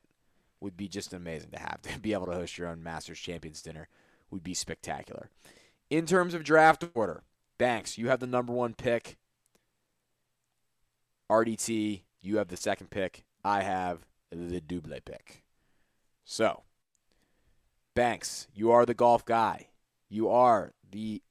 would 0.61 0.77
be 0.77 0.87
just 0.87 1.13
amazing 1.13 1.51
to 1.51 1.59
have 1.59 1.81
to 1.83 1.99
be 2.01 2.13
able 2.13 2.27
to 2.27 2.33
host 2.33 2.57
your 2.57 2.67
own 2.67 2.83
Masters 2.83 3.19
Champions 3.19 3.61
dinner 3.61 3.87
would 4.31 4.43
be 4.43 4.53
spectacular. 4.53 5.29
In 5.89 6.05
terms 6.05 6.33
of 6.33 6.43
draft 6.43 6.83
order, 6.93 7.23
Banks, 7.57 7.97
you 7.97 8.07
have 8.07 8.19
the 8.19 8.27
number 8.27 8.53
one 8.53 8.73
pick. 8.73 9.17
RDT, 11.29 12.03
you 12.21 12.37
have 12.37 12.47
the 12.47 12.57
second 12.57 12.89
pick. 12.89 13.25
I 13.43 13.61
have 13.61 14.05
the 14.31 14.61
double 14.61 14.97
pick. 15.03 15.43
So, 16.23 16.63
Banks, 17.95 18.47
you 18.53 18.71
are 18.71 18.85
the 18.85 18.93
golf 18.93 19.25
guy. 19.25 19.67
You 20.09 20.29
are 20.29 20.73
the 20.89 21.21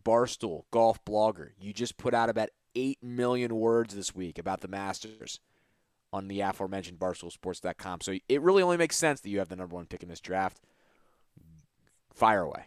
Barstool 0.00 0.64
golf 0.70 1.04
blogger. 1.04 1.50
You 1.58 1.72
just 1.72 1.96
put 1.96 2.14
out 2.14 2.30
about 2.30 2.50
8 2.74 3.02
million 3.02 3.56
words 3.56 3.94
this 3.94 4.14
week 4.14 4.38
about 4.38 4.60
the 4.60 4.68
Masters 4.68 5.40
on 6.12 6.28
the 6.28 6.40
aforementioned 6.40 6.98
barstoolsports.com. 6.98 8.00
So 8.02 8.16
it 8.28 8.42
really 8.42 8.62
only 8.62 8.76
makes 8.76 8.96
sense 8.96 9.20
that 9.20 9.30
you 9.30 9.38
have 9.38 9.48
the 9.48 9.56
number 9.56 9.74
one 9.74 9.86
pick 9.86 10.02
in 10.02 10.08
this 10.08 10.20
draft. 10.20 10.60
Fire 12.12 12.42
away. 12.42 12.66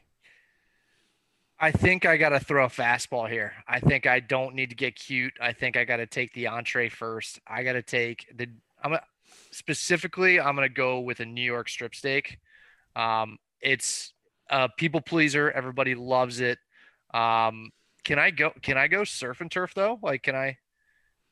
I 1.59 1.71
think 1.71 2.05
I 2.05 2.17
got 2.17 2.29
to 2.29 2.39
throw 2.39 2.65
a 2.65 2.69
fastball 2.69 3.29
here. 3.29 3.53
I 3.67 3.79
think 3.79 4.07
I 4.07 4.19
don't 4.19 4.55
need 4.55 4.71
to 4.71 4.75
get 4.75 4.95
cute. 4.95 5.33
I 5.39 5.53
think 5.53 5.77
I 5.77 5.85
got 5.85 5.97
to 5.97 6.05
take 6.05 6.33
the 6.33 6.47
entree 6.47 6.89
first. 6.89 7.39
I 7.47 7.63
got 7.63 7.73
to 7.73 7.81
take 7.81 8.25
the. 8.35 8.47
I'm 8.83 8.93
a, 8.93 9.01
specifically. 9.51 10.39
I'm 10.39 10.57
to 10.57 10.69
go 10.69 10.99
with 10.99 11.21
a 11.21 11.25
New 11.25 11.41
York 11.41 11.69
strip 11.69 11.95
steak. 11.95 12.39
Um, 12.95 13.37
it's 13.61 14.13
a 14.49 14.67
people 14.77 14.99
pleaser. 14.99 15.49
Everybody 15.51 15.95
loves 15.95 16.41
it. 16.41 16.59
Um, 17.13 17.69
can 18.03 18.19
I 18.19 18.31
go? 18.31 18.51
Can 18.61 18.77
I 18.77 18.87
go 18.87 19.05
surf 19.05 19.39
and 19.39 19.49
turf 19.49 19.73
though? 19.73 19.97
Like, 20.01 20.23
can 20.23 20.35
I? 20.35 20.57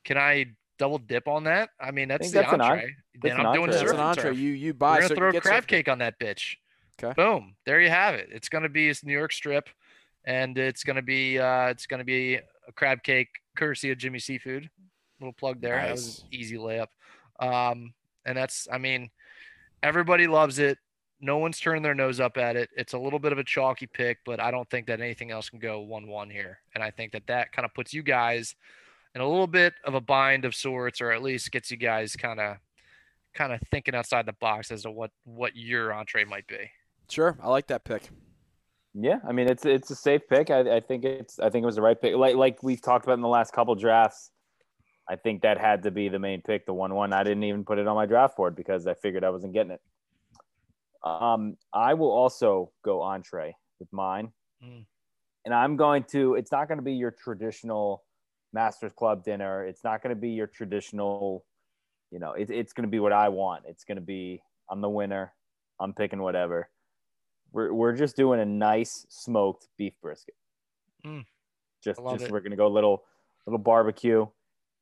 Can 0.04 0.16
I 0.16 0.46
double 0.78 0.98
dip 0.98 1.28
on 1.28 1.44
that? 1.44 1.70
I 1.80 1.90
mean, 1.90 2.08
that's 2.08 2.30
the 2.30 2.40
that's 2.40 2.52
an 2.52 2.60
entree. 2.60 2.82
en- 2.82 2.94
then 3.22 3.36
that's 3.36 3.46
I'm 3.46 3.54
doing 3.54 3.70
entree. 3.70 3.72
That's 3.72 3.80
surf 3.90 3.94
an 3.98 4.00
entree. 4.00 4.22
turf. 4.30 4.38
You 4.38 4.50
you 4.50 4.68
We're 4.68 4.72
buy 4.74 4.96
gonna 4.98 5.08
so 5.08 5.14
throw 5.14 5.28
a 5.30 5.40
crab 5.40 5.62
some- 5.62 5.66
cake 5.66 5.88
on 5.88 5.98
that 5.98 6.18
bitch. 6.18 6.56
Okay. 7.02 7.12
Boom. 7.16 7.56
There 7.66 7.80
you 7.80 7.90
have 7.90 8.14
it. 8.14 8.28
It's 8.32 8.48
gonna 8.48 8.68
be 8.68 8.88
it's 8.88 9.04
New 9.04 9.12
York 9.12 9.32
strip, 9.32 9.68
and 10.24 10.56
it's 10.58 10.84
gonna 10.84 11.02
be 11.02 11.38
uh 11.38 11.66
it's 11.68 11.86
gonna 11.86 12.04
be 12.04 12.36
a 12.36 12.72
crab 12.74 13.02
cake 13.02 13.28
courtesy 13.56 13.90
of 13.90 13.98
Jimmy 13.98 14.18
Seafood. 14.18 14.70
Little 15.20 15.32
plug 15.32 15.60
there. 15.60 15.76
That 15.76 15.92
was 15.92 16.18
an 16.20 16.24
Nice. 16.30 16.40
easy 16.40 16.56
layup. 16.56 16.88
Um, 17.40 17.94
and 18.24 18.36
that's 18.36 18.68
I 18.72 18.78
mean, 18.78 19.10
everybody 19.82 20.26
loves 20.26 20.58
it. 20.58 20.78
No 21.20 21.38
one's 21.38 21.58
turning 21.58 21.82
their 21.82 21.94
nose 21.94 22.20
up 22.20 22.36
at 22.36 22.56
it. 22.56 22.68
It's 22.76 22.92
a 22.92 22.98
little 22.98 23.18
bit 23.18 23.32
of 23.32 23.38
a 23.38 23.44
chalky 23.44 23.86
pick, 23.86 24.18
but 24.26 24.40
I 24.40 24.50
don't 24.50 24.68
think 24.68 24.86
that 24.88 25.00
anything 25.00 25.30
else 25.30 25.48
can 25.48 25.58
go 25.58 25.80
one-one 25.80 26.28
here. 26.28 26.58
And 26.74 26.82
I 26.84 26.90
think 26.90 27.12
that 27.12 27.26
that 27.28 27.50
kind 27.52 27.64
of 27.64 27.72
puts 27.72 27.94
you 27.94 28.02
guys 28.02 28.54
in 29.14 29.20
a 29.20 29.28
little 29.28 29.46
bit 29.46 29.74
of 29.84 29.94
a 29.94 30.00
bind 30.00 30.44
of 30.44 30.54
sorts, 30.54 31.00
or 31.00 31.12
at 31.12 31.22
least 31.22 31.50
gets 31.52 31.70
you 31.70 31.76
guys 31.76 32.16
kind 32.16 32.40
of 32.40 32.56
kind 33.34 33.52
of 33.52 33.60
thinking 33.70 33.94
outside 33.94 34.26
the 34.26 34.32
box 34.34 34.70
as 34.70 34.82
to 34.82 34.90
what 34.90 35.10
what 35.24 35.56
your 35.56 35.92
entree 35.92 36.24
might 36.24 36.46
be. 36.46 36.70
Sure, 37.10 37.36
I 37.42 37.48
like 37.48 37.66
that 37.68 37.84
pick. 37.84 38.08
Yeah, 38.94 39.18
I 39.26 39.32
mean 39.32 39.48
it's 39.48 39.64
it's 39.66 39.90
a 39.90 39.96
safe 39.96 40.22
pick. 40.28 40.50
I, 40.50 40.76
I 40.76 40.80
think 40.80 41.04
it's 41.04 41.38
I 41.38 41.50
think 41.50 41.62
it 41.64 41.66
was 41.66 41.76
the 41.76 41.82
right 41.82 42.00
pick. 42.00 42.14
Like 42.14 42.36
like 42.36 42.62
we've 42.62 42.80
talked 42.82 43.04
about 43.04 43.14
in 43.14 43.22
the 43.22 43.28
last 43.28 43.52
couple 43.52 43.74
drafts. 43.74 44.30
I 45.08 45.16
think 45.16 45.42
that 45.42 45.58
had 45.58 45.82
to 45.82 45.90
be 45.90 46.08
the 46.08 46.18
main 46.18 46.40
pick, 46.40 46.64
the 46.64 46.72
one 46.72 46.94
one. 46.94 47.12
I 47.12 47.24
didn't 47.24 47.42
even 47.44 47.64
put 47.64 47.78
it 47.78 47.86
on 47.86 47.94
my 47.94 48.06
draft 48.06 48.36
board 48.36 48.56
because 48.56 48.86
I 48.86 48.94
figured 48.94 49.22
I 49.24 49.30
wasn't 49.30 49.52
getting 49.52 49.72
it. 49.72 49.80
Um, 51.02 51.56
I 51.72 51.94
will 51.94 52.10
also 52.10 52.72
go 52.82 53.02
entree 53.02 53.54
with 53.78 53.92
mine, 53.92 54.32
Mm. 54.64 54.86
and 55.44 55.52
I'm 55.54 55.76
going 55.76 56.04
to. 56.12 56.36
It's 56.36 56.50
not 56.50 56.68
going 56.68 56.78
to 56.78 56.84
be 56.84 56.94
your 56.94 57.10
traditional 57.10 58.04
Masters 58.54 58.92
Club 58.92 59.24
dinner. 59.24 59.66
It's 59.66 59.84
not 59.84 60.02
going 60.02 60.14
to 60.14 60.20
be 60.20 60.30
your 60.30 60.46
traditional. 60.46 61.44
You 62.10 62.20
know, 62.20 62.32
it, 62.32 62.48
it's 62.48 62.72
going 62.72 62.84
to 62.84 62.90
be 62.90 63.00
what 63.00 63.12
I 63.12 63.28
want. 63.28 63.64
It's 63.66 63.84
going 63.84 63.96
to 63.96 64.02
be. 64.02 64.40
I'm 64.70 64.80
the 64.80 64.88
winner. 64.88 65.34
I'm 65.80 65.92
picking 65.92 66.22
whatever. 66.22 66.70
We're 67.52 67.72
we're 67.72 67.94
just 67.94 68.16
doing 68.16 68.40
a 68.40 68.44
nice 68.44 69.06
smoked 69.08 69.68
beef 69.76 69.92
brisket. 70.00 70.34
Mm. 71.04 71.24
Just 71.82 72.00
just 72.00 72.24
it. 72.24 72.30
we're 72.30 72.40
gonna 72.40 72.56
go 72.56 72.68
little 72.68 73.04
little 73.46 73.58
barbecue. 73.58 74.26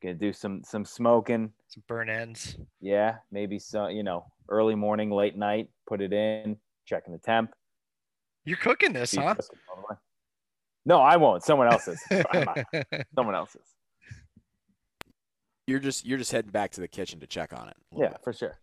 Gonna 0.02 0.14
do 0.14 0.32
some 0.32 0.62
some 0.64 0.84
smoking. 0.84 1.52
Some 1.68 1.82
burn 1.88 2.08
ends. 2.08 2.56
Yeah, 2.80 3.16
maybe 3.30 3.58
some 3.58 3.90
you 3.90 4.02
know 4.02 4.26
early 4.48 4.74
morning, 4.74 5.10
late 5.10 5.36
night. 5.36 5.68
Put 5.86 6.00
it 6.00 6.12
in. 6.12 6.56
Checking 6.86 7.12
the 7.12 7.18
temp. 7.18 7.52
You're 8.44 8.56
cooking 8.56 8.92
this, 8.92 9.12
beef 9.12 9.22
huh? 9.22 9.34
brisket 9.34 9.58
all 9.68 9.76
the 9.76 9.94
way. 9.94 9.98
No, 10.84 10.98
I 11.00 11.16
won't. 11.16 11.44
Someone 11.44 11.68
else 11.68 11.88
is. 11.88 12.02
I'm 12.32 12.44
not. 12.44 12.58
Someone 13.14 13.34
else's. 13.34 13.62
You're 15.66 15.78
just 15.78 16.04
you're 16.04 16.18
just 16.18 16.32
heading 16.32 16.50
back 16.50 16.72
to 16.72 16.80
the 16.80 16.88
kitchen 16.88 17.20
to 17.20 17.26
check 17.26 17.52
on 17.52 17.68
it. 17.68 17.76
Yeah, 17.96 18.08
bit. 18.08 18.20
for 18.24 18.32
sure. 18.32 18.58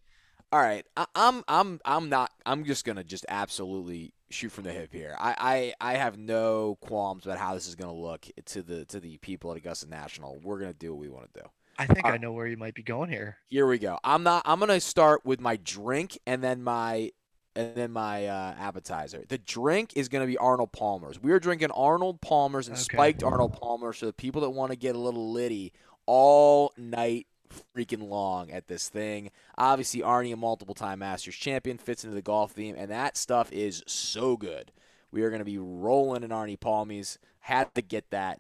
All 0.52 0.60
right, 0.60 0.86
I, 0.98 1.06
I'm 1.16 1.44
I'm 1.48 1.80
I'm 1.86 2.10
not. 2.10 2.32
I'm 2.46 2.66
just 2.66 2.84
gonna 2.84 3.04
just 3.04 3.26
absolutely 3.30 4.14
shoot 4.32 4.52
from 4.52 4.66
the 4.66 4.72
hip 4.72 4.92
here. 4.92 5.16
I, 5.18 5.74
I 5.80 5.94
I 5.94 5.98
have 5.98 6.18
no 6.18 6.78
qualms 6.82 7.26
about 7.26 7.38
how 7.38 7.54
this 7.54 7.68
is 7.68 7.76
gonna 7.76 7.94
look 7.94 8.26
to 8.46 8.62
the 8.62 8.84
to 8.86 9.00
the 9.00 9.18
people 9.18 9.52
at 9.52 9.58
Augusta 9.58 9.88
National. 9.88 10.40
We're 10.44 10.60
gonna 10.60 10.74
do 10.74 10.94
what 10.94 11.00
we 11.00 11.10
want 11.10 11.34
to 11.34 11.42
do. 11.42 11.48
I 11.78 11.86
think 11.86 12.06
Uh, 12.06 12.10
I 12.10 12.18
know 12.18 12.34
where 12.34 12.48
you 12.48 12.58
might 12.58 12.74
be 12.74 12.84
going 12.84 13.10
here. 13.10 13.38
Here 13.48 13.66
we 13.66 13.80
go. 13.80 13.98
I'm 14.04 14.24
not. 14.24 14.42
I'm 14.46 14.60
gonna 14.60 14.82
start 14.82 15.24
with 15.24 15.40
my 15.40 15.56
drink 15.56 16.20
and 16.28 16.44
then 16.44 16.62
my 16.64 17.12
and 17.60 17.76
then 17.76 17.92
my 17.92 18.28
uh, 18.28 18.56
appetizer. 18.58 19.24
The 19.28 19.38
drink 19.38 19.94
is 19.96 20.10
gonna 20.10 20.26
be 20.28 20.38
Arnold 20.38 20.72
Palmer's. 20.72 21.22
We 21.22 21.32
are 21.32 21.40
drinking 21.40 21.72
Arnold 21.72 22.22
Palmer's 22.22 22.68
and 22.68 22.76
Okay. 22.76 22.84
spiked 22.84 23.24
Arnold 23.24 23.54
Palmer's 23.54 23.98
for 23.98 24.06
the 24.06 24.14
people 24.14 24.42
that 24.42 24.50
want 24.52 24.72
to 24.72 24.78
get 24.78 24.96
a 24.96 25.00
little 25.00 25.32
litty 25.32 25.74
all 26.06 26.74
night 26.78 27.28
freaking 27.76 28.08
long 28.08 28.52
at 28.52 28.68
this 28.68 28.90
thing. 28.90 29.32
Obviously, 29.58 30.02
Arnie, 30.02 30.34
a 30.34 30.38
multiple 30.38 30.76
time 30.76 31.00
Masters 31.00 31.36
champion, 31.36 31.78
fits 31.78 32.04
into 32.04 32.16
the 32.16 32.22
golf 32.22 32.52
theme, 32.52 32.76
and 32.78 32.92
that 32.92 33.18
stuff 33.18 33.52
is 33.52 33.84
so 33.88 34.38
good. 34.38 34.72
We 35.12 35.24
are 35.24 35.30
going 35.30 35.40
to 35.40 35.46
be 35.46 35.58
rolling 35.58 36.24
in 36.24 36.30
Arnie 36.30 36.60
Palmies. 36.60 37.18
Had 37.40 37.74
to 37.76 37.82
get 37.82 38.12
that. 38.12 38.40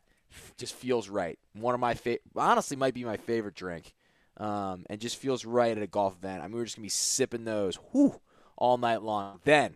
Just 0.57 0.75
feels 0.75 1.09
right. 1.09 1.39
One 1.53 1.73
of 1.73 1.79
my 1.79 1.95
favorite, 1.95 2.21
honestly, 2.35 2.77
might 2.77 2.93
be 2.93 3.03
my 3.03 3.17
favorite 3.17 3.55
drink. 3.55 3.95
Um, 4.37 4.85
and 4.89 5.01
just 5.01 5.17
feels 5.17 5.43
right 5.43 5.75
at 5.75 5.83
a 5.83 5.87
golf 5.87 6.15
event. 6.15 6.41
I 6.41 6.47
mean, 6.47 6.55
we're 6.55 6.63
just 6.65 6.77
going 6.77 6.83
to 6.83 6.85
be 6.85 6.89
sipping 6.89 7.43
those 7.43 7.75
whew, 7.91 8.21
all 8.59 8.77
night 8.77 9.01
long. 9.01 9.41
Then 9.45 9.75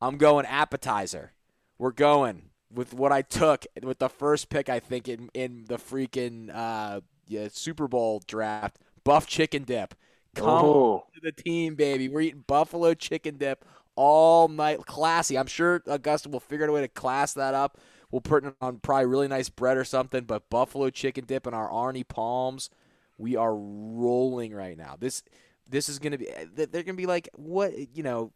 I'm 0.00 0.18
going 0.18 0.46
appetizer. 0.46 1.32
We're 1.78 1.92
going 1.92 2.50
with 2.72 2.92
what 2.94 3.12
I 3.12 3.22
took 3.22 3.66
with 3.82 3.98
the 3.98 4.08
first 4.10 4.50
pick, 4.50 4.68
I 4.68 4.80
think, 4.80 5.08
in, 5.08 5.30
in 5.34 5.64
the 5.68 5.76
freaking 5.76 6.50
uh, 6.54 7.00
yeah, 7.26 7.48
Super 7.50 7.88
Bowl 7.88 8.22
draft. 8.26 8.78
Buff 9.04 9.26
chicken 9.26 9.64
dip. 9.64 9.94
Come 10.34 10.48
Oh, 10.48 11.04
to 11.14 11.20
the 11.22 11.32
team, 11.32 11.76
baby. 11.76 12.08
We're 12.08 12.22
eating 12.22 12.44
buffalo 12.46 12.94
chicken 12.94 13.38
dip 13.38 13.64
all 13.94 14.48
night. 14.48 14.84
Classy. 14.86 15.38
I'm 15.38 15.46
sure 15.46 15.82
Augusta 15.86 16.28
will 16.28 16.40
figure 16.40 16.66
out 16.66 16.70
a 16.70 16.72
way 16.72 16.82
to 16.82 16.88
class 16.88 17.32
that 17.34 17.54
up. 17.54 17.78
We'll 18.10 18.20
put 18.20 18.44
it 18.44 18.54
on 18.60 18.78
probably 18.78 19.06
really 19.06 19.28
nice 19.28 19.48
bread 19.48 19.76
or 19.76 19.84
something, 19.84 20.24
but 20.24 20.50
buffalo 20.50 20.90
chicken 20.90 21.24
dip 21.24 21.46
and 21.46 21.54
our 21.54 21.70
Arnie 21.70 22.06
palms. 22.06 22.70
We 23.18 23.36
are 23.36 23.54
rolling 23.56 24.54
right 24.54 24.76
now. 24.76 24.96
This 24.98 25.22
this 25.68 25.88
is 25.88 25.98
gonna 25.98 26.18
be. 26.18 26.28
Eh, 26.28 26.46
they're 26.54 26.82
gonna 26.82 26.94
be 26.94 27.06
like, 27.06 27.28
what 27.34 27.72
you 27.96 28.02
know. 28.02 28.32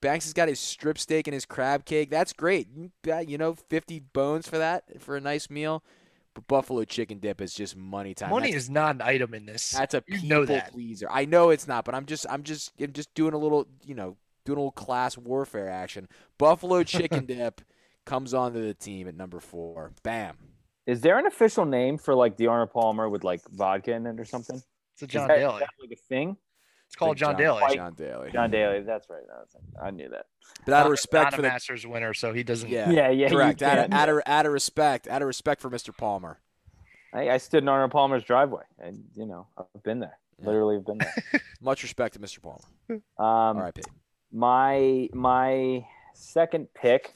Banks 0.00 0.24
has 0.24 0.32
got 0.32 0.48
his 0.48 0.58
strip 0.58 0.98
steak 0.98 1.28
and 1.28 1.34
his 1.34 1.44
crab 1.46 1.84
cake. 1.84 2.10
That's 2.10 2.32
great. 2.32 2.66
You 3.06 3.38
know, 3.38 3.54
fifty 3.54 4.00
bones 4.00 4.48
for 4.48 4.58
that 4.58 5.00
for 5.00 5.16
a 5.16 5.20
nice 5.20 5.48
meal. 5.48 5.84
But 6.34 6.48
buffalo 6.48 6.82
chicken 6.84 7.20
dip 7.20 7.40
is 7.40 7.54
just 7.54 7.76
money 7.76 8.12
time. 8.12 8.30
Money 8.30 8.48
That's- 8.48 8.64
is 8.64 8.70
not 8.70 8.96
an 8.96 9.02
item 9.02 9.34
in 9.34 9.46
this. 9.46 9.70
that's 9.70 9.94
a 9.94 10.02
You 10.08 10.14
people 10.16 10.28
know 10.30 10.44
that. 10.46 10.72
pleaser. 10.72 11.06
I 11.08 11.26
know 11.26 11.50
it's 11.50 11.68
not, 11.68 11.84
but 11.84 11.94
I'm 11.94 12.06
just 12.06 12.26
I'm 12.28 12.42
just 12.42 12.72
I'm 12.80 12.92
just 12.92 13.14
doing 13.14 13.34
a 13.34 13.38
little, 13.38 13.68
you 13.84 13.94
know, 13.94 14.16
doing 14.44 14.56
a 14.58 14.60
little 14.62 14.72
class 14.72 15.16
warfare 15.16 15.68
action. 15.70 16.08
Buffalo 16.38 16.82
chicken 16.84 17.24
dip 17.26 17.60
comes 18.04 18.34
onto 18.34 18.60
the 18.60 18.74
team 18.74 19.06
at 19.06 19.14
number 19.14 19.38
4. 19.38 19.92
Bam. 20.02 20.36
is 20.86 21.02
there 21.02 21.18
an 21.20 21.26
official 21.26 21.64
name 21.66 21.98
for 21.98 22.16
like 22.16 22.36
the 22.36 22.48
Arnold 22.48 22.72
Palmer 22.72 23.08
with 23.08 23.22
like 23.22 23.42
vodka 23.52 23.92
in 23.92 24.06
it 24.06 24.18
or 24.18 24.24
something? 24.24 24.56
It's 24.94 25.02
a 25.02 25.04
Is 25.04 25.10
John 25.12 25.28
that- 25.28 25.36
Daly. 25.38 25.54
is 25.54 25.60
that 25.60 25.68
like 25.80 25.92
a 25.92 26.02
thing? 26.08 26.36
It's 26.88 26.96
called 26.96 27.16
John, 27.18 27.34
John- 27.34 27.60
Daly. 27.60 27.74
John 27.76 27.94
Daly. 27.94 28.30
John 28.32 28.50
Daly. 28.50 28.80
That's 28.80 29.08
right. 29.10 29.22
That's- 29.28 29.56
I 29.80 29.90
knew 29.90 30.08
that. 30.08 30.26
But 30.64 30.74
out 30.74 30.86
of 30.86 30.90
respect 30.90 31.24
not 31.26 31.34
for 31.34 31.40
a 31.40 31.42
the 31.42 31.48
Masters 31.48 31.86
winner, 31.86 32.14
so 32.14 32.32
he 32.32 32.42
doesn't. 32.42 32.70
Yeah. 32.70 32.90
Yeah, 32.98 33.10
yeah. 33.10 33.28
correct. 33.28 33.62
Out 33.62 33.78
of, 33.78 33.92
out, 33.92 34.08
of, 34.08 34.20
out 34.26 34.46
of 34.46 34.52
respect, 34.52 35.06
out 35.06 35.20
of 35.22 35.28
respect 35.28 35.60
for 35.60 35.70
Mr. 35.70 35.94
Palmer. 35.96 36.40
I, 37.12 37.30
I 37.30 37.36
stood 37.38 37.62
in 37.62 37.68
Arnold 37.68 37.90
Palmer's 37.90 38.24
driveway, 38.24 38.64
and 38.78 39.04
you 39.14 39.26
know 39.26 39.46
I've 39.56 39.82
been 39.82 40.00
there. 40.00 40.18
Yeah. 40.40 40.46
Literally, 40.46 40.76
have 40.76 40.86
been 40.86 40.98
there. 40.98 41.14
Much 41.60 41.82
respect 41.82 42.14
to 42.14 42.20
Mr. 42.20 42.40
Palmer. 42.42 42.64
Um, 42.90 43.58
R.I.P. 43.58 43.82
my 44.32 45.08
my 45.12 45.86
second 46.14 46.68
pick, 46.74 47.14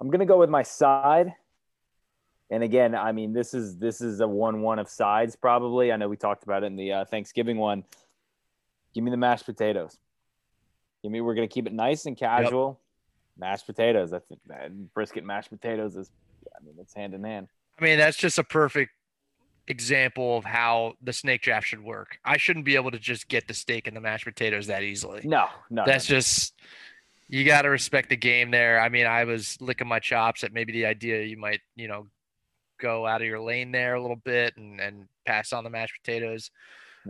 I'm 0.00 0.10
gonna 0.10 0.26
go 0.26 0.38
with 0.38 0.50
my 0.50 0.62
side. 0.62 1.32
And 2.50 2.62
again, 2.62 2.94
I 2.94 3.12
mean, 3.12 3.32
this 3.32 3.54
is 3.54 3.76
this 3.76 4.00
is 4.00 4.20
a 4.20 4.26
one-one 4.28 4.78
of 4.78 4.88
sides 4.88 5.36
probably. 5.36 5.92
I 5.92 5.96
know 5.96 6.08
we 6.08 6.16
talked 6.16 6.44
about 6.44 6.62
it 6.62 6.66
in 6.66 6.76
the 6.76 6.92
uh, 6.92 7.04
Thanksgiving 7.04 7.58
one. 7.58 7.84
Give 8.94 9.04
me 9.04 9.10
the 9.10 9.16
mashed 9.16 9.46
potatoes. 9.46 9.96
Give 11.02 11.12
me. 11.12 11.20
We're 11.20 11.34
gonna 11.34 11.48
keep 11.48 11.66
it 11.66 11.72
nice 11.72 12.06
and 12.06 12.16
casual. 12.16 12.80
mashed 13.36 13.66
potatoes. 13.66 14.10
That's 14.10 14.26
think 14.26 14.40
that 14.46 14.94
brisket 14.94 15.24
mashed 15.24 15.50
potatoes 15.50 15.96
is. 15.96 16.10
I 16.58 16.64
mean, 16.64 16.74
it's 16.80 16.94
hand 16.94 17.14
in 17.14 17.22
hand. 17.24 17.48
I 17.78 17.84
mean, 17.84 17.98
that's 17.98 18.16
just 18.16 18.38
a 18.38 18.44
perfect 18.44 18.92
example 19.68 20.38
of 20.38 20.44
how 20.44 20.94
the 21.02 21.12
snake 21.12 21.42
draft 21.42 21.66
should 21.66 21.82
work. 21.84 22.18
I 22.24 22.38
shouldn't 22.38 22.64
be 22.64 22.74
able 22.74 22.90
to 22.90 22.98
just 22.98 23.28
get 23.28 23.46
the 23.46 23.54
steak 23.54 23.86
and 23.86 23.96
the 23.96 24.00
mashed 24.00 24.24
potatoes 24.24 24.66
that 24.68 24.82
easily. 24.82 25.20
No, 25.24 25.46
no, 25.70 25.84
That's 25.86 26.08
no. 26.08 26.16
just 26.16 26.54
you 27.28 27.44
got 27.44 27.62
to 27.62 27.68
respect 27.68 28.08
the 28.08 28.16
game 28.16 28.50
there. 28.50 28.80
I 28.80 28.88
mean, 28.88 29.06
I 29.06 29.24
was 29.24 29.58
licking 29.60 29.86
my 29.86 29.98
chops 29.98 30.42
at 30.42 30.52
maybe 30.52 30.72
the 30.72 30.86
idea 30.86 31.22
you 31.22 31.36
might, 31.36 31.60
you 31.76 31.86
know, 31.86 32.06
go 32.80 33.06
out 33.06 33.20
of 33.20 33.26
your 33.26 33.40
lane 33.40 33.70
there 33.70 33.94
a 33.94 34.00
little 34.00 34.16
bit 34.16 34.56
and 34.56 34.80
and 34.80 35.06
pass 35.26 35.52
on 35.52 35.64
the 35.64 35.70
mashed 35.70 35.94
potatoes. 36.02 36.50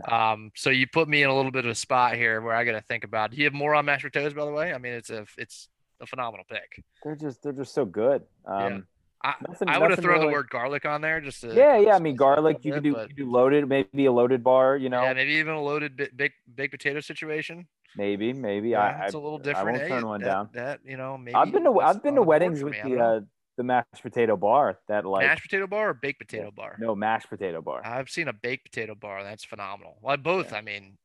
Um, 0.07 0.51
so 0.55 0.69
you 0.69 0.87
put 0.87 1.07
me 1.07 1.23
in 1.23 1.29
a 1.29 1.35
little 1.35 1.51
bit 1.51 1.65
of 1.65 1.71
a 1.71 1.75
spot 1.75 2.15
here 2.15 2.41
where 2.41 2.55
I 2.55 2.63
got 2.63 2.73
to 2.73 2.81
think 2.81 3.03
about. 3.03 3.31
Do 3.31 3.37
you 3.37 3.45
have 3.45 3.53
more 3.53 3.75
on 3.75 3.85
mashed 3.85 4.03
potatoes, 4.03 4.33
by 4.33 4.45
the 4.45 4.51
way? 4.51 4.73
I 4.73 4.77
mean, 4.77 4.93
it's 4.93 5.09
a 5.09 5.25
it's 5.37 5.67
a 6.01 6.05
phenomenal 6.05 6.45
pick. 6.49 6.83
they're 7.03 7.15
just 7.15 7.41
they're 7.43 7.51
just 7.53 7.73
so 7.73 7.85
good. 7.85 8.23
Um, 8.45 8.85
I, 9.21 9.33
Nothing- 9.47 9.67
I 9.67 9.77
would 9.77 9.91
have 9.91 9.99
thrown 9.99 10.21
the 10.21 10.31
word 10.31 10.49
garlic 10.49 10.85
on 10.85 11.01
there 11.01 11.19
just 11.19 11.41
to 11.41 11.53
Yeah, 11.53 11.77
yeah. 11.77 11.95
I 11.95 11.99
mean, 11.99 12.15
it 12.15 12.21
up 12.21 12.31
a 12.31 12.35
garlic. 12.35 12.57
You 12.63 12.73
could 12.73 12.83
do 12.83 12.93
but- 12.93 13.09
you 13.09 13.15
do 13.25 13.31
loaded, 13.31 13.67
maybe 13.67 14.05
a 14.05 14.11
loaded 14.11 14.43
bar. 14.43 14.77
You 14.77 14.89
know, 14.89 15.01
yeah, 15.01 15.13
maybe 15.13 15.33
even 15.33 15.53
a 15.53 15.61
loaded 15.61 15.97
big 15.97 16.15
big, 16.15 16.31
baked 16.55 16.71
potato 16.71 17.01
situation. 17.01 17.67
maybe, 17.97 18.31
maybe. 18.31 18.69
Yeah, 18.69 18.81
I, 18.81 19.05
it's 19.05 19.13
a 19.13 19.19
little 19.19 19.39
different 19.39 19.67
I 19.67 19.71
won't 19.71 19.81
Hey, 19.83 19.89
turn 19.89 20.07
one 20.07 20.21
that, 20.21 20.27
down. 20.27 20.49
That 20.53 20.79
you 20.85 20.95
know, 20.95 21.17
maybe 21.17 21.35
I've 21.35 21.51
been 21.51 21.63
to 21.65 21.79
I've 21.79 22.01
been 22.01 22.15
to 22.15 22.21
weddings 22.21 22.63
with 22.63 22.73
me, 22.73 22.79
I 22.79 22.87
don't 22.87 22.97
the 22.97 23.03
uh, 23.03 23.19
the 23.59 23.63
mashed 23.65 24.01
potato 24.01 24.37
bar 24.37 24.79
that 24.87 25.05
like 25.05 25.25
mashed 25.27 25.43
potato 25.43 25.67
bar 25.67 25.89
or 25.89 25.93
baked 25.93 26.17
potato 26.17 26.49
bar. 26.49 26.77
no 26.79 26.95
mashed 26.95 27.29
potato 27.29 27.61
bar. 27.61 27.85
I've 27.85 28.09
seen 28.09 28.29
a 28.29 28.33
baked 28.33 28.71
potato 28.71 28.95
bar. 28.95 29.21
That's 29.21 29.43
phenomenal. 29.43 29.97
Well, 30.01 30.15
both. 30.15 30.53
I 30.53 30.61
mean, 30.61 30.97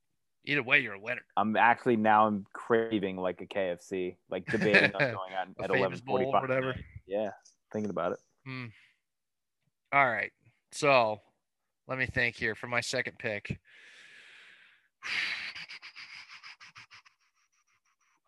either 0.45 0.63
way, 0.63 0.79
you're 0.79 0.95
a 0.95 1.01
winner. 1.01 1.23
I'm 1.37 1.57
actually 1.57 1.97
now 1.97 2.29
I'm 2.29 2.47
craving 2.53 3.17
like 3.17 3.41
a 3.41 3.47
KFC, 3.47 4.15
like 4.31 4.47
debating 4.47 4.93
on 4.95 5.01
going 5.01 5.33
A 5.33 5.41
at 5.41 5.49
famous 5.59 5.77
eleven 5.81 5.99
bowl, 6.07 6.17
forty 6.19 6.31
five. 6.31 6.43
whatever. 6.43 6.77
Yeah, 7.09 7.31
thinking 7.73 7.91
about 7.91 8.13
it. 8.13 8.21
Hmm. 8.47 8.67
All 9.93 10.07
right. 10.07 10.31
So 10.71 11.21
let 11.89 11.99
me 11.99 12.07
think 12.07 12.37
here 12.37 12.55
for 12.55 12.69
my 12.69 12.83
second 12.83 13.19
pick. 13.19 13.59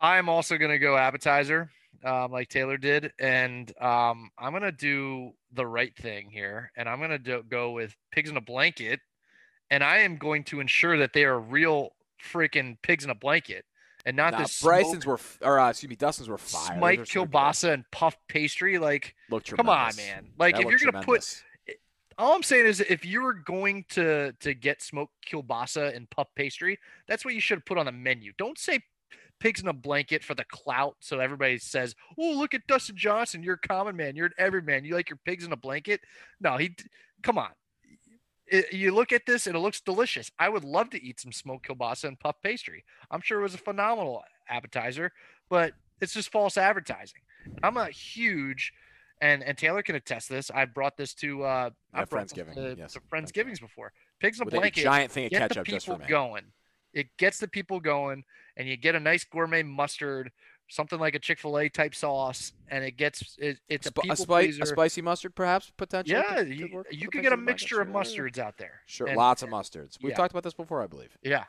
I'm 0.01 0.29
also 0.29 0.59
going 0.59 0.73
to 0.73 0.79
go 0.81 0.97
appetizer, 0.97 1.71
um, 2.07 2.31
like 2.31 2.49
Taylor 2.49 2.77
did, 2.77 3.13
and 3.19 3.71
um, 3.81 4.31
I'm 4.39 4.53
going 4.53 4.63
to 4.63 4.73
do 4.73 5.33
the 5.53 5.67
right 5.67 5.95
thing 5.97 6.31
here, 6.31 6.71
and 6.77 6.89
I'm 6.89 6.99
going 6.99 7.11
to 7.11 7.19
do, 7.19 7.43
go 7.49 7.73
with 7.73 7.95
pigs 8.13 8.31
in 8.31 8.37
a 8.37 8.41
blanket, 8.41 9.01
and 9.71 9.83
I 9.83 9.99
am 9.99 10.17
going 10.17 10.45
to 10.45 10.61
ensure 10.61 10.99
that 10.99 11.13
they 11.13 11.25
are 11.25 11.39
real 11.39 11.91
freaking 12.23 12.77
pigs 12.83 13.05
in 13.05 13.11
a 13.11 13.15
blanket, 13.15 13.65
and 14.05 14.17
not 14.17 14.33
Nah, 14.33 14.43
this 14.43 14.63
Bryson's 14.63 15.05
smoked 15.05 15.41
were, 15.43 15.47
or 15.49 15.59
uh, 15.59 15.71
excuse 15.71 15.91
me, 15.91 15.97
Dustin's 15.97 16.29
were 16.29 16.39
fire. 16.39 16.77
smite 16.79 16.99
Those 16.99 17.09
are 17.09 17.11
so 17.11 17.25
good. 17.25 17.33
kielbasa 17.33 17.73
and 17.73 17.85
puff 17.91 18.17
pastry. 18.29 18.79
Like, 18.79 19.15
Looked 19.29 19.55
come 19.55 19.69
on, 19.69 19.97
man! 19.97 20.29
Like, 20.39 20.57
That 20.57 20.65
if 20.65 20.71
you're 20.71 20.93
gonna 20.93 21.05
put 21.05 21.43
all 22.19 22.35
I'm 22.35 22.43
saying 22.43 22.67
is 22.67 22.81
if 22.81 23.05
you 23.05 23.21
were 23.23 23.35
going 23.35 23.85
to 23.91 24.33
to 24.41 24.55
get 24.55 24.81
smoked 24.81 25.13
kielbasa 25.27 25.95
and 25.95 26.09
puff 26.09 26.29
pastry, 26.35 26.79
that's 27.07 27.25
what 27.25 27.35
you 27.35 27.41
should 27.41 27.59
have 27.59 27.67
put 27.67 27.79
on 27.79 27.87
the 27.87 27.93
menu. 27.93 28.33
Don't 28.39 28.59
say 28.59 28.81
pigs 29.39 29.61
in 29.61 29.69
a 29.69 29.73
blanket 29.73 30.25
for 30.25 30.35
the 30.35 30.45
clout 30.45 30.97
so 31.01 31.21
everybody 31.21 31.59
says, 31.59 31.95
"Oh, 32.19 32.33
look 32.33 32.55
at 32.55 32.67
Dustin 32.67 32.97
Johnson, 32.97 33.43
you're 33.43 33.61
a 33.63 33.69
common 33.69 33.97
man, 33.97 34.17
you're 34.17 34.27
an 34.27 34.33
everyman, 34.39 34.85
you 34.85 34.95
like 34.95 35.11
your 35.11 35.19
pigs 35.25 35.45
in 35.45 35.53
a 35.53 35.57
blanket." 35.57 36.01
No, 36.41 36.57
he 36.57 36.75
come 37.23 37.39
on. 37.39 37.51
It- 38.47 38.73
you 38.73 38.93
look 38.95 39.13
at 39.13 39.27
this 39.27 39.47
and 39.47 39.57
it 39.57 39.61
looks 39.61 39.81
delicious. 39.81 40.31
I 40.39 40.49
would 40.49 40.65
love 40.65 40.91
to 40.91 41.03
eat 41.03 41.21
some 41.21 41.33
smoked 41.33 41.67
kielbasa 41.69 42.05
and 42.05 42.19
puff 42.21 42.37
pastry. 42.43 42.85
I'm 43.11 43.21
sure 43.21 43.41
it 43.41 43.43
was 43.43 43.55
a 43.55 43.59
phenomenal 43.59 44.25
appetizer, 44.49 45.13
but 45.49 45.75
it's 46.01 46.15
just 46.15 46.31
false 46.31 46.57
advertising. 46.57 47.21
I'm 47.63 47.77
a 47.77 47.91
huge 47.91 48.73
and 49.21 49.43
and 49.43 49.57
Taylor 49.57 49.83
can 49.83 49.97
attest 49.97 50.29
this. 50.29 50.51
I 50.51 50.65
brought 50.67 50.97
this 50.97 51.15
to 51.15 51.43
uh 51.45 51.71
I 51.93 52.01
Yeah, 52.01 52.05
this 52.05 52.09
Friendsgiving, 52.11 52.55
to, 52.55 52.75
yes, 52.79 52.93
to 52.93 53.01
Friendsgivings 53.01 53.61
before. 53.61 53.93
Pigs 54.21 54.39
in 54.39 54.43
a 54.43 54.45
With 54.47 54.55
a 54.55 54.59
blanket 54.59 54.83
giant 54.83 55.11
thing 55.13 55.27
of 55.27 55.33
ketchup 55.33 55.67
just 55.67 55.87
for 55.87 55.93
people 55.95 56.05
me. 56.05 56.11
going. 56.11 56.45
It 56.93 57.17
gets 57.19 57.39
the 57.39 57.49
people 57.49 57.81
going, 57.81 58.25
and 58.57 58.69
you 58.69 58.77
get 58.77 58.95
a 58.95 59.01
nice 59.01 59.25
gourmet 59.25 59.63
mustard, 59.63 60.33
something 60.69 60.99
like 60.99 61.15
a 61.15 61.19
Chick 61.19 61.39
Fil 61.39 61.59
A 61.59 61.69
type 61.69 61.95
sauce, 61.95 62.53
and 62.69 62.85
it 62.85 62.97
gets 62.97 63.37
it, 63.39 63.59
it's 63.69 63.87
a 63.87 63.91
a, 63.91 63.93
pleaser. 64.27 64.63
a 64.63 64.67
spicy 64.67 65.03
mustard, 65.03 65.35
perhaps 65.35 65.71
potentially. 65.77 66.19
yeah, 66.19 66.37
could- 66.37 66.49
you, 66.55 66.69
work 66.73 66.87
you 66.91 67.09
could 67.09 67.23
get 67.23 67.33
a 67.33 67.37
mixture 67.37 67.81
of 67.81 67.89
mustards 67.89 68.39
out 68.39 68.57
there. 68.59 68.81
Sure, 68.87 69.07
And- 69.07 69.17
lots 69.17 69.43
of 69.43 69.49
mustards. 69.49 69.99
We've 70.03 70.11
yeah. 70.11 70.17
talked 70.17 70.33
about 70.33 70.43
this 70.45 70.55
before, 70.55 70.83
I 70.83 70.87
believe. 70.87 71.17
Yeah, 71.23 71.45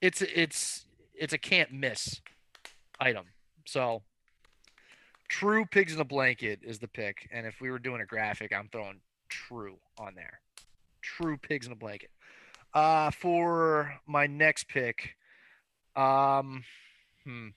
it's 0.00 0.22
it's 0.22 0.86
it's 1.14 1.32
a 1.32 1.38
can't 1.38 1.72
miss 1.72 2.20
item. 2.98 3.26
So, 3.66 4.02
true 5.28 5.66
pigs 5.66 5.92
in 5.94 6.00
a 6.00 6.04
blanket 6.04 6.60
is 6.62 6.78
the 6.78 6.88
pick, 6.88 7.28
and 7.32 7.46
if 7.46 7.60
we 7.60 7.70
were 7.70 7.78
doing 7.78 8.00
a 8.00 8.06
graphic, 8.06 8.52
I'm 8.52 8.68
throwing 8.72 9.00
true 9.28 9.76
on 9.98 10.14
there. 10.14 10.40
True 11.02 11.36
pigs 11.36 11.66
in 11.66 11.72
a 11.72 11.76
blanket. 11.76 12.10
Uh, 12.72 13.10
for 13.10 13.94
my 14.06 14.26
next 14.26 14.68
pick, 14.68 15.16
um, 15.96 16.64
hmm, 17.24 17.48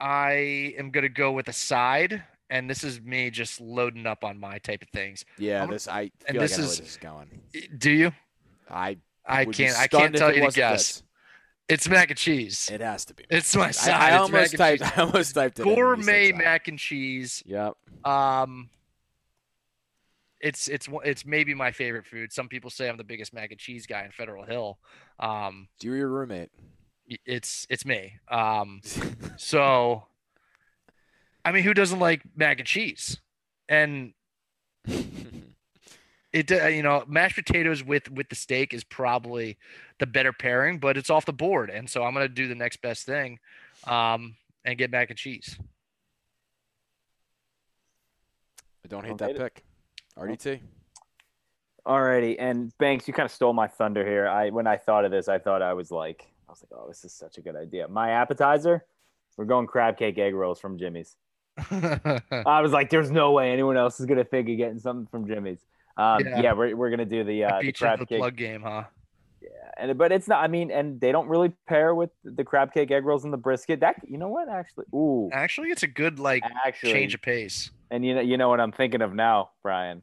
I 0.00 0.74
am 0.78 0.90
gonna 0.90 1.08
go 1.08 1.32
with 1.32 1.48
a 1.48 1.52
side, 1.52 2.22
and 2.50 2.68
this 2.68 2.82
is 2.84 3.00
me 3.00 3.30
just 3.30 3.60
loading 3.60 4.06
up 4.06 4.24
on 4.24 4.38
my 4.38 4.58
type 4.58 4.82
of 4.82 4.88
things. 4.90 5.24
Yeah, 5.38 5.60
I'm- 5.60 5.70
this 5.70 5.86
I 5.88 6.10
and 6.26 6.38
like 6.38 6.48
this 6.48 6.58
I 6.58 6.62
is- 6.62 6.78
this 6.78 6.90
is 6.90 6.96
going. 6.96 7.40
Do 7.78 7.90
you? 7.90 8.12
I 8.68 8.98
I 9.24 9.44
can't. 9.44 9.78
I 9.78 9.86
can't 9.86 10.14
tell 10.16 10.34
you 10.34 10.44
to 10.46 10.50
guess. 10.52 10.94
this. 10.94 11.02
It's 11.68 11.88
mac 11.88 12.10
and 12.10 12.18
cheese. 12.18 12.68
It 12.70 12.80
has 12.80 13.04
to 13.06 13.14
be. 13.14 13.24
It's 13.30 13.54
my 13.54 13.70
side. 13.70 13.92
I, 13.94 14.08
It's 14.14 14.20
almost 14.22 14.56
typed. 14.56 14.82
I 14.98 15.02
almost 15.02 15.34
typed 15.34 15.60
it. 15.60 15.62
in 15.62 15.68
when 15.68 15.76
you 15.78 15.82
said 16.02 16.04
gourmet 16.04 16.32
mac 16.32 16.68
and 16.68 16.78
cheese. 16.78 17.42
Yep. 17.46 17.74
Um, 18.04 18.68
it's 20.42 20.66
it's 20.66 20.88
it's 21.04 21.24
maybe 21.24 21.54
my 21.54 21.70
favorite 21.70 22.04
food. 22.04 22.32
Some 22.32 22.48
people 22.48 22.68
say 22.68 22.88
I'm 22.88 22.96
the 22.96 23.04
biggest 23.04 23.32
mac 23.32 23.52
and 23.52 23.60
cheese 23.60 23.86
guy 23.86 24.04
in 24.04 24.10
Federal 24.10 24.44
Hill. 24.44 24.78
Um, 25.20 25.68
Do 25.78 25.94
your 25.94 26.08
roommate. 26.08 26.50
it's 27.24 27.66
it's 27.70 27.86
me. 27.86 28.14
Um, 28.28 28.80
so, 29.36 30.04
I 31.44 31.52
mean, 31.52 31.62
who 31.62 31.72
doesn't 31.72 32.00
like 32.00 32.22
mac 32.36 32.58
and 32.58 32.66
cheese? 32.66 33.20
And 33.68 34.14
it 36.32 36.50
uh, 36.50 36.66
you 36.66 36.82
know 36.82 37.04
mashed 37.06 37.36
potatoes 37.36 37.84
with 37.84 38.10
with 38.10 38.28
the 38.28 38.34
steak 38.34 38.74
is 38.74 38.82
probably 38.82 39.56
the 40.00 40.06
better 40.06 40.32
pairing, 40.32 40.78
but 40.78 40.96
it's 40.96 41.08
off 41.08 41.24
the 41.24 41.32
board, 41.32 41.70
and 41.70 41.88
so 41.88 42.02
I'm 42.02 42.14
gonna 42.14 42.28
do 42.28 42.48
the 42.48 42.56
next 42.56 42.82
best 42.82 43.06
thing, 43.06 43.38
um, 43.86 44.34
and 44.64 44.76
get 44.76 44.90
mac 44.90 45.10
and 45.10 45.18
cheese. 45.18 45.56
I 48.84 48.88
don't 48.88 49.04
hate 49.04 49.10
Don't 49.10 49.18
that 49.18 49.26
hate 49.28 49.36
it. 49.36 49.62
Pick. 50.16 50.40
RDT. 50.40 50.60
Alrighty, 51.86 52.36
and 52.38 52.76
Banks, 52.78 53.08
you 53.08 53.14
kind 53.14 53.26
of 53.26 53.32
stole 53.32 53.52
my 53.52 53.66
thunder 53.66 54.06
here. 54.06 54.28
I 54.28 54.50
when 54.50 54.66
I 54.68 54.76
thought 54.76 55.04
of 55.04 55.10
this, 55.10 55.28
I 55.28 55.38
thought 55.38 55.62
I 55.62 55.72
was 55.74 55.90
like, 55.90 56.30
I 56.48 56.52
was 56.52 56.62
like, 56.62 56.78
oh, 56.80 56.86
this 56.86 57.04
is 57.04 57.12
such 57.12 57.38
a 57.38 57.40
good 57.40 57.56
idea. 57.56 57.88
My 57.88 58.10
appetizer, 58.10 58.84
we're 59.36 59.46
going 59.46 59.66
crab 59.66 59.96
cake 59.96 60.16
egg 60.18 60.34
rolls 60.34 60.60
from 60.60 60.78
Jimmy's. 60.78 61.16
I 61.70 62.60
was 62.62 62.70
like, 62.70 62.88
there's 62.88 63.10
no 63.10 63.32
way 63.32 63.50
anyone 63.52 63.76
else 63.76 63.98
is 63.98 64.06
gonna 64.06 64.22
think 64.24 64.48
of 64.48 64.56
getting 64.56 64.78
something 64.78 65.06
from 65.06 65.26
Jimmy's. 65.26 65.58
Um, 65.96 66.20
Yeah. 66.24 66.40
yeah. 66.40 66.52
we're, 66.52 66.76
we're 66.76 66.90
gonna 66.90 67.04
do 67.04 67.24
the 67.24 67.44
uh, 67.44 67.60
the 67.60 67.72
crab 67.72 67.98
the 67.98 68.06
cake. 68.06 68.18
plug 68.18 68.36
game, 68.36 68.62
huh? 68.62 68.84
Yeah, 69.42 69.48
and 69.76 69.98
but 69.98 70.12
it's 70.12 70.28
not. 70.28 70.42
I 70.44 70.46
mean, 70.48 70.70
and 70.70 71.00
they 71.00 71.10
don't 71.10 71.28
really 71.28 71.52
pair 71.66 71.94
with 71.94 72.10
the 72.24 72.44
crab 72.44 72.72
cake 72.72 72.90
egg 72.92 73.04
rolls 73.04 73.24
and 73.24 73.32
the 73.32 73.36
brisket. 73.38 73.80
That 73.80 73.96
you 74.06 74.18
know 74.18 74.28
what? 74.28 74.48
Actually, 74.48 74.84
ooh, 74.94 75.30
Actually, 75.32 75.70
it's 75.70 75.82
a 75.82 75.88
good 75.88 76.18
like 76.20 76.44
actually, 76.64 76.92
change 76.92 77.14
of 77.14 77.22
pace. 77.22 77.70
and 77.90 78.04
you 78.04 78.14
know, 78.14 78.20
you 78.20 78.36
know 78.36 78.48
what 78.48 78.60
I'm 78.60 78.72
thinking 78.72 79.02
of 79.02 79.14
now, 79.14 79.50
Brian. 79.62 80.02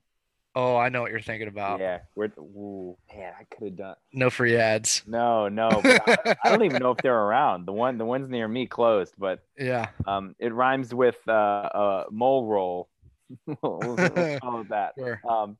Oh, 0.56 0.76
I 0.76 0.90
know 0.90 1.02
what 1.04 1.12
you're 1.12 1.22
thinking 1.22 1.48
about. 1.48 1.80
Yeah, 1.80 2.00
we're 2.16 2.32
ooh, 2.38 2.98
man, 3.16 3.34
I 3.40 3.44
could 3.46 3.68
have 3.70 3.78
done. 3.78 3.96
No 4.12 4.30
free 4.30 4.58
ads. 4.58 5.04
No, 5.08 5.48
no, 5.48 5.70
but 5.82 6.02
I, 6.26 6.36
I 6.44 6.50
don't 6.50 6.64
even 6.64 6.80
know 6.80 6.92
if 6.92 6.98
they're 6.98 7.16
around. 7.16 7.66
The 7.66 7.72
one, 7.72 7.98
the 7.98 8.04
ones 8.06 8.30
near 8.30 8.48
me 8.48 8.66
closed, 8.66 9.14
but 9.18 9.40
Yeah. 9.58 9.90
um, 10.08 10.36
it 10.40 10.52
rhymes 10.54 10.94
with 10.94 11.18
uh, 11.28 11.32
uh 11.32 12.04
mole 12.12 12.46
roll. 12.48 12.90
we'll, 13.46 13.96
we'll 13.96 14.40
call 14.40 14.62
it 14.62 14.70
that. 14.70 14.94
Sure. 14.98 15.22
Um, 15.30 15.56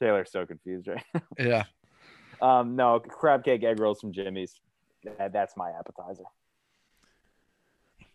Taylor's 0.00 0.30
so 0.30 0.44
confused, 0.44 0.86
right? 0.86 1.02
now. 1.14 1.20
Yeah. 1.38 1.64
Um, 2.40 2.76
no, 2.76 3.00
crab 3.00 3.44
cake 3.44 3.64
egg 3.64 3.80
rolls 3.80 4.00
from 4.00 4.12
Jimmy's. 4.12 4.60
That's 5.18 5.56
my 5.56 5.70
appetizer. 5.70 6.24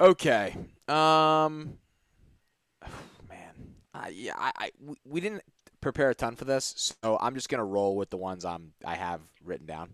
Okay. 0.01 0.55
Um. 0.87 1.77
Man, 3.29 3.73
I 3.93 4.09
yeah, 4.09 4.33
I, 4.37 4.51
I 4.57 4.71
we, 4.79 4.95
we 5.05 5.21
didn't 5.21 5.43
prepare 5.81 6.09
a 6.09 6.15
ton 6.15 6.35
for 6.35 6.45
this, 6.45 6.95
so 7.03 7.17
I'm 7.21 7.35
just 7.35 7.49
gonna 7.49 7.65
roll 7.65 7.95
with 7.95 8.09
the 8.09 8.17
ones 8.17 8.45
I'm 8.45 8.73
I 8.85 8.95
have 8.95 9.21
written 9.43 9.65
down, 9.65 9.93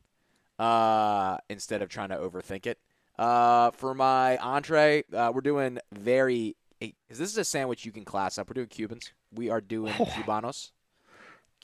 uh, 0.60 1.38
instead 1.50 1.82
of 1.82 1.90
trying 1.90 2.10
to 2.10 2.18
overthink 2.18 2.66
it. 2.66 2.80
Uh, 3.18 3.72
for 3.72 3.94
my 3.94 4.38
entree, 4.38 5.04
uh, 5.14 5.32
we're 5.34 5.42
doing 5.42 5.80
very. 5.94 6.56
Because 6.80 7.18
this 7.18 7.32
is 7.32 7.38
a 7.38 7.46
sandwich 7.46 7.86
you 7.86 7.92
can 7.92 8.04
class 8.04 8.38
up. 8.38 8.50
We're 8.50 8.56
doing 8.56 8.68
Cubans. 8.68 9.12
We 9.34 9.50
are 9.50 9.62
doing 9.62 9.94
Cubanos. 9.94 10.72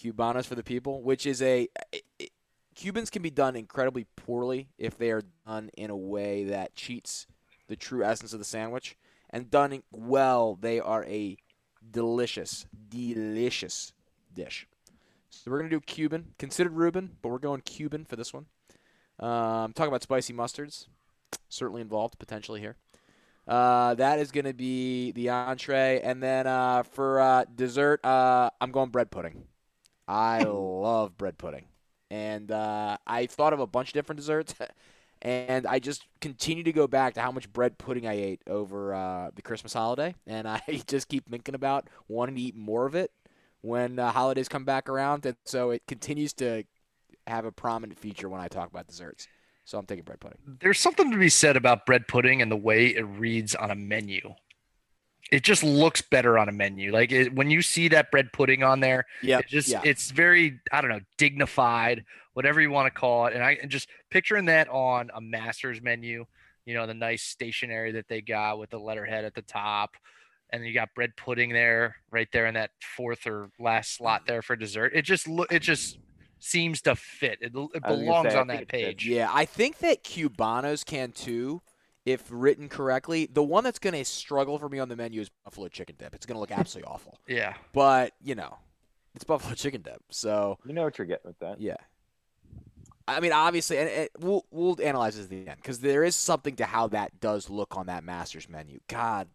Cubanos 0.02 0.46
for 0.46 0.56
the 0.56 0.64
people, 0.64 1.04
which 1.04 1.26
is 1.26 1.42
a. 1.42 1.68
It, 1.92 2.04
it, 2.18 2.31
Cubans 2.82 3.12
can 3.12 3.22
be 3.22 3.30
done 3.30 3.56
incredibly 3.56 4.06
poorly 4.16 4.70
if 4.80 4.98
they 4.98 5.12
are 5.12 5.22
done 5.46 5.70
in 5.78 5.92
a 5.92 5.96
way 5.96 6.46
that 6.46 6.74
cheats 6.74 7.28
the 7.68 7.76
true 7.76 8.04
essence 8.04 8.34
of 8.34 8.40
the 8.40 8.46
sandwich. 8.46 8.98
And 9.30 9.52
done 9.52 9.84
well, 9.92 10.58
they 10.60 10.80
are 10.80 11.06
a 11.06 11.38
delicious, 11.92 12.66
delicious 12.90 13.94
dish. 14.34 14.66
So 15.30 15.52
we're 15.52 15.60
gonna 15.60 15.70
do 15.70 15.80
Cuban, 15.80 16.34
considered 16.40 16.74
Reuben, 16.74 17.18
but 17.22 17.30
we're 17.30 17.38
going 17.38 17.62
Cuban 17.62 18.04
for 18.04 18.16
this 18.16 18.34
one. 18.34 18.48
Um, 19.20 19.74
talking 19.74 19.90
about 19.90 20.02
spicy 20.02 20.34
mustards, 20.34 20.88
certainly 21.50 21.82
involved 21.82 22.18
potentially 22.18 22.62
here. 22.62 22.78
Uh, 23.48 23.94
that 23.94 24.18
is 24.18 24.32
going 24.32 24.46
to 24.46 24.54
be 24.54 25.12
the 25.12 25.30
entree, 25.30 26.00
and 26.04 26.22
then 26.22 26.48
uh, 26.48 26.84
for 26.84 27.20
uh, 27.20 27.46
dessert, 27.56 28.04
uh, 28.04 28.50
I'm 28.60 28.72
going 28.72 28.90
bread 28.90 29.12
pudding. 29.12 29.44
I 30.08 30.44
love 30.44 31.18
bread 31.18 31.38
pudding, 31.38 31.66
and 32.12 32.52
uh, 32.52 32.98
I 33.08 33.26
thought 33.26 33.54
of 33.54 33.62
a 33.62 33.66
bunch 33.66 33.88
of 33.90 33.94
different 33.94 34.18
desserts, 34.18 34.54
and 35.22 35.66
I 35.66 35.80
just 35.80 36.06
continue 36.20 36.64
to 36.64 36.74
go 36.74 36.86
back 36.86 37.14
to 37.14 37.22
how 37.22 37.32
much 37.32 37.52
bread 37.52 37.78
pudding 37.78 38.06
I 38.06 38.14
ate 38.14 38.42
over 38.48 38.94
uh, 38.94 39.32
the 39.34 39.42
Christmas 39.42 39.72
holiday, 39.72 40.14
and 40.28 40.48
I 40.48 40.62
just 40.88 41.08
keep 41.08 41.30
thinking 41.30 41.56
about 41.56 41.88
wanting 42.10 42.36
to 42.36 42.42
eat 42.42 42.56
more 42.56 42.86
of 42.86 42.96
it 42.96 43.12
when 43.62 43.98
uh, 43.98 44.12
holidays 44.12 44.50
come 44.50 44.66
back 44.66 44.90
around, 44.90 45.26
and 45.26 45.38
so 45.46 45.72
it 45.72 45.84
continues 45.88 46.34
to 46.34 46.64
have 47.28 47.46
a 47.46 47.52
prominent 47.52 47.98
feature 47.98 48.28
when 48.28 48.42
I 48.42 48.50
talk 48.50 48.70
about 48.70 48.88
desserts. 48.88 49.28
So 49.64 49.78
I'm 49.78 49.86
taking 49.86 50.04
bread 50.04 50.20
pudding. 50.20 50.40
There's 50.60 50.80
something 50.80 51.12
to 51.12 51.18
be 51.18 51.30
said 51.30 51.56
about 51.56 51.86
bread 51.86 52.08
pudding 52.08 52.42
and 52.42 52.52
the 52.52 52.58
way 52.58 52.88
it 52.88 53.04
reads 53.04 53.56
on 53.56 53.72
a 53.72 53.76
menu. 53.76 54.34
It 55.32 55.44
just 55.44 55.64
looks 55.64 56.02
better 56.02 56.38
on 56.38 56.50
a 56.50 56.52
menu. 56.52 56.92
Like 56.92 57.12
it, 57.12 57.34
when 57.34 57.50
you 57.50 57.62
see 57.62 57.88
that 57.88 58.12
bread 58.12 58.34
pudding 58.34 58.64
on 58.64 58.82
there, 58.82 59.06
Yeah, 59.24 59.40
it 59.40 59.48
just 59.48 59.70
yeah. 59.70 59.82
it's 59.84 60.12
very 60.12 60.60
I 60.72 60.82
don't 60.82 60.90
know 60.90 61.00
dignified, 61.18 62.04
whatever 62.34 62.60
you 62.62 62.70
want 62.70 62.94
to 62.94 63.00
call 63.00 63.28
it. 63.28 63.34
And 63.34 63.44
I 63.44 63.58
and 63.62 63.72
just 63.72 63.88
picturing 64.10 64.46
that 64.46 64.68
on 64.70 65.10
a 65.16 65.22
master's 65.22 65.82
menu, 65.82 66.26
you 66.66 66.74
know, 66.74 66.86
the 66.86 66.94
nice 66.94 67.24
stationery 67.24 67.94
that 67.94 68.08
they 68.10 68.22
got 68.22 68.60
with 68.60 68.72
the 68.72 68.78
letterhead 68.80 69.24
at 69.24 69.34
the 69.34 69.42
top, 69.42 69.96
and 70.50 70.66
you 70.66 70.74
got 70.74 70.94
bread 70.94 71.16
pudding 71.16 71.54
there, 71.54 71.96
right 72.12 72.28
there 72.34 72.46
in 72.46 72.56
that 72.56 72.72
fourth 72.98 73.26
or 73.26 73.50
last 73.58 73.96
slot 73.96 74.24
there 74.28 74.42
for 74.42 74.58
dessert. 74.58 74.92
It 74.94 75.04
just 75.04 75.28
look 75.30 75.52
it 75.52 75.62
just 75.62 75.98
seems 76.40 76.82
to 76.82 76.96
fit. 76.96 77.38
It, 77.42 77.54
it 77.54 77.56
I 77.56 77.60
was 77.60 77.70
gonna 77.74 77.98
belongs 77.98 78.34
say, 78.34 78.40
on 78.40 78.48
that 78.48 78.68
page. 78.68 79.08
Yeah, 79.08 79.30
I 79.34 79.46
think 79.46 79.78
that 79.78 80.04
Cubanos 80.04 80.84
can 80.86 81.14
too, 81.14 81.62
if 82.06 82.24
written 82.30 82.68
correctly. 82.70 83.30
The 83.32 83.44
one 83.44 83.64
that's 83.64 83.80
going 83.80 83.94
to 83.94 84.04
struggle 84.06 84.58
for 84.58 84.68
me 84.70 84.80
on 84.80 84.90
the 84.90 84.96
menu 84.96 85.22
is 85.22 85.30
buffalo 85.46 85.68
chicken 85.68 85.96
dip. 86.00 86.16
It's 86.16 86.26
going 86.26 86.36
to 86.36 86.40
look 86.40 86.52
absolutely 86.52 86.92
awful. 86.94 87.18
Yeah. 87.28 87.54
But, 87.74 88.14
you 88.24 88.36
know, 88.36 88.58
it's 89.16 89.24
buffalo 89.24 89.54
chicken 89.56 89.82
dip. 89.82 90.02
So, 90.10 90.58
You 90.66 90.74
know 90.74 90.84
what 90.84 90.98
you're 90.98 91.08
getting 91.08 91.28
with 91.28 91.40
that. 91.40 91.62
yeah. 91.62 91.78
I 93.08 93.20
mean, 93.20 93.34
obviously, 93.34 93.78
and 93.78 93.90
it, 93.90 94.12
we'll 94.20 94.46
we'll 94.52 94.78
analyze 94.82 95.16
this 95.16 95.26
at 95.26 95.30
the 95.32 95.48
end 95.48 95.58
because 95.58 95.80
there 95.80 96.04
is 96.04 96.16
something 96.16 96.56
to 96.58 96.66
how 96.66 96.88
that 96.90 97.20
does 97.20 97.50
look 97.50 97.76
on 97.76 97.88
that 97.88 98.04
Masters 98.06 98.48
menu. 98.48 98.80
God, 98.88 99.28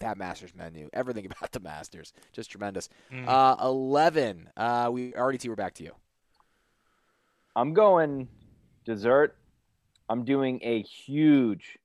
that 0.00 0.18
Masters 0.18 0.52
menu, 0.54 0.90
everything 0.92 1.24
about 1.30 1.52
the 1.52 1.60
Masters, 1.60 2.12
just 2.32 2.50
tremendous. 2.50 2.88
Mm. 3.10 3.26
Uh, 3.28 3.56
Eleven. 3.64 4.50
Uh, 4.56 4.90
we 4.92 5.14
already 5.14 5.38
see 5.38 5.48
we're 5.48 5.54
back 5.54 5.74
to 5.74 5.84
you. 5.84 5.92
I'm 7.54 7.72
going 7.72 8.28
dessert. 8.84 9.36
I'm 10.08 10.24
doing 10.24 10.60
a 10.62 10.82
huge 10.82 11.78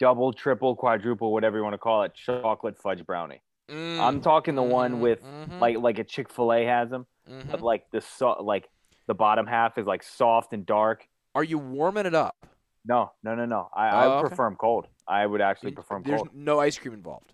double, 0.00 0.32
triple, 0.32 0.76
quadruple, 0.76 1.32
whatever 1.32 1.56
you 1.56 1.62
want 1.62 1.74
to 1.74 1.78
call 1.78 2.02
it, 2.02 2.14
chocolate 2.14 2.76
fudge 2.78 3.04
brownie. 3.06 3.42
I'm 3.70 4.20
talking 4.20 4.54
the 4.54 4.62
one 4.62 5.00
with 5.00 5.20
Mhm, 5.22 5.60
like 5.60 5.76
like 5.78 5.98
a 5.98 6.04
Chick 6.04 6.30
Fil 6.30 6.52
A 6.52 6.64
has 6.64 6.88
them, 6.90 7.06
mhm. 7.28 7.50
but 7.50 7.62
like 7.62 7.84
the 7.90 8.00
so 8.00 8.42
like 8.42 8.68
the 9.06 9.14
bottom 9.14 9.46
half 9.46 9.76
is 9.78 9.86
like 9.86 10.02
soft 10.02 10.52
and 10.52 10.64
dark. 10.64 11.06
Are 11.34 11.44
you 11.44 11.58
warming 11.58 12.06
it 12.06 12.14
up? 12.14 12.36
No, 12.84 13.12
no, 13.22 13.34
no, 13.34 13.44
no. 13.44 13.68
I, 13.74 13.88
Oh, 13.88 13.90
I 13.90 14.06
would 14.08 14.14
okay. 14.14 14.28
prefer 14.28 14.44
them 14.44 14.56
cold. 14.56 14.86
I 15.06 15.26
would 15.26 15.40
actually 15.40 15.72
prefer 15.72 15.96
them 15.96 16.04
There's 16.04 16.20
cold. 16.22 16.30
no 16.34 16.58
ice 16.60 16.78
cream 16.78 16.94
involved. 16.94 17.32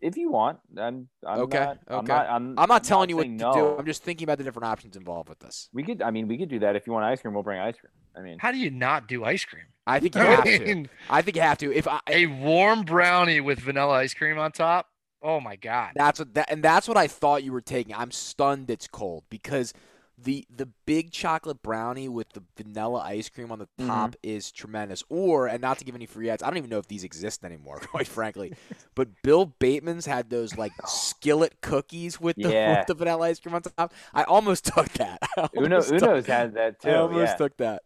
If 0.00 0.16
you 0.16 0.30
want, 0.30 0.58
I'm, 0.76 1.08
I'm 1.26 1.40
Okay, 1.40 1.58
Not, 1.58 1.78
I'm 1.88 1.94
okay. 2.00 2.12
not. 2.12 2.28
I'm, 2.28 2.58
I'm 2.58 2.68
not 2.68 2.84
telling 2.84 3.08
you 3.08 3.16
what 3.16 3.24
to 3.24 3.28
no. 3.30 3.52
do. 3.52 3.66
I'm 3.78 3.86
just 3.86 4.02
thinking 4.02 4.24
about 4.24 4.38
the 4.38 4.44
different 4.44 4.66
options 4.66 4.96
involved 4.96 5.28
with 5.30 5.38
this. 5.38 5.68
We 5.72 5.82
could. 5.82 6.02
I 6.02 6.10
mean, 6.10 6.28
we 6.28 6.36
could 6.36 6.50
do 6.50 6.58
that. 6.60 6.76
If 6.76 6.86
you 6.86 6.92
want 6.92 7.04
ice 7.06 7.22
cream, 7.22 7.32
we'll 7.34 7.42
bring 7.42 7.58
ice 7.60 7.76
cream. 7.78 7.90
I 8.16 8.20
mean, 8.20 8.38
How 8.38 8.52
do 8.52 8.58
you 8.58 8.70
not 8.70 9.08
do 9.08 9.24
ice 9.24 9.44
cream? 9.44 9.64
I 9.86 10.00
think 10.00 10.14
you 10.14 10.20
I 10.22 10.24
have 10.24 10.44
to. 10.44 10.86
I 11.10 11.22
think 11.22 11.36
you 11.36 11.42
have 11.42 11.58
to. 11.58 11.72
If 11.72 11.86
I, 11.88 12.00
a 12.08 12.26
warm 12.26 12.82
brownie 12.82 13.40
with 13.40 13.58
vanilla 13.60 13.94
ice 13.94 14.14
cream 14.14 14.38
on 14.38 14.52
top. 14.52 14.88
Oh 15.22 15.40
my 15.40 15.56
god. 15.56 15.92
that's 15.94 16.18
what 16.18 16.34
that, 16.34 16.50
and 16.50 16.62
that's 16.62 16.86
what 16.86 16.96
I 16.98 17.06
thought 17.06 17.42
you 17.44 17.52
were 17.52 17.62
taking. 17.62 17.94
I'm 17.94 18.10
stunned 18.10 18.68
it's 18.70 18.86
cold 18.86 19.24
because 19.30 19.72
the 20.16 20.46
the 20.54 20.66
big 20.86 21.10
chocolate 21.10 21.60
brownie 21.62 22.08
with 22.08 22.28
the 22.34 22.42
vanilla 22.56 23.00
ice 23.00 23.28
cream 23.30 23.50
on 23.50 23.58
the 23.58 23.64
Mm-hmm. 23.80 23.88
top 23.88 24.16
is 24.22 24.52
tremendous. 24.52 25.02
Or 25.08 25.46
and 25.48 25.60
not 25.60 25.78
to 25.78 25.84
give 25.84 25.94
any 25.94 26.06
free 26.06 26.28
ads, 26.30 26.42
I 26.42 26.48
don't 26.48 26.58
even 26.58 26.70
know 26.70 26.78
if 26.78 26.86
these 26.88 27.04
exist 27.04 27.42
anymore, 27.44 27.78
quite 27.90 28.06
frankly. 28.06 28.52
But 28.94 29.08
Bill 29.22 29.46
Bateman's 29.46 30.06
had 30.06 30.28
those 30.30 30.56
like 30.56 30.72
skillet 30.86 31.60
cookies 31.62 32.20
with 32.20 32.36
the, 32.36 32.50
Yeah. 32.50 32.78
with 32.78 32.86
the 32.86 32.94
vanilla 32.94 33.26
ice 33.28 33.40
cream 33.40 33.54
on 33.54 33.62
top. 33.62 33.92
I 34.12 34.22
almost 34.24 34.66
took 34.66 34.88
that. 34.90 35.18
I 35.36 35.48
Uno 35.56 35.76
almost 35.76 35.88
took- 35.88 36.02
Uno's 36.02 36.26
had 36.26 36.54
that 36.54 36.80
too. 36.80 36.90
I 36.90 36.94
almost 36.96 37.32
yeah. 37.32 37.36
took 37.36 37.56
that. 37.56 37.82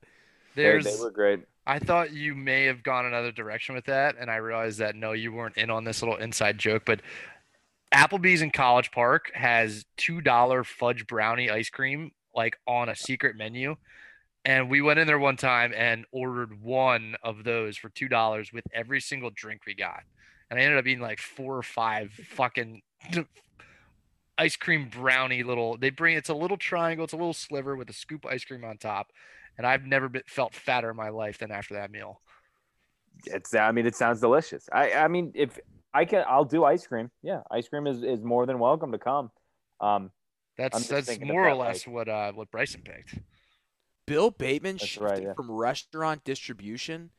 They, 0.58 0.64
There's 0.64 0.84
they 0.86 1.00
were 1.00 1.12
great. 1.12 1.44
I 1.68 1.78
thought 1.78 2.12
you 2.12 2.34
may 2.34 2.64
have 2.64 2.82
gone 2.82 3.06
another 3.06 3.30
direction 3.30 3.76
with 3.76 3.84
that, 3.84 4.16
and 4.18 4.28
I 4.28 4.36
realized 4.36 4.80
that 4.80 4.96
no, 4.96 5.12
you 5.12 5.32
weren't 5.32 5.56
in 5.56 5.70
on 5.70 5.84
this 5.84 6.02
little 6.02 6.16
inside 6.16 6.58
joke. 6.58 6.82
But 6.84 7.00
Applebee's 7.94 8.42
in 8.42 8.50
College 8.50 8.90
Park 8.90 9.30
has 9.34 9.84
two 9.96 10.20
dollar 10.20 10.64
fudge 10.64 11.06
brownie 11.06 11.48
ice 11.48 11.70
cream 11.70 12.10
like 12.34 12.58
on 12.66 12.88
a 12.88 12.96
secret 12.96 13.36
menu, 13.36 13.76
and 14.44 14.68
we 14.68 14.82
went 14.82 14.98
in 14.98 15.06
there 15.06 15.20
one 15.20 15.36
time 15.36 15.72
and 15.76 16.06
ordered 16.10 16.60
one 16.60 17.14
of 17.22 17.44
those 17.44 17.76
for 17.76 17.88
two 17.90 18.08
dollars 18.08 18.52
with 18.52 18.64
every 18.74 19.00
single 19.00 19.30
drink 19.32 19.60
we 19.64 19.74
got, 19.74 20.02
and 20.50 20.58
I 20.58 20.64
ended 20.64 20.80
up 20.80 20.88
eating 20.88 21.00
like 21.00 21.20
four 21.20 21.56
or 21.56 21.62
five 21.62 22.10
fucking 22.10 22.82
ice 24.38 24.56
cream 24.56 24.88
brownie 24.88 25.44
little. 25.44 25.76
They 25.76 25.90
bring 25.90 26.16
it's 26.16 26.28
a 26.28 26.34
little 26.34 26.56
triangle, 26.56 27.04
it's 27.04 27.12
a 27.12 27.16
little 27.16 27.32
sliver 27.32 27.76
with 27.76 27.88
a 27.88 27.94
scoop 27.94 28.24
of 28.24 28.32
ice 28.32 28.44
cream 28.44 28.64
on 28.64 28.76
top 28.76 29.12
and 29.58 29.66
I've 29.66 29.84
never 29.84 30.08
been, 30.08 30.22
felt 30.26 30.54
fatter 30.54 30.90
in 30.90 30.96
my 30.96 31.10
life 31.10 31.38
than 31.38 31.50
after 31.50 31.74
that 31.74 31.90
meal. 31.90 32.20
It's. 33.26 33.54
I 33.54 33.72
mean, 33.72 33.86
it 33.86 33.96
sounds 33.96 34.20
delicious. 34.20 34.68
I. 34.72 34.92
I 34.92 35.08
mean, 35.08 35.32
if 35.34 35.58
I 35.92 36.04
can, 36.04 36.24
I'll 36.28 36.44
do 36.44 36.64
ice 36.64 36.86
cream. 36.86 37.10
Yeah, 37.22 37.40
ice 37.50 37.68
cream 37.68 37.86
is 37.86 38.02
is 38.02 38.22
more 38.22 38.46
than 38.46 38.58
welcome 38.58 38.92
to 38.92 38.98
come. 38.98 39.30
Um, 39.80 40.10
That's 40.56 40.78
just 40.78 40.90
that's 40.90 41.06
thinking 41.08 41.28
more 41.28 41.46
or 41.48 41.54
less 41.54 41.86
like- 41.86 41.94
what 41.94 42.08
uh 42.08 42.32
what 42.32 42.50
Bryson 42.50 42.82
picked. 42.84 43.18
Bill 44.06 44.30
Bateman 44.30 44.76
That's 44.76 44.86
shifted 44.86 45.04
right, 45.04 45.22
yeah. 45.22 45.32
from 45.34 45.50
restaurant 45.50 46.24
distribution 46.24 47.10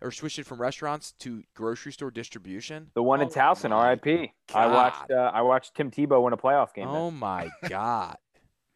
or 0.00 0.10
switched 0.10 0.38
it 0.38 0.46
from 0.46 0.60
restaurants 0.60 1.12
to 1.18 1.42
grocery 1.54 1.92
store 1.92 2.10
distribution. 2.10 2.90
the 2.94 3.02
one 3.02 3.20
in 3.20 3.26
Oh 3.26 3.30
Towson, 3.30 3.70
my 3.70 3.76
R.I.P. 3.76 4.32
I 4.54 4.66
watched. 4.68 5.10
Uh, 5.10 5.30
I 5.34 5.42
watched 5.42 5.74
Tim 5.74 5.90
Tebow 5.90 6.22
win 6.22 6.32
a 6.32 6.36
playoff 6.36 6.72
game. 6.72 6.86
Oh 6.88 7.10
my 7.10 7.50
god. 7.68 8.16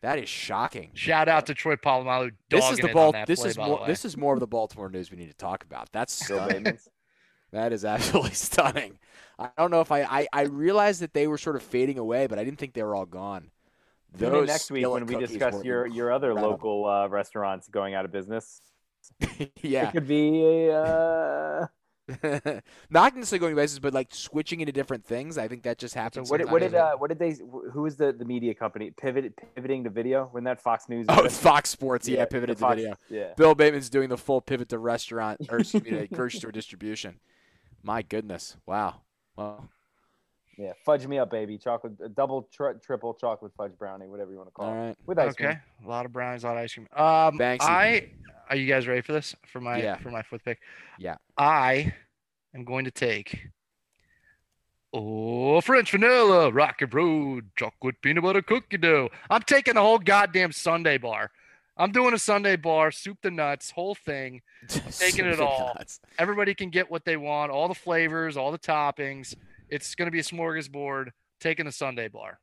That 0.02 0.18
is 0.18 0.28
shocking. 0.28 0.90
Shout 0.94 1.28
out 1.28 1.46
to 1.46 1.54
Troy 1.54 1.76
Polamalu. 1.76 2.32
This 2.50 2.68
is 2.70 2.78
the 2.78 2.88
ball. 2.88 3.12
ball. 3.12 3.24
This 3.24 3.40
play, 3.40 3.50
is 3.50 3.56
more. 3.56 3.80
way. 3.80 3.86
This 3.86 4.04
is 4.04 4.16
more 4.16 4.34
of 4.34 4.40
the 4.40 4.48
Baltimore 4.48 4.90
news 4.90 5.10
we 5.10 5.16
need 5.16 5.28
to 5.28 5.36
talk 5.36 5.62
about. 5.62 5.90
That's 5.92 6.12
stunning. 6.12 6.78
That 7.52 7.72
is 7.72 7.84
absolutely 7.84 8.30
stunning. 8.32 8.98
I 9.38 9.50
don't 9.56 9.70
know 9.70 9.80
if 9.80 9.92
I, 9.92 10.02
I 10.02 10.26
I 10.32 10.42
realized 10.42 11.02
that 11.02 11.14
they 11.14 11.26
were 11.26 11.38
sort 11.38 11.54
of 11.54 11.62
fading 11.62 11.98
away, 11.98 12.26
but 12.26 12.38
I 12.38 12.44
didn't 12.44 12.58
think 12.58 12.74
they 12.74 12.82
were 12.82 12.96
all 12.96 13.06
gone. 13.06 13.50
Tune 14.18 14.26
in 14.26 14.32
Those 14.32 14.48
next 14.48 14.70
week 14.70 14.88
when 14.88 15.06
we 15.06 15.16
discuss 15.16 15.54
were 15.54 15.64
your 15.64 15.86
your 15.86 16.12
other 16.12 16.30
incredible. 16.30 16.82
local 16.82 16.86
uh, 16.86 17.08
restaurants 17.08 17.68
going 17.68 17.94
out 17.94 18.04
of 18.04 18.10
business. 18.10 18.60
yeah. 19.62 19.88
It 19.88 19.92
could 19.92 20.08
be 20.08 20.42
a. 20.42 20.82
Uh, 20.82 21.66
Not 22.90 23.14
necessarily 23.14 23.38
going 23.38 23.54
places, 23.54 23.78
but 23.78 23.94
like 23.94 24.14
switching 24.14 24.60
into 24.60 24.72
different 24.72 25.04
things. 25.04 25.38
I 25.38 25.46
think 25.46 25.62
that 25.62 25.78
just 25.78 25.94
happens. 25.94 26.30
what 26.30 26.38
did 26.38 26.50
what 26.50 26.60
did 26.60 26.74
uh, 26.74 26.96
what 26.96 27.08
did 27.08 27.18
they? 27.18 27.34
Who 27.72 27.82
was 27.82 27.96
the 27.96 28.12
the 28.12 28.24
media 28.24 28.54
company 28.54 28.90
pivot 28.90 29.32
pivoting 29.54 29.84
to 29.84 29.90
video? 29.90 30.28
When 30.32 30.44
that 30.44 30.60
Fox 30.60 30.88
News? 30.88 31.06
Oh, 31.08 31.24
it's 31.24 31.38
Fox 31.38 31.70
Sports. 31.70 32.08
Yeah, 32.08 32.20
the 32.20 32.26
pivoted 32.26 32.56
to 32.56 32.60
Fox- 32.60 32.76
video. 32.76 32.96
Yeah. 33.08 33.34
Bill 33.36 33.54
Bateman's 33.54 33.88
doing 33.88 34.08
the 34.08 34.18
full 34.18 34.40
pivot 34.40 34.68
to 34.70 34.78
restaurant 34.78 35.40
or 35.48 35.58
excuse 35.58 35.84
me, 35.84 36.06
grocery 36.12 36.38
store 36.38 36.52
distribution. 36.52 37.20
My 37.82 38.02
goodness! 38.02 38.56
Wow. 38.66 39.02
Well, 39.36 39.68
Yeah, 40.58 40.72
fudge 40.84 41.06
me 41.06 41.18
up, 41.18 41.30
baby. 41.30 41.56
Chocolate, 41.56 41.94
a 42.04 42.08
double, 42.08 42.48
tri- 42.52 42.74
triple 42.74 43.14
chocolate 43.14 43.52
fudge 43.56 43.72
brownie, 43.78 44.08
whatever 44.08 44.30
you 44.30 44.36
want 44.36 44.48
to 44.48 44.52
call 44.52 44.66
all 44.66 44.74
it, 44.74 44.86
right. 44.88 44.96
with 45.06 45.18
ice 45.18 45.30
okay. 45.30 45.44
cream. 45.44 45.60
A 45.86 45.88
lot 45.88 46.04
of 46.04 46.12
brownies, 46.12 46.44
a 46.44 46.48
lot 46.48 46.56
of 46.56 46.64
ice 46.64 46.74
cream. 46.74 46.88
Um, 46.94 47.38
Banksy. 47.38 47.60
I 47.62 48.10
are 48.52 48.56
you 48.56 48.66
guys 48.66 48.86
ready 48.86 49.00
for 49.00 49.12
this? 49.12 49.34
For 49.46 49.60
my 49.62 49.78
Yeah. 49.82 49.96
for 49.96 50.10
my 50.10 50.22
fourth 50.22 50.44
pick. 50.44 50.60
Yeah. 50.98 51.16
I 51.38 51.94
am 52.54 52.64
going 52.64 52.84
to 52.84 52.90
take. 52.90 53.48
Oh, 54.92 55.58
French 55.62 55.90
vanilla, 55.90 56.50
Rocky 56.50 56.84
Road, 56.84 57.50
chocolate 57.56 57.94
peanut 58.02 58.22
butter 58.24 58.42
cookie 58.42 58.76
dough. 58.76 59.08
I'm 59.30 59.40
taking 59.40 59.74
the 59.74 59.80
whole 59.80 59.98
goddamn 59.98 60.52
sundae 60.52 60.98
bar. 60.98 61.30
I'm 61.78 61.92
doing 61.92 62.12
a 62.12 62.18
sundae 62.18 62.56
bar, 62.56 62.90
soup 62.90 63.22
to 63.22 63.30
nuts, 63.30 63.70
whole 63.70 63.94
thing. 63.94 64.42
taking 64.68 65.24
it 65.24 65.40
all. 65.40 65.74
Everybody 66.18 66.54
can 66.54 66.68
get 66.68 66.90
what 66.90 67.06
they 67.06 67.16
want, 67.16 67.50
all 67.50 67.68
the 67.68 67.74
flavors, 67.74 68.36
all 68.36 68.52
the 68.52 68.58
toppings. 68.58 69.34
It's 69.70 69.94
going 69.94 70.06
to 70.08 70.12
be 70.12 70.20
a 70.20 70.22
smorgasbord. 70.22 71.08
Taking 71.40 71.64
the 71.64 71.72
sundae 71.72 72.08
bar. 72.08 72.38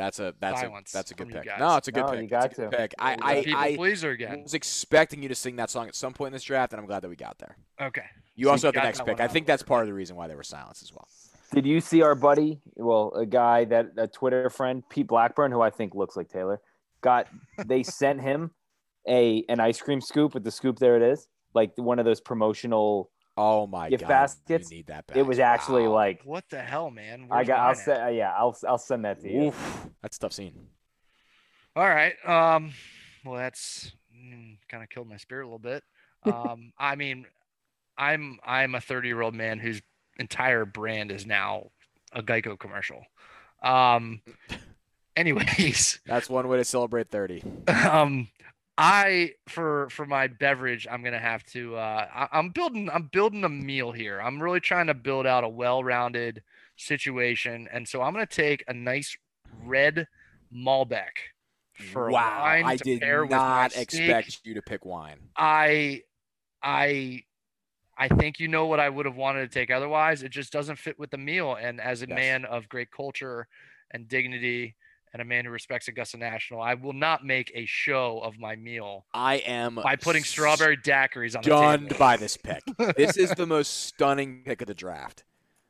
That's 0.00 0.18
a 0.18 0.34
that's 0.40 0.60
Silence 0.60 0.94
a 0.94 0.96
that's 0.96 1.10
a 1.10 1.14
good 1.14 1.28
pick. 1.28 1.46
No, 1.58 1.76
it's 1.76 1.88
a 1.88 1.92
good 1.92 2.00
No, 2.06 2.12
pick. 2.12 2.22
you 2.22 2.26
got 2.28 2.54
to. 2.54 2.68
pick. 2.70 2.94
I 2.98 3.12
You 3.12 3.16
got 3.18 3.26
I, 3.58 3.68
I 3.72 3.76
pleaser 3.76 4.10
again. 4.10 4.42
was 4.42 4.54
expecting 4.54 5.22
you 5.22 5.28
to 5.28 5.34
sing 5.34 5.56
that 5.56 5.68
song 5.68 5.88
at 5.88 5.94
some 5.94 6.14
point 6.14 6.28
in 6.28 6.32
this 6.32 6.42
draft, 6.42 6.72
and 6.72 6.80
I'm 6.80 6.86
glad 6.86 7.02
that 7.02 7.10
we 7.10 7.16
got 7.16 7.38
there. 7.38 7.56
Okay. 7.80 8.04
You 8.34 8.46
So 8.46 8.50
also 8.52 8.66
you 8.68 8.72
have 8.72 8.82
the 8.82 8.86
next 8.86 9.04
pick. 9.04 9.20
I 9.20 9.28
think 9.28 9.46
that's 9.46 9.62
part 9.62 9.82
of 9.82 9.88
the 9.88 9.92
reason 9.94 10.16
why 10.16 10.26
there 10.26 10.38
were 10.38 10.42
silenced 10.42 10.82
as 10.82 10.90
well. 10.92 11.06
Did 11.52 11.66
you 11.66 11.80
see 11.82 12.00
our 12.00 12.14
buddy? 12.14 12.60
Well, 12.76 13.12
a 13.14 13.26
guy 13.26 13.66
that 13.66 13.88
a 13.98 14.06
Twitter 14.06 14.48
friend, 14.48 14.82
Pete 14.88 15.06
Blackburn, 15.08 15.52
who 15.52 15.60
I 15.60 15.68
think 15.68 15.94
looks 15.94 16.16
like 16.16 16.30
Taylor, 16.30 16.60
got. 17.02 17.26
They 17.66 17.82
sent 18.00 18.22
him 18.22 18.52
a 19.06 19.44
an 19.50 19.60
ice 19.60 19.80
cream 19.82 20.00
scoop 20.00 20.32
with 20.32 20.44
the 20.44 20.50
scoop. 20.50 20.78
There 20.78 20.96
it 20.96 21.02
is, 21.02 21.28
like 21.52 21.72
one 21.76 21.98
of 21.98 22.06
those 22.06 22.20
promotional. 22.22 23.10
Oh 23.42 23.66
my 23.66 23.88
Gift 23.88 24.02
god, 24.02 24.08
baskets, 24.08 24.70
you 24.70 24.76
need 24.76 24.86
that 24.88 25.06
back. 25.06 25.16
It 25.16 25.22
was 25.22 25.38
actually 25.38 25.84
Wow. 25.84 25.94
like 25.94 26.20
What 26.24 26.44
the 26.50 26.60
hell, 26.60 26.90
man? 26.90 27.26
I 27.30 27.44
got. 27.44 27.60
I'll 27.60 27.70
mine 27.70 27.80
at? 27.80 27.86
say, 27.86 27.92
uh, 28.00 28.08
yeah, 28.08 28.32
I'll 28.36 28.56
I'll 28.68 28.78
send 28.78 29.04
that 29.04 29.20
to 29.22 29.28
you. 29.30 29.46
Oof, 29.48 29.88
that's 30.02 30.18
tough 30.18 30.32
scene. 30.32 30.68
All 31.76 31.88
right. 31.88 32.14
Um, 32.26 32.72
well, 33.24 33.36
that's 33.36 33.92
mm, 34.14 34.58
kind 34.68 34.82
of 34.82 34.88
killed 34.90 35.08
my 35.08 35.16
spirit 35.16 35.44
a 35.44 35.46
little 35.46 35.58
bit. 35.58 35.82
Um, 36.24 36.72
I 36.78 36.96
mean, 36.96 37.26
I'm 37.96 38.38
I'm 38.44 38.74
a 38.74 38.80
30 38.80 39.08
year 39.08 39.20
old 39.22 39.34
man 39.34 39.58
whose 39.58 39.82
entire 40.18 40.64
brand 40.64 41.10
is 41.10 41.26
now 41.26 41.70
a 42.12 42.22
Geico 42.22 42.58
commercial. 42.58 43.04
Um, 43.62 44.20
anyways, 45.16 46.00
That's 46.06 46.28
one 46.28 46.48
way 46.48 46.58
to 46.58 46.64
celebrate 46.64 47.10
30. 47.10 47.42
um, 47.68 48.28
I 48.80 49.32
for 49.48 49.90
for 49.90 50.06
my 50.06 50.28
beverage, 50.28 50.86
I'm 50.90 51.02
gonna 51.04 51.18
have 51.20 51.44
to. 51.46 51.76
Uh, 51.76 52.06
I, 52.14 52.28
I'm 52.38 52.50
building 52.50 52.88
I'm 52.90 53.08
building 53.12 53.44
a 53.44 53.48
meal 53.50 53.92
here. 53.92 54.20
I'm 54.20 54.42
really 54.42 54.60
trying 54.60 54.86
to 54.88 54.94
build 54.94 55.26
out 55.26 55.44
a 55.44 55.48
well-rounded 55.48 56.42
situation, 56.76 57.68
and 57.72 57.86
so 57.88 58.02
I'm 58.02 58.12
gonna 58.14 58.26
take 58.26 58.64
a 58.68 58.74
nice 58.74 59.16
red 59.52 60.06
Malbec 60.54 61.10
for 61.74 62.08
a 62.08 62.14
wow, 62.14 62.16
wine 62.16 62.64
I 62.64 62.76
to 62.78 62.84
did 62.84 63.02
pair 63.02 63.26
with 63.26 63.46
my 63.46 63.68
not 63.68 63.72
steak. 63.72 64.18
expect 64.18 64.40
you 64.44 64.54
to 64.54 64.62
pick 64.62 64.84
wine. 64.84 65.30
I 65.36 66.02
I 66.62 67.24
I 67.98 68.08
think 68.08 68.40
you 68.40 68.48
know 68.48 68.66
what 68.66 68.80
I 68.80 68.88
would 68.90 69.06
have 69.06 69.16
wanted 69.16 69.50
to 69.50 69.58
take 69.60 69.70
otherwise. 69.70 70.22
It 70.22 70.30
just 70.30 70.52
doesn't 70.52 70.78
fit 70.78 70.98
with 70.98 71.10
the 71.10 71.18
meal. 71.18 71.54
And 71.60 71.80
as 71.80 72.02
a 72.02 72.06
Yes. 72.06 72.08
man 72.08 72.44
of 72.46 72.68
great 72.68 72.90
culture 72.90 73.48
and 73.90 74.08
dignity 74.08 74.76
and 75.12 75.22
a 75.22 75.24
man 75.24 75.44
who 75.44 75.50
respects 75.50 75.88
Augusta 75.88 76.16
National, 76.16 76.60
I 76.60 76.74
will 76.74 76.92
not 76.92 77.24
make 77.24 77.50
a 77.54 77.66
show 77.66 78.20
of 78.22 78.38
my 78.38 78.56
meal 78.56 79.06
I 79.12 79.36
am 79.36 79.76
by 79.76 79.96
putting 79.96 80.24
strawberry 80.24 80.76
daiquiris 80.76 81.36
on 81.36 81.42
stunned 81.42 81.98
by 81.98 82.16
this 82.16 82.36
pick. 82.36 82.62
this 82.96 83.16
is 83.16 83.30
the 83.30 83.46
most 83.46 83.84
stunning 83.84 84.42
pick 84.44 84.60
of 84.60 84.68
the 84.68 84.74
draft. 84.74 85.24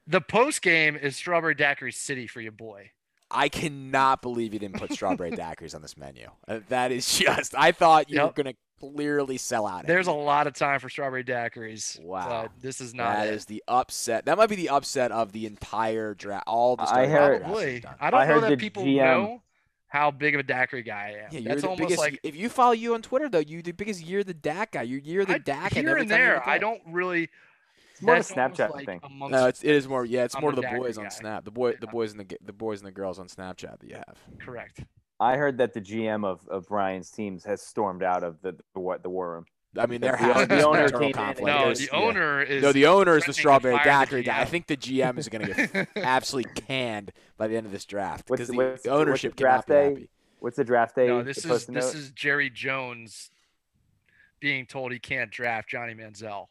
The 0.06 0.20
post 0.20 0.62
game 0.62 0.96
is 0.96 1.16
strawberry 1.16 1.54
daiquiri 1.54 1.92
city 1.92 2.26
for 2.26 2.40
your 2.40 2.52
boy. 2.52 2.90
I 3.30 3.48
cannot 3.48 4.22
believe 4.22 4.52
you 4.52 4.58
didn't 4.58 4.78
put 4.78 4.92
strawberry 4.92 5.30
daiquiris 5.32 5.74
on 5.74 5.82
this 5.82 5.96
menu. 5.96 6.28
Uh, 6.48 6.60
that 6.68 6.92
is 6.92 7.18
just. 7.18 7.54
I 7.56 7.72
thought 7.72 8.10
you 8.10 8.16
Yep. 8.16 8.26
were 8.36 8.42
going 8.42 8.54
to 8.54 8.58
clearly 8.80 9.36
sell 9.36 9.66
out. 9.66 9.86
There's 9.86 10.06
a 10.06 10.12
lot 10.12 10.46
of 10.46 10.54
time 10.54 10.80
for 10.80 10.88
strawberry 10.88 11.22
daiquiris. 11.22 12.00
Wow. 12.02 12.42
But 12.44 12.62
this 12.62 12.80
is 12.80 12.94
not 12.94 13.14
That 13.16 13.28
it. 13.28 13.34
is 13.34 13.44
the 13.44 13.62
upset. 13.68 14.24
That 14.24 14.38
might 14.38 14.48
be 14.48 14.56
the 14.56 14.70
upset 14.70 15.12
of 15.12 15.32
the 15.32 15.46
entire 15.46 16.14
draft. 16.14 16.44
All 16.46 16.76
the 16.76 16.82
I 16.82 17.06
heard- 17.06 17.40
drafts 17.42 17.44
Probably. 17.44 17.84
I 18.00 18.10
don't 18.10 18.20
I 18.20 18.26
know 18.26 18.40
that 18.40 18.58
people 18.58 18.84
GM 18.84 18.96
know 18.96 19.42
how 19.88 20.10
big 20.10 20.34
of 20.34 20.40
a 20.40 20.42
daiquiri 20.44 20.82
guy 20.82 21.14
I 21.16 21.24
am. 21.24 21.28
Yeah, 21.32 21.40
you're 21.40 21.48
That's 21.50 21.62
the 21.62 21.68
almost 21.68 21.80
biggest. 21.88 21.98
like 22.00 22.20
if 22.22 22.36
you 22.36 22.48
follow 22.48 22.72
you 22.72 22.94
on 22.94 23.02
Twitter 23.02 23.28
though, 23.28 23.40
you 23.40 23.60
the 23.60 23.72
biggest. 23.72 24.04
You're 24.04 24.24
the 24.24 24.34
DAC 24.34 24.70
guy. 24.72 24.82
You're, 24.82 25.00
you're 25.00 25.24
the 25.24 25.34
I, 25.34 25.38
DAC. 25.40 25.74
here 25.74 25.88
every 25.88 26.02
and 26.02 26.10
there. 26.10 26.48
I 26.48 26.58
don't 26.58 26.80
really. 26.86 27.28
It's 28.00 28.06
more 28.06 28.16
of 28.16 28.30
a 28.30 28.52
Snapchat 28.54 28.70
like 28.74 28.86
thing. 28.86 29.00
amongst- 29.02 29.32
No, 29.32 29.46
it's 29.46 29.62
it 29.62 29.70
is 29.70 29.86
more. 29.88 30.04
Yeah, 30.04 30.24
it's 30.24 30.34
I'm 30.34 30.40
more 30.42 30.50
a 30.52 30.54
to 30.54 30.60
the 30.60 30.62
daiquiri 30.62 30.80
boys 30.80 30.98
on 30.98 31.04
guy. 31.04 31.08
Snap. 31.10 31.44
The 31.44 31.50
boy, 31.50 31.74
the 31.80 31.86
boys 31.86 32.12
and 32.12 32.20
the 32.20 32.36
the 32.44 32.52
boys 32.52 32.80
and 32.80 32.86
the 32.86 32.92
girls 32.92 33.18
on 33.18 33.28
Snapchat 33.28 33.80
that 33.80 33.88
you 33.88 33.94
have. 33.96 34.18
correct. 34.38 34.80
I 35.18 35.36
heard 35.36 35.58
that 35.58 35.74
the 35.74 35.80
GM 35.82 36.24
of, 36.24 36.48
of 36.48 36.66
Brian's 36.68 37.10
teams 37.10 37.44
has 37.44 37.60
stormed 37.60 38.02
out 38.02 38.22
of 38.22 38.40
the 38.42 38.56
the, 38.74 38.80
what 38.80 39.02
the 39.02 39.10
war 39.10 39.32
room. 39.34 39.44
I 39.78 39.86
mean, 39.86 40.00
The- 40.00 40.08
there 40.08 40.16
the 40.16 40.34
owner- 40.34 40.46
the 40.46 40.66
owner 40.66 40.82
internal 40.84 41.00
came 41.00 41.12
conflict. 41.12 41.46
No, 41.46 41.58
There's- 41.58 41.78
the 41.78 41.88
yeah. 41.92 41.98
owner 42.00 42.42
is. 42.42 42.62
No, 42.62 42.72
the 42.72 42.86
owner 42.86 43.16
is 43.16 43.24
the 43.24 43.32
strawberry 43.32 43.76
fire 43.76 43.84
daiquiri 43.84 44.22
guy. 44.24 44.40
I 44.40 44.44
think 44.46 44.66
the 44.66 44.76
GM 44.76 45.16
is 45.18 45.28
going 45.28 45.46
to 45.46 45.54
get 45.66 45.88
absolutely 45.96 46.50
canned 46.54 47.12
by 47.36 47.46
the 47.48 47.56
end 47.56 47.66
of 47.66 47.72
this 47.72 47.84
draft 47.84 48.28
What's 48.30 48.38
because 48.40 48.46
the- 48.48 48.52
the 48.54 48.56
what's- 48.56 48.70
what's 48.72 48.82
the 48.84 48.90
ownership 48.92 49.36
draft 49.36 49.68
cannot 49.68 49.80
be 49.88 49.94
day? 49.94 50.00
happy. 50.00 50.10
What's 50.40 50.56
the 50.56 50.64
draft 50.64 50.96
day? 50.96 51.06
No, 51.08 51.22
this 51.22 51.36
is 51.38 51.44
this 51.44 51.68
note? 51.68 51.94
is 51.94 52.10
Jerry 52.12 52.48
Jones 52.50 53.30
being 54.40 54.64
told 54.66 54.90
he 54.90 54.98
can't 54.98 55.30
draft 55.30 55.68
Johnny 55.68 55.92
Manziel. 55.94 56.46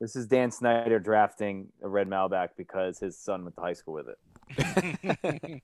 This 0.00 0.16
is 0.16 0.26
Dan 0.26 0.50
Snyder 0.50 0.98
drafting 0.98 1.68
a 1.82 1.88
red 1.88 2.08
Malbec 2.08 2.50
because 2.56 2.98
his 2.98 3.18
son 3.18 3.42
went 3.44 3.54
to 3.56 3.60
high 3.60 3.74
school 3.74 3.92
with 3.94 4.06
it. 4.08 4.18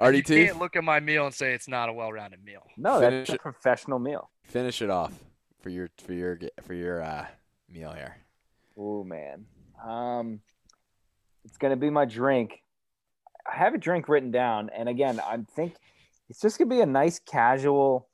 RDT? 0.00 0.28
You 0.30 0.46
can't 0.46 0.58
look 0.58 0.74
at 0.76 0.82
my 0.82 1.00
meal 1.00 1.26
and 1.26 1.34
say 1.34 1.52
it's 1.52 1.68
not 1.68 1.90
a 1.90 1.92
well-rounded 1.92 2.42
meal. 2.42 2.62
No, 2.78 2.98
Finish 3.00 3.28
that's 3.28 3.30
a 3.30 3.34
it. 3.34 3.40
professional 3.42 3.98
meal. 3.98 4.30
finish 4.44 4.80
it 4.80 4.88
off 4.88 5.12
for 5.60 5.68
your 5.68 5.90
for 6.02 6.14
your 6.14 6.38
for 6.62 6.72
your 6.72 7.02
uh, 7.02 7.26
meal 7.70 7.92
here. 7.92 8.16
Oh 8.78 9.04
man, 9.04 9.44
um, 9.86 10.40
it's 11.44 11.58
gonna 11.58 11.76
be 11.76 11.90
my 11.90 12.06
drink. 12.06 12.62
I 13.46 13.56
have 13.56 13.74
a 13.74 13.78
drink 13.78 14.08
written 14.08 14.30
down, 14.30 14.70
and 14.74 14.88
again, 14.88 15.20
I 15.20 15.40
think 15.54 15.74
it's 16.30 16.40
just 16.40 16.56
gonna 16.58 16.70
be 16.70 16.80
a 16.80 16.86
nice, 16.86 17.18
casual, 17.18 18.08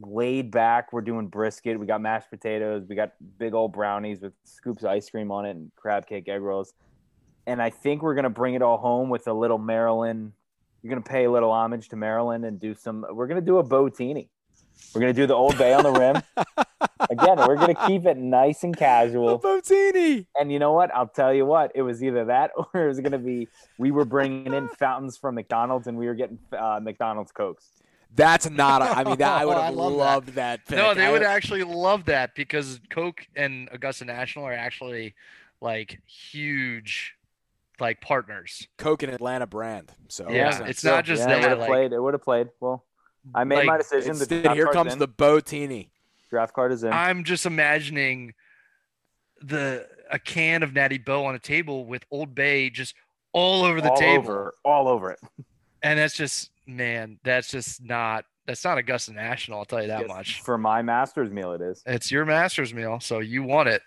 laid 0.00 0.50
back. 0.50 0.92
We're 0.92 1.00
doing 1.00 1.28
brisket. 1.28 1.78
We 1.78 1.86
got 1.86 2.00
mashed 2.00 2.30
potatoes. 2.30 2.84
We 2.88 2.94
got 2.94 3.12
big 3.38 3.54
old 3.54 3.72
brownies 3.72 4.20
with 4.20 4.32
scoops 4.44 4.82
of 4.82 4.90
ice 4.90 5.08
cream 5.10 5.30
on 5.30 5.44
it 5.46 5.50
and 5.50 5.70
crab 5.76 6.06
cake 6.06 6.28
egg 6.28 6.42
rolls. 6.42 6.74
And 7.46 7.60
I 7.60 7.70
think 7.70 8.02
we're 8.02 8.14
gonna 8.14 8.30
bring 8.30 8.54
it 8.54 8.62
all 8.62 8.78
home 8.78 9.08
with 9.08 9.26
a 9.26 9.32
little 9.32 9.58
Maryland. 9.58 10.32
You're 10.82 10.90
gonna 10.90 11.02
pay 11.02 11.24
a 11.24 11.30
little 11.30 11.50
homage 11.50 11.88
to 11.90 11.96
Maryland 11.96 12.44
and 12.44 12.58
do 12.58 12.74
some. 12.74 13.04
We're 13.10 13.26
gonna 13.26 13.40
do 13.40 13.58
a 13.58 13.64
botini. 13.64 14.28
We're 14.94 15.00
gonna 15.00 15.12
do 15.12 15.26
the 15.26 15.34
Old 15.34 15.58
Bay 15.58 15.72
on 15.72 15.82
the 15.82 15.92
rim. 15.92 16.22
Again, 17.10 17.38
we're 17.38 17.56
gonna 17.56 17.86
keep 17.86 18.06
it 18.06 18.16
nice 18.16 18.62
and 18.62 18.76
casual. 18.76 19.38
Botini. 19.38 20.26
And 20.38 20.52
you 20.52 20.58
know 20.58 20.72
what? 20.72 20.94
I'll 20.94 21.08
tell 21.08 21.34
you 21.34 21.44
what. 21.44 21.72
It 21.74 21.82
was 21.82 22.02
either 22.02 22.26
that 22.26 22.52
or 22.56 22.84
it 22.84 22.88
was 22.88 23.00
going 23.00 23.12
to 23.12 23.18
be 23.18 23.48
we 23.78 23.90
were 23.90 24.04
bringing 24.04 24.52
in 24.52 24.68
fountains 24.68 25.16
from 25.16 25.34
McDonald's 25.34 25.86
and 25.86 25.96
we 25.96 26.06
were 26.06 26.14
getting 26.14 26.38
uh, 26.56 26.80
McDonald's 26.82 27.32
Cokes. 27.32 27.70
That's 28.14 28.48
not. 28.50 28.82
A, 28.82 28.86
I 28.86 29.04
mean, 29.04 29.18
that 29.18 29.40
I 29.40 29.44
would 29.44 29.56
oh, 29.56 29.60
I 29.60 29.66
have 29.66 29.74
love 29.74 29.92
loved 29.92 30.28
that. 30.34 30.66
pick. 30.66 30.76
No, 30.76 30.94
they 30.94 31.06
I- 31.06 31.12
would 31.12 31.22
actually 31.22 31.62
love 31.64 32.06
that 32.06 32.34
because 32.34 32.80
Coke 32.90 33.26
and 33.36 33.68
Augusta 33.72 34.04
National 34.04 34.44
are 34.46 34.52
actually 34.52 35.14
like 35.60 36.00
huge, 36.06 37.14
like 37.78 38.00
partners. 38.00 38.66
Coke 38.78 39.02
and 39.02 39.12
Atlanta 39.12 39.46
brand. 39.46 39.92
So 40.08 40.28
Yeah, 40.30 40.48
listen, 40.48 40.66
it's 40.66 40.84
not 40.84 41.04
just 41.04 41.20
yeah, 41.20 41.26
It 41.26 41.28
that, 41.28 41.40
would 41.42 41.50
have 41.50 41.58
like- 41.60 41.68
played. 41.68 41.92
It 41.92 42.00
would 42.02 42.14
have 42.14 42.22
played. 42.22 42.48
Well, 42.60 42.84
I 43.34 43.44
made 43.44 43.66
my 43.66 43.76
decision. 43.78 44.14
The 44.16 44.22
Instead, 44.34 44.52
here 44.56 44.66
comes 44.68 44.92
in. 44.94 44.98
the 44.98 45.08
Botini. 45.08 45.90
draft 46.30 46.54
card 46.54 46.72
is 46.72 46.82
in. 46.84 46.92
I'm 46.92 47.22
just 47.24 47.44
imagining 47.46 48.34
the 49.42 49.86
a 50.10 50.18
can 50.18 50.62
of 50.62 50.72
Natty 50.74 50.98
Boh 50.98 51.24
on 51.26 51.34
a 51.34 51.38
table 51.38 51.84
with 51.86 52.04
Old 52.10 52.34
Bay 52.34 52.70
just 52.70 52.94
all 53.32 53.64
over 53.64 53.80
the 53.80 53.90
all 53.90 53.96
table, 53.96 54.24
over, 54.30 54.54
all 54.64 54.88
over 54.88 55.10
it. 55.12 55.20
and 55.82 55.98
that's 55.98 56.14
just 56.16 56.50
man, 56.76 57.18
that's 57.24 57.50
just 57.50 57.82
not 57.82 58.24
that's 58.46 58.64
not 58.64 58.78
Augusta 58.78 59.12
National. 59.12 59.58
I'll 59.60 59.64
tell 59.64 59.80
you 59.82 59.88
that 59.88 60.00
Yes, 60.00 60.08
much. 60.08 60.40
For 60.42 60.58
my 60.58 60.82
master's 60.82 61.30
meal, 61.30 61.52
it 61.52 61.60
is. 61.60 61.82
It's 61.86 62.10
your 62.10 62.24
master's 62.24 62.72
meal, 62.74 62.98
so 63.00 63.18
you 63.20 63.42
want 63.42 63.68
it. 63.68 63.82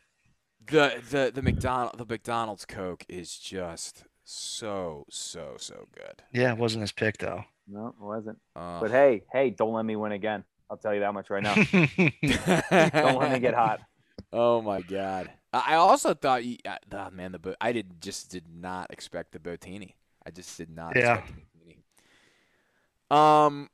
The 0.68 1.02
the 1.10 1.32
the 1.34 1.42
McDonald 1.42 1.98
the 1.98 2.06
McDonald's 2.06 2.66
Coke 2.66 3.06
is 3.10 3.38
just 3.38 4.04
so 4.24 5.06
so 5.10 5.56
so 5.58 5.88
good. 5.94 6.24
Yeah, 6.32 6.52
it 6.54 6.58
wasn't 6.58 6.82
his 6.82 6.92
pick 6.94 7.18
though. 7.18 7.44
No, 7.68 7.88
it 7.88 7.96
wasn't. 8.00 8.38
Uh, 8.56 8.80
But 8.80 8.92
hey, 8.92 9.24
hey, 9.32 9.50
don't 9.50 9.74
let 9.74 9.86
me 9.86 9.96
win 9.96 10.12
again. 10.12 10.44
I'll 10.70 10.78
tell 10.78 10.94
you 10.94 11.02
that 11.02 11.14
much 11.14 11.30
right 11.30 11.44
now. 11.44 11.56
don't 12.92 13.20
let 13.20 13.32
me 13.32 13.40
get 13.40 13.54
hot. 13.54 13.80
Oh 14.36 14.64
my 14.64 14.82
god! 14.82 15.30
I 15.52 15.74
I 15.74 15.76
also 15.76 16.16
thought, 16.16 16.44
you, 16.44 16.58
uh, 16.66 16.78
oh 16.92 17.10
man, 17.12 17.34
the 17.34 17.38
Bo- 17.40 17.56
I 17.62 17.72
did 17.72 18.02
just 18.02 18.32
did 18.32 18.46
not 18.52 18.90
expect 18.90 19.32
the 19.32 19.38
Botini. 19.38 19.94
I 20.26 20.32
just 20.32 20.58
did 20.58 20.72
not 20.72 20.96
Yeah. 20.96 21.18
expect 21.20 21.28
the 21.28 21.34
Botini. 21.34 21.53
Um, 23.14 23.70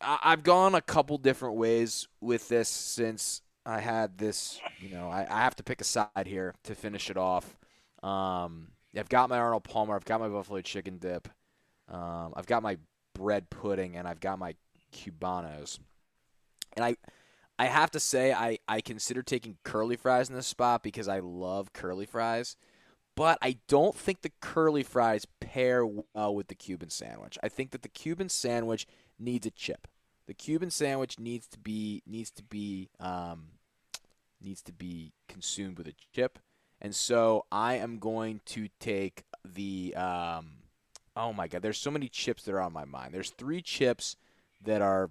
I've 0.00 0.44
gone 0.44 0.74
a 0.74 0.80
couple 0.80 1.18
different 1.18 1.56
ways 1.56 2.08
with 2.20 2.48
this 2.48 2.68
since 2.68 3.42
I 3.66 3.80
had 3.80 4.16
this. 4.18 4.60
You 4.80 4.90
know, 4.90 5.08
I, 5.08 5.26
I 5.28 5.40
have 5.40 5.56
to 5.56 5.62
pick 5.62 5.80
a 5.80 5.84
side 5.84 6.26
here 6.26 6.54
to 6.64 6.74
finish 6.74 7.10
it 7.10 7.16
off. 7.16 7.56
Um, 8.02 8.68
I've 8.96 9.08
got 9.08 9.28
my 9.28 9.38
Arnold 9.38 9.64
Palmer. 9.64 9.94
I've 9.94 10.04
got 10.04 10.20
my 10.20 10.28
buffalo 10.28 10.60
chicken 10.60 10.98
dip. 10.98 11.28
Um, 11.88 12.32
I've 12.36 12.46
got 12.46 12.62
my 12.62 12.78
bread 13.14 13.50
pudding, 13.50 13.96
and 13.96 14.06
I've 14.06 14.20
got 14.20 14.38
my 14.38 14.54
cubanos. 14.92 15.78
And 16.74 16.84
I, 16.84 16.96
I 17.58 17.66
have 17.66 17.90
to 17.90 18.00
say, 18.00 18.32
I, 18.32 18.58
I 18.68 18.80
consider 18.80 19.22
taking 19.22 19.58
curly 19.64 19.96
fries 19.96 20.30
in 20.30 20.36
this 20.36 20.46
spot 20.46 20.82
because 20.82 21.08
I 21.08 21.18
love 21.18 21.72
curly 21.72 22.06
fries. 22.06 22.56
But 23.20 23.36
I 23.42 23.58
don't 23.68 23.94
think 23.94 24.22
the 24.22 24.32
curly 24.40 24.82
fries 24.82 25.26
pair 25.40 25.84
well 25.84 26.34
with 26.34 26.48
the 26.48 26.54
Cuban 26.54 26.88
sandwich. 26.88 27.36
I 27.42 27.50
think 27.50 27.70
that 27.72 27.82
the 27.82 27.90
Cuban 27.90 28.30
sandwich 28.30 28.86
needs 29.18 29.44
a 29.44 29.50
chip. 29.50 29.86
The 30.26 30.32
Cuban 30.32 30.70
sandwich 30.70 31.18
needs 31.18 31.46
to 31.48 31.58
be 31.58 32.02
needs 32.06 32.30
to 32.30 32.42
be 32.42 32.88
um, 32.98 33.48
needs 34.40 34.62
to 34.62 34.72
be 34.72 35.12
consumed 35.28 35.76
with 35.76 35.86
a 35.86 35.92
chip. 36.14 36.38
And 36.80 36.94
so 36.94 37.44
I 37.52 37.74
am 37.74 37.98
going 37.98 38.40
to 38.46 38.68
take 38.80 39.24
the 39.44 39.94
um, 39.96 40.52
oh 41.14 41.34
my 41.34 41.46
god, 41.46 41.60
there's 41.60 41.76
so 41.76 41.90
many 41.90 42.08
chips 42.08 42.44
that 42.44 42.54
are 42.54 42.62
on 42.62 42.72
my 42.72 42.86
mind. 42.86 43.12
There's 43.12 43.32
three 43.32 43.60
chips 43.60 44.16
that 44.62 44.80
are 44.80 45.10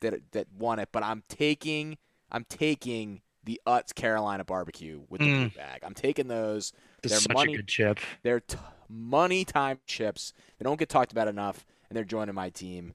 that 0.00 0.32
that 0.32 0.48
won 0.58 0.78
it, 0.78 0.90
but 0.92 1.02
I'm 1.02 1.22
taking 1.30 1.96
I'm 2.30 2.44
taking 2.44 3.22
the 3.44 3.60
Utz 3.66 3.94
Carolina 3.94 4.44
barbecue 4.44 5.02
with 5.08 5.20
the 5.20 5.26
Mm. 5.26 5.54
bag. 5.56 5.82
I'm 5.84 5.94
taking 5.94 6.28
those. 6.28 6.72
This 7.02 7.12
They're 7.12 7.20
such 7.20 7.32
money- 7.34 7.54
a 7.54 7.56
good 7.56 7.68
chip. 7.68 7.98
They're 8.22 8.40
t- 8.40 8.56
money 8.88 9.44
time 9.44 9.80
chips. 9.86 10.32
They 10.58 10.64
don't 10.64 10.78
get 10.78 10.88
talked 10.88 11.10
about 11.12 11.26
enough, 11.28 11.64
and 11.88 11.96
they're 11.96 12.04
joining 12.04 12.34
my 12.34 12.50
team. 12.50 12.94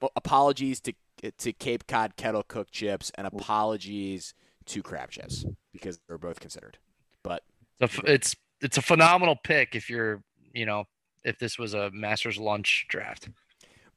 Well, 0.00 0.10
apologies 0.16 0.80
to 0.82 0.92
to 1.38 1.52
Cape 1.54 1.86
Cod 1.86 2.16
kettle 2.16 2.42
cooked 2.42 2.72
chips, 2.72 3.10
and 3.14 3.26
apologies 3.26 4.34
to 4.66 4.82
crab 4.82 5.10
chips 5.10 5.46
because 5.72 5.98
they're 6.06 6.18
both 6.18 6.40
considered. 6.40 6.76
But 7.22 7.42
It's 7.80 7.96
a, 7.98 8.12
it's 8.12 8.36
it's 8.60 8.76
a 8.76 8.82
phenomenal 8.82 9.36
pick 9.42 9.74
if 9.74 9.88
you're 9.88 10.22
you 10.52 10.66
know 10.66 10.84
if 11.24 11.38
this 11.38 11.58
was 11.58 11.72
a 11.72 11.90
Masters 11.92 12.36
lunch 12.36 12.84
draft. 12.88 13.30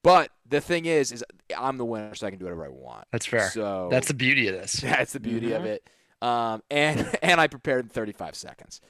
But 0.03 0.31
the 0.47 0.61
thing 0.61 0.85
is, 0.85 1.11
is 1.11 1.23
I'm 1.57 1.77
the 1.77 1.85
winner, 1.85 2.15
so 2.15 2.27
I 2.27 2.29
can 2.29 2.39
do 2.39 2.45
whatever 2.45 2.65
I 2.65 2.69
want. 2.69 3.05
That's 3.11 3.25
fair. 3.25 3.49
So 3.49 3.89
That's 3.91 4.07
the 4.07 4.13
beauty 4.13 4.47
of 4.47 4.53
this. 4.55 4.73
That's 4.81 5.13
the 5.13 5.19
beauty 5.19 5.53
of 5.53 5.63
Mhm. 5.63 5.65
it. 5.65 5.89
Um, 6.21 6.63
and 6.71 7.07
and 7.21 7.39
I 7.39 7.47
prepared 7.47 7.85
in 7.85 7.89
35 7.89 8.35
seconds. 8.35 8.81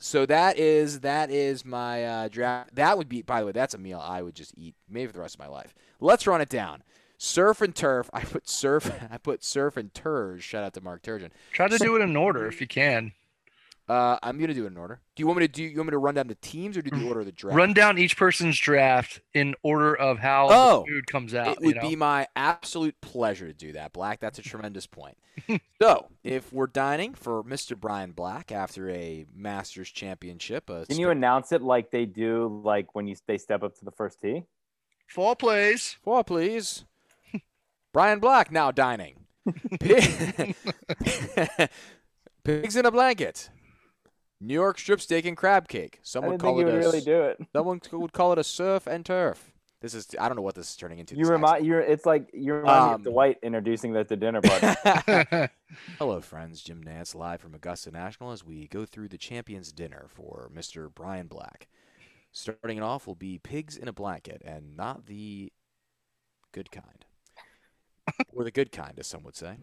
So 0.00 0.26
that 0.26 0.58
is 0.58 1.00
that 1.00 1.30
is 1.30 1.64
my 1.64 2.04
uh, 2.04 2.28
draft. 2.28 2.74
That 2.76 2.96
would 2.98 3.08
be, 3.08 3.22
by 3.22 3.40
the 3.40 3.46
way, 3.46 3.52
that's 3.52 3.74
a 3.74 3.78
meal 3.78 4.00
I 4.02 4.22
would 4.22 4.34
just 4.34 4.54
eat 4.56 4.74
maybe 4.88 5.08
for 5.08 5.12
the 5.14 5.20
rest 5.20 5.34
of 5.34 5.40
my 5.40 5.48
life. 5.48 5.74
Let's 6.00 6.26
run 6.26 6.40
it 6.40 6.48
down. 6.48 6.82
Surf 7.16 7.60
and 7.62 7.74
turf. 7.74 8.08
I 8.14 8.20
put 8.22 8.48
surf. 8.48 8.92
I 9.10 9.18
put 9.18 9.42
surf 9.42 9.76
and 9.76 9.92
turge. 9.92 10.42
Shout 10.42 10.62
out 10.62 10.74
to 10.74 10.80
Mark 10.80 11.02
Turgeon. 11.02 11.30
Try 11.52 11.66
to 11.68 11.78
do 11.78 11.96
it 11.96 12.02
in 12.02 12.16
order 12.16 12.46
if 12.46 12.60
you 12.60 12.68
can. 12.68 13.12
Uh, 13.88 14.18
I'm 14.22 14.38
gonna 14.38 14.52
do 14.52 14.64
it 14.64 14.68
in 14.68 14.76
order. 14.76 15.00
Do 15.14 15.22
you 15.22 15.26
want 15.26 15.38
me 15.38 15.46
to 15.46 15.52
do? 15.52 15.62
You 15.62 15.76
want 15.78 15.86
me 15.86 15.92
to 15.92 15.98
run 15.98 16.14
down 16.14 16.26
the 16.26 16.34
teams 16.34 16.76
or 16.76 16.82
do 16.82 16.90
the 16.90 17.08
order 17.08 17.20
of 17.20 17.26
the 17.26 17.32
draft? 17.32 17.56
Run 17.56 17.72
down 17.72 17.96
each 17.96 18.18
person's 18.18 18.58
draft 18.58 19.22
in 19.32 19.54
order 19.62 19.94
of 19.94 20.18
how 20.18 20.48
Oh, 20.50 20.84
the 20.86 20.92
food 20.92 21.06
comes 21.06 21.34
out. 21.34 21.48
It 21.48 21.60
would 21.60 21.76
you 21.76 21.80
know? 21.80 21.88
be 21.88 21.96
my 21.96 22.26
absolute 22.36 23.00
pleasure 23.00 23.46
to 23.46 23.54
do 23.54 23.72
that, 23.72 23.94
Black. 23.94 24.20
That's 24.20 24.38
a 24.38 24.42
tremendous 24.42 24.86
point. 24.86 25.16
so, 25.80 26.08
if 26.22 26.52
we're 26.52 26.66
dining 26.66 27.14
for 27.14 27.42
Mr. 27.44 27.78
Brian 27.78 28.12
Black 28.12 28.52
after 28.52 28.90
a 28.90 29.24
Masters 29.34 29.88
Championship, 29.90 30.68
a 30.68 30.84
Can 30.84 30.98
you 30.98 31.08
announce 31.08 31.52
it 31.52 31.62
like 31.62 31.90
they 31.90 32.04
do, 32.04 32.60
like 32.62 32.94
when 32.94 33.06
you 33.06 33.16
they 33.26 33.38
step 33.38 33.62
up 33.62 33.74
to 33.78 33.84
the 33.86 33.92
first 33.92 34.20
tee? 34.20 34.42
Fall 35.06 35.34
plays. 35.34 35.96
Fore, 36.02 36.24
please. 36.24 36.84
Brian 37.94 38.18
Black 38.20 38.52
now 38.52 38.70
dining. 38.70 39.24
Pigs 42.44 42.76
in 42.76 42.84
a 42.84 42.90
blanket. 42.90 43.48
New 44.40 44.54
York 44.54 44.78
strip 44.78 45.00
steak 45.00 45.24
and 45.26 45.36
crab 45.36 45.68
cake. 45.68 45.98
Some 46.02 46.24
I 46.24 46.28
would 46.28 46.32
didn't 46.34 46.42
call 46.42 46.56
think 46.56 46.68
it 46.68 46.70
you 46.70 46.76
would 46.76 46.84
a 46.84 46.86
really 46.86 47.00
do 47.00 47.22
it. 47.22 47.38
someone 47.52 47.80
would 47.92 48.12
call 48.12 48.32
it 48.32 48.38
a 48.38 48.44
surf 48.44 48.86
and 48.86 49.04
turf. 49.04 49.52
This 49.80 49.94
is 49.94 50.08
I 50.18 50.28
don't 50.28 50.36
know 50.36 50.42
what 50.42 50.56
this 50.56 50.70
is 50.70 50.76
turning 50.76 50.98
into. 50.98 51.16
You 51.16 51.26
remind 51.26 51.64
you're. 51.64 51.80
It's 51.80 52.04
like 52.04 52.30
you 52.32 52.54
remind 52.54 52.86
me 52.86 52.94
Um, 52.94 52.94
of 52.94 53.04
Dwight 53.04 53.38
introducing 53.42 53.92
that 53.92 54.08
to 54.08 54.16
dinner 54.16 54.40
party. 54.42 55.48
Hello, 55.98 56.20
friends. 56.20 56.62
Jim 56.62 56.82
Nantz 56.82 57.14
live 57.14 57.40
from 57.40 57.54
Augusta 57.54 57.92
National 57.92 58.32
as 58.32 58.44
we 58.44 58.66
go 58.66 58.84
through 58.84 59.08
the 59.08 59.18
champions 59.18 59.70
dinner 59.72 60.06
for 60.08 60.50
Mr. 60.52 60.92
Brian 60.92 61.28
Black. 61.28 61.68
Starting 62.32 62.78
it 62.78 62.82
off 62.82 63.06
will 63.06 63.14
be 63.14 63.38
pigs 63.38 63.76
in 63.76 63.86
a 63.88 63.92
blanket, 63.92 64.42
and 64.44 64.76
not 64.76 65.06
the 65.06 65.52
good 66.52 66.70
kind, 66.72 67.04
or 68.32 68.42
the 68.44 68.50
good 68.50 68.72
kind, 68.72 68.98
as 68.98 69.06
some 69.06 69.22
would 69.22 69.36
say. 69.36 69.58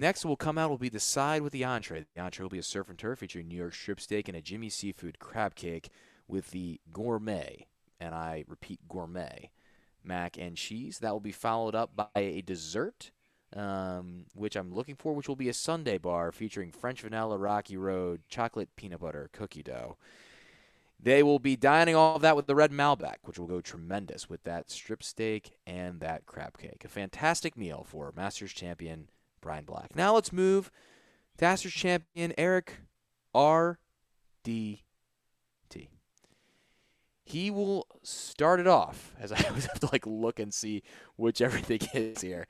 Next 0.00 0.24
will 0.24 0.34
come 0.34 0.56
out 0.56 0.70
will 0.70 0.78
be 0.78 0.88
the 0.88 0.98
side 0.98 1.42
with 1.42 1.52
the 1.52 1.62
entree. 1.62 2.06
The 2.14 2.22
entree 2.22 2.44
will 2.44 2.48
be 2.48 2.58
a 2.58 2.62
surf 2.62 2.88
and 2.88 2.98
turf 2.98 3.18
featuring 3.18 3.48
New 3.48 3.56
York 3.56 3.74
strip 3.74 4.00
steak 4.00 4.28
and 4.28 4.36
a 4.36 4.40
Jimmy 4.40 4.70
Seafood 4.70 5.18
crab 5.18 5.54
cake 5.54 5.90
with 6.26 6.52
the 6.52 6.80
gourmet, 6.90 7.66
and 8.00 8.14
I 8.14 8.46
repeat 8.48 8.88
gourmet, 8.88 9.50
mac 10.02 10.38
and 10.38 10.56
cheese. 10.56 11.00
That 11.00 11.12
will 11.12 11.20
be 11.20 11.32
followed 11.32 11.74
up 11.74 11.94
by 11.94 12.08
a 12.16 12.40
dessert 12.40 13.10
um, 13.54 14.24
which 14.34 14.56
I'm 14.56 14.72
looking 14.72 14.96
for, 14.96 15.12
which 15.12 15.28
will 15.28 15.36
be 15.36 15.50
a 15.50 15.52
sundae 15.52 15.98
bar 15.98 16.32
featuring 16.32 16.72
French 16.72 17.02
vanilla 17.02 17.36
Rocky 17.36 17.76
Road 17.76 18.22
chocolate 18.26 18.70
peanut 18.76 19.00
butter 19.00 19.28
cookie 19.34 19.62
dough. 19.62 19.98
They 20.98 21.22
will 21.22 21.38
be 21.38 21.56
dining 21.56 21.94
all 21.94 22.16
of 22.16 22.22
that 22.22 22.36
with 22.36 22.46
the 22.46 22.54
red 22.54 22.72
Malbec, 22.72 23.16
which 23.24 23.38
will 23.38 23.46
go 23.46 23.60
tremendous 23.60 24.30
with 24.30 24.44
that 24.44 24.70
strip 24.70 25.02
steak 25.02 25.58
and 25.66 26.00
that 26.00 26.24
crab 26.24 26.56
cake. 26.56 26.86
A 26.86 26.88
fantastic 26.88 27.54
meal 27.54 27.84
for 27.86 28.14
Masters 28.16 28.54
champion 28.54 29.08
Brian 29.40 29.64
Black. 29.64 29.94
Now 29.94 30.14
let's 30.14 30.32
move 30.32 30.70
to 31.38 31.44
Masters 31.44 31.72
champion 31.72 32.32
Eric 32.36 32.80
R. 33.34 33.78
D. 34.42 34.82
T. 35.68 35.90
He 37.24 37.50
will 37.50 37.86
start 38.02 38.60
it 38.60 38.66
off 38.66 39.14
as 39.18 39.32
I 39.32 39.42
always 39.48 39.66
have 39.66 39.80
to 39.80 39.88
like 39.92 40.06
look 40.06 40.38
and 40.38 40.52
see 40.52 40.82
which 41.16 41.40
everything 41.40 41.80
is 41.94 42.20
here. 42.20 42.46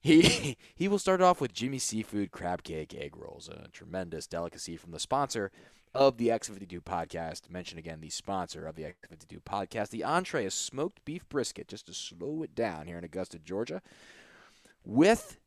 He 0.00 0.56
he 0.74 0.88
will 0.88 0.98
start 0.98 1.20
off 1.20 1.40
with 1.40 1.52
Jimmy 1.52 1.78
Seafood 1.78 2.30
crab 2.30 2.62
cake 2.62 2.94
egg 2.94 3.16
rolls, 3.16 3.48
a 3.48 3.68
tremendous 3.68 4.26
delicacy 4.26 4.76
from 4.76 4.92
the 4.92 5.00
sponsor 5.00 5.50
of 5.94 6.16
the 6.16 6.28
X52 6.28 6.80
podcast. 6.82 7.50
Mention 7.50 7.78
again 7.78 8.00
the 8.00 8.10
sponsor 8.10 8.66
of 8.66 8.76
the 8.76 8.84
X52 8.84 9.42
podcast. 9.42 9.90
The 9.90 10.04
entree 10.04 10.44
is 10.44 10.54
smoked 10.54 11.04
beef 11.04 11.28
brisket, 11.28 11.68
just 11.68 11.86
to 11.86 11.94
slow 11.94 12.42
it 12.42 12.54
down 12.54 12.86
here 12.86 12.98
in 12.98 13.04
Augusta, 13.04 13.38
Georgia, 13.38 13.82
with 14.84 15.38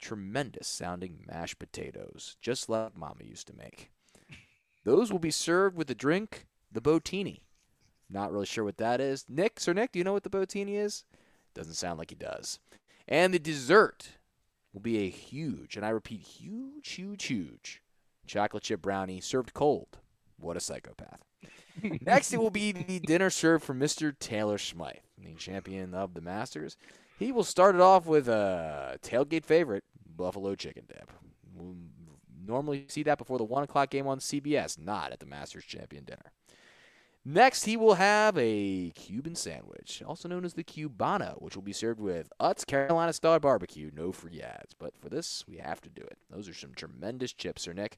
tremendous 0.00 0.66
sounding 0.66 1.24
mashed 1.26 1.58
potatoes, 1.58 2.36
just 2.40 2.68
like 2.68 2.96
Mama 2.96 3.24
used 3.24 3.46
to 3.48 3.56
make. 3.56 3.90
Those 4.84 5.10
will 5.10 5.18
be 5.18 5.30
served 5.30 5.76
with 5.76 5.86
the 5.86 5.94
drink, 5.94 6.46
the 6.70 6.80
Botini. 6.80 7.40
Not 8.10 8.32
really 8.32 8.46
sure 8.46 8.64
what 8.64 8.76
that 8.78 9.00
is. 9.00 9.24
Nick, 9.28 9.58
Sir 9.58 9.72
Nick, 9.72 9.92
do 9.92 9.98
you 9.98 10.04
know 10.04 10.12
what 10.12 10.24
the 10.24 10.30
Botini 10.30 10.76
is? 10.76 11.04
Doesn't 11.54 11.74
sound 11.74 11.98
like 11.98 12.10
he 12.10 12.16
does. 12.16 12.58
And 13.08 13.32
the 13.32 13.38
dessert 13.38 14.18
will 14.72 14.80
be 14.80 14.98
a 14.98 15.08
huge, 15.08 15.76
and 15.76 15.86
I 15.86 15.90
repeat, 15.90 16.20
huge, 16.20 16.90
huge, 16.90 17.24
huge 17.24 17.82
chocolate 18.26 18.62
chip 18.62 18.82
brownie 18.82 19.20
served 19.20 19.54
cold. 19.54 19.98
What 20.38 20.56
a 20.56 20.60
psychopath. 20.60 21.20
Next, 22.00 22.32
it 22.32 22.38
will 22.38 22.50
be 22.50 22.72
the 22.72 23.00
dinner 23.00 23.30
served 23.30 23.64
for 23.64 23.74
Mr. 23.74 24.16
Taylor 24.18 24.58
Smythe, 24.58 24.96
the 25.18 25.34
champion 25.34 25.94
of 25.94 26.14
the 26.14 26.20
Masters. 26.20 26.76
He 27.18 27.32
will 27.32 27.44
start 27.44 27.74
it 27.74 27.80
off 27.80 28.06
with 28.06 28.28
a 28.28 28.98
tailgate 29.02 29.44
favorite, 29.44 29.84
buffalo 30.16 30.54
chicken 30.54 30.84
dip. 30.88 31.10
We'll 31.54 31.76
normally 32.46 32.86
see 32.88 33.02
that 33.04 33.18
before 33.18 33.38
the 33.38 33.44
1 33.44 33.64
o'clock 33.64 33.90
game 33.90 34.06
on 34.06 34.18
CBS, 34.18 34.78
not 34.78 35.12
at 35.12 35.20
the 35.20 35.26
Masters 35.26 35.64
champion 35.64 36.04
dinner. 36.04 36.32
Next, 37.24 37.64
he 37.64 37.78
will 37.78 37.94
have 37.94 38.36
a 38.36 38.90
Cuban 38.90 39.34
sandwich, 39.34 40.02
also 40.06 40.28
known 40.28 40.44
as 40.44 40.52
the 40.52 40.64
Cubano, 40.64 41.40
which 41.40 41.54
will 41.54 41.62
be 41.62 41.72
served 41.72 41.98
with 41.98 42.30
Utz 42.38 42.66
Carolina 42.66 43.14
Style 43.14 43.38
Barbecue. 43.38 43.90
No 43.94 44.12
free 44.12 44.42
ads, 44.42 44.74
but 44.78 44.94
for 44.98 45.08
this, 45.08 45.42
we 45.48 45.56
have 45.56 45.80
to 45.82 45.88
do 45.88 46.02
it. 46.02 46.18
Those 46.28 46.50
are 46.50 46.54
some 46.54 46.74
tremendous 46.74 47.32
chips, 47.32 47.62
Sir 47.62 47.72
Nick. 47.72 47.96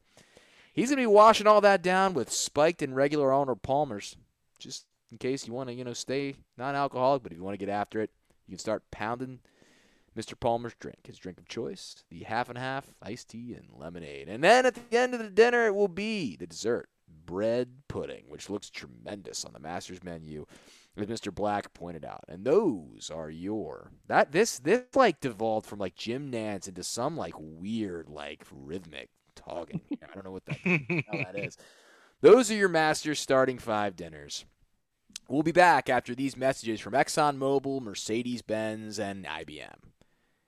He's 0.73 0.91
gonna 0.91 1.03
be 1.03 1.07
washing 1.07 1.49
all 1.49 1.61
that 1.63 1.83
down 1.83 2.15
with 2.15 2.31
spiked 2.31 2.83
and 2.83 2.95
regular 2.95 3.33
Arnold 3.33 3.63
Palmers, 3.63 4.17
just 4.61 4.87
in 5.11 5.19
case 5.19 5.47
you 5.47 5.53
want 5.53 5.71
to, 5.71 5.75
you 5.75 5.83
know, 5.83 5.93
stay 5.93 6.37
non-alcoholic. 6.57 7.25
But 7.25 7.33
if 7.33 7.39
you 7.39 7.43
want 7.43 7.55
to 7.55 7.67
get 7.67 7.73
after 7.73 8.01
it, 8.01 8.11
you 8.47 8.53
can 8.53 8.59
start 8.59 8.91
pounding 8.91 9.41
Mr. 10.17 10.39
Palmer's 10.39 10.75
drink, 10.79 11.07
his 11.07 11.19
drink 11.19 11.39
of 11.39 11.47
choice, 11.47 12.05
the 12.11 12.25
half 12.25 12.49
and 12.49 12.57
half 12.57 12.87
iced 13.03 13.29
tea 13.29 13.55
and 13.55 13.69
lemonade. 13.79 14.29
And 14.29 14.43
then 14.43 14.65
at 14.65 14.75
the 14.75 14.97
end 14.97 15.13
of 15.13 15.21
the 15.21 15.31
dinner, 15.31 15.67
it 15.67 15.75
will 15.75 15.89
be 15.89 16.37
the 16.37 16.47
dessert, 16.47 16.89
bread 17.27 17.69
pudding, 17.89 18.25
which 18.29 18.49
looks 18.49 18.71
tremendous 18.71 19.45
on 19.45 19.53
the 19.53 19.59
master's 19.59 20.03
menu, 20.03 20.47
as 20.97 21.07
Mr. 21.07 21.35
Black 21.35 21.75
pointed 21.75 22.05
out. 22.05 22.25
And 22.29 22.45
those 22.45 23.11
are 23.15 23.29
your 23.29 23.91
that 24.07 24.33
this 24.33 24.59
this 24.59 24.85
like 24.95 25.21
devolved 25.21 25.67
from 25.67 25.79
like 25.79 25.95
Jim 25.95 26.33
Nantz 26.33 26.69
into 26.69 26.83
some 26.83 27.17
like 27.17 27.35
weird 27.39 28.09
like 28.09 28.45
rhythmic 28.51 29.11
talking. 29.35 29.83
I 30.03 30.15
don't 30.15 30.25
know 30.25 30.33
what 30.33 30.47
that 30.47 30.59
that 31.13 31.39
is. 31.39 31.59
Those 32.23 32.51
are 32.51 32.55
your 32.55 32.71
master's 32.71 33.21
starting 33.21 33.59
five 33.59 33.95
dinners. 33.95 34.47
We'll 35.29 35.43
be 35.43 35.53
back 35.53 35.89
after 35.89 36.15
these 36.15 36.37
messages 36.37 36.81
from 36.81 36.93
ExxonMobil, 36.95 37.81
Mercedes 37.83 38.43
Benz, 38.43 38.99
and 38.99 39.25
IBM. 39.25 39.75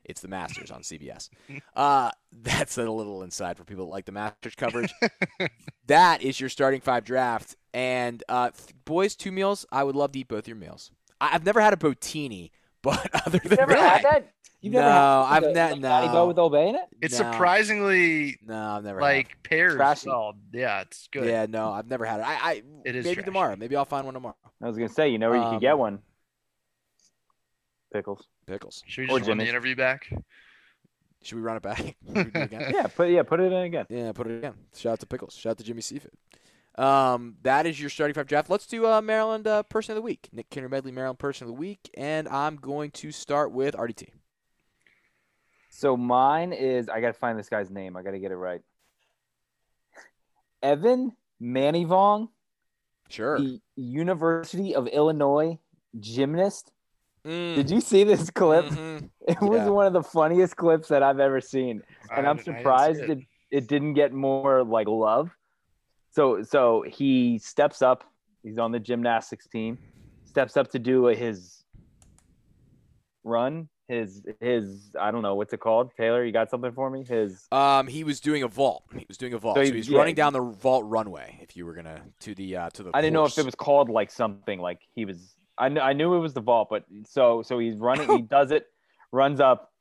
It's 0.04 0.20
the 0.20 0.28
Masters 0.28 0.70
on 0.70 0.82
CBS. 0.82 1.28
Uh, 1.74 2.10
that's 2.32 2.76
a 2.76 2.90
little 2.90 3.22
inside 3.22 3.56
for 3.56 3.62
people 3.64 3.84
that 3.86 3.90
like 3.92 4.04
the 4.04 4.10
Masters 4.12 4.54
coverage. 4.56 4.92
that 5.86 6.22
is 6.22 6.40
your 6.40 6.48
starting 6.50 6.80
five 6.80 7.04
draft. 7.04 7.56
And 7.72 8.22
uh, 8.28 8.50
th- 8.50 8.74
boys, 8.84 9.14
two 9.14 9.30
meals. 9.30 9.64
I 9.70 9.84
would 9.84 9.94
love 9.94 10.12
to 10.12 10.18
eat 10.18 10.26
both 10.28 10.48
your 10.48 10.56
meals. 10.56 10.90
I- 11.20 11.30
I've 11.34 11.44
never 11.44 11.60
had 11.60 11.72
a 11.72 11.76
botini, 11.76 12.50
but 12.82 13.26
other 13.26 13.38
than 13.38 13.56
Never 13.56 13.72
that, 13.72 14.00
had 14.00 14.04
that. 14.04 14.32
You've 14.60 14.72
never 14.74 14.84
had 14.90 14.92
that. 14.92 15.00
No, 15.00 15.24
had 15.26 15.36
I've 15.36 15.42
the- 15.42 15.48
ne- 15.76 15.80
the 15.82 15.88
Patty 15.88 16.06
no. 16.08 16.12
Bow 16.12 16.26
with 16.28 16.38
Old 16.38 16.52
Bay 16.52 16.68
in 16.68 16.74
it. 16.76 16.82
It's 17.00 17.18
No. 17.18 17.30
surprisingly 17.30 18.38
no, 18.44 18.56
I've 18.60 18.84
never 18.84 19.00
like 19.00 19.42
pairs. 19.42 19.74
Trashy. 19.74 20.08
Well, 20.08 20.34
yeah, 20.52 20.80
it's 20.82 21.08
good. 21.12 21.26
Yeah, 21.26 21.46
no, 21.48 21.70
I've 21.70 21.86
never 21.88 22.04
had 22.04 22.20
it. 22.20 22.26
I, 22.26 22.34
I 22.34 22.62
It 22.84 22.96
is 22.96 23.04
maybe 23.04 23.14
trashy. 23.16 23.24
tomorrow. 23.26 23.56
Maybe 23.56 23.76
I'll 23.76 23.84
find 23.84 24.04
one 24.04 24.14
tomorrow. 24.14 24.36
I 24.62 24.66
was 24.66 24.76
gonna 24.76 24.88
say, 24.88 25.08
you 25.10 25.18
know 25.18 25.30
where 25.30 25.38
you 25.38 25.44
Um, 25.44 25.54
could 25.54 25.60
get 25.60 25.78
one. 25.78 26.00
Pickles. 27.92 28.26
Pickles. 28.46 28.82
Should 28.86 29.08
we 29.08 29.14
Or 29.14 29.18
just 29.18 29.28
run 29.28 29.38
the 29.38 29.48
interview 29.48 29.74
back? 29.76 30.08
Should 31.22 31.36
we 31.36 31.42
run 31.42 31.56
it 31.56 31.62
back? 31.62 31.78
Should 32.14 32.36
it 32.36 32.42
again? 32.42 32.70
Yeah, 32.74 32.86
put 32.86 33.10
yeah, 33.10 33.22
put 33.22 33.40
it 33.40 33.52
in 33.52 33.62
again. 33.62 33.86
Yeah, 33.88 34.12
put 34.12 34.26
it 34.26 34.38
again. 34.38 34.54
Shout 34.76 34.92
out 34.94 35.00
to 35.00 35.06
Pickles. 35.06 35.34
Shout 35.34 35.52
out 35.52 35.58
to 35.58 35.64
Jimmy 35.64 35.82
Seafood. 35.82 36.12
Um, 36.78 37.34
that 37.42 37.66
is 37.66 37.80
your 37.80 37.90
starting 37.90 38.14
five 38.14 38.26
draft. 38.28 38.48
Let's 38.48 38.66
do 38.66 38.86
uh, 38.86 39.00
Maryland 39.00 39.46
uh, 39.48 39.64
Person 39.64 39.92
of 39.92 39.96
the 39.96 40.02
Week. 40.02 40.28
Nick 40.32 40.48
Kinder 40.50 40.68
Medley, 40.68 40.92
Maryland 40.92 41.18
Person 41.18 41.44
of 41.46 41.48
the 41.48 41.58
Week. 41.58 41.90
And 41.96 42.28
I'm 42.28 42.54
going 42.56 42.92
to 42.92 43.10
start 43.10 43.50
with 43.52 43.74
RDT. 43.74 44.10
So 45.70 45.96
mine 45.96 46.52
is 46.52 46.88
I 46.88 47.00
got 47.00 47.08
to 47.08 47.12
find 47.18 47.38
this 47.38 47.48
guy's 47.48 47.70
name. 47.70 47.96
I 47.96 48.02
got 48.02 48.12
to 48.12 48.18
get 48.20 48.30
it 48.30 48.36
right. 48.36 48.60
Evan 50.62 51.12
Manny 51.40 51.84
Manivong, 51.84 52.28
Sure. 53.08 53.38
the 53.38 53.60
University 53.76 54.74
of 54.74 54.86
Illinois 54.88 55.58
gymnast. 55.98 56.72
Mm, 57.24 57.54
Did 57.56 57.70
you 57.70 57.80
see 57.80 58.04
this 58.04 58.30
clip? 58.30 58.64
mhm. 58.66 59.10
It 59.28 59.40
was 59.40 59.58
Yeah. 59.58 59.68
one 59.68 59.86
of 59.86 59.92
the 59.92 60.02
funniest 60.02 60.56
clips 60.56 60.88
that 60.88 61.02
I've 61.02 61.20
ever 61.20 61.40
seen, 61.40 61.82
and 62.10 62.26
I 62.26 62.30
I'm 62.30 62.36
didn't- 62.36 62.48
I 62.48 62.52
didn't 62.52 62.56
see 62.56 62.60
surprised 62.62 63.00
it. 63.00 63.10
it. 63.10 63.18
it 63.50 63.66
didn't 63.68 63.94
get 63.94 64.12
more 64.12 64.64
like 64.64 64.88
love. 64.88 65.30
So 66.10 66.42
so 66.42 66.82
he 66.88 67.38
steps 67.38 67.82
up. 67.82 68.04
He's 68.42 68.58
on 68.58 68.72
the 68.72 68.80
gymnastics 68.80 69.46
team. 69.46 69.78
Steps 70.24 70.56
up 70.56 70.70
to 70.72 70.78
do 70.78 71.06
his 71.06 71.64
run. 73.24 73.68
His 73.88 74.22
his 74.40 74.94
I 75.00 75.10
don't 75.10 75.22
know 75.22 75.34
what's 75.34 75.52
it 75.54 75.60
called. 75.60 75.92
Taylor, 75.96 76.22
you 76.24 76.30
got 76.32 76.50
something 76.50 76.72
for 76.72 76.90
me? 76.90 77.04
His 77.04 77.46
Um, 77.50 77.86
he 77.86 78.04
was 78.04 78.20
doing 78.20 78.42
a 78.42 78.48
vault. 78.48 78.84
He 78.94 79.06
was 79.08 79.16
doing 79.16 79.32
a 79.32 79.38
vault. 79.38 79.56
So 79.56 79.64
So, 79.64 79.70
he- 79.70 79.76
he's 79.78 79.88
yeah. 79.88 79.98
running 79.98 80.14
down 80.14 80.34
the 80.34 80.42
vault 80.42 80.84
runway. 80.86 81.38
If 81.40 81.56
you 81.56 81.64
were 81.64 81.72
gonna 81.72 82.02
to 82.20 82.34
the 82.34 82.56
uh, 82.56 82.70
to 82.70 82.82
the. 82.82 82.90
I 82.92 83.00
didn't 83.00 83.14
know 83.14 83.24
if 83.24 83.38
it 83.38 83.46
was 83.46 83.54
called 83.54 83.88
like 83.88 84.10
something 84.10 84.60
like 84.60 84.80
he 84.94 85.04
was. 85.06 85.34
I 85.56 85.68
knew 85.70 85.80
I 85.80 85.92
knew 85.94 86.14
it 86.14 86.18
was 86.20 86.34
the 86.34 86.40
vault, 86.42 86.68
but 86.70 86.84
so 87.06 87.42
so 87.42 87.58
he's 87.58 87.76
running. 87.76 88.10
he 88.14 88.22
does 88.36 88.50
it, 88.50 88.66
runs 89.10 89.40
up, 89.40 89.72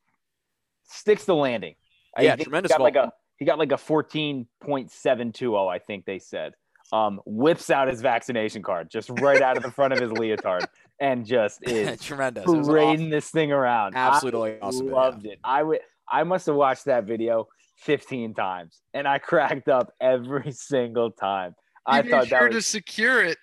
sticks 0.85 1.25
the 1.25 1.35
landing. 1.35 1.75
Yeah, 2.19 2.35
tremendous 2.37 2.71
got 2.71 2.79
like 2.81 2.93
vault. 2.95 3.09
a 3.09 3.11
he 3.37 3.45
got 3.45 3.59
like 3.59 3.71
a 3.71 3.77
fourteen 3.77 4.47
point 4.61 4.91
seven 4.91 5.31
two 5.31 5.51
zero. 5.51 5.67
I 5.67 5.79
think 5.79 6.05
they 6.05 6.19
said. 6.19 6.53
Um, 6.93 7.19
whips 7.25 7.69
out 7.69 7.89
his 7.89 7.99
vaccination 8.01 8.61
card 8.63 8.89
just 8.89 9.09
right 9.19 9.41
out 9.41 9.57
of 9.57 9.63
the 9.63 9.71
front 9.71 9.91
of 9.91 9.99
his 9.99 10.09
leotard 10.17 10.65
and 11.01 11.25
just 11.25 11.59
is 11.67 11.99
tremendous. 12.01 12.45
It 12.45 12.55
was 12.55 12.67
parading 12.67 13.09
this 13.09 13.29
thing 13.29 13.51
around. 13.51 13.93
Absolutely 13.95 14.53
I 14.53 14.59
awesome 14.61 14.85
video. 14.85 14.95
Loved 14.95 15.25
it. 15.25 15.39
I 15.43 15.63
would. 15.63 15.79
I 16.09 16.23
must 16.23 16.45
have 16.45 16.55
watched 16.55 16.85
that 16.85 17.03
video 17.03 17.49
15 17.79 18.33
times, 18.35 18.79
and 18.93 19.05
I 19.05 19.17
cracked 19.19 19.67
up 19.67 19.91
every 19.99 20.51
single 20.53 21.11
time. 21.11 21.55
I 21.85 21.97
He 21.97 22.03
made 22.03 22.11
thought 22.11 22.27
sure 22.27 22.39
that 22.39 22.53
was... 22.53 22.63
to 22.65 22.69
secure 22.71 23.21
it 23.23 23.37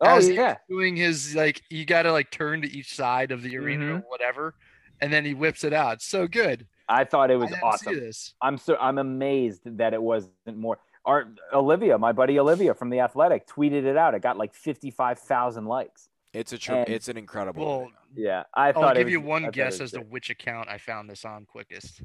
Oh 0.00 0.16
as 0.16 0.24
he 0.26 0.30
was 0.30 0.36
yeah, 0.36 0.56
doing 0.68 0.96
his 0.96 1.34
like 1.34 1.62
you 1.68 1.84
got 1.84 2.02
to 2.02 2.12
like 2.12 2.30
turn 2.30 2.62
to 2.62 2.70
each 2.70 2.94
side 2.94 3.30
of 3.32 3.42
the 3.42 3.56
arena 3.56 3.84
Mm-hmm. 3.86 3.96
or 3.96 4.08
whatever, 4.08 4.54
and 5.00 5.12
then 5.12 5.24
he 5.24 5.34
whips 5.34 5.64
it 5.64 5.72
out. 5.72 6.00
So 6.00 6.26
good. 6.28 6.66
I 6.92 7.04
thought 7.04 7.30
it 7.30 7.36
was 7.36 7.52
I 7.52 7.58
awesome. 7.62 7.94
See 7.94 8.00
this. 8.00 8.34
I'm 8.42 8.58
so 8.58 8.76
I'm 8.80 8.98
amazed 8.98 9.62
that 9.78 9.94
it 9.94 10.02
wasn't 10.02 10.32
more. 10.56 10.78
Our 11.04 11.28
Olivia, 11.52 11.98
my 11.98 12.12
buddy 12.12 12.38
Olivia 12.38 12.74
from 12.74 12.90
the 12.90 13.00
Athletic, 13.00 13.46
tweeted 13.48 13.84
it 13.84 13.96
out. 13.96 14.14
It 14.14 14.22
got 14.22 14.36
like 14.38 14.54
55,000 14.54 15.64
likes. 15.66 16.08
It's 16.32 16.52
a 16.52 16.58
tr- 16.58 16.72
And- 16.74 16.88
it's 16.88 17.08
an 17.08 17.16
incredible. 17.16 17.64
Well. 17.66 17.90
Yeah, 18.14 18.44
I 18.54 18.72
thought. 18.72 18.84
I'll 18.84 18.90
it 18.92 18.94
give 18.98 19.04
was- 19.06 19.12
you 19.12 19.20
one 19.20 19.42
thought 19.42 19.48
it 19.48 19.54
guess 19.54 19.72
was 19.80 19.80
as 19.80 19.90
to 19.92 20.00
which 20.00 20.30
account 20.30 20.68
I 20.68 20.78
found 20.78 21.08
this 21.10 21.24
on 21.24 21.44
quickest. 21.46 22.02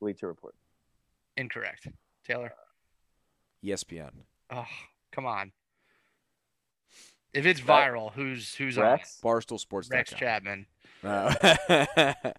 Bleacher 0.00 0.28
Report. 0.28 0.54
Incorrect. 1.36 1.88
Taylor. 2.26 2.52
ESPN. 3.64 4.10
Oh, 4.50 4.64
come 5.12 5.26
on. 5.26 5.52
If 7.32 7.46
it's 7.46 7.60
viral, 7.60 8.12
who's 8.12 8.54
who's 8.54 8.76
Rex 8.76 9.20
Barstool 9.22 9.58
Sports. 9.60 9.88
on? 9.90 9.96
Rex 9.96 10.12
Chapman. 10.12 10.66
Uh, 11.04 11.34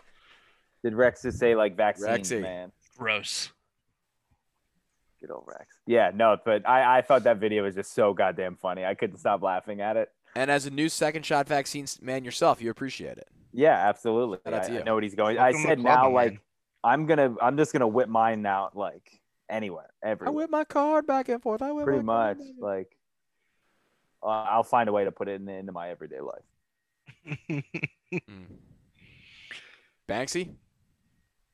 did 0.83 0.93
Rex 0.93 1.21
just 1.21 1.39
say 1.39 1.55
like 1.55 1.75
vaccines, 1.75 2.31
Rexy. 2.31 2.41
man? 2.41 2.71
Gross. 2.97 3.49
Good 5.19 5.31
old 5.31 5.43
Rex. 5.47 5.67
Yeah, 5.85 6.11
no, 6.13 6.37
but 6.43 6.67
I 6.67 6.97
I 6.97 7.01
thought 7.01 7.23
that 7.23 7.37
video 7.37 7.63
was 7.63 7.75
just 7.75 7.93
so 7.93 8.13
goddamn 8.13 8.55
funny. 8.55 8.83
I 8.85 8.95
couldn't 8.95 9.17
stop 9.17 9.41
laughing 9.43 9.81
at 9.81 9.97
it. 9.97 10.09
and 10.35 10.49
as 10.49 10.65
a 10.65 10.71
new 10.71 10.89
second 10.89 11.25
shot 11.25 11.47
vaccine 11.47 11.85
man 12.01 12.23
yourself, 12.25 12.61
you 12.61 12.71
appreciate 12.71 13.17
it. 13.17 13.27
Yeah, 13.53 13.75
absolutely. 13.75 14.39
I, 14.45 14.57
I 14.57 14.67
you. 14.67 14.83
know 14.83 14.95
what 14.95 15.03
he's 15.03 15.13
going. 15.15 15.35
Welcome 15.37 15.59
I 15.61 15.63
said 15.63 15.79
now, 15.79 16.03
my 16.03 16.07
like. 16.07 16.41
I'm 16.83 17.05
gonna, 17.05 17.35
I'm 17.39 17.57
just 17.57 17.73
gonna 17.73 17.87
whip 17.87 18.09
mine 18.09 18.43
out 18.47 18.75
like 18.75 19.21
anywhere, 19.49 19.89
I 20.03 20.15
whip 20.31 20.49
my 20.49 20.63
card 20.63 21.05
back 21.05 21.29
and 21.29 21.39
forth. 21.39 21.61
I 21.61 21.71
whip 21.71 21.85
Pretty 21.85 22.01
my 22.01 22.29
much, 22.29 22.37
back 22.39 22.47
like 22.59 22.97
uh, 24.23 24.27
I'll 24.27 24.63
find 24.63 24.89
a 24.89 24.91
way 24.91 25.03
to 25.03 25.11
put 25.11 25.27
it 25.27 25.39
in, 25.41 25.47
into 25.47 25.71
my 25.71 25.89
everyday 25.89 26.19
life. 26.21 27.63
Mm. 28.11 28.43
Banksy. 30.09 30.55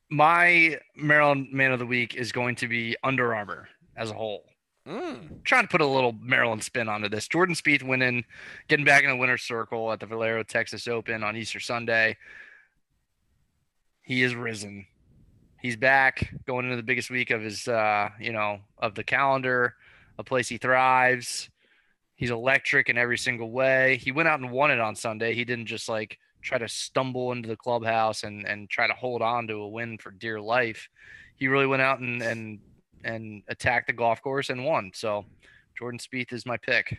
My 0.10 0.80
Maryland 0.96 1.50
Man 1.52 1.72
of 1.72 1.80
the 1.80 1.86
Week 1.86 2.16
is 2.16 2.32
going 2.32 2.56
to 2.58 2.68
be 2.68 2.96
Under 3.04 3.36
Armour 3.36 3.68
as 3.96 4.12
a 4.12 4.14
whole. 4.14 4.44
Mm. 4.88 5.44
trying 5.44 5.64
to 5.64 5.68
put 5.68 5.82
a 5.82 5.86
little 5.86 6.14
Maryland 6.14 6.64
spin 6.64 6.88
onto 6.88 7.10
this. 7.10 7.28
Jordan 7.28 7.56
Spieth 7.56 7.84
winning, 7.84 8.24
getting 8.70 8.86
back 8.86 9.04
in 9.04 9.10
the 9.10 9.18
winner's 9.18 9.42
circle 9.42 9.92
at 9.92 10.00
the 10.00 10.06
Valero 10.06 10.44
Texas 10.44 10.88
Open 10.88 11.24
on 11.24 11.36
Easter 11.36 11.60
Sunday. 11.60 12.16
He 14.02 14.24
is 14.24 14.34
risen. 14.34 14.86
He's 15.62 15.76
back 15.76 16.34
going 16.46 16.64
into 16.64 16.78
the 16.78 16.84
biggest 16.84 17.10
week 17.10 17.32
of 17.32 17.42
his, 17.42 17.68
uh, 17.68 18.10
you 18.18 18.32
know, 18.32 18.60
of 18.78 18.96
the 18.96 19.04
calendar, 19.04 19.76
a 20.18 20.24
place 20.24 20.48
he 20.48 20.58
thrives. 20.58 21.50
He's 22.16 22.32
electric 22.32 22.88
in 22.88 22.98
every 22.98 23.18
single 23.18 23.52
way. 23.52 23.98
He 23.98 24.14
went 24.14 24.30
out 24.30 24.40
and 24.40 24.52
won 24.52 24.72
it 24.72 24.80
on 24.80 24.96
Sunday. 24.96 25.34
He 25.34 25.44
didn't 25.44 25.66
just 25.66 25.90
like 25.90 26.18
try 26.48 26.58
to 26.58 26.68
stumble 26.68 27.34
into 27.34 27.50
the 27.50 27.58
clubhouse 27.58 28.24
and 28.24 28.48
and 28.48 28.70
try 28.70 28.88
to 28.88 28.94
hold 28.94 29.22
on 29.22 29.48
to 29.48 29.56
a 29.56 29.68
win 29.68 29.98
for 29.98 30.12
dear 30.12 30.40
life. 30.40 30.88
He 31.36 31.48
really 31.48 31.68
went 31.68 31.82
out 31.82 32.00
and 32.00 32.22
and 32.22 32.60
and 33.04 33.44
attacked 33.48 33.88
the 33.88 33.94
golf 33.94 34.22
course 34.22 34.50
and 34.50 34.66
won. 34.66 34.92
So 34.94 35.26
Jordan 35.78 36.00
Spieth 36.00 36.34
is 36.34 36.46
my 36.46 36.58
pick. 36.58 36.98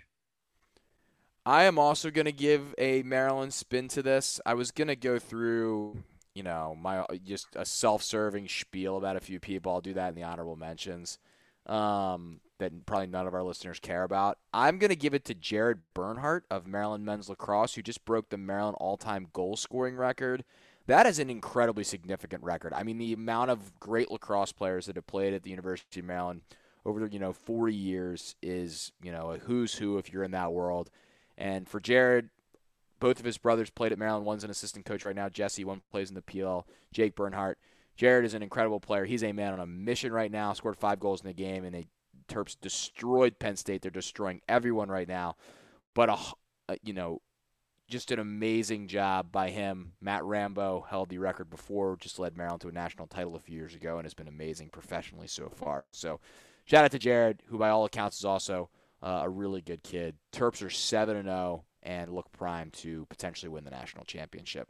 I 1.47 1.65
am 1.65 1.79
also 1.79 2.11
going 2.11 2.27
to 2.27 2.33
give 2.33 2.75
a 2.77 3.03
Maryland 3.03 3.55
spin 3.55 3.89
to 3.89 4.03
this. 4.03 4.39
I 4.45 4.53
was 4.53 4.71
going 4.71 4.89
to 4.89 4.97
go 4.97 5.19
through, 5.19 5.97
you 6.35 6.43
know, 6.43 6.77
my 6.79 7.07
just 7.25 7.47
a 7.57 7.65
self-serving 7.65 8.49
spiel 8.49 8.99
about 8.99 9.17
a 9.17 9.21
few 9.21 9.41
people. 9.41 9.73
I'll 9.73 9.81
do 9.81 9.95
that 9.95 10.11
in 10.11 10.15
the 10.15 10.25
honorable 10.25 10.57
mentions. 10.57 11.19
Um, 11.67 12.41
that 12.59 12.87
probably 12.87 13.07
none 13.07 13.27
of 13.27 13.35
our 13.35 13.43
listeners 13.43 13.79
care 13.81 14.03
about. 14.03 14.39
I'm 14.53 14.79
going 14.79 14.91
to 14.91 14.97
give 14.97 15.15
it 15.15 15.25
to 15.27 15.35
Jared 15.35 15.81
Bernhardt 15.95 16.45
of 16.51 16.67
Maryland 16.67 17.05
men's 17.05 17.29
lacrosse, 17.29 17.75
who 17.75 17.83
just 17.83 18.05
broke 18.05 18.29
the 18.29 18.37
Maryland 18.37 18.77
all-time 18.81 19.29
goal 19.33 19.57
scoring 19.57 19.97
record. 19.97 20.45
That 20.87 21.07
is 21.07 21.19
an 21.19 21.31
incredibly 21.31 21.85
significant 21.85 22.43
record. 22.43 22.73
I 22.73 22.83
mean, 22.83 22.99
the 22.99 23.13
amount 23.13 23.51
of 23.51 23.79
great 23.79 24.11
lacrosse 24.11 24.53
players 24.53 24.87
that 24.87 24.97
have 24.97 25.07
played 25.07 25.35
at 25.35 25.43
the 25.43 25.51
University 25.51 26.01
of 26.01 26.07
Maryland 26.07 26.41
over 26.85 27.07
you 27.07 27.19
know 27.19 27.33
40 27.33 27.75
years 27.75 28.35
is 28.43 28.93
you 29.03 29.13
know 29.13 29.33
a 29.33 29.39
who's 29.39 29.75
who 29.75 29.99
if 29.99 30.13
you're 30.13 30.25
in 30.25 30.31
that 30.31 30.53
world. 30.53 30.91
And 31.37 31.69
for 31.69 31.79
Jared, 31.79 32.31
both 33.01 33.19
of 33.19 33.25
his 33.25 33.39
brothers 33.39 33.71
played 33.71 33.93
at 33.93 33.99
Maryland. 33.99 34.27
One's 34.27 34.45
an 34.45 34.51
assistant 34.51 34.85
coach 34.85 35.05
right 35.05 35.15
now. 35.15 35.29
Jesse, 35.29 35.65
one 35.65 35.83
plays 35.91 36.09
in 36.09 36.15
the 36.15 36.23
PL. 36.23 36.67
Jake 36.93 37.15
Bernhardt. 37.15 37.59
Jared 37.97 38.25
is 38.25 38.35
an 38.35 38.43
incredible 38.43 38.81
player. 38.81 39.05
He's 39.05 39.23
a 39.23 39.33
man 39.33 39.53
on 39.53 39.61
a 39.61 39.67
mission 39.67 40.13
right 40.13 40.31
now. 40.31 40.53
Scored 40.53 40.77
five 40.77 41.01
goals 41.01 41.21
in 41.21 41.27
the 41.27 41.35
game, 41.35 41.65
and 41.65 41.75
they 41.75 41.87
Terps 42.29 42.57
destroyed 42.61 43.39
Penn 43.39 43.57
State. 43.57 43.83
They're 43.83 43.91
destroying 43.91 44.41
everyone 44.49 44.89
right 44.89 45.09
now. 45.09 45.37
But 45.95 46.11
a, 46.69 46.77
you 46.83 46.93
know, 46.93 47.23
just 47.89 48.13
an 48.13 48.19
amazing 48.19 48.87
job 48.89 49.33
by 49.33 49.51
him. 49.51 49.93
Matt 50.01 50.25
Rambo 50.25 50.87
held 50.89 51.09
the 51.09 51.19
record 51.19 51.51
before, 51.51 51.97
just 51.97 52.19
led 52.19 52.37
Maryland 52.37 52.61
to 52.61 52.69
a 52.69 52.73
national 52.73 53.07
title 53.07 53.35
a 53.35 53.41
few 53.41 53.57
years 53.57 53.75
ago, 53.75 53.97
and 53.97 54.05
has 54.05 54.15
been 54.15 54.29
amazing 54.29 54.69
professionally 54.69 55.27
so 55.27 55.49
far. 55.49 55.87
So, 55.91 56.21
shout 56.67 56.85
out 56.85 56.91
to 56.93 56.99
Jared, 56.99 57.43
who 57.47 57.59
by 57.59 57.71
all 57.71 57.87
accounts 57.87 58.19
is 58.19 58.25
also 58.25 58.69
uh, 59.03 59.23
a 59.25 59.29
really 59.29 59.63
good 59.63 59.83
kid. 59.83 60.17
Terps 60.33 60.65
are 60.65 60.71
seven 60.71 61.17
and 61.17 61.29
zero 61.29 61.65
and 61.83 62.13
look 62.13 62.31
primed 62.33 62.75
to 62.75 63.07
potentially 63.07 63.49
win 63.49 63.65
the 63.65 63.71
national 63.71 64.05
championship 64.05 64.69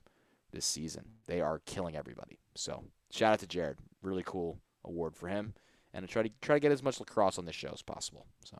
this 0.52 0.64
season. 0.64 1.04
They 1.26 1.40
are 1.40 1.60
killing 1.66 1.96
everybody. 1.96 2.38
So, 2.54 2.84
shout 3.10 3.32
out 3.32 3.40
to 3.40 3.46
Jared. 3.46 3.78
Really 4.02 4.22
cool 4.24 4.60
award 4.84 5.16
for 5.16 5.26
him, 5.26 5.54
and 5.98 6.04
I 6.08 6.12
try 6.12 6.22
to 6.22 6.30
try 6.40 6.56
to 6.56 6.60
get 6.60 6.72
as 6.72 6.82
much 6.82 7.00
lacrosse 7.00 7.38
on 7.38 7.44
this 7.44 7.56
show 7.56 7.70
as 7.72 7.82
possible. 7.82 8.26
So, 8.44 8.56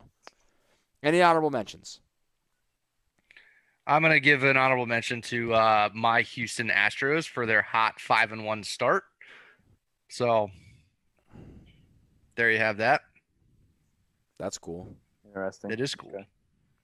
any 1.02 1.22
honorable 1.22 1.50
mentions? 1.50 2.00
I'm 3.86 4.02
gonna 4.02 4.20
give 4.20 4.42
an 4.44 4.56
honorable 4.56 4.86
mention 4.86 5.22
to 5.22 5.54
uh, 5.54 5.88
my 5.94 6.22
Houston 6.22 6.68
Astros 6.68 7.26
for 7.28 7.46
their 7.46 7.62
hot 7.62 8.00
five 8.00 8.32
and 8.32 8.44
one 8.44 8.62
start. 8.64 9.04
So 10.10 10.50
there 12.34 12.50
you 12.50 12.58
have 12.58 12.78
that. 12.78 13.02
That's 14.38 14.58
cool. 14.58 14.94
Interesting. 15.26 15.70
It 15.70 15.80
is 15.80 15.94
cool. 15.94 16.10
Okay. 16.14 16.26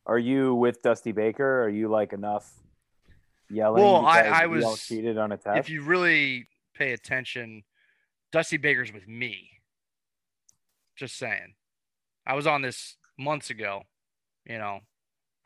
Are 0.07 0.19
you 0.19 0.55
with 0.55 0.83
Dusty 0.83 1.13
Baker? 1.13 1.63
Are 1.65 1.69
you 1.69 1.89
like 1.89 2.13
enough 2.13 2.51
yelling? 3.51 3.83
Well, 3.83 4.05
I- 4.07 4.21
I 4.43 4.47
was- 4.47 4.87
cheated 4.87 5.19
on 5.19 5.33
a 5.33 5.37
test. 5.37 5.59
If 5.59 5.71
you 5.71 5.83
really 5.83 6.47
pay 6.75 6.93
attention, 6.93 7.65
Dusty 8.33 8.57
Baker's 8.57 8.93
with 8.93 9.09
me. 9.09 9.51
Just 10.97 11.17
saying. 11.19 11.55
I 12.27 12.35
was 12.35 12.47
on 12.47 12.63
this 12.63 12.97
months 13.19 13.51
ago. 13.51 13.83
You 14.47 14.59
know, 14.59 14.81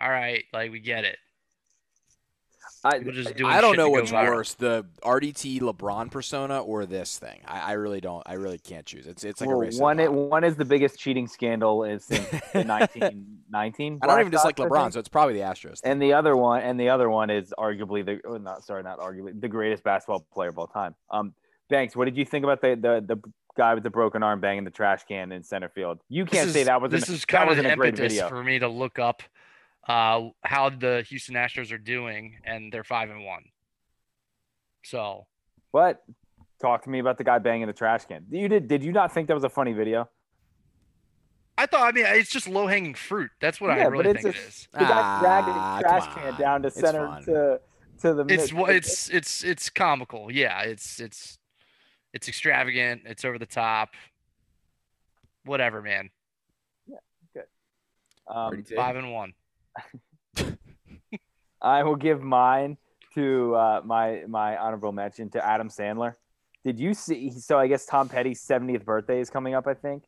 all 0.01 0.11
right, 0.11 0.45
like 0.53 0.73
we 0.73 0.81
get 0.81 1.05
it. 1.05 1.19
I, 2.85 2.99
People 2.99 3.13
just 3.13 3.37
doing 3.37 3.51
I 3.51 3.61
don't 3.61 3.77
know 3.77 3.87
to 3.87 3.91
go 3.91 4.01
what's 4.01 4.13
viral. 4.13 4.29
worse, 4.29 4.55
the 4.55 4.87
RDT 5.03 5.61
LeBron 5.61 6.11
persona 6.11 6.61
or 6.61 6.87
this 6.87 7.19
thing. 7.19 7.41
I, 7.47 7.61
I 7.61 7.73
really 7.73 8.01
don't. 8.01 8.23
I 8.27 8.35
really 8.35 8.59
can't 8.59 8.87
choose. 8.87 9.07
It's 9.07 9.25
it's 9.25 9.41
like 9.41 9.49
well, 9.49 9.59
a 9.59 9.61
race. 9.63 9.79
one, 9.79 9.97
bottom. 9.97 10.29
one 10.29 10.45
is 10.45 10.57
the 10.57 10.65
biggest 10.65 10.99
cheating 10.99 11.27
scandal 11.27 11.85
is 11.85 12.05
since 12.05 12.29
the 12.29 12.37
1919. 12.67 13.99
I 14.03 14.07
don't 14.07 14.21
even 14.21 14.31
dislike 14.31 14.57
Black 14.57 14.71
LeBron, 14.71 14.83
think. 14.83 14.93
so 14.95 15.01
it's 15.01 15.09
probably 15.09 15.35
the 15.35 15.41
Astros. 15.41 15.81
And 15.83 16.01
the 16.01 16.13
other 16.13 16.37
one, 16.37 16.63
and 16.63 16.79
the 16.79 16.91
other 16.91 17.11
one 17.11 17.31
is 17.31 17.53
arguably 17.59 18.05
the 18.05 18.21
oh, 18.27 18.37
not 18.37 18.65
sorry, 18.65 18.83
not 18.83 18.99
arguably 18.99 19.41
the 19.41 19.49
greatest 19.49 19.83
basketball 19.83 20.27
player 20.33 20.51
of 20.51 20.59
all 20.59 20.67
time. 20.67 20.95
Um, 21.11 21.35
Banks, 21.69 21.97
what 21.97 22.05
did 22.07 22.17
you 22.17 22.25
think 22.25 22.45
about 22.45 22.61
the 22.61 22.77
the 22.77 23.17
the 23.17 23.33
guy 23.59 23.75
with 23.75 23.83
the 23.83 23.91
broken 23.91 24.23
arm 24.23 24.41
banging 24.41 24.65
the 24.65 24.71
trash 24.71 25.05
can 25.05 25.31
in 25.33 25.43
center 25.43 25.69
field? 25.69 26.01
You 26.09 26.25
can't 26.25 26.49
say 26.49 26.61
is- 26.61 26.67
that 26.67 26.81
was 26.81 26.91
this 26.91 27.09
an, 27.11 27.15
is 27.17 27.25
kind 27.27 27.43
of 27.45 27.49
wasn't 27.49 27.67
the 27.67 27.73
a 27.75 27.77
great 27.77 27.89
impetus 27.91 28.15
video. 28.15 28.29
for 28.31 28.43
me 28.43 28.59
to 28.61 28.69
look 28.69 28.99
up 28.99 29.23
uh, 29.87 30.29
how 30.43 30.71
the 30.71 31.05
Houston 31.09 31.35
Astros 31.35 31.73
are 31.73 31.79
doing, 31.79 32.39
and 32.45 32.73
they're 32.73 32.85
five 32.85 33.11
and 33.11 33.25
one. 33.25 33.45
So 34.85 35.27
But 35.73 36.03
talk 36.61 36.85
to 36.85 36.91
me 36.91 36.99
about 36.99 37.19
the 37.19 37.25
guy 37.25 37.39
banging 37.39 37.67
the 37.67 37.73
trash 37.73 38.05
can. 38.07 38.25
You 38.31 38.49
did? 38.49 38.69
Did 38.69 38.83
you 38.83 38.93
not 38.93 39.13
think 39.13 39.29
that 39.29 39.35
was 39.35 39.45
a 39.45 39.49
funny 39.51 39.73
video? 39.73 40.09
I 41.57 41.67
thought, 41.67 41.89
I 41.89 41.93
mean, 41.93 42.05
it's 42.07 42.31
just 42.31 42.47
low 42.47 42.69
hanging 42.69 42.95
fruit. 42.95 43.31
That's 43.41 43.61
what 43.61 43.71
I 43.71 43.79
Yeah, 43.79 43.85
really 43.89 44.05
but 44.05 44.15
it's 44.17 44.23
think 44.23 44.37
a- 44.37 44.39
it 44.39 44.47
is. 44.49 44.69
The 44.73 44.79
guy 44.79 45.21
dragging 45.21 45.55
Ah, 45.57 45.77
the 45.79 45.83
trash 45.83 46.15
can 46.15 46.39
down 46.41 46.63
to 46.63 46.71
center 46.71 47.19
to 47.25 47.61
to 48.03 48.15
the. 48.15 48.25
It's 48.29 48.53
mid- 48.53 48.61
what 48.61 48.71
it's 48.71 49.09
it's 49.11 49.43
it's 49.43 49.69
comical. 49.71 50.31
Yeah, 50.31 50.61
it's 50.63 51.01
it's 51.01 51.38
it's 52.19 52.29
extravagant. 52.29 53.03
It's 53.05 53.25
over 53.25 53.39
the 53.39 53.47
top. 53.47 53.91
Whatever, 55.45 55.81
man. 55.81 56.11
Yeah, 56.89 56.97
good. 57.33 57.45
Um, 58.27 58.65
Five 58.75 58.97
and 58.97 59.13
one. 59.13 59.35
I 61.63 61.85
will 61.85 61.95
give 61.95 62.21
mine 62.21 62.77
to 63.15 63.55
uh, 63.55 63.83
my 63.85 64.25
my 64.27 64.57
honorable 64.57 64.91
mention 64.91 65.31
to 65.31 65.47
Adam 65.47 65.69
Sandler. 65.69 66.15
Did 66.65 66.81
you 66.81 66.93
see? 66.93 67.31
So 67.31 67.57
I 67.57 67.69
guess 67.69 67.87
Tom 67.87 68.09
Petty's 68.09 68.45
70th 68.45 68.85
birthday 68.85 69.21
is 69.21 69.31
coming 69.31 69.55
up. 69.55 69.69
I 69.69 69.75
think. 69.75 70.03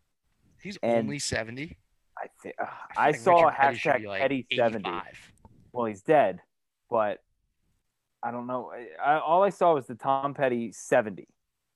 He's 0.61 0.79
And- 0.83 1.07
only 1.07 1.21
seventy. 1.21 1.77
I 2.19 2.27
think 2.43 2.57
uh, 2.61 2.67
feel 2.67 2.75
I 2.99 3.13
saw 3.13 3.45
Richard 3.47 3.57
Petty 3.57 3.79
hashtag 3.79 4.07
like, 4.09 4.21
Petty 4.21 4.47
70. 4.53 4.89
85. 4.89 5.33
Well, 5.73 5.87
he's 5.87 6.03
dead, 6.03 6.41
but 6.91 7.21
I 8.21 8.33
don't 8.33 8.49
know. 8.49 8.73
I, 9.03 9.21
all 9.21 9.45
I 9.45 9.51
saw 9.51 9.75
was 9.75 9.87
the 9.87 9.95
Tom 9.95 10.35
Petty 10.35 10.73
70. 10.73 11.29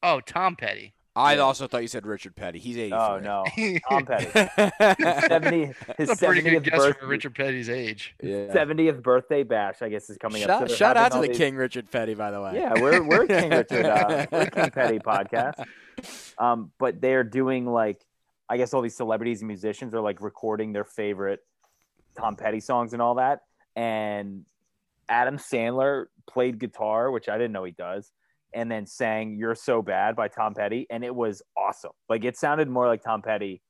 Oh, 0.04 0.20
Tom 0.20 0.54
Petty. 0.56 0.92
I 1.16 1.34
Yeah. 1.34 1.42
also 1.42 1.68
thought 1.68 1.82
you 1.82 1.86
said 1.88 2.04
Richard 2.06 2.34
Petty. 2.34 2.58
He's 2.58 2.76
83. 2.76 2.98
Oh 2.98 3.18
no, 3.20 3.44
Tom 3.88 4.04
Petty. 4.04 4.26
Petty. 4.26 5.02
70 5.28 5.66
his 5.96 6.08
That's 6.08 6.22
a 6.22 6.26
pretty 6.26 6.40
70th 6.42 6.50
good 6.50 6.64
guess 6.64 6.78
birthday, 6.78 7.00
for 7.00 7.06
Richard 7.06 7.34
Petty's 7.36 7.70
age. 7.70 8.14
Yeah. 8.20 8.46
70th 8.52 9.00
birthday 9.00 9.44
bash. 9.44 9.80
I 9.80 9.88
guess 9.90 10.10
is 10.10 10.18
coming 10.18 10.42
up. 10.42 10.48
So 10.48 10.52
Shout, 10.52 10.68
they're 10.68 10.76
shout 10.76 10.96
having 10.96 11.18
out 11.18 11.22
to 11.22 11.22
the 11.22 11.28
these- 11.28 11.38
King 11.38 11.54
Richard 11.56 11.88
Petty, 11.90 12.14
by 12.14 12.32
the 12.32 12.40
way. 12.42 12.54
Yeah, 12.56 12.72
we're 12.80 13.02
we're 13.02 13.26
King 13.28 13.50
Richard, 13.50 13.86
uh, 13.86 14.26
we're 14.32 14.46
King 14.46 14.70
Petty 14.74 14.98
podcast. 14.98 15.64
Um, 16.36 16.72
but 16.80 17.00
they're 17.00 17.22
doing 17.24 17.64
like, 17.66 18.04
I 18.48 18.56
guess 18.56 18.74
all 18.74 18.82
these 18.82 18.96
celebrities 18.96 19.40
and 19.40 19.46
musicians 19.48 19.94
are 19.94 20.00
like 20.00 20.20
recording 20.20 20.72
their 20.72 20.84
favorite 20.84 21.40
Tom 22.18 22.34
Petty 22.34 22.58
songs 22.60 22.92
and 22.92 23.00
all 23.00 23.14
that. 23.14 23.42
And 23.76 24.44
Adam 25.08 25.38
Sandler 25.38 26.06
played 26.26 26.58
guitar, 26.58 27.12
which 27.12 27.28
I 27.28 27.38
didn't 27.38 27.52
know 27.52 27.62
he 27.64 27.70
does, 27.72 28.10
and 28.54 28.70
then 28.70 28.86
sang 28.86 29.36
"You're 29.36 29.54
So 29.54 29.82
Bad" 29.82 30.16
by 30.16 30.28
Tom 30.28 30.54
Petty, 30.54 30.86
and 30.90 31.04
it 31.04 31.14
was 31.14 31.42
awesome. 31.56 31.92
Like 32.08 32.24
it 32.24 32.36
sounded 32.36 32.68
more 32.68 32.86
like 32.86 33.02
Tom 33.02 33.22
Petty. 33.22 33.62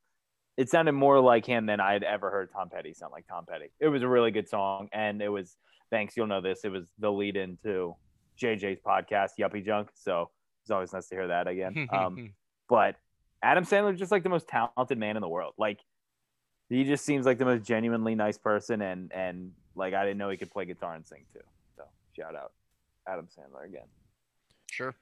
It 0.57 0.71
sounded 0.71 0.93
more 0.93 1.21
like 1.21 1.45
him 1.45 1.67
than 1.67 1.81
I 1.81 1.93
had 1.95 2.05
ever 2.05 2.31
heard 2.31 2.51
Tom 2.53 2.69
Petty 2.69 2.95
sound 2.95 3.13
like 3.13 3.27
Tom 3.27 3.45
Petty. 3.49 3.73
It 3.81 3.89
was 3.89 4.03
a 4.03 4.09
really 4.09 4.31
good 4.31 4.49
song, 4.49 4.89
and 4.93 5.21
it 5.23 5.29
was. 5.29 5.57
Thanks, 5.91 6.17
you'll 6.17 6.27
know 6.27 6.41
this. 6.41 6.65
It 6.65 6.73
was 6.73 6.87
the 6.99 7.13
lead 7.13 7.37
into 7.37 7.95
JJ's 8.41 8.81
podcast, 8.81 9.33
Yuppie 9.39 9.65
Junk. 9.65 9.91
So 9.95 10.31
it's 10.63 10.71
always 10.71 10.93
nice 10.93 11.09
to 11.09 11.15
hear 11.15 11.29
that 11.29 11.47
again. 11.47 11.89
Um, 11.93 12.33
but 12.69 12.97
Adam 13.43 13.65
Sandler 13.65 13.93
is 13.93 13.99
just 13.99 14.11
like 14.11 14.23
the 14.23 14.31
most 14.31 14.49
talented 14.49 14.99
man 14.99 15.17
in 15.17 15.21
the 15.21 15.29
world. 15.29 15.53
Like 15.59 15.79
he 16.71 16.85
just 16.85 17.05
seems 17.05 17.27
like 17.27 17.39
the 17.39 17.45
most 17.45 17.63
genuinely 17.63 18.15
nice 18.15 18.39
person, 18.39 18.81
and 18.81 19.13
and 19.13 19.53
like 19.77 19.95
I 19.95 20.05
didn't 20.05 20.19
know 20.19 20.31
he 20.31 20.37
could 20.37 20.51
play 20.51 20.65
guitar 20.65 20.95
and 20.95 21.07
sing 21.07 21.25
too. 21.33 21.41
So 21.77 21.85
shout 22.17 22.35
out 22.35 22.53
Adam 23.07 23.27
Sandler 23.27 23.67
again. 23.67 23.87
Sure. 24.75 24.95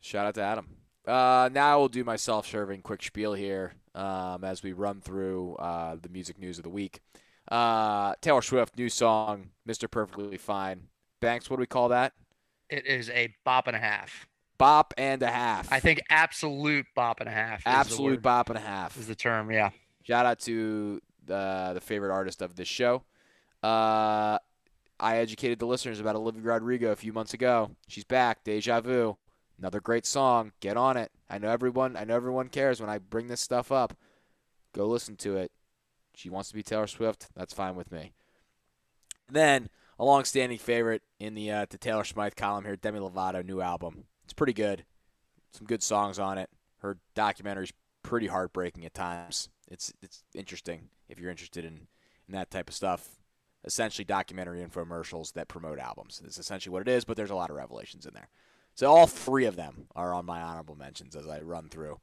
Shout 0.00 0.26
out 0.26 0.34
to 0.34 0.42
Adam. 0.42 0.66
Uh, 1.06 1.48
now 1.52 1.78
we'll 1.78 1.88
do 1.88 2.04
my 2.04 2.16
self-serving 2.16 2.82
quick 2.82 3.02
spiel 3.02 3.34
here 3.34 3.74
um, 3.94 4.44
as 4.44 4.62
we 4.62 4.72
run 4.72 5.00
through 5.00 5.54
uh, 5.56 5.96
the 6.00 6.08
music 6.08 6.38
news 6.38 6.58
of 6.58 6.64
the 6.64 6.70
week. 6.70 7.00
Uh, 7.50 8.14
Taylor 8.20 8.42
Swift, 8.42 8.76
new 8.78 8.88
song, 8.88 9.50
"Mr. 9.68 9.90
Perfectly 9.90 10.38
Fine." 10.38 10.88
Banks, 11.20 11.48
what 11.50 11.56
do 11.56 11.60
we 11.60 11.66
call 11.66 11.88
that? 11.88 12.12
It 12.70 12.86
is 12.86 13.10
a 13.10 13.34
bop 13.44 13.66
and 13.66 13.76
a 13.76 13.78
half. 13.78 14.26
Bop 14.56 14.94
and 14.96 15.22
a 15.22 15.30
half. 15.30 15.70
I 15.72 15.80
think 15.80 16.00
absolute 16.08 16.86
bop 16.94 17.20
and 17.20 17.28
a 17.28 17.32
half. 17.32 17.62
absolute 17.66 18.22
bop 18.22 18.48
and 18.48 18.58
a 18.58 18.62
half. 18.62 18.96
is 18.96 19.06
the 19.06 19.14
term. 19.14 19.50
Yeah. 19.50 19.70
Shout 20.04 20.26
out 20.26 20.38
to 20.40 21.00
the 21.24 21.72
the 21.74 21.80
favorite 21.80 22.12
artist 22.12 22.40
of 22.40 22.56
this 22.56 22.68
show. 22.68 23.04
Uh, 23.62 24.38
I 24.98 25.18
educated 25.18 25.58
the 25.58 25.66
listeners 25.66 26.00
about 26.00 26.16
Olivia 26.16 26.42
Rodrigo 26.42 26.92
a 26.92 26.96
few 26.96 27.12
months 27.12 27.34
ago. 27.34 27.72
She's 27.88 28.04
back. 28.04 28.44
Deja 28.44 28.80
Vu. 28.80 29.16
Another 29.58 29.80
great 29.80 30.06
song. 30.06 30.52
Get 30.60 30.76
on 30.76 30.96
it. 30.96 31.10
I 31.28 31.38
know 31.38 31.48
everyone. 31.48 31.96
I 31.96 32.04
know 32.04 32.16
everyone 32.16 32.48
cares 32.48 32.80
when 32.80 32.90
I 32.90 32.98
bring 32.98 33.28
this 33.28 33.40
stuff 33.40 33.72
up. 33.72 33.96
Go 34.72 34.86
listen 34.86 35.16
to 35.16 35.36
it. 35.36 35.52
She 36.14 36.30
wants 36.30 36.48
to 36.48 36.54
be 36.54 36.62
Taylor 36.62 36.86
Swift. 36.86 37.28
That's 37.34 37.54
fine 37.54 37.74
with 37.74 37.90
me. 37.90 38.12
Then 39.30 39.68
a 39.98 40.04
long-standing 40.04 40.58
favorite 40.58 41.02
in 41.18 41.34
the 41.34 41.50
uh, 41.50 41.66
the 41.68 41.78
Taylor 41.78 42.04
Smythe 42.04 42.34
column 42.36 42.64
here, 42.64 42.76
Demi 42.76 43.00
Lovato 43.00 43.44
new 43.44 43.60
album. 43.60 44.04
It's 44.24 44.32
pretty 44.32 44.52
good. 44.52 44.84
Some 45.52 45.66
good 45.66 45.82
songs 45.82 46.18
on 46.18 46.38
it. 46.38 46.50
Her 46.78 46.98
documentary's 47.14 47.72
pretty 48.02 48.26
heartbreaking 48.26 48.84
at 48.84 48.94
times. 48.94 49.48
It's 49.68 49.92
it's 50.02 50.24
interesting 50.34 50.88
if 51.08 51.18
you're 51.18 51.30
interested 51.30 51.64
in, 51.64 51.88
in 52.28 52.34
that 52.34 52.50
type 52.50 52.68
of 52.68 52.74
stuff. 52.74 53.08
Essentially, 53.64 54.04
documentary 54.04 54.62
infomercials 54.64 55.32
that 55.32 55.48
promote 55.48 55.78
albums. 55.78 56.20
It's 56.24 56.38
essentially 56.38 56.72
what 56.72 56.82
it 56.82 56.88
is, 56.88 57.04
but 57.04 57.16
there's 57.16 57.30
a 57.30 57.34
lot 57.34 57.50
of 57.50 57.56
revelations 57.56 58.04
in 58.06 58.12
there. 58.12 58.28
So 58.74 58.90
all 58.92 59.06
three 59.06 59.46
of 59.46 59.56
them 59.56 59.86
are 59.94 60.12
on 60.12 60.26
my 60.26 60.42
honorable 60.42 60.76
mentions 60.76 61.16
as 61.16 61.26
I 61.26 61.40
run 61.40 61.68
through. 61.68 62.00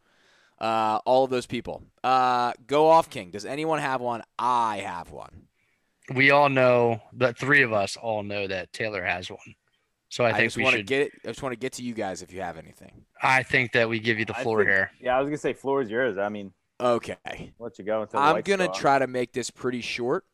Uh, 0.59 0.99
all 1.05 1.23
of 1.23 1.29
those 1.29 1.45
people. 1.45 1.83
Uh, 2.03 2.53
go 2.67 2.87
off, 2.87 3.09
King. 3.09 3.31
Does 3.31 3.45
anyone 3.45 3.79
have 3.79 3.99
one? 4.01 4.23
I 4.39 4.77
have 4.77 5.11
one. 5.11 5.47
We 6.13 6.31
all 6.31 6.49
know 6.49 7.01
that 7.13 7.37
three 7.37 7.61
of 7.61 7.73
us 7.73 7.95
all 7.97 8.23
know 8.23 8.47
that 8.47 8.73
Taylor 8.73 9.03
has 9.03 9.29
one. 9.29 9.55
So 10.09 10.23
I 10.25 10.29
I, 10.29 10.33
think 10.33 10.43
just 10.47 10.57
we 10.57 10.63
want 10.63 10.73
to 10.73 10.79
should. 10.79 10.87
get 10.87 11.01
it. 11.03 11.11
I 11.23 11.27
just 11.29 11.41
want 11.41 11.53
to 11.53 11.59
get 11.59 11.73
to 11.73 11.83
you 11.83 11.93
guys 11.93 12.21
if 12.21 12.33
you 12.33 12.41
have 12.41 12.57
anything. 12.57 13.05
I 13.21 13.43
think 13.43 13.71
that 13.73 13.87
we 13.87 13.99
give 13.99 14.19
you 14.19 14.25
the 14.25 14.33
floor 14.33 14.59
think- 14.59 14.69
here. 14.69 14.91
Yeah, 14.99 15.15
I 15.17 15.19
was 15.21 15.27
gonna 15.27 15.37
say 15.37 15.53
floor 15.53 15.81
is 15.81 15.89
yours. 15.89 16.17
I 16.17 16.29
mean, 16.29 16.51
Okay. 16.79 17.15
I'll 17.25 17.47
let 17.59 17.77
you 17.79 17.85
go 17.85 18.01
until 18.01 18.19
the 18.19 18.25
I'm 18.25 18.41
gonna 18.41 18.67
go 18.67 18.73
try 18.73 18.99
to 18.99 19.07
make 19.07 19.31
this 19.33 19.49
pretty 19.51 19.81
short 19.81 20.25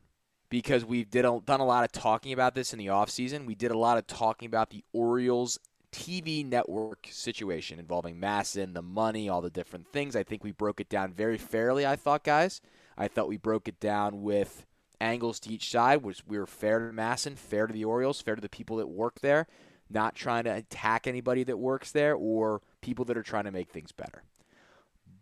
because 0.49 0.85
we've 0.85 1.09
did 1.09 1.25
a, 1.25 1.39
done 1.45 1.59
a 1.59 1.65
lot 1.65 1.83
of 1.83 1.91
talking 1.91 2.33
about 2.33 2.55
this 2.55 2.73
in 2.73 2.79
the 2.79 2.87
offseason. 2.87 3.45
We 3.45 3.55
did 3.55 3.71
a 3.71 3.77
lot 3.77 3.97
of 3.97 4.07
talking 4.07 4.47
about 4.47 4.69
the 4.69 4.83
Orioles 4.93 5.59
TV 5.91 6.47
network 6.47 7.07
situation 7.11 7.79
involving 7.79 8.19
MASN, 8.19 8.73
the 8.73 8.81
money, 8.81 9.29
all 9.29 9.41
the 9.41 9.49
different 9.49 9.91
things. 9.91 10.15
I 10.15 10.23
think 10.23 10.43
we 10.43 10.51
broke 10.51 10.79
it 10.79 10.89
down 10.89 11.13
very 11.13 11.37
fairly. 11.37 11.85
I 11.85 11.95
thought, 11.95 12.23
guys. 12.23 12.61
I 12.97 13.07
thought 13.07 13.27
we 13.27 13.37
broke 13.37 13.67
it 13.67 13.79
down 13.79 14.23
with 14.23 14.65
angles 14.99 15.39
to 15.41 15.53
each 15.53 15.69
side, 15.69 16.01
which 16.01 16.23
we 16.25 16.39
were 16.39 16.47
fair 16.47 16.79
to 16.79 16.93
MASN, 16.93 17.37
fair 17.37 17.67
to 17.67 17.73
the 17.73 17.85
Orioles, 17.85 18.21
fair 18.21 18.35
to 18.35 18.41
the 18.41 18.49
people 18.49 18.77
that 18.77 18.87
work 18.87 19.19
there, 19.21 19.47
not 19.89 20.15
trying 20.15 20.45
to 20.45 20.53
attack 20.53 21.05
anybody 21.05 21.43
that 21.43 21.57
works 21.57 21.91
there 21.91 22.15
or 22.15 22.61
people 22.81 23.05
that 23.05 23.17
are 23.17 23.23
trying 23.23 23.43
to 23.43 23.51
make 23.51 23.69
things 23.69 23.91
better. 23.91 24.23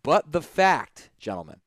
But 0.04 0.32
the 0.32 0.42
fact, 0.42 1.10
gentlemen, 1.20 1.58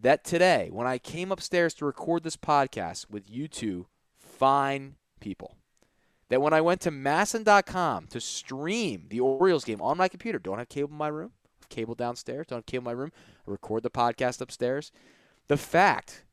that 0.00 0.24
today, 0.24 0.68
when 0.70 0.86
I 0.86 0.98
came 0.98 1.32
upstairs 1.32 1.74
to 1.74 1.86
record 1.86 2.22
this 2.22 2.36
podcast 2.36 3.10
with 3.10 3.30
you 3.30 3.48
two 3.48 3.86
fine 4.18 4.96
people, 5.20 5.56
that 6.28 6.42
when 6.42 6.52
I 6.52 6.60
went 6.60 6.80
to 6.82 6.90
MASN.com 6.90 8.08
to 8.08 8.20
stream 8.20 9.06
the 9.08 9.20
Orioles 9.20 9.64
game 9.64 9.80
on 9.80 9.96
my 9.96 10.08
computer, 10.08 10.38
don't 10.38 10.58
have 10.58 10.68
cable 10.68 10.90
in 10.90 10.98
my 10.98 11.08
room, 11.08 11.32
have 11.60 11.68
cable 11.68 11.94
downstairs, 11.94 12.46
don't 12.48 12.58
have 12.58 12.66
cable 12.66 12.90
in 12.90 12.96
my 12.96 13.00
room, 13.00 13.12
I 13.46 13.50
record 13.50 13.82
the 13.82 13.90
podcast 13.90 14.40
upstairs. 14.40 14.92
The 15.48 15.56
fact 15.56 16.24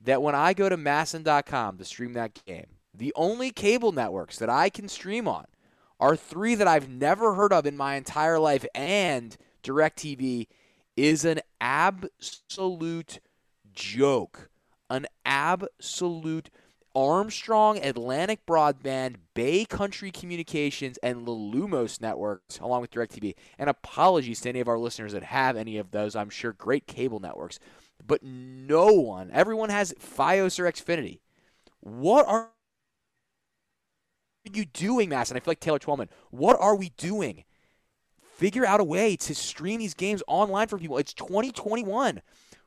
that 0.00 0.22
when 0.22 0.34
I 0.34 0.54
go 0.54 0.68
to 0.68 0.76
MASN.com 0.76 1.78
to 1.78 1.84
stream 1.84 2.12
that 2.14 2.44
game, 2.44 2.66
the 2.94 3.12
only 3.16 3.50
cable 3.50 3.92
networks 3.92 4.38
that 4.38 4.50
I 4.50 4.68
can 4.68 4.88
stream 4.88 5.26
on 5.26 5.46
are 5.98 6.16
three 6.16 6.54
that 6.54 6.68
I've 6.68 6.88
never 6.88 7.34
heard 7.34 7.52
of 7.52 7.66
in 7.66 7.76
my 7.76 7.96
entire 7.96 8.38
life, 8.38 8.64
and 8.74 9.36
DirecTV 9.62 10.46
is 10.96 11.24
an 11.24 11.40
absolute 11.60 13.20
joke. 13.72 14.50
An 14.90 15.06
absolute 15.24 16.50
Armstrong, 16.94 17.78
Atlantic 17.78 18.46
Broadband, 18.46 19.16
Bay 19.34 19.64
Country 19.64 20.12
Communications, 20.12 20.96
and 20.98 21.26
the 21.26 21.32
Lumos 21.32 22.00
networks, 22.00 22.58
along 22.60 22.82
with 22.82 22.92
DirecTV. 22.92 23.34
And 23.58 23.68
apologies 23.68 24.40
to 24.42 24.48
any 24.50 24.60
of 24.60 24.68
our 24.68 24.78
listeners 24.78 25.12
that 25.12 25.24
have 25.24 25.56
any 25.56 25.76
of 25.76 25.90
those. 25.90 26.14
I'm 26.14 26.30
sure 26.30 26.52
great 26.52 26.86
cable 26.86 27.18
networks. 27.18 27.58
But 28.06 28.22
no 28.22 28.92
one, 28.92 29.30
everyone 29.32 29.70
has 29.70 29.94
Fios 29.94 30.58
or 30.58 30.70
Xfinity. 30.70 31.20
What 31.80 32.26
are 32.28 32.50
you 34.52 34.64
doing, 34.66 35.08
Mass? 35.08 35.30
And 35.30 35.36
I 35.36 35.40
feel 35.40 35.52
like 35.52 35.60
Taylor 35.60 35.78
Twellman. 35.78 36.08
What 36.30 36.56
are 36.60 36.76
we 36.76 36.90
doing? 36.96 37.44
Figure 38.34 38.66
out 38.66 38.80
a 38.80 38.84
way 38.84 39.14
to 39.14 39.32
stream 39.32 39.78
these 39.78 39.94
games 39.94 40.20
online 40.26 40.66
for 40.66 40.76
people. 40.76 40.98
It's 40.98 41.14
2021. 41.14 42.20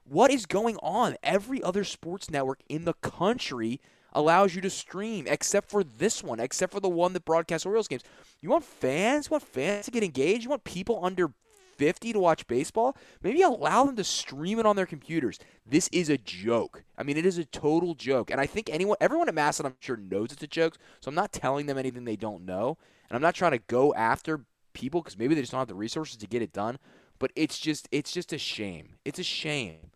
What 0.05 0.31
is 0.31 0.45
going 0.45 0.77
on? 0.77 1.17
Every 1.21 1.61
other 1.61 1.83
sports 1.83 2.29
network 2.29 2.61
in 2.69 2.85
the 2.85 2.93
country 2.93 3.81
allows 4.13 4.55
you 4.55 4.61
to 4.61 4.69
stream, 4.69 5.25
except 5.27 5.69
for 5.69 5.83
this 5.83 6.23
one, 6.23 6.39
except 6.39 6.71
for 6.71 6.79
the 6.79 6.87
one 6.87 7.11
that 7.11 7.25
broadcasts 7.25 7.65
Orioles 7.65 7.89
games. 7.89 8.03
You 8.39 8.49
want 8.49 8.63
fans? 8.63 9.27
You 9.27 9.31
want 9.31 9.43
fans 9.43 9.83
to 9.85 9.91
get 9.91 10.05
engaged? 10.05 10.45
You 10.45 10.49
want 10.49 10.63
people 10.63 11.03
under 11.03 11.33
50 11.75 12.13
to 12.13 12.19
watch 12.19 12.47
baseball? 12.47 12.95
Maybe 13.21 13.41
allow 13.41 13.83
them 13.83 13.97
to 13.97 14.05
stream 14.05 14.59
it 14.59 14.65
on 14.65 14.77
their 14.77 14.85
computers. 14.85 15.37
This 15.65 15.89
is 15.91 16.07
a 16.07 16.17
joke. 16.17 16.85
I 16.97 17.03
mean, 17.03 17.17
it 17.17 17.25
is 17.25 17.37
a 17.37 17.43
total 17.43 17.93
joke. 17.93 18.31
And 18.31 18.39
I 18.39 18.45
think 18.45 18.69
anyone, 18.69 18.95
everyone 19.01 19.27
at 19.27 19.35
MASN, 19.35 19.65
I'm 19.65 19.75
sure 19.81 19.97
knows 19.97 20.31
it's 20.31 20.43
a 20.43 20.47
joke. 20.47 20.77
So 21.01 21.09
I'm 21.09 21.15
not 21.15 21.33
telling 21.33 21.65
them 21.65 21.77
anything 21.77 22.05
they 22.05 22.15
don't 22.15 22.45
know. 22.45 22.77
And 23.09 23.17
I'm 23.17 23.21
not 23.21 23.35
trying 23.35 23.51
to 23.51 23.61
go 23.67 23.93
after 23.93 24.45
people 24.77 25.01
because 25.01 25.17
maybe 25.17 25.35
they 25.35 25.41
just 25.41 25.51
don't 25.51 25.59
have 25.59 25.67
the 25.67 25.75
resources 25.75 26.17
to 26.17 26.27
get 26.27 26.41
it 26.41 26.53
done. 26.53 26.77
But 27.19 27.31
it's 27.35 27.57
just, 27.57 27.89
it's 27.91 28.11
just 28.11 28.31
a 28.31 28.37
shame. 28.37 28.95
It's 29.03 29.19
a 29.19 29.23
shame. 29.23 29.91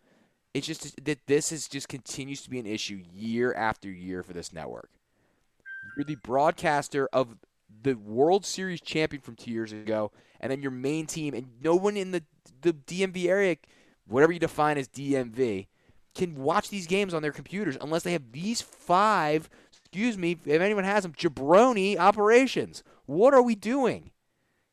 It's 0.53 0.67
just 0.67 1.05
that 1.05 1.27
this 1.27 1.51
is 1.51 1.67
just 1.67 1.87
continues 1.87 2.41
to 2.41 2.49
be 2.49 2.59
an 2.59 2.65
issue 2.65 3.03
year 3.13 3.53
after 3.53 3.89
year 3.89 4.23
for 4.23 4.33
this 4.33 4.51
network. 4.51 4.89
You're 5.95 6.05
the 6.05 6.15
broadcaster 6.15 7.07
of 7.13 7.37
the 7.83 7.93
World 7.93 8.45
Series 8.45 8.81
champion 8.81 9.21
from 9.21 9.35
two 9.35 9.51
years 9.51 9.71
ago, 9.71 10.11
and 10.39 10.51
then 10.51 10.61
your 10.61 10.71
main 10.71 11.05
team, 11.05 11.33
and 11.33 11.47
no 11.63 11.75
one 11.75 11.95
in 11.95 12.11
the 12.11 12.23
the 12.61 12.73
DMV 12.73 13.27
area, 13.27 13.57
whatever 14.07 14.31
you 14.31 14.39
define 14.39 14.77
as 14.77 14.87
DMV, 14.87 15.67
can 16.15 16.35
watch 16.35 16.69
these 16.69 16.87
games 16.87 17.13
on 17.13 17.21
their 17.21 17.31
computers 17.31 17.77
unless 17.79 18.03
they 18.03 18.13
have 18.13 18.31
these 18.31 18.61
five. 18.61 19.49
Excuse 19.71 20.17
me, 20.17 20.37
if 20.45 20.61
anyone 20.61 20.83
has 20.83 21.03
them, 21.03 21.13
jabroni 21.13 21.97
operations. 21.97 22.83
What 23.05 23.33
are 23.33 23.41
we 23.41 23.55
doing? 23.55 24.11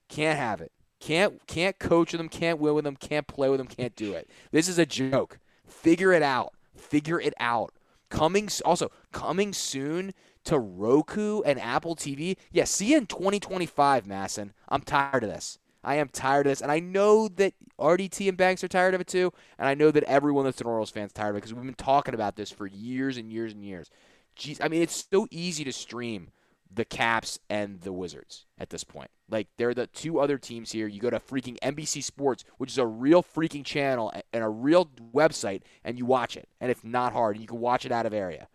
Can't 0.09 0.39
have 0.39 0.61
it. 0.61 0.73
Can't 1.01 1.47
can't 1.47 1.79
coach 1.79 2.13
with 2.13 2.19
them. 2.19 2.29
Can't 2.29 2.59
win 2.59 2.75
with 2.75 2.85
them. 2.85 2.97
Can't 2.97 3.27
play 3.27 3.49
with 3.49 3.59
them. 3.59 3.69
Can't 3.69 3.95
do 3.95 4.15
it. 4.15 4.29
This 4.51 4.69
is 4.69 4.79
a 4.79 4.87
joke. 4.87 5.39
Figure 5.67 6.13
it 6.13 6.23
out. 6.23 6.53
Figure 6.75 7.21
it 7.21 7.35
out. 7.39 7.73
Coming 8.11 8.49
also 8.65 8.91
coming 9.13 9.53
soon 9.53 10.13
to 10.45 10.59
Roku 10.59 11.43
and 11.43 11.61
Apple 11.61 11.95
TV. 11.95 12.37
Yeah, 12.51 12.65
see 12.65 12.93
you 12.93 12.97
in 12.97 13.07
2025, 13.07 14.05
MASN. 14.07 14.53
I'm 14.69 14.81
tired 14.81 15.23
of 15.23 15.31
this. 15.31 15.59
I 15.85 15.97
am 15.97 16.09
tired 16.09 16.47
of 16.47 16.51
this, 16.51 16.61
and 16.61 16.73
I 16.73 16.81
know 16.81 17.29
that 17.29 17.55
RDT 17.79 18.29
and 18.29 18.37
Banks 18.37 18.65
are 18.65 18.69
tired 18.69 18.95
of 18.95 19.01
it 19.01 19.07
too, 19.07 19.33
and 19.59 19.69
I 19.69 19.75
know 19.75 19.91
that 19.91 20.03
everyone 20.05 20.45
that's 20.45 20.61
an 20.61 20.67
Orioles 20.67 20.91
fan 20.91 21.07
is 21.07 21.13
tired 21.13 21.31
of 21.31 21.37
it 21.37 21.39
because 21.39 21.55
we've 21.55 21.65
been 21.65 21.75
talking 21.75 22.15
about 22.15 22.35
this 22.35 22.51
for 22.51 22.67
years 22.67 23.17
and 23.17 23.31
years 23.31 23.53
and 23.53 23.65
years. 23.65 23.91
Jeez, 24.37 24.59
I 24.61 24.69
mean, 24.69 24.83
it's 24.83 25.07
so 25.11 25.27
easy 25.31 25.65
to 25.65 25.73
stream 25.73 26.31
the 26.73 26.85
Caps 26.85 27.39
and 27.49 27.81
the 27.81 27.93
Wizards 27.93 28.47
at 28.59 28.71
this 28.71 28.85
point. 28.85 29.11
Like 29.31 29.49
they're 29.57 29.75
the 29.75 29.87
two 29.87 30.21
other 30.21 30.39
teams 30.39 30.73
here. 30.73 30.87
You 30.87 31.01
go 31.01 31.11
to 31.11 31.21
freaking 31.21 31.59
NBC 31.61 32.03
Sports, 32.03 32.45
which 32.59 32.71
is 32.71 32.79
a 32.79 32.87
real 32.87 33.23
freaking 33.23 33.65
channel 33.65 34.13
and 34.33 34.45
a 34.45 34.49
real 34.49 34.89
website, 35.15 35.63
and 35.85 35.99
you 35.99 36.07
watch 36.07 36.37
it. 36.37 36.49
And 36.61 36.71
it's 36.71 36.85
not 36.85 37.13
hard. 37.13 37.37
And 37.37 37.43
you 37.43 37.49
can 37.49 37.61
watch 37.61 37.85
it 37.85 37.93
out 37.93 38.07
of 38.07 38.15
area. 38.15 38.49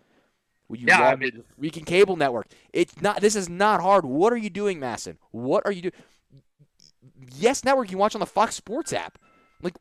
Well, 0.68 0.80
you 0.80 0.88
Yeah, 0.88 1.02
I 1.02 1.14
into 1.14 1.44
the 1.44 1.44
freaking 1.62 1.86
cable 1.86 2.16
network. 2.16 2.48
It's 2.72 3.00
not. 3.02 3.22
This 3.22 3.36
is 3.36 3.50
not 3.50 3.82
hard. 3.82 4.06
What 4.06 4.34
are 4.34 4.38
you 4.38 4.50
doing, 4.50 4.80
MASN? 4.80 5.18
What 5.32 5.66
are 5.66 5.72
you 5.72 5.84
doing? 5.84 5.94
Yes, 7.36 7.64
network 7.64 7.92
you 7.92 7.98
watch 7.98 8.16
on 8.16 8.20
the 8.20 8.26
Fox 8.26 8.56
Sports 8.56 8.94
app. 8.94 9.20
Like, 9.62 9.76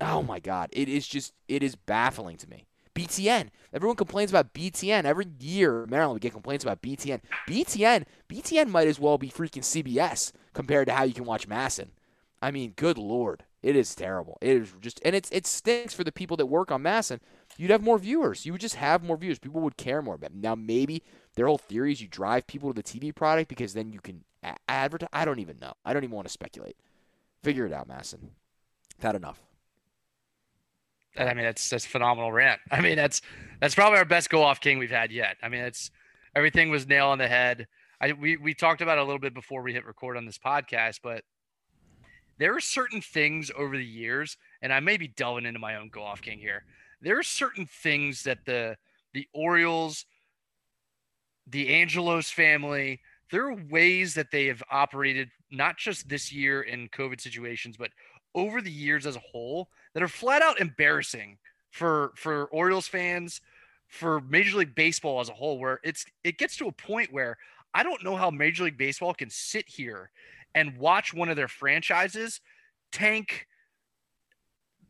oh 0.00 0.22
my 0.22 0.40
God, 0.40 0.70
it 0.72 0.88
is 0.88 1.06
just 1.06 1.32
it 1.48 1.62
is 1.62 1.74
baffling 1.74 2.36
to 2.38 2.48
me. 2.48 2.66
BTN. 2.94 3.48
Everyone 3.72 3.96
complains 3.96 4.30
about 4.30 4.52
BTN 4.52 5.04
every 5.04 5.26
year. 5.38 5.86
Maryland, 5.86 6.14
we 6.14 6.20
get 6.20 6.32
complaints 6.32 6.64
about 6.64 6.82
BTN. 6.82 7.20
BTN, 7.48 8.04
BTN 8.28 8.68
might 8.68 8.88
as 8.88 8.98
well 8.98 9.18
be 9.18 9.30
freaking 9.30 9.62
CBS 9.62 10.32
compared 10.52 10.88
to 10.88 10.94
how 10.94 11.04
you 11.04 11.14
can 11.14 11.24
watch 11.24 11.48
MASN. 11.48 11.88
I 12.42 12.50
mean, 12.50 12.72
good 12.76 12.98
lord, 12.98 13.44
it 13.62 13.76
is 13.76 13.94
terrible. 13.94 14.38
It 14.40 14.56
is 14.56 14.74
just, 14.80 15.00
and 15.04 15.14
it's 15.14 15.30
it 15.30 15.46
stinks 15.46 15.92
for 15.92 16.04
the 16.04 16.12
people 16.12 16.36
that 16.38 16.46
work 16.46 16.72
on 16.72 16.82
MASN. 16.82 17.20
You'd 17.58 17.70
have 17.70 17.82
more 17.82 17.98
viewers. 17.98 18.46
You 18.46 18.52
would 18.52 18.60
just 18.60 18.76
have 18.76 19.02
more 19.04 19.16
viewers. 19.16 19.38
People 19.38 19.60
would 19.60 19.76
care 19.76 20.00
more. 20.00 20.16
But 20.16 20.34
now 20.34 20.54
maybe 20.54 21.02
their 21.34 21.46
whole 21.46 21.58
theory 21.58 21.92
is 21.92 22.00
you 22.00 22.08
drive 22.08 22.46
people 22.46 22.72
to 22.72 22.82
the 22.82 22.82
TV 22.82 23.14
product 23.14 23.48
because 23.48 23.74
then 23.74 23.92
you 23.92 24.00
can 24.00 24.24
a- 24.42 24.56
advertise. 24.68 25.10
I 25.12 25.24
don't 25.26 25.40
even 25.40 25.58
know. 25.60 25.74
I 25.84 25.92
don't 25.92 26.04
even 26.04 26.16
want 26.16 26.26
to 26.26 26.32
speculate. 26.32 26.76
Figure 27.42 27.66
it 27.66 27.72
out, 27.72 27.88
MASN. 27.88 28.30
I've 28.98 29.02
had 29.02 29.16
enough. 29.16 29.40
I 31.18 31.34
mean, 31.34 31.44
that's 31.44 31.68
that's 31.68 31.86
phenomenal 31.86 32.32
rant. 32.32 32.60
I 32.70 32.80
mean, 32.80 32.96
that's 32.96 33.22
that's 33.60 33.74
probably 33.74 33.98
our 33.98 34.04
best 34.04 34.30
go 34.30 34.42
off 34.42 34.60
king 34.60 34.78
we've 34.78 34.90
had 34.90 35.10
yet. 35.12 35.36
I 35.42 35.48
mean, 35.48 35.62
it's 35.62 35.90
everything 36.34 36.70
was 36.70 36.86
nail 36.86 37.08
on 37.08 37.18
the 37.18 37.28
head. 37.28 37.66
I 38.00 38.12
we 38.12 38.36
we 38.36 38.54
talked 38.54 38.80
about 38.80 38.98
a 38.98 39.04
little 39.04 39.18
bit 39.18 39.34
before 39.34 39.62
we 39.62 39.72
hit 39.72 39.84
record 39.84 40.16
on 40.16 40.26
this 40.26 40.38
podcast, 40.38 41.00
but 41.02 41.24
there 42.38 42.56
are 42.56 42.60
certain 42.60 43.02
things 43.02 43.50
over 43.56 43.76
the 43.76 43.84
years, 43.84 44.38
and 44.62 44.72
I 44.72 44.80
may 44.80 44.96
be 44.96 45.08
delving 45.08 45.44
into 45.44 45.60
my 45.60 45.76
own 45.76 45.90
go 45.90 46.02
off 46.02 46.22
king 46.22 46.38
here. 46.38 46.64
There 47.02 47.18
are 47.18 47.22
certain 47.22 47.66
things 47.66 48.22
that 48.22 48.44
the 48.46 48.76
the 49.12 49.26
Orioles, 49.34 50.06
the 51.46 51.68
Angelos 51.74 52.30
family, 52.30 53.00
there 53.30 53.46
are 53.46 53.56
ways 53.68 54.14
that 54.14 54.30
they 54.30 54.46
have 54.46 54.62
operated 54.70 55.30
not 55.50 55.76
just 55.76 56.08
this 56.08 56.32
year 56.32 56.62
in 56.62 56.88
COVID 56.88 57.20
situations, 57.20 57.76
but 57.76 57.90
over 58.34 58.60
the 58.62 58.70
years 58.70 59.06
as 59.06 59.16
a 59.16 59.22
whole 59.32 59.68
that 59.94 60.02
are 60.02 60.08
flat 60.08 60.42
out 60.42 60.60
embarrassing 60.60 61.38
for 61.70 62.12
for 62.16 62.46
Orioles 62.46 62.88
fans, 62.88 63.40
for 63.88 64.20
Major 64.20 64.58
League 64.58 64.74
Baseball 64.74 65.20
as 65.20 65.28
a 65.28 65.34
whole, 65.34 65.58
where 65.58 65.80
it's 65.82 66.04
it 66.24 66.38
gets 66.38 66.56
to 66.56 66.68
a 66.68 66.72
point 66.72 67.12
where 67.12 67.38
I 67.74 67.82
don't 67.82 68.04
know 68.04 68.16
how 68.16 68.30
Major 68.30 68.64
League 68.64 68.78
Baseball 68.78 69.14
can 69.14 69.30
sit 69.30 69.68
here 69.68 70.10
and 70.54 70.76
watch 70.78 71.14
one 71.14 71.28
of 71.28 71.36
their 71.36 71.48
franchises 71.48 72.40
tank 72.92 73.46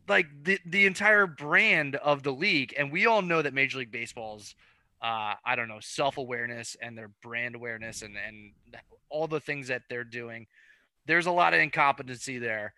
like 0.07 0.27
the 0.43 0.59
the 0.65 0.85
entire 0.85 1.27
brand 1.27 1.95
of 1.97 2.23
the 2.23 2.33
league. 2.33 2.73
And 2.77 2.91
we 2.91 3.05
all 3.05 3.21
know 3.21 3.41
that 3.41 3.53
Major 3.53 3.79
League 3.79 3.91
Baseball's 3.91 4.55
uh, 5.01 5.33
I 5.43 5.55
don't 5.55 5.67
know, 5.67 5.79
self-awareness 5.79 6.77
and 6.81 6.95
their 6.95 7.09
brand 7.23 7.55
awareness 7.55 8.01
and 8.01 8.15
and 8.15 8.51
all 9.09 9.27
the 9.27 9.39
things 9.39 9.67
that 9.67 9.83
they're 9.89 10.03
doing. 10.03 10.47
There's 11.07 11.25
a 11.25 11.31
lot 11.31 11.53
of 11.53 11.59
incompetency 11.59 12.37
there 12.37 12.73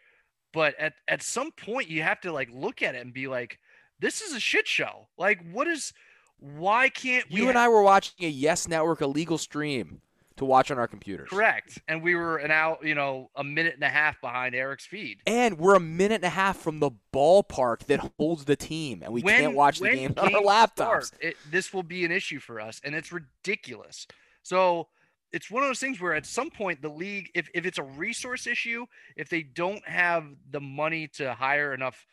but 0.54 0.80
at 0.80 0.94
at 1.08 1.22
some 1.22 1.52
point 1.52 1.90
you 1.90 2.02
have 2.04 2.22
to 2.22 2.32
like 2.32 2.50
look 2.54 2.82
at 2.82 2.96
it 2.96 3.02
and 3.02 3.14
be 3.14 3.28
like 3.28 3.60
this 4.00 4.22
is 4.22 4.34
a 4.34 4.40
shit 4.40 4.68
show 4.68 5.08
like 5.18 5.40
what 5.52 5.68
is 5.68 5.94
why 6.40 6.90
can't 6.90 7.30
we 7.30 7.38
You 7.38 7.50
and 7.50 7.58
I 7.58 7.68
were 7.70 7.82
watching 7.84 8.26
a 8.26 8.30
Yes 8.30 8.68
Network 8.68 9.02
illegal 9.02 9.38
stream 9.38 10.02
to 10.36 10.46
watch 10.46 10.72
on 10.72 10.80
our 10.80 10.88
computers. 10.88 11.30
correct 11.30 11.80
and 11.88 12.02
we 12.02 12.16
were 12.16 12.38
an 12.38 12.50
out 12.52 12.84
you 12.84 12.96
know 12.96 13.30
a 13.36 13.44
minute 13.44 13.76
and 13.76 13.84
a 13.84 13.90
half 13.90 14.20
behind 14.20 14.56
eric's 14.56 14.86
feed 14.86 15.20
And 15.28 15.60
we're 15.60 15.76
a 15.76 15.80
minute 15.80 16.16
and 16.16 16.24
a 16.26 16.30
half 16.30 16.58
from 16.58 16.80
the 16.80 16.92
ballpark 17.14 17.86
that 17.86 18.12
holds 18.18 18.46
the 18.46 18.56
team, 18.56 19.04
and 19.04 19.14
we 19.14 19.22
can't 19.22 19.54
watch 19.56 19.80
the 19.80 19.90
game 19.90 20.14
on 20.18 20.34
our 20.36 20.42
laptops. 20.42 20.74
start, 20.76 21.12
it, 21.20 21.38
this 21.52 21.72
will 21.74 21.84
be 21.84 22.04
an 22.04 22.12
issue 22.12 22.40
for 22.40 22.60
us 22.60 22.82
and 22.84 22.96
it's 22.96 23.12
ridiculous 23.12 24.08
so 24.42 24.88
it's 25.34 25.50
one 25.50 25.64
of 25.64 25.70
those 25.70 25.80
things 25.80 26.00
where 26.00 26.14
at 26.14 26.28
some 26.28 26.52
point 26.52 26.82
the 26.82 26.90
league 26.90 27.30
if, 27.34 27.50
if 27.54 27.66
it's 27.66 27.80
a 27.80 27.84
resource 27.84 28.48
issue 28.48 28.86
if 29.18 29.28
they 29.28 29.42
don't 29.42 29.86
have 29.86 30.26
the 30.52 30.62
money 30.62 31.08
to 31.08 31.34
hire 31.34 31.74
enough 31.74 32.06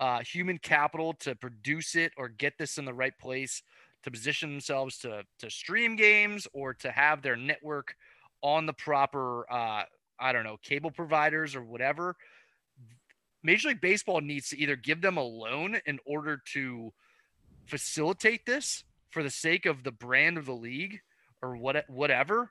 uh, 0.00 0.20
human 0.20 0.58
capital 0.58 1.12
to 1.12 1.36
produce 1.36 1.94
it 1.94 2.12
or 2.16 2.28
get 2.28 2.54
this 2.58 2.78
in 2.78 2.84
the 2.84 2.94
right 2.94 3.16
place 3.20 3.62
to 4.02 4.10
position 4.10 4.50
themselves 4.50 4.98
to 4.98 5.22
to 5.38 5.48
stream 5.48 5.94
games 5.94 6.48
or 6.52 6.74
to 6.74 6.90
have 6.90 7.22
their 7.22 7.36
network 7.36 7.94
on 8.42 8.66
the 8.66 8.72
proper 8.72 9.50
uh, 9.52 9.84
I 10.18 10.32
don't 10.32 10.44
know 10.44 10.56
cable 10.62 10.90
providers 10.90 11.54
or 11.54 11.62
whatever. 11.62 12.16
Major 13.42 13.68
League 13.68 13.80
Baseball 13.80 14.20
needs 14.22 14.48
to 14.48 14.58
either 14.58 14.74
give 14.74 15.02
them 15.02 15.18
a 15.18 15.22
loan 15.22 15.78
in 15.86 15.98
order 16.06 16.40
to 16.54 16.92
facilitate 17.66 18.46
this 18.46 18.84
for 19.10 19.22
the 19.22 19.30
sake 19.30 19.66
of 19.66 19.84
the 19.84 19.92
brand 19.92 20.38
of 20.38 20.46
the 20.46 20.54
league 20.54 21.00
or 21.42 21.56
what 21.56 21.84
whatever 21.88 22.50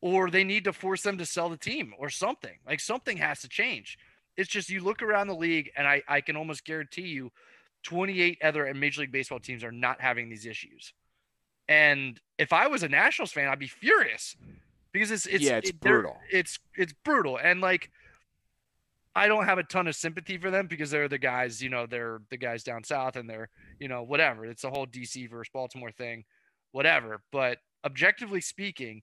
or 0.00 0.28
they 0.30 0.44
need 0.44 0.64
to 0.64 0.72
force 0.72 1.02
them 1.02 1.16
to 1.18 1.24
sell 1.26 1.48
the 1.48 1.56
team 1.56 1.94
or 1.98 2.10
something 2.10 2.58
like 2.66 2.80
something 2.80 3.16
has 3.16 3.40
to 3.40 3.48
change 3.48 3.98
it's 4.36 4.50
just 4.50 4.68
you 4.70 4.80
look 4.80 5.02
around 5.02 5.26
the 5.28 5.34
league 5.34 5.70
and 5.76 5.86
i, 5.86 6.02
I 6.08 6.20
can 6.20 6.36
almost 6.36 6.64
guarantee 6.64 7.08
you 7.08 7.30
28 7.84 8.38
other 8.42 8.72
major 8.74 9.02
league 9.02 9.12
baseball 9.12 9.40
teams 9.40 9.62
are 9.64 9.72
not 9.72 10.00
having 10.00 10.28
these 10.28 10.46
issues 10.46 10.92
and 11.68 12.20
if 12.38 12.52
i 12.52 12.66
was 12.66 12.82
a 12.82 12.88
nationals 12.88 13.32
fan 13.32 13.48
i'd 13.48 13.58
be 13.58 13.66
furious 13.68 14.36
because 14.92 15.10
it's 15.10 15.26
it's 15.26 15.44
Yeah, 15.44 15.56
it's 15.56 15.70
it- 15.70 15.80
brutal. 15.80 16.16
it's 16.30 16.58
it's 16.76 16.92
brutal 17.04 17.38
and 17.38 17.60
like 17.60 17.90
I 19.16 19.28
don't 19.28 19.44
have 19.44 19.58
a 19.58 19.62
ton 19.62 19.86
of 19.86 19.94
sympathy 19.94 20.38
for 20.38 20.50
them 20.50 20.66
because 20.66 20.90
they're 20.90 21.06
the 21.08 21.18
guys, 21.18 21.62
you 21.62 21.68
know, 21.70 21.86
they're 21.86 22.22
the 22.30 22.36
guys 22.36 22.64
down 22.64 22.82
south 22.82 23.14
and 23.14 23.30
they're, 23.30 23.48
you 23.78 23.86
know, 23.86 24.02
whatever. 24.02 24.44
It's 24.44 24.64
a 24.64 24.70
whole 24.70 24.88
DC 24.88 25.30
versus 25.30 25.50
Baltimore 25.54 25.92
thing, 25.92 26.24
whatever. 26.72 27.22
But 27.30 27.58
objectively 27.84 28.40
speaking, 28.40 29.02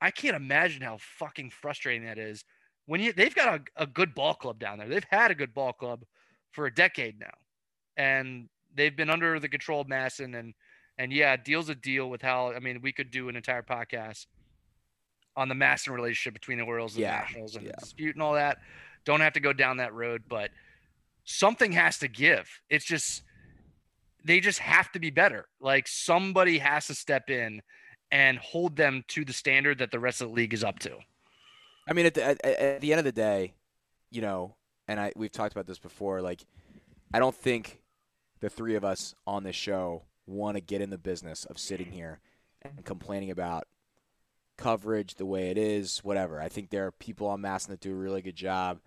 I 0.00 0.10
can't 0.10 0.36
imagine 0.36 0.82
how 0.82 0.98
fucking 1.18 1.50
frustrating 1.50 2.06
that 2.06 2.18
is 2.18 2.44
when 2.86 3.00
you 3.00 3.12
they've 3.12 3.34
got 3.34 3.60
a, 3.76 3.82
a 3.82 3.86
good 3.86 4.14
ball 4.14 4.34
club 4.34 4.58
down 4.58 4.78
there. 4.78 4.88
They've 4.88 5.06
had 5.10 5.30
a 5.30 5.34
good 5.34 5.54
ball 5.54 5.72
club 5.72 6.04
for 6.52 6.66
a 6.66 6.74
decade 6.74 7.18
now. 7.18 7.34
And 7.96 8.48
they've 8.74 8.96
been 8.96 9.10
under 9.10 9.38
the 9.38 9.48
control 9.48 9.80
of 9.80 9.86
MASN 9.86 10.38
and 10.38 10.54
and 10.98 11.12
yeah, 11.12 11.36
deal's 11.36 11.68
a 11.68 11.74
deal 11.74 12.10
with 12.10 12.22
how 12.22 12.52
I 12.52 12.58
mean, 12.58 12.80
we 12.82 12.92
could 12.92 13.10
do 13.10 13.28
an 13.28 13.36
entire 13.36 13.62
podcast 13.62 14.26
on 15.36 15.48
the 15.48 15.54
MASN 15.54 15.94
relationship 15.94 16.34
between 16.34 16.58
the 16.58 16.64
Orioles 16.64 16.94
and 16.94 17.02
Yeah, 17.02 17.20
Nationals 17.20 17.56
and 17.56 17.64
yeah. 17.64 17.72
the 17.74 17.80
dispute 17.80 18.14
and 18.14 18.22
all 18.22 18.34
that. 18.34 18.58
Don't 19.04 19.20
have 19.20 19.32
to 19.32 19.40
go 19.40 19.52
down 19.52 19.78
that 19.78 19.94
road, 19.94 20.22
but 20.28 20.50
something 21.24 21.72
has 21.72 21.98
to 21.98 22.08
give. 22.08 22.48
It's 22.68 22.84
just 22.84 23.22
they 24.24 24.40
just 24.40 24.58
have 24.60 24.90
to 24.92 25.00
be 25.00 25.10
better. 25.10 25.46
Like 25.60 25.88
somebody 25.88 26.58
has 26.58 26.86
to 26.88 26.94
step 26.94 27.30
in 27.30 27.62
and 28.12 28.38
hold 28.38 28.76
them 28.76 29.02
to 29.08 29.24
the 29.24 29.32
standard 29.32 29.78
that 29.78 29.90
the 29.90 29.98
rest 29.98 30.20
of 30.20 30.28
the 30.28 30.34
league 30.34 30.54
is 30.54 30.62
up 30.62 30.78
to. 30.80 30.98
I 31.88 31.94
mean, 31.94 32.06
at 32.06 32.14
the, 32.14 32.24
at, 32.24 32.44
at 32.44 32.80
the 32.80 32.92
end 32.92 33.00
of 33.00 33.04
the 33.04 33.10
day, 33.12 33.54
you 34.10 34.20
know, 34.20 34.54
and 34.86 35.00
I 35.00 35.12
we've 35.16 35.32
talked 35.32 35.52
about 35.52 35.66
this 35.66 35.78
before. 35.78 36.20
Like, 36.20 36.44
I 37.12 37.18
don't 37.18 37.34
think 37.34 37.80
the 38.40 38.50
three 38.50 38.76
of 38.76 38.84
us 38.84 39.14
on 39.26 39.42
this 39.42 39.56
show 39.56 40.02
want 40.26 40.56
to 40.56 40.60
get 40.60 40.80
in 40.80 40.90
the 40.90 40.98
business 40.98 41.44
of 41.46 41.58
sitting 41.58 41.90
here 41.90 42.20
and 42.60 42.84
complaining 42.84 43.30
about 43.30 43.66
coverage 44.56 45.14
the 45.14 45.26
way 45.26 45.50
it 45.50 45.58
is, 45.58 45.98
whatever. 46.04 46.40
I 46.40 46.48
think 46.48 46.70
there 46.70 46.86
are 46.86 46.92
people 46.92 47.26
on 47.26 47.40
Mass 47.40 47.66
that 47.66 47.80
do 47.80 47.90
a 47.90 47.94
really 47.96 48.22
good 48.22 48.36
job. 48.36 48.78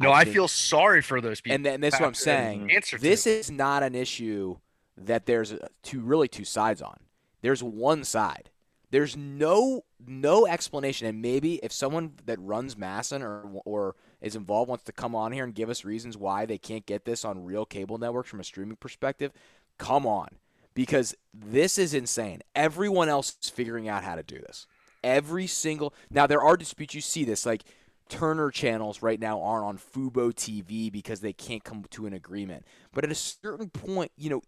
No, 0.00 0.12
I, 0.12 0.22
think- 0.22 0.34
feel 0.34 0.48
sorry 0.48 1.02
for 1.02 1.20
those 1.20 1.40
people. 1.40 1.56
and, 1.56 1.64
th- 1.64 1.74
and 1.74 1.82
that's 1.82 1.98
what 1.98 2.06
I'm 2.06 2.14
saying. 2.14 2.70
Answer 2.70 2.96
to. 2.96 3.02
This 3.02 3.26
is 3.26 3.50
not 3.50 3.82
an 3.82 3.96
issue 3.96 4.56
that 4.96 5.26
there's 5.26 5.52
uh, 5.52 5.66
two 5.82 6.00
really 6.00 6.28
two 6.28 6.44
sides 6.44 6.80
on. 6.80 6.98
There's 7.42 7.62
one 7.62 8.04
side. 8.04 8.50
There's 8.90 9.16
no 9.16 9.84
no 10.06 10.46
explanation, 10.46 11.06
and 11.06 11.20
maybe 11.20 11.56
if 11.56 11.72
someone 11.72 12.14
that 12.24 12.40
runs 12.40 12.74
MASN 12.74 13.22
or 13.22 13.60
or 13.64 13.96
is 14.20 14.34
involved 14.34 14.68
wants 14.68 14.84
to 14.84 14.92
come 14.92 15.14
on 15.14 15.32
here 15.32 15.44
and 15.44 15.54
give 15.54 15.70
us 15.70 15.84
reasons 15.84 16.16
why 16.16 16.46
they 16.46 16.58
can't 16.58 16.86
get 16.86 17.04
this 17.04 17.24
on 17.24 17.44
real 17.44 17.66
cable 17.66 17.98
networks 17.98 18.30
from 18.30 18.40
a 18.40 18.44
streaming 18.44 18.76
perspective, 18.76 19.32
come 19.78 20.06
on, 20.06 20.28
because 20.74 21.14
this 21.34 21.76
is 21.78 21.92
insane. 21.92 22.40
Everyone 22.54 23.08
else 23.08 23.36
is 23.42 23.50
figuring 23.50 23.88
out 23.88 24.04
how 24.04 24.16
to 24.16 24.22
do 24.22 24.38
this. 24.38 24.66
Every 25.04 25.46
single 25.46 25.94
now 26.10 26.26
there 26.26 26.42
are 26.42 26.56
disputes. 26.56 26.94
You 26.94 27.00
see 27.00 27.24
this 27.24 27.44
like 27.44 27.64
Turner 28.08 28.50
channels 28.50 29.02
right 29.02 29.20
now 29.20 29.42
aren't 29.42 29.66
on 29.66 29.78
Fubo 29.78 30.32
TV 30.32 30.90
because 30.90 31.20
they 31.20 31.32
can't 31.32 31.62
come 31.62 31.84
to 31.90 32.06
an 32.06 32.14
agreement. 32.14 32.64
But 32.92 33.04
at 33.04 33.10
a 33.10 33.14
certain 33.14 33.68
point, 33.70 34.12
you 34.16 34.30
know, 34.30 34.42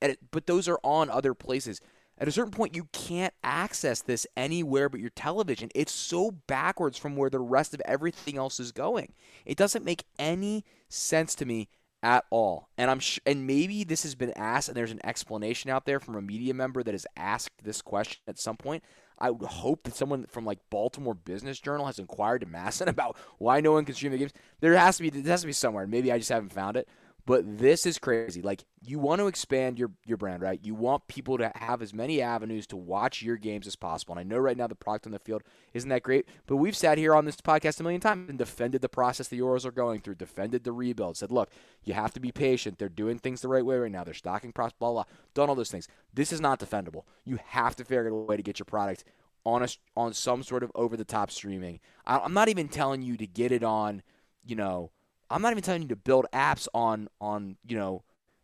at, 0.00 0.18
but 0.30 0.46
those 0.46 0.68
are 0.68 0.78
on 0.82 1.08
other 1.08 1.34
places. 1.34 1.80
At 2.22 2.28
a 2.28 2.32
certain 2.32 2.52
point, 2.52 2.76
you 2.76 2.86
can't 2.92 3.34
access 3.42 4.00
this 4.00 4.28
anywhere 4.36 4.88
but 4.88 5.00
your 5.00 5.10
television. 5.10 5.70
It's 5.74 5.90
so 5.90 6.30
backwards 6.30 6.96
from 6.96 7.16
where 7.16 7.28
the 7.28 7.40
rest 7.40 7.74
of 7.74 7.82
everything 7.84 8.38
else 8.38 8.60
is 8.60 8.70
going. 8.70 9.12
It 9.44 9.56
doesn't 9.56 9.84
make 9.84 10.04
any 10.20 10.64
sense 10.88 11.34
to 11.34 11.44
me 11.44 11.68
at 12.00 12.24
all. 12.30 12.68
And 12.78 12.92
I'm 12.92 13.00
sh- 13.00 13.18
and 13.26 13.44
maybe 13.44 13.82
this 13.82 14.04
has 14.04 14.14
been 14.14 14.32
asked, 14.36 14.68
and 14.68 14.76
there's 14.76 14.92
an 14.92 15.04
explanation 15.04 15.68
out 15.68 15.84
there 15.84 15.98
from 15.98 16.14
a 16.14 16.22
media 16.22 16.54
member 16.54 16.84
that 16.84 16.94
has 16.94 17.08
asked 17.16 17.64
this 17.64 17.82
question 17.82 18.20
at 18.28 18.38
some 18.38 18.56
point. 18.56 18.84
I 19.18 19.32
would 19.32 19.48
hope 19.48 19.82
that 19.82 19.96
someone 19.96 20.26
from 20.26 20.44
like 20.44 20.60
Baltimore 20.70 21.14
Business 21.14 21.58
Journal 21.58 21.86
has 21.86 21.98
inquired 21.98 22.42
to 22.42 22.46
MASN 22.46 22.86
about 22.86 23.16
why 23.38 23.60
no 23.60 23.72
one 23.72 23.84
can 23.84 23.96
stream 23.96 24.12
the 24.12 24.18
games. 24.18 24.32
There 24.60 24.76
has 24.76 24.98
to 24.98 25.02
be 25.02 25.10
there 25.10 25.32
has 25.32 25.40
to 25.40 25.48
be 25.48 25.52
somewhere. 25.52 25.88
Maybe 25.88 26.12
I 26.12 26.18
just 26.18 26.30
haven't 26.30 26.52
found 26.52 26.76
it. 26.76 26.88
But 27.24 27.58
this 27.58 27.86
is 27.86 27.98
crazy. 27.98 28.42
Like 28.42 28.64
you 28.84 28.98
want 28.98 29.20
to 29.20 29.28
expand 29.28 29.78
your 29.78 29.92
your 30.04 30.16
brand, 30.16 30.42
right? 30.42 30.58
You 30.62 30.74
want 30.74 31.06
people 31.06 31.38
to 31.38 31.52
have 31.54 31.80
as 31.80 31.94
many 31.94 32.20
avenues 32.20 32.66
to 32.68 32.76
watch 32.76 33.22
your 33.22 33.36
games 33.36 33.66
as 33.66 33.76
possible. 33.76 34.14
And 34.14 34.20
I 34.20 34.24
know 34.24 34.38
right 34.40 34.56
now 34.56 34.66
the 34.66 34.74
product 34.74 35.06
on 35.06 35.12
the 35.12 35.18
field 35.20 35.42
isn't 35.72 35.88
that 35.88 36.02
great, 36.02 36.26
but 36.46 36.56
we've 36.56 36.76
sat 36.76 36.98
here 36.98 37.14
on 37.14 37.24
this 37.24 37.36
podcast 37.36 37.78
a 37.78 37.84
million 37.84 38.00
times 38.00 38.28
and 38.28 38.38
defended 38.38 38.82
the 38.82 38.88
process 38.88 39.28
the 39.28 39.40
Orioles 39.40 39.64
are 39.64 39.70
going 39.70 40.00
through, 40.00 40.16
defended 40.16 40.64
the 40.64 40.72
rebuild, 40.72 41.16
said, 41.16 41.30
look, 41.30 41.50
you 41.84 41.94
have 41.94 42.12
to 42.14 42.20
be 42.20 42.32
patient. 42.32 42.78
They're 42.78 42.88
doing 42.88 43.18
things 43.18 43.40
the 43.40 43.48
right 43.48 43.64
way 43.64 43.76
right 43.76 43.92
now. 43.92 44.02
They're 44.02 44.14
stocking 44.14 44.52
process, 44.52 44.74
blah 44.78 44.88
blah, 44.88 45.04
blah. 45.04 45.12
done 45.34 45.48
all 45.48 45.54
those 45.54 45.70
things. 45.70 45.86
This 46.12 46.32
is 46.32 46.40
not 46.40 46.58
defendable. 46.58 47.04
You 47.24 47.38
have 47.46 47.76
to 47.76 47.84
figure 47.84 48.06
out 48.06 48.12
a 48.12 48.14
way 48.14 48.36
to 48.36 48.42
get 48.42 48.58
your 48.58 48.66
product 48.66 49.04
on 49.44 49.62
a 49.62 49.68
on 49.96 50.12
some 50.12 50.42
sort 50.42 50.62
of 50.62 50.72
over 50.74 50.96
the 50.96 51.04
top 51.04 51.30
streaming. 51.30 51.80
I, 52.04 52.18
I'm 52.18 52.34
not 52.34 52.48
even 52.48 52.68
telling 52.68 53.02
you 53.02 53.16
to 53.16 53.26
get 53.26 53.52
it 53.52 53.62
on, 53.62 54.02
you 54.44 54.56
know. 54.56 54.90
I'm 55.32 55.42
not 55.42 55.52
even 55.52 55.62
telling 55.62 55.82
you 55.82 55.88
to 55.88 55.96
build 55.96 56.26
apps 56.32 56.68
on 56.74 57.08
on 57.20 57.56
you 57.66 57.76
know 57.76 58.02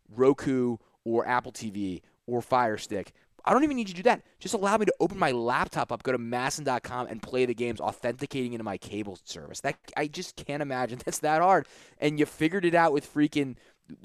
Roku 0.09 0.77
or 1.05 1.27
Apple 1.27 1.51
TV 1.51 2.01
or 2.27 2.41
Fire 2.41 2.77
Stick. 2.77 3.13
I 3.45 3.53
don't 3.53 3.63
even 3.63 3.77
need 3.77 3.87
you 3.87 3.95
to 3.95 4.01
do 4.01 4.09
that. 4.09 4.21
Just 4.39 4.53
allow 4.53 4.77
me 4.77 4.85
to 4.85 4.93
open 4.99 5.17
my 5.17 5.31
laptop 5.31 5.91
up, 5.91 6.03
go 6.03 6.11
to 6.11 6.17
masn.com, 6.17 7.07
and 7.07 7.21
play 7.21 7.45
the 7.45 7.53
games, 7.55 7.79
authenticating 7.79 8.53
into 8.53 8.63
my 8.65 8.77
cable 8.77 9.17
service. 9.23 9.61
That 9.61 9.77
I 9.95 10.07
just 10.07 10.35
can't 10.35 10.61
imagine 10.61 10.99
that's 11.05 11.19
that 11.19 11.41
hard. 11.41 11.65
And 11.99 12.19
you 12.19 12.25
figured 12.25 12.65
it 12.65 12.75
out 12.75 12.91
with 12.93 13.11
freaking 13.11 13.55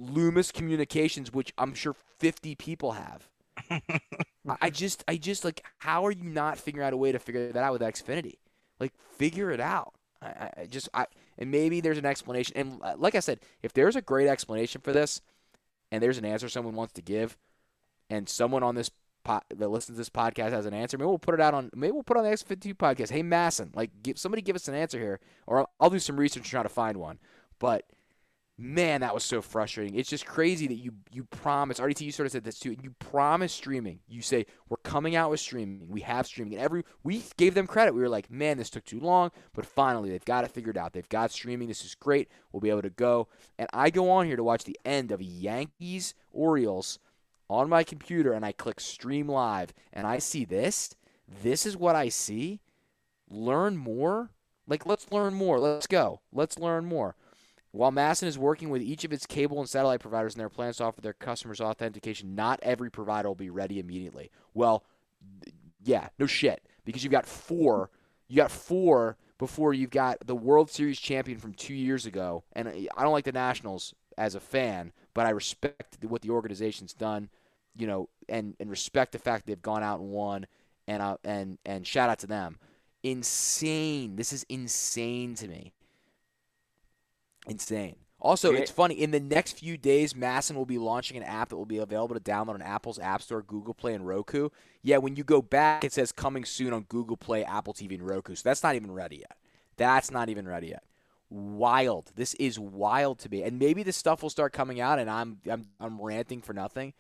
Lumos 0.01 0.53
Communications, 0.53 1.33
which 1.33 1.53
I'm 1.59 1.75
sure 1.75 1.95
50 2.21 2.55
people 2.55 2.93
have. 2.93 3.29
I- 4.61 4.71
just, 4.71 5.05
I 5.09 5.17
just 5.17 5.45
like, 5.45 5.65
how 5.79 6.07
are 6.07 6.13
you 6.13 6.25
not 6.25 6.59
figuring 6.59 6.87
out 6.87 6.93
a 6.93 6.97
way 6.97 7.13
to 7.13 7.19
figure 7.19 7.53
that 7.53 7.63
out 7.63 7.73
with 7.73 7.83
Xfinity? 7.83 8.35
Like, 8.81 8.93
figure 9.19 9.51
it 9.51 9.61
out. 9.61 9.95
I- 10.23 10.51
I 10.59 10.67
just, 10.67 10.89
I, 10.95 11.07
and 11.39 11.51
maybe 11.51 11.81
there's 11.81 11.99
an 11.99 12.07
explanation. 12.07 12.57
And 12.57 12.81
uh, 12.83 12.95
like 12.97 13.15
I 13.15 13.21
said, 13.21 13.41
if 13.63 13.73
there's 13.73 13.97
a 13.97 14.03
great 14.03 14.29
explanation 14.29 14.81
for 14.81 14.93
this, 14.93 15.21
and 15.91 16.03
there's 16.03 16.19
an 16.19 16.25
answer 16.25 16.49
someone 16.49 16.75
wants 16.75 16.93
to 16.95 17.03
give, 17.03 17.37
and 18.11 18.29
someone 18.29 18.63
on 18.63 18.75
this 18.75 18.91
po- 19.25 19.43
that 19.55 19.69
listens 19.69 19.97
to 19.97 20.01
this 20.01 20.11
podcast 20.11 20.51
has 20.51 20.67
an 20.67 20.75
answer, 20.75 20.99
maybe 20.99 21.07
we'll 21.07 21.19
put 21.19 21.35
it 21.35 21.41
out 21.41 21.55
on, 21.55 21.71
maybe 21.75 21.93
we'll 21.93 22.03
put 22.03 22.17
on 22.17 22.25
the 22.25 22.31
X52 22.31 22.75
podcast. 22.75 23.11
Hey, 23.11 23.23
MASN, 23.23 23.75
like, 23.75 23.91
give, 24.03 24.19
somebody 24.19 24.43
give 24.43 24.57
us 24.57 24.69
an 24.69 24.75
answer 24.75 24.99
here, 24.99 25.21
or 25.47 25.61
I'll, 25.61 25.71
I'll 25.81 25.91
do 25.91 25.99
some 25.99 26.17
research 26.17 26.43
and 26.43 26.51
try 26.51 26.63
to 26.63 26.69
find 26.69 26.97
one. 26.97 27.19
But 27.59 27.85
man, 28.57 29.01
that 29.01 29.15
was 29.15 29.25
so 29.25 29.43
frustrating. 29.43 29.95
It's 29.97 30.09
just 30.09 30.27
crazy 30.27 30.67
that 30.69 30.75
you 30.75 30.93
you 31.13 31.25
promise. 31.25 31.81
RDT, 31.81 32.03
you 32.03 32.13
sort 32.13 32.27
of 32.27 32.33
said 32.33 32.45
this 32.45 32.59
too. 32.59 32.77
You 32.83 32.95
promise 32.99 33.53
streaming. 33.53 34.01
You 34.07 34.23
say 34.23 34.47
we're 34.69 34.77
coming 34.79 35.17
out 35.17 35.31
with 35.31 35.41
streaming. 35.41 35.89
We 35.89 36.03
have 36.03 36.27
streaming, 36.27 36.55
and 36.55 36.63
every 36.63 36.85
we 37.03 37.23
gave 37.37 37.55
them 37.55 37.67
credit. 37.67 37.95
We 37.95 38.01
were 38.01 38.09
like, 38.09 38.31
man, 38.31 38.59
this 38.59 38.71
took 38.71 38.85
too 38.85 39.01
long, 39.01 39.31
but 39.55 39.67
finally 39.67 40.11
they've 40.11 40.25
got 40.25 40.45
it 40.45 40.51
figured 40.51 40.79
out. 40.79 40.93
They've 40.93 41.09
got 41.09 41.31
streaming. 41.31 41.69
This 41.69 41.85
is 41.85 41.95
great. 41.95 42.29
We'll 42.53 42.61
be 42.61 42.71
able 42.71 42.83
to 42.83 42.91
go. 42.91 43.29
And 43.59 43.69
I 43.73 43.91
go 43.91 44.11
on 44.11 44.27
here 44.27 44.37
to 44.37 44.45
watch 44.45 44.65
the 44.65 44.79
end 44.85 45.11
of 45.11 45.23
Yankees 45.23 46.15
Orioles 46.33 46.99
on 47.51 47.69
my 47.69 47.83
computer, 47.85 48.33
and 48.33 48.45
I 48.45 48.53
click 48.53 48.81
stream 48.81 49.29
live, 49.29 49.75
and 49.93 50.07
I 50.07 50.19
see 50.19 50.45
this. 50.45 50.95
This 51.43 51.67
is 51.67 51.77
what 51.77 51.97
I 51.97 52.09
see. 52.09 52.61
Learn 53.29 53.77
more. 53.77 54.31
Like, 54.67 54.87
let's 54.87 55.13
learn 55.13 55.35
more. 55.35 55.59
Let's 55.59 55.87
go. 55.87 56.21
Let's 56.33 56.59
learn 56.59 56.87
more. 56.87 57.17
While 57.75 57.91
MASN 57.91 58.29
is 58.29 58.39
working 58.39 58.71
with 58.71 58.83
each 58.83 59.03
of 59.05 59.13
its 59.13 59.27
cable 59.27 59.59
and 59.59 59.69
satellite 59.69 59.99
providers 59.99 60.37
in 60.37 60.39
their 60.39 60.49
plans 60.49 60.77
to 60.77 60.85
offer 60.85 61.01
their 61.01 61.13
customers 61.13 61.61
authentication, 61.61 62.37
not 62.37 62.61
every 62.63 62.89
provider 62.89 63.27
will 63.27 63.35
be 63.35 63.51
ready 63.51 63.81
immediately. 63.81 64.31
Well, 64.55 64.85
yeah, 65.83 66.11
no 66.17 66.27
shit. 66.27 66.63
Because 66.85 67.03
you've 67.03 67.11
got 67.11 67.27
four, 67.27 67.91
you 68.29 68.37
got 68.37 68.53
four 68.53 69.17
before 69.39 69.75
you've 69.75 69.91
got 69.91 70.25
the 70.25 70.37
World 70.37 70.71
Series 70.71 71.01
champion 71.01 71.41
from 71.41 71.53
two 71.53 71.75
years 71.75 72.07
ago. 72.07 72.45
And 72.53 72.69
I 72.69 73.03
don't 73.03 73.13
like 73.13 73.25
the 73.25 73.33
Nationals 73.33 73.93
as 74.17 74.37
a 74.37 74.41
fan, 74.41 74.93
but 75.13 75.27
I 75.27 75.31
respect 75.31 75.99
what 76.05 76.23
the 76.23 76.31
organization's 76.31 76.95
done, 76.95 77.29
you 77.75 77.89
know, 77.89 78.09
and, 78.29 78.55
and 78.61 78.71
respect 78.71 79.11
the 79.11 79.19
fact 79.19 79.47
they've 79.47 79.61
gone 79.61 79.83
out 79.83 79.99
and 79.99 80.11
won. 80.11 80.47
And 80.87 81.03
uh, 81.03 81.17
and 81.25 81.59
and 81.67 81.85
shout 81.85 82.09
out 82.09 82.21
to 82.21 82.29
them. 82.29 82.59
Insane. 83.03 84.15
This 84.15 84.33
is 84.33 84.47
insane 84.49 85.35
to 85.35 85.49
me. 85.49 85.73
Insane. 87.47 87.97
Also, 88.21 88.55
it's 88.55 88.71
funny. 88.71 88.95
In 88.95 89.11
the 89.11 89.21
next 89.21 89.59
few 89.59 89.77
days, 89.77 90.15
MASN 90.15 90.55
will 90.55 90.65
be 90.65 90.79
launching 90.79 91.19
an 91.19 91.23
app 91.23 91.51
that 91.51 91.57
will 91.57 91.67
be 91.67 91.77
available 91.77 92.15
to 92.15 92.21
download 92.21 92.55
on 92.55 92.63
Apple's 92.63 92.99
App 92.99 93.21
Store, 93.21 93.43
Google 93.43 93.75
Play, 93.75 93.93
and 93.93 94.07
Roku. 94.07 94.49
Yeah, 94.83 94.97
when 94.97 95.15
you 95.15 95.25
go 95.25 95.43
back, 95.43 95.85
it 95.85 95.93
says 95.93 96.11
coming 96.11 96.47
soon 96.47 96.73
on 96.73 96.85
Google 96.85 97.19
Play, 97.19 97.45
Apple 97.45 97.75
TV, 97.75 97.95
and 97.95 98.09
Roku. 98.09 98.35
So 98.35 98.43
that's 98.45 98.63
not 98.63 98.77
even 98.77 98.91
ready 98.91 99.17
yet. 99.17 99.37
That's 99.77 100.11
not 100.11 100.31
even 100.31 100.49
ready 100.49 100.69
yet. 100.69 100.85
Wild. 101.29 102.13
This 102.15 102.33
is 102.35 102.59
wild 102.59 103.19
to 103.21 103.29
me. 103.29 103.43
And 103.43 103.59
maybe 103.59 103.83
this 103.83 103.97
stuff 103.97 104.23
will 104.23 104.31
start 104.31 104.55
coming 104.55 104.81
out, 104.81 104.99
and 104.99 105.11
I'm 105.11 105.41
I'm 105.51 105.67
I'm 105.79 106.01
ranting 106.01 106.41
for 106.41 106.55
nothing. 106.55 106.95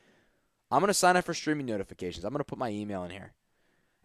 I'm 0.71 0.81
gonna 0.81 0.93
sign 0.93 1.17
up 1.17 1.25
for 1.25 1.33
streaming 1.33 1.67
notifications. 1.67 2.27
I'm 2.27 2.33
gonna 2.33 2.45
put 2.45 2.59
my 2.59 2.69
email 2.69 3.03
in 3.05 3.11
here. 3.11 3.33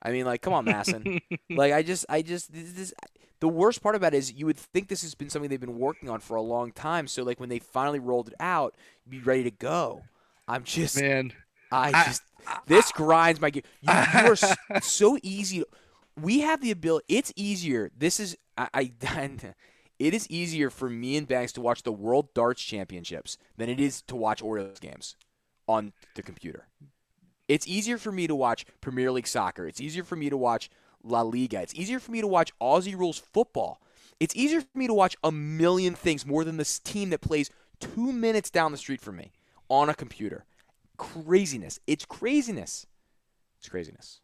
I 0.01 0.11
mean, 0.11 0.25
like, 0.25 0.41
come 0.41 0.53
on, 0.53 0.65
MASN. 0.65 1.21
like, 1.49 1.73
I 1.73 1.83
just, 1.83 2.05
I 2.07 2.21
just, 2.21 2.53
this, 2.53 2.71
this, 2.71 2.93
the 3.39 3.47
worst 3.47 3.81
part 3.81 3.95
about 3.95 4.13
it 4.13 4.17
is 4.17 4.33
you 4.33 4.45
would 4.45 4.57
think 4.57 4.87
this 4.87 5.01
has 5.01 5.15
been 5.15 5.29
something 5.29 5.49
they've 5.49 5.59
been 5.59 5.77
working 5.79 6.09
on 6.09 6.19
for 6.19 6.35
a 6.35 6.41
long 6.41 6.71
time. 6.71 7.07
So, 7.07 7.23
like, 7.23 7.39
when 7.39 7.49
they 7.49 7.59
finally 7.59 7.99
rolled 7.99 8.27
it 8.29 8.33
out, 8.39 8.75
you'd 9.05 9.11
be 9.11 9.19
ready 9.19 9.43
to 9.43 9.51
go. 9.51 10.03
I'm 10.47 10.63
just, 10.63 10.99
Man, 10.99 11.31
I 11.71 11.91
I- 11.93 12.03
just, 12.05 12.23
this 12.67 12.91
grinds 12.91 13.39
my 13.39 13.49
gear. 13.49 13.63
You, 13.81 13.93
you 13.93 14.35
are 14.71 14.81
so 14.81 15.17
easy. 15.23 15.63
We 16.19 16.41
have 16.41 16.61
the 16.61 16.71
ability. 16.71 17.05
It's 17.07 17.31
easier. 17.35 17.91
This 17.97 18.19
is, 18.19 18.35
I, 18.57 18.67
I 18.73 18.91
it 19.99 20.13
is 20.13 20.29
easier 20.29 20.69
for 20.69 20.89
me 20.89 21.17
and 21.17 21.27
Banks 21.27 21.51
to 21.53 21.61
watch 21.61 21.83
the 21.83 21.91
World 21.91 22.33
Darts 22.33 22.61
Championships 22.61 23.37
than 23.57 23.69
it 23.69 23.79
is 23.79 24.01
to 24.03 24.15
watch 24.15 24.41
Orioles 24.41 24.79
games 24.79 25.15
on 25.67 25.93
the 26.15 26.23
computer. 26.23 26.67
It's 27.47 27.67
easier 27.67 27.97
for 27.97 28.11
me 28.11 28.27
to 28.27 28.35
watch 28.35 28.65
Premier 28.81 29.11
League 29.11 29.27
soccer. 29.27 29.65
It's 29.67 29.81
easier 29.81 30.03
for 30.03 30.15
me 30.15 30.29
to 30.29 30.37
watch 30.37 30.69
La 31.03 31.21
Liga. 31.21 31.61
It's 31.61 31.75
easier 31.75 31.99
for 31.99 32.11
me 32.11 32.21
to 32.21 32.27
watch 32.27 32.51
Aussie 32.59 32.97
rules 32.97 33.17
football. 33.17 33.81
It's 34.19 34.35
easier 34.35 34.61
for 34.61 34.77
me 34.77 34.87
to 34.87 34.93
watch 34.93 35.15
a 35.23 35.31
million 35.31 35.95
things 35.95 36.25
more 36.25 36.43
than 36.43 36.57
this 36.57 36.79
team 36.79 37.09
that 37.11 37.21
plays 37.21 37.49
two 37.79 38.11
minutes 38.11 38.49
down 38.49 38.71
the 38.71 38.77
street 38.77 39.01
from 39.01 39.15
me 39.15 39.31
on 39.69 39.89
a 39.89 39.93
computer. 39.93 40.45
Craziness. 40.97 41.79
It's 41.87 42.05
craziness. 42.05 42.85
It's 43.59 43.69
craziness. 43.69 44.21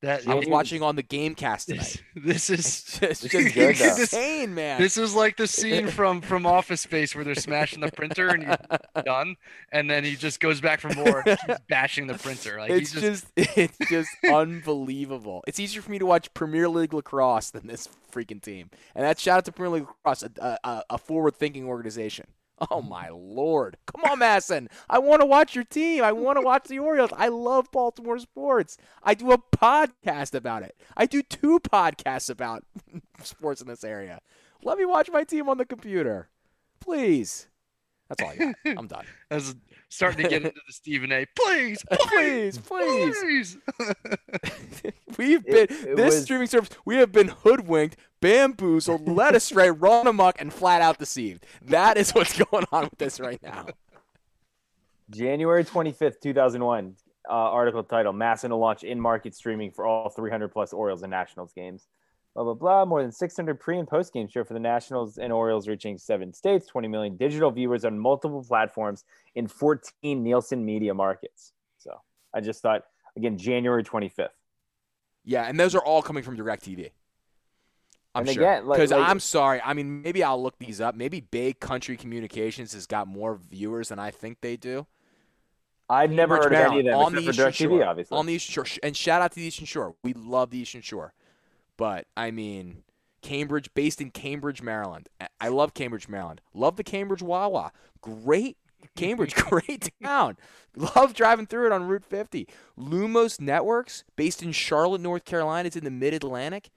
That 0.00 0.28
I 0.28 0.34
was 0.34 0.44
Dude. 0.44 0.52
watching 0.52 0.82
on 0.82 0.94
the 0.94 1.02
GameCast 1.02 1.66
tonight. 1.66 2.02
this, 2.14 2.46
this 2.48 2.50
is 2.50 2.60
It's 2.60 2.82
just, 2.92 3.00
This 3.00 3.20
just 3.20 3.34
is 3.34 3.52
good, 3.52 4.00
insane, 4.00 4.54
man. 4.54 4.80
This 4.80 4.96
is 4.96 5.12
like 5.12 5.36
the 5.36 5.46
scene 5.48 5.88
from 5.88 6.20
from 6.20 6.46
Office 6.46 6.82
Space 6.82 7.16
where 7.16 7.24
they're 7.24 7.34
smashing 7.34 7.80
the 7.80 7.90
printer 7.90 8.28
and 8.28 8.44
he's 8.44 9.02
done, 9.04 9.34
and 9.72 9.90
then 9.90 10.04
he 10.04 10.14
just 10.14 10.38
goes 10.38 10.60
back 10.60 10.80
for 10.80 10.94
more, 10.94 11.24
and 11.26 11.36
keeps 11.38 11.60
bashing 11.68 12.06
the 12.06 12.14
printer. 12.14 12.58
Like 12.60 12.70
it's 12.70 12.92
he's 12.92 13.02
just, 13.02 13.36
just, 13.36 13.58
it's 13.58 13.78
just 13.90 14.10
unbelievable. 14.30 15.42
It's 15.48 15.58
easier 15.58 15.82
for 15.82 15.90
me 15.90 15.98
to 15.98 16.06
watch 16.06 16.32
Premier 16.32 16.68
League 16.68 16.94
lacrosse 16.94 17.50
than 17.50 17.66
this 17.66 17.88
freaking 18.12 18.40
team, 18.40 18.70
and 18.94 19.04
that's 19.04 19.20
shout 19.20 19.38
out 19.38 19.44
to 19.46 19.52
Premier 19.52 19.80
League 19.80 19.88
lacrosse, 19.88 20.22
a, 20.22 20.58
a, 20.62 20.82
a 20.90 20.98
forward-thinking 20.98 21.66
organization. 21.66 22.26
Oh 22.70 22.82
my 22.82 23.08
lord! 23.10 23.76
Come 23.86 24.10
on, 24.10 24.18
MASN. 24.18 24.66
I 24.90 24.98
want 24.98 25.20
to 25.22 25.26
watch 25.26 25.54
your 25.54 25.64
team. 25.64 26.02
I 26.02 26.10
want 26.12 26.38
to 26.38 26.42
watch 26.44 26.64
the 26.64 26.78
Orioles. 26.80 27.10
I 27.16 27.28
love 27.28 27.70
Baltimore 27.70 28.18
sports. 28.18 28.76
I 29.02 29.14
do 29.14 29.30
a 29.32 29.38
podcast 29.38 30.34
about 30.34 30.62
it. 30.64 30.74
I 30.96 31.06
do 31.06 31.22
two 31.22 31.60
podcasts 31.60 32.28
about 32.30 32.64
sports 33.22 33.60
in 33.60 33.68
this 33.68 33.84
area. 33.84 34.20
Let 34.64 34.76
me 34.76 34.84
watch 34.86 35.08
my 35.10 35.22
team 35.24 35.48
on 35.48 35.56
the 35.58 35.64
computer, 35.66 36.30
please. 36.80 37.46
That's 38.08 38.22
all 38.22 38.30
I 38.30 38.36
got. 38.36 38.54
I'm 38.78 38.86
done. 38.88 39.04
I 39.30 39.34
was 39.36 39.54
starting 39.90 40.24
to 40.24 40.28
get 40.30 40.42
into 40.42 40.60
the 40.66 40.72
Stephen 40.72 41.12
A. 41.12 41.26
Please, 41.36 41.84
Please, 41.92 42.58
please. 42.58 43.18
please. 43.20 43.56
We've 45.18 45.44
been 45.44 45.54
It- 45.56 45.70
it 45.70 45.96
this 45.96 46.14
was- 46.14 46.22
streaming 46.24 46.46
service. 46.46 46.70
We 46.84 46.96
have 46.96 47.12
been 47.12 47.28
hoodwinked, 47.28 47.96
bamboozled, 48.20 49.08
led 49.08 49.34
astray, 49.34 49.70
run 49.70 50.06
amok, 50.06 50.40
and 50.40 50.52
flat 50.52 50.82
out 50.82 50.98
deceived. 50.98 51.46
That 51.62 51.96
is 51.96 52.10
what's 52.12 52.36
going 52.50 52.64
on 52.72 52.84
with 52.84 52.98
this 52.98 53.20
right 53.20 53.42
now. 53.42 53.66
January 55.10 55.64
25th, 55.64 56.20
2001. 56.20 56.96
Uh, 57.28 57.32
article 57.32 57.82
title: 57.82 58.12
MASN 58.12 58.48
to 58.48 58.56
launch 58.56 58.84
in-market 58.84 59.34
streaming 59.34 59.70
for 59.70 59.84
all 59.84 60.08
300 60.08 60.48
plus 60.48 60.72
Orioles 60.72 61.02
and 61.02 61.10
Nationals 61.10 61.52
games. 61.52 61.86
Blah 62.34 62.44
blah 62.44 62.54
blah. 62.54 62.84
More 62.86 63.02
than 63.02 63.12
600 63.12 63.60
pre 63.60 63.78
and 63.78 63.86
post 63.86 64.14
game 64.14 64.28
show 64.28 64.44
for 64.44 64.54
the 64.54 64.60
Nationals 64.60 65.18
and 65.18 65.30
Orioles, 65.30 65.68
reaching 65.68 65.98
seven 65.98 66.32
states, 66.32 66.66
20 66.66 66.88
million 66.88 67.16
digital 67.16 67.50
viewers 67.50 67.84
on 67.84 67.98
multiple 67.98 68.42
platforms 68.42 69.04
in 69.34 69.46
14 69.46 70.22
Nielsen 70.22 70.64
media 70.64 70.94
markets. 70.94 71.52
So 71.76 72.00
I 72.32 72.40
just 72.40 72.62
thought 72.62 72.84
again, 73.16 73.36
January 73.36 73.84
25th. 73.84 74.28
Yeah, 75.24 75.42
and 75.42 75.60
those 75.60 75.74
are 75.74 75.84
all 75.84 76.00
coming 76.00 76.22
from 76.22 76.36
DirecTV. 76.36 76.90
I'm 78.18 78.26
And 78.26 78.34
sure. 78.34 78.42
again, 78.42 78.68
Because 78.68 78.90
like- 78.90 79.08
I'm 79.08 79.20
sorry. 79.20 79.60
I 79.64 79.74
mean, 79.74 80.02
maybe 80.02 80.22
I'll 80.22 80.42
look 80.42 80.58
these 80.58 80.80
up. 80.80 80.94
Maybe 80.94 81.20
Big 81.20 81.60
Country 81.60 81.96
Communications 81.96 82.72
has 82.72 82.86
got 82.86 83.06
more 83.08 83.36
viewers 83.36 83.88
than 83.88 83.98
I 83.98 84.10
think 84.10 84.40
they 84.40 84.56
do. 84.56 84.86
I've 85.90 86.10
never 86.10 86.36
heard 86.36 86.46
of 86.52 86.72
any 86.72 86.80
of 86.80 86.84
them 86.86 86.94
on 86.94 87.14
the 87.14 87.20
Eastern 87.22 87.52
Shore. 87.52 87.84
obviously. 87.84 88.16
On 88.18 88.26
the 88.26 88.34
Eastern 88.34 88.64
Shore, 88.64 88.78
and 88.82 88.96
shout 88.96 89.22
out 89.22 89.30
to 89.32 89.36
the 89.36 89.46
Eastern 89.46 89.64
Shore. 89.66 89.94
We 90.02 90.12
love 90.12 90.50
the 90.50 90.58
Eastern 90.58 90.82
Shore, 90.82 91.14
but 91.78 92.06
I 92.16 92.30
mean, 92.30 92.82
Cambridge, 93.22 93.72
based 93.74 94.00
in 94.00 94.10
Cambridge, 94.10 94.60
Maryland. 94.62 95.08
I- 95.20 95.28
I 95.40 95.48
love 95.48 95.72
Cambridge, 95.72 96.06
Maryland. 96.08 96.40
Love 96.52 96.76
the 96.76 96.84
Cambridge 96.84 97.22
Wawa. 97.22 97.72
Great 98.02 98.58
Cambridge, 98.96 99.34
great 99.48 99.90
town. 100.02 100.36
Love 100.76 101.14
driving 101.14 101.46
through 101.46 101.66
it 101.66 101.72
on 101.72 101.84
Route 101.88 102.04
50. 102.04 102.46
Lumos 102.78 103.40
Networks, 103.40 104.04
based 104.14 104.42
in 104.42 104.52
Charlotte, 104.52 105.00
North 105.00 105.24
Carolina. 105.24 105.66
It's 105.68 105.76
in 105.76 105.84
the 105.84 105.90
Mid 105.90 106.12
Atlantic. 106.14 106.68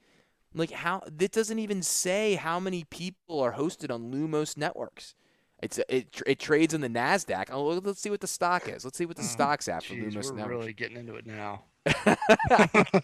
Like 0.54 0.70
how? 0.70 1.02
That 1.06 1.32
doesn't 1.32 1.58
even 1.58 1.82
say 1.82 2.34
how 2.34 2.60
many 2.60 2.84
people 2.84 3.40
are 3.40 3.54
hosted 3.54 3.90
on 3.92 4.12
Lumos 4.12 4.56
Networks. 4.56 5.14
It's 5.62 5.78
it 5.88 6.20
it 6.26 6.38
trades 6.40 6.74
in 6.74 6.80
the 6.80 6.88
Nasdaq. 6.88 7.48
Oh, 7.50 7.64
let's 7.68 8.00
see 8.00 8.10
what 8.10 8.20
the 8.20 8.26
stock 8.26 8.68
is. 8.68 8.84
Let's 8.84 8.98
see 8.98 9.06
what 9.06 9.16
the 9.16 9.22
Oh, 9.22 9.26
stock's 9.26 9.68
at 9.68 9.84
for 9.84 9.94
Jeez, 9.94 10.12
Lumos 10.12 10.30
we're 10.30 10.36
Networks. 10.36 10.48
really 10.60 10.72
getting 10.72 10.96
into 10.98 11.14
it 11.14 11.26
now. 11.26 11.64
I 11.86 12.94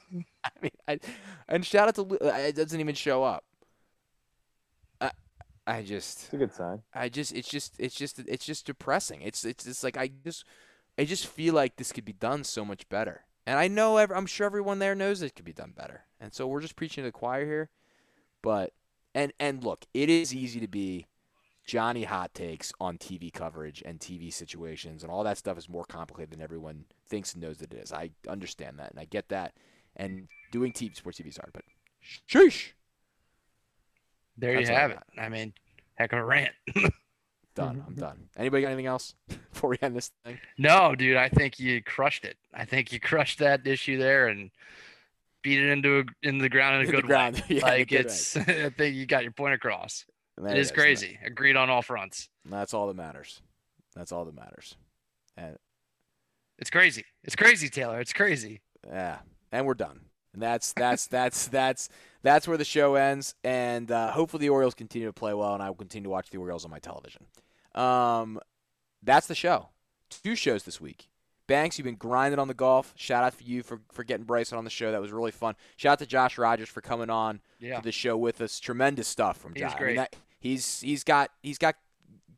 mean, 0.62 0.70
I, 0.86 0.98
and 1.48 1.64
shout 1.64 1.88
out 1.88 1.94
to 1.96 2.02
Lu- 2.02 2.18
uh, 2.22 2.28
it 2.38 2.56
doesn't 2.56 2.78
even 2.80 2.94
show 2.94 3.22
up. 3.24 3.44
I, 5.00 5.10
I 5.66 5.82
just, 5.82 6.24
It's 6.24 6.32
a 6.32 6.36
good 6.36 6.52
sign. 6.52 6.82
I 6.94 7.08
just, 7.08 7.32
it's 7.34 7.48
just, 7.48 7.74
it's 7.78 7.94
just, 7.94 8.18
it's 8.20 8.44
just 8.44 8.66
depressing. 8.66 9.22
It's, 9.22 9.44
it's 9.44 9.64
just 9.64 9.82
like 9.84 9.96
I 9.96 10.10
just, 10.24 10.44
I 10.98 11.04
just 11.04 11.26
feel 11.26 11.54
like 11.54 11.76
this 11.76 11.92
could 11.92 12.04
be 12.04 12.12
done 12.12 12.44
so 12.44 12.64
much 12.64 12.88
better. 12.88 13.22
And 13.48 13.58
I 13.58 13.66
know, 13.66 13.96
ev- 13.96 14.12
I'm 14.12 14.26
sure 14.26 14.44
everyone 14.44 14.78
there 14.78 14.94
knows 14.94 15.22
it 15.22 15.34
could 15.34 15.46
be 15.46 15.54
done 15.54 15.72
better. 15.74 16.04
And 16.20 16.34
so 16.34 16.46
we're 16.46 16.60
just 16.60 16.76
preaching 16.76 17.02
to 17.02 17.08
the 17.08 17.12
choir 17.12 17.46
here. 17.46 17.70
But, 18.42 18.74
and 19.14 19.32
and 19.40 19.64
look, 19.64 19.86
it 19.94 20.10
is 20.10 20.34
easy 20.34 20.60
to 20.60 20.68
be 20.68 21.06
Johnny 21.66 22.04
hot 22.04 22.34
takes 22.34 22.74
on 22.78 22.98
TV 22.98 23.32
coverage 23.32 23.82
and 23.86 24.00
TV 24.00 24.30
situations, 24.30 25.02
and 25.02 25.10
all 25.10 25.24
that 25.24 25.38
stuff 25.38 25.56
is 25.56 25.66
more 25.66 25.86
complicated 25.86 26.30
than 26.30 26.42
everyone 26.42 26.84
thinks 27.08 27.32
and 27.32 27.42
knows 27.42 27.56
that 27.58 27.72
it 27.72 27.78
is. 27.78 27.90
I 27.90 28.10
understand 28.28 28.78
that, 28.80 28.90
and 28.90 29.00
I 29.00 29.06
get 29.06 29.30
that. 29.30 29.54
And 29.96 30.28
doing 30.52 30.70
TV, 30.70 30.94
sports 30.94 31.18
TV 31.18 31.28
is 31.28 31.38
hard, 31.38 31.54
but 31.54 31.64
sheesh, 32.30 32.72
There 34.36 34.56
That's 34.56 34.68
you 34.68 34.74
have 34.74 34.90
it. 34.90 34.98
I 35.18 35.30
mean, 35.30 35.54
heck 35.94 36.12
of 36.12 36.18
a 36.18 36.24
rant. 36.24 36.52
done. 37.58 37.84
I'm 37.86 37.94
done. 37.94 38.28
Anybody 38.36 38.62
got 38.62 38.68
anything 38.68 38.86
else 38.86 39.14
before 39.52 39.70
we 39.70 39.78
end 39.82 39.96
this 39.96 40.10
thing? 40.24 40.38
no, 40.58 40.94
dude, 40.94 41.16
I 41.16 41.28
think 41.28 41.58
you 41.58 41.82
crushed 41.82 42.24
it. 42.24 42.36
I 42.54 42.64
think 42.64 42.92
you 42.92 43.00
crushed 43.00 43.38
that 43.40 43.66
issue 43.66 43.98
there 43.98 44.28
and 44.28 44.50
beat 45.42 45.60
it 45.60 45.70
into 45.70 46.00
a, 46.00 46.04
into 46.28 46.42
the 46.42 46.48
ground 46.48 46.76
in 46.76 46.80
a 46.82 46.84
Hit 46.84 46.90
the 46.90 47.02
good 47.02 47.06
ground. 47.06 47.36
way. 47.36 47.42
Yeah, 47.56 47.62
like 47.64 47.88
good 47.88 47.96
way. 47.96 48.00
it's, 48.12 48.36
I 48.36 48.70
think 48.70 48.96
you 48.96 49.06
got 49.06 49.22
your 49.22 49.32
point 49.32 49.54
across. 49.54 50.04
And 50.36 50.46
It 50.46 50.50
there 50.50 50.58
is 50.60 50.70
and 50.70 50.76
that- 50.78 50.82
crazy. 50.82 51.18
Agreed 51.24 51.56
on 51.56 51.70
all 51.70 51.82
fronts. 51.82 52.28
and 52.44 52.52
that's 52.52 52.74
all 52.74 52.86
that 52.88 52.96
matters. 52.96 53.40
That's 53.94 54.12
all 54.12 54.24
that 54.24 54.34
matters. 54.34 54.76
And 55.36 55.56
It's 56.58 56.70
crazy. 56.70 57.04
It's 57.24 57.36
crazy, 57.36 57.68
Taylor. 57.68 58.00
It's 58.00 58.12
crazy. 58.12 58.60
Yeah, 58.86 59.18
and 59.52 59.66
we're 59.66 59.74
done. 59.74 60.00
And 60.34 60.42
that's 60.42 60.72
that's 60.74 61.06
that's 61.06 61.48
that's 61.48 61.88
that's 62.22 62.46
where 62.46 62.56
the 62.58 62.64
show 62.64 62.94
ends. 62.96 63.34
And 63.42 63.90
uh, 63.90 64.10
hopefully 64.12 64.40
the 64.42 64.50
Orioles 64.50 64.74
continue 64.74 65.06
to 65.08 65.12
play 65.12 65.32
well, 65.34 65.54
and 65.54 65.62
I 65.62 65.68
will 65.68 65.76
continue 65.76 66.04
to 66.04 66.10
watch 66.10 66.30
the 66.30 66.38
Orioles 66.38 66.64
on 66.64 66.70
my 66.70 66.78
television. 66.78 67.26
Um, 67.78 68.40
that's 69.02 69.26
the 69.26 69.34
show. 69.34 69.68
Two 70.10 70.34
shows 70.34 70.64
this 70.64 70.80
week. 70.80 71.08
Banks, 71.46 71.78
you've 71.78 71.84
been 71.86 71.94
grinding 71.94 72.38
on 72.38 72.48
the 72.48 72.54
golf. 72.54 72.92
Shout 72.96 73.24
out 73.24 73.32
for 73.34 73.42
you 73.42 73.62
for, 73.62 73.80
for 73.92 74.04
getting 74.04 74.26
Bryson 74.26 74.58
on 74.58 74.64
the 74.64 74.70
show. 74.70 74.92
That 74.92 75.00
was 75.00 75.12
really 75.12 75.30
fun. 75.30 75.54
Shout 75.76 75.92
out 75.92 75.98
to 76.00 76.06
Josh 76.06 76.36
Rogers 76.36 76.68
for 76.68 76.80
coming 76.82 77.08
on 77.08 77.40
Yeah. 77.58 77.76
to 77.78 77.82
the 77.82 77.92
show 77.92 78.16
with 78.18 78.40
us. 78.42 78.60
Tremendous 78.60 79.08
stuff 79.08 79.38
from 79.38 79.54
Josh. 79.54 79.74
I 79.78 79.84
mean, 79.84 79.96
that- 79.96 80.16
he's 80.40 80.80
he's 80.80 81.04
got 81.04 81.30
he's 81.42 81.56
got 81.58 81.76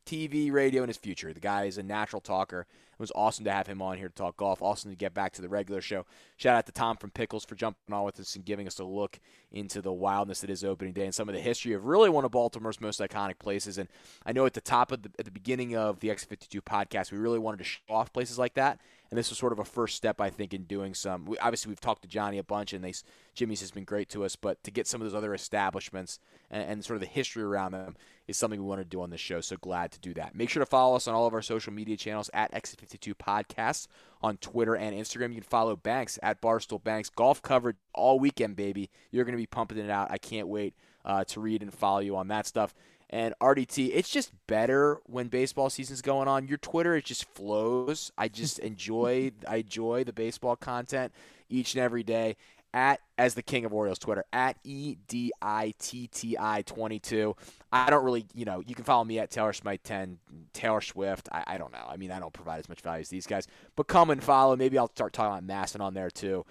TV, 0.05 0.51
radio 0.51 0.81
in 0.83 0.87
his 0.89 0.97
future. 0.97 1.33
The 1.33 1.39
guy 1.41 1.65
is 1.65 1.77
a 1.77 1.83
natural 1.83 2.21
talker. 2.21 2.67
It 3.01 3.09
was 3.09 3.11
awesome 3.15 3.45
to 3.45 3.51
have 3.51 3.65
him 3.65 3.81
on 3.81 3.97
here 3.97 4.09
to 4.09 4.13
talk 4.13 4.37
golf. 4.37 4.61
Awesome 4.61 4.91
to 4.91 4.95
get 4.95 5.15
back 5.15 5.33
to 5.33 5.41
the 5.41 5.49
regular 5.49 5.81
show. 5.81 6.05
Shout 6.37 6.55
out 6.55 6.67
to 6.67 6.71
Tom 6.71 6.97
from 6.97 7.09
Pickles 7.09 7.43
for 7.43 7.55
jumping 7.55 7.91
on 7.91 8.03
with 8.03 8.19
us 8.19 8.35
and 8.35 8.45
giving 8.45 8.67
us 8.67 8.77
a 8.77 8.83
look 8.83 9.19
into 9.51 9.81
the 9.81 9.91
wildness 9.91 10.41
that 10.41 10.51
is 10.51 10.63
opening 10.63 10.93
day 10.93 11.05
and 11.05 11.15
some 11.15 11.27
of 11.27 11.33
the 11.33 11.41
history 11.41 11.73
of 11.73 11.85
really 11.85 12.11
one 12.11 12.25
of 12.25 12.31
Baltimore's 12.31 12.79
most 12.79 12.99
iconic 12.99 13.39
places. 13.39 13.79
And 13.79 13.89
I 14.23 14.33
know 14.33 14.45
at 14.45 14.53
the 14.53 14.61
top 14.61 14.91
of 14.91 15.01
the 15.01 15.09
at 15.17 15.25
the 15.25 15.31
beginning 15.31 15.75
of 15.75 15.99
the 15.99 16.09
X52 16.09 16.61
podcast, 16.61 17.11
we 17.11 17.17
really 17.17 17.39
wanted 17.39 17.57
to 17.57 17.63
show 17.63 17.79
off 17.89 18.13
places 18.13 18.37
like 18.37 18.53
that. 18.53 18.79
And 19.11 19.17
this 19.17 19.29
was 19.29 19.37
sort 19.37 19.51
of 19.51 19.59
a 19.59 19.65
first 19.65 19.97
step, 19.97 20.21
I 20.21 20.29
think, 20.29 20.53
in 20.53 20.63
doing 20.63 20.93
some. 20.93 21.25
We, 21.25 21.37
obviously, 21.39 21.69
we've 21.69 21.81
talked 21.81 22.01
to 22.03 22.07
Johnny 22.07 22.37
a 22.37 22.43
bunch, 22.43 22.71
and 22.71 22.81
they, 22.81 22.93
Jimmy's 23.35 23.59
has 23.59 23.69
been 23.69 23.83
great 23.83 24.07
to 24.11 24.23
us. 24.23 24.37
But 24.37 24.63
to 24.63 24.71
get 24.71 24.87
some 24.87 25.01
of 25.01 25.05
those 25.05 25.13
other 25.13 25.33
establishments 25.33 26.17
and, 26.49 26.63
and 26.63 26.85
sort 26.85 26.95
of 26.95 27.01
the 27.01 27.07
history 27.07 27.43
around 27.43 27.73
them 27.73 27.97
is 28.27 28.37
something 28.37 28.61
we 28.61 28.65
want 28.65 28.79
to 28.79 28.85
do 28.85 29.01
on 29.01 29.09
this 29.09 29.19
show. 29.19 29.41
So 29.41 29.57
glad 29.57 29.91
to 29.91 29.99
do 29.99 30.13
that. 30.13 30.33
Make 30.33 30.49
sure 30.49 30.61
to 30.61 30.65
follow 30.65 30.95
us 30.95 31.09
on 31.09 31.13
all 31.13 31.27
of 31.27 31.33
our 31.33 31.41
social 31.41 31.73
media 31.73 31.97
channels 31.97 32.29
at 32.33 32.53
X52 32.53 33.13
Podcast 33.15 33.87
on 34.21 34.37
Twitter 34.37 34.77
and 34.77 34.95
Instagram. 34.95 35.29
You 35.29 35.41
can 35.41 35.43
follow 35.43 35.75
Banks 35.75 36.17
at 36.23 36.41
Barstool 36.41 36.81
Banks. 36.81 37.09
Golf 37.09 37.41
coverage 37.41 37.75
all 37.93 38.17
weekend, 38.17 38.55
baby. 38.55 38.89
You're 39.11 39.25
going 39.25 39.35
to 39.35 39.41
be 39.41 39.45
pumping 39.45 39.77
it 39.77 39.89
out. 39.89 40.09
I 40.09 40.19
can't 40.19 40.47
wait 40.47 40.73
uh, 41.03 41.25
to 41.25 41.41
read 41.41 41.61
and 41.61 41.73
follow 41.73 41.99
you 41.99 42.15
on 42.15 42.29
that 42.29 42.47
stuff. 42.47 42.73
And 43.11 43.33
RDT, 43.41 43.91
it's 43.93 44.09
just 44.09 44.31
better 44.47 44.99
when 45.05 45.27
baseball 45.27 45.69
season's 45.69 46.01
going 46.01 46.29
on. 46.29 46.47
Your 46.47 46.57
Twitter, 46.57 46.95
it 46.95 47.05
just 47.05 47.25
flows. 47.25 48.11
I 48.17 48.29
just 48.29 48.59
enjoy, 48.59 49.31
I 49.47 49.57
enjoy 49.57 50.05
the 50.05 50.13
baseball 50.13 50.55
content 50.55 51.11
each 51.49 51.75
and 51.75 51.83
every 51.83 52.03
day. 52.03 52.37
At 52.73 53.01
as 53.17 53.33
the 53.33 53.41
king 53.41 53.65
of 53.65 53.73
Orioles 53.73 53.99
Twitter 53.99 54.23
at 54.31 54.55
e 54.63 54.95
d 55.09 55.33
i 55.41 55.73
t 55.77 56.07
t 56.07 56.37
i 56.39 56.61
twenty 56.61 56.99
two. 56.99 57.35
I 57.69 57.89
don't 57.89 58.05
really, 58.05 58.25
you 58.33 58.45
know, 58.45 58.63
you 58.65 58.75
can 58.75 58.85
follow 58.85 59.03
me 59.03 59.19
at 59.19 59.29
Taylor 59.29 59.51
Smite 59.51 59.83
ten, 59.83 60.19
Taylor 60.53 60.79
Swift. 60.79 61.27
I, 61.33 61.43
I 61.45 61.57
don't 61.57 61.73
know. 61.73 61.85
I 61.85 61.97
mean, 61.97 62.11
I 62.11 62.19
don't 62.21 62.31
provide 62.31 62.59
as 62.59 62.69
much 62.69 62.79
value 62.79 63.01
as 63.01 63.09
these 63.09 63.27
guys, 63.27 63.45
but 63.75 63.87
come 63.87 64.09
and 64.09 64.23
follow. 64.23 64.55
Maybe 64.55 64.77
I'll 64.77 64.87
start 64.87 65.11
talking 65.11 65.45
about 65.45 65.45
MASN 65.45 65.81
on 65.81 65.93
there 65.93 66.09
too. 66.09 66.45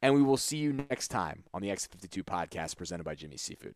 And 0.00 0.14
we 0.14 0.22
will 0.22 0.36
see 0.36 0.58
you 0.58 0.72
next 0.72 1.08
time 1.08 1.42
on 1.52 1.60
the 1.60 1.70
X52 1.70 2.22
podcast 2.22 2.76
presented 2.76 3.02
by 3.02 3.16
Jimmy 3.16 3.36
Seafood. 3.36 3.74